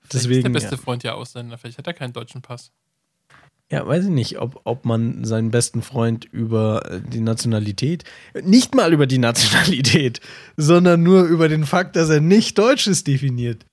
Vielleicht 0.00 0.14
ist 0.14 0.24
Deswegen, 0.24 0.42
der 0.42 0.50
beste 0.50 0.74
ja. 0.74 0.80
Freund 0.80 1.02
ja 1.04 1.14
Ausländer. 1.14 1.56
Vielleicht 1.56 1.78
hat 1.78 1.86
er 1.86 1.94
keinen 1.94 2.12
deutschen 2.12 2.42
Pass. 2.42 2.72
Ja, 3.70 3.86
weiß 3.86 4.04
ich 4.04 4.10
nicht, 4.10 4.38
ob, 4.38 4.60
ob 4.64 4.84
man 4.84 5.24
seinen 5.24 5.50
besten 5.50 5.80
Freund 5.80 6.26
über 6.26 6.90
äh, 6.90 7.00
die 7.00 7.20
Nationalität, 7.20 8.04
nicht 8.42 8.74
mal 8.74 8.92
über 8.92 9.06
die 9.06 9.16
Nationalität, 9.16 10.20
sondern 10.58 11.02
nur 11.02 11.24
über 11.24 11.48
den 11.48 11.64
Fakt, 11.64 11.96
dass 11.96 12.10
er 12.10 12.20
nicht 12.20 12.58
Deutsch 12.58 12.86
ist, 12.86 13.06
definiert. 13.06 13.64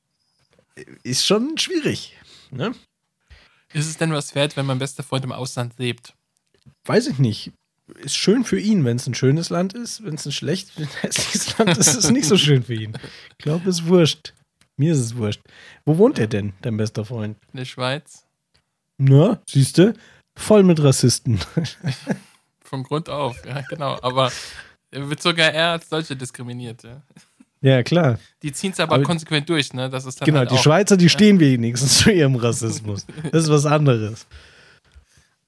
Ist 1.04 1.26
schon 1.26 1.58
schwierig. 1.58 2.16
Ne? 2.52 2.74
Ist 3.74 3.88
es 3.88 3.98
denn 3.98 4.14
was 4.14 4.36
wert, 4.36 4.56
wenn 4.56 4.66
mein 4.66 4.80
bester 4.80 5.04
Freund 5.04 5.26
im 5.26 5.34
Ausland 5.34 5.74
lebt? 5.78 6.14
Weiß 6.86 7.08
ich 7.08 7.20
nicht. 7.20 7.52
Ist 8.04 8.16
schön 8.18 8.44
für 8.46 8.60
ihn, 8.60 8.86
wenn 8.86 8.98
es 8.98 9.08
ein 9.08 9.14
schönes 9.16 9.50
Land 9.50 9.74
ist. 9.74 10.04
Wenn 10.04 10.16
es 10.16 10.26
ein 10.26 10.32
schlecht, 10.32 10.72
hässliches 11.02 11.58
Land 11.58 11.78
ist, 11.78 11.88
ist 11.88 11.96
es 12.06 12.12
nicht 12.12 12.28
so 12.28 12.38
schön 12.38 12.64
für 12.64 12.74
ihn. 12.76 12.94
Ich 13.32 13.38
glaube, 13.40 13.70
es 13.70 13.80
ist 13.80 13.88
wurscht. 13.88 14.34
Mir 14.78 14.94
ist 14.94 15.00
es 15.00 15.16
wurscht. 15.18 15.42
Wo 15.86 15.98
wohnt 15.98 16.20
er 16.20 16.28
denn, 16.28 16.54
dein 16.62 16.78
bester 16.78 17.04
Freund? 17.06 17.38
In 17.54 17.58
der 17.58 17.66
Schweiz? 17.66 18.24
Na, 18.98 19.42
siehst 19.48 19.78
du? 19.78 19.94
Voll 20.36 20.64
mit 20.64 20.82
Rassisten. 20.82 21.40
Von 22.64 22.84
Grund 22.84 23.10
auf, 23.10 23.44
ja, 23.46 23.62
genau. 23.70 23.98
Aber 24.02 24.32
er 24.92 25.10
wird 25.10 25.22
sogar 25.22 25.52
eher 25.52 25.72
als 25.72 25.90
Deutsche 25.90 26.16
diskriminiert. 26.16 26.84
Ja. 26.84 27.02
ja, 27.62 27.84
klar. 27.84 28.20
Die 28.44 28.52
ziehen 28.54 28.72
es 28.72 28.80
aber, 28.80 28.96
Aber- 28.96 29.04
konsequent 29.04 29.50
durch, 29.50 29.74
ne? 29.74 29.90
Das 29.90 30.06
ist 30.06 30.22
dann 30.22 30.26
Genau, 30.28 30.40
halt 30.40 30.52
die 30.52 30.56
auch, 30.56 30.64
Schweizer, 30.64 30.96
die 30.96 31.10
stehen 31.10 31.40
wenigstens 31.40 31.98
zu 32.00 32.12
ihrem 32.12 32.36
Rassismus. 32.36 33.06
Das 33.32 33.44
ist 33.46 33.50
was 33.50 33.66
anderes. 33.66 34.28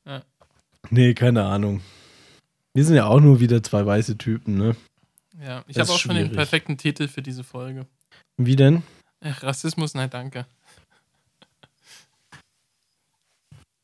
Ja. 0.05 0.21
Nee, 0.89 1.13
keine 1.13 1.43
Ahnung. 1.43 1.81
Wir 2.73 2.85
sind 2.85 2.95
ja 2.95 3.05
auch 3.05 3.19
nur 3.19 3.39
wieder 3.39 3.61
zwei 3.63 3.85
weiße 3.85 4.17
Typen, 4.17 4.57
ne? 4.57 4.75
Ja, 5.43 5.63
ich 5.67 5.77
habe 5.77 5.91
auch 5.91 5.99
schon 5.99 6.15
den 6.15 6.31
perfekten 6.31 6.77
Titel 6.77 7.07
für 7.07 7.21
diese 7.21 7.43
Folge. 7.43 7.85
Wie 8.37 8.55
denn? 8.55 8.83
Ach, 9.21 9.43
Rassismus, 9.43 9.93
nein, 9.93 10.09
danke. 10.09 10.45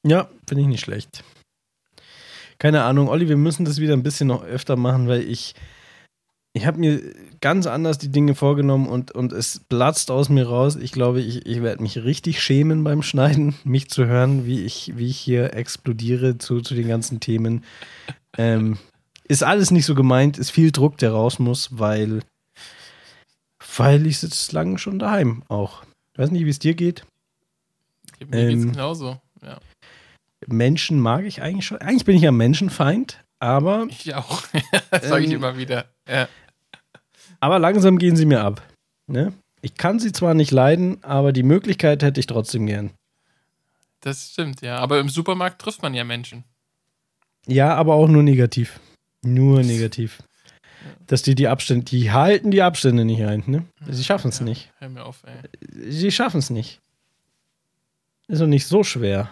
Ja, 0.03 0.29
finde 0.47 0.61
ich 0.61 0.67
nicht 0.67 0.81
schlecht. 0.81 1.23
Keine 2.59 2.83
Ahnung, 2.83 3.09
Olli, 3.09 3.27
wir 3.27 3.37
müssen 3.37 3.65
das 3.65 3.79
wieder 3.79 3.93
ein 3.93 4.03
bisschen 4.03 4.27
noch 4.27 4.43
öfter 4.43 4.77
machen, 4.77 5.07
weil 5.07 5.21
ich, 5.21 5.53
ich 6.53 6.65
habe 6.65 6.79
mir 6.79 7.01
ganz 7.41 7.67
anders 7.67 7.97
die 7.97 8.09
Dinge 8.09 8.35
vorgenommen 8.35 8.87
und, 8.87 9.11
und 9.11 9.33
es 9.33 9.61
platzt 9.67 10.09
aus 10.09 10.29
mir 10.29 10.47
raus. 10.47 10.75
Ich 10.75 10.91
glaube, 10.91 11.21
ich, 11.21 11.45
ich 11.45 11.61
werde 11.61 11.83
mich 11.83 12.03
richtig 12.03 12.41
schämen 12.41 12.83
beim 12.83 13.03
Schneiden, 13.03 13.55
mich 13.63 13.89
zu 13.89 14.05
hören, 14.05 14.45
wie 14.45 14.63
ich, 14.63 14.93
wie 14.95 15.07
ich 15.07 15.17
hier 15.17 15.53
explodiere 15.53 16.37
zu, 16.37 16.61
zu 16.61 16.73
den 16.73 16.87
ganzen 16.87 17.19
Themen. 17.19 17.63
Ähm, 18.37 18.77
ist 19.27 19.43
alles 19.43 19.71
nicht 19.71 19.85
so 19.85 19.95
gemeint, 19.95 20.37
ist 20.37 20.51
viel 20.51 20.71
Druck, 20.71 20.97
der 20.97 21.11
raus 21.11 21.39
muss, 21.39 21.77
weil, 21.77 22.21
weil 23.77 24.05
ich 24.07 24.19
sitze 24.19 24.53
lange 24.55 24.77
schon 24.77 24.99
daheim 24.99 25.43
auch. 25.47 25.83
Ich 26.13 26.19
weiß 26.19 26.31
nicht, 26.31 26.45
wie 26.45 26.49
es 26.49 26.59
dir 26.59 26.73
geht. 26.75 27.05
Mir 28.19 28.47
geht's 28.47 28.63
Ähm, 28.63 28.71
genauso. 28.71 29.19
Ja. 29.43 29.59
Menschen 30.47 30.99
mag 30.99 31.25
ich 31.25 31.41
eigentlich 31.41 31.65
schon. 31.65 31.77
Eigentlich 31.79 32.05
bin 32.05 32.15
ich 32.15 32.21
ja 32.23 32.31
Menschenfeind, 32.31 33.23
aber, 33.39 33.87
Ich 33.89 34.13
auch. 34.15 34.43
das 34.91 35.07
sage 35.09 35.25
ich 35.25 35.31
Ähm, 35.31 35.37
immer 35.37 35.57
wieder. 35.57 35.85
Ja. 36.07 36.27
aber 37.39 37.59
langsam 37.59 37.97
gehen 37.97 38.15
sie 38.15 38.25
mir 38.25 38.41
ab. 38.43 38.61
Ne? 39.07 39.33
Ich 39.61 39.75
kann 39.75 39.99
sie 39.99 40.11
zwar 40.11 40.33
nicht 40.33 40.51
leiden, 40.51 41.03
aber 41.03 41.33
die 41.33 41.43
Möglichkeit 41.43 42.03
hätte 42.03 42.19
ich 42.19 42.27
trotzdem 42.27 42.65
gern. 42.65 42.91
Das 44.01 44.29
stimmt, 44.31 44.61
ja. 44.61 44.77
Aber 44.77 44.99
im 44.99 45.09
Supermarkt 45.09 45.59
trifft 45.61 45.81
man 45.81 45.93
ja 45.93 46.03
Menschen. 46.03 46.43
Ja, 47.47 47.75
aber 47.75 47.95
auch 47.95 48.07
nur 48.07 48.23
negativ. 48.23 48.79
Nur 49.23 49.63
negativ. 49.63 50.21
Dass 51.07 51.21
die 51.21 51.35
die 51.35 51.47
Abstände, 51.47 51.85
die 51.85 52.11
halten 52.11 52.51
die 52.51 52.61
Abstände 52.61 53.05
nicht 53.05 53.23
ein. 53.23 53.43
Ne? 53.47 53.63
Sie 53.89 54.03
schaffen 54.03 54.29
es 54.29 54.39
ja, 54.39 54.45
nicht. 54.45 54.71
Hör 54.79 54.89
mir 54.89 55.05
auf, 55.05 55.23
ey. 55.23 55.89
Sie 55.89 56.11
schaffen 56.11 56.39
es 56.39 56.49
nicht. 56.49 56.81
Ist 58.27 58.41
doch 58.41 58.47
nicht 58.47 58.65
so 58.65 58.83
schwer. 58.83 59.29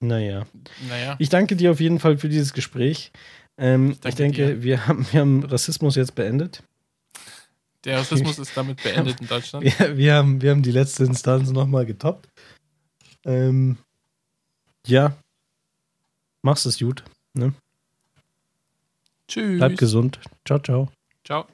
Naja. 0.00 0.44
Naja. 0.88 1.14
Ich 1.18 1.28
danke 1.28 1.54
dir 1.54 1.70
auf 1.70 1.80
jeden 1.80 2.00
Fall 2.00 2.18
für 2.18 2.28
dieses 2.28 2.52
Gespräch. 2.52 3.12
Ähm, 3.56 3.92
ich, 3.92 4.00
danke 4.00 4.16
denke, 4.16 4.46
dir. 4.46 4.62
wir 4.62 4.86
haben, 4.86 5.06
wir 5.12 5.20
haben 5.20 5.44
Rassismus 5.44 5.94
jetzt 5.94 6.16
beendet. 6.16 6.64
Der 7.84 7.98
Rassismus 7.98 8.38
ist 8.38 8.56
damit 8.56 8.82
beendet 8.82 9.20
in 9.20 9.28
Deutschland. 9.28 9.64
Wir, 9.64 9.96
wir, 9.96 10.14
haben, 10.14 10.42
wir 10.42 10.50
haben 10.50 10.62
die 10.62 10.72
letzte 10.72 11.04
Instanz 11.04 11.50
nochmal 11.50 11.86
getoppt. 11.86 12.28
Ähm, 13.24 13.78
ja. 14.86 15.16
Mach's 16.42 16.66
es 16.66 16.78
gut. 16.78 17.04
Tschüss. 19.28 19.58
Bleib 19.58 19.78
gesund. 19.78 20.20
Ciao, 20.44 20.58
ciao. 20.58 20.88
Ciao. 21.24 21.46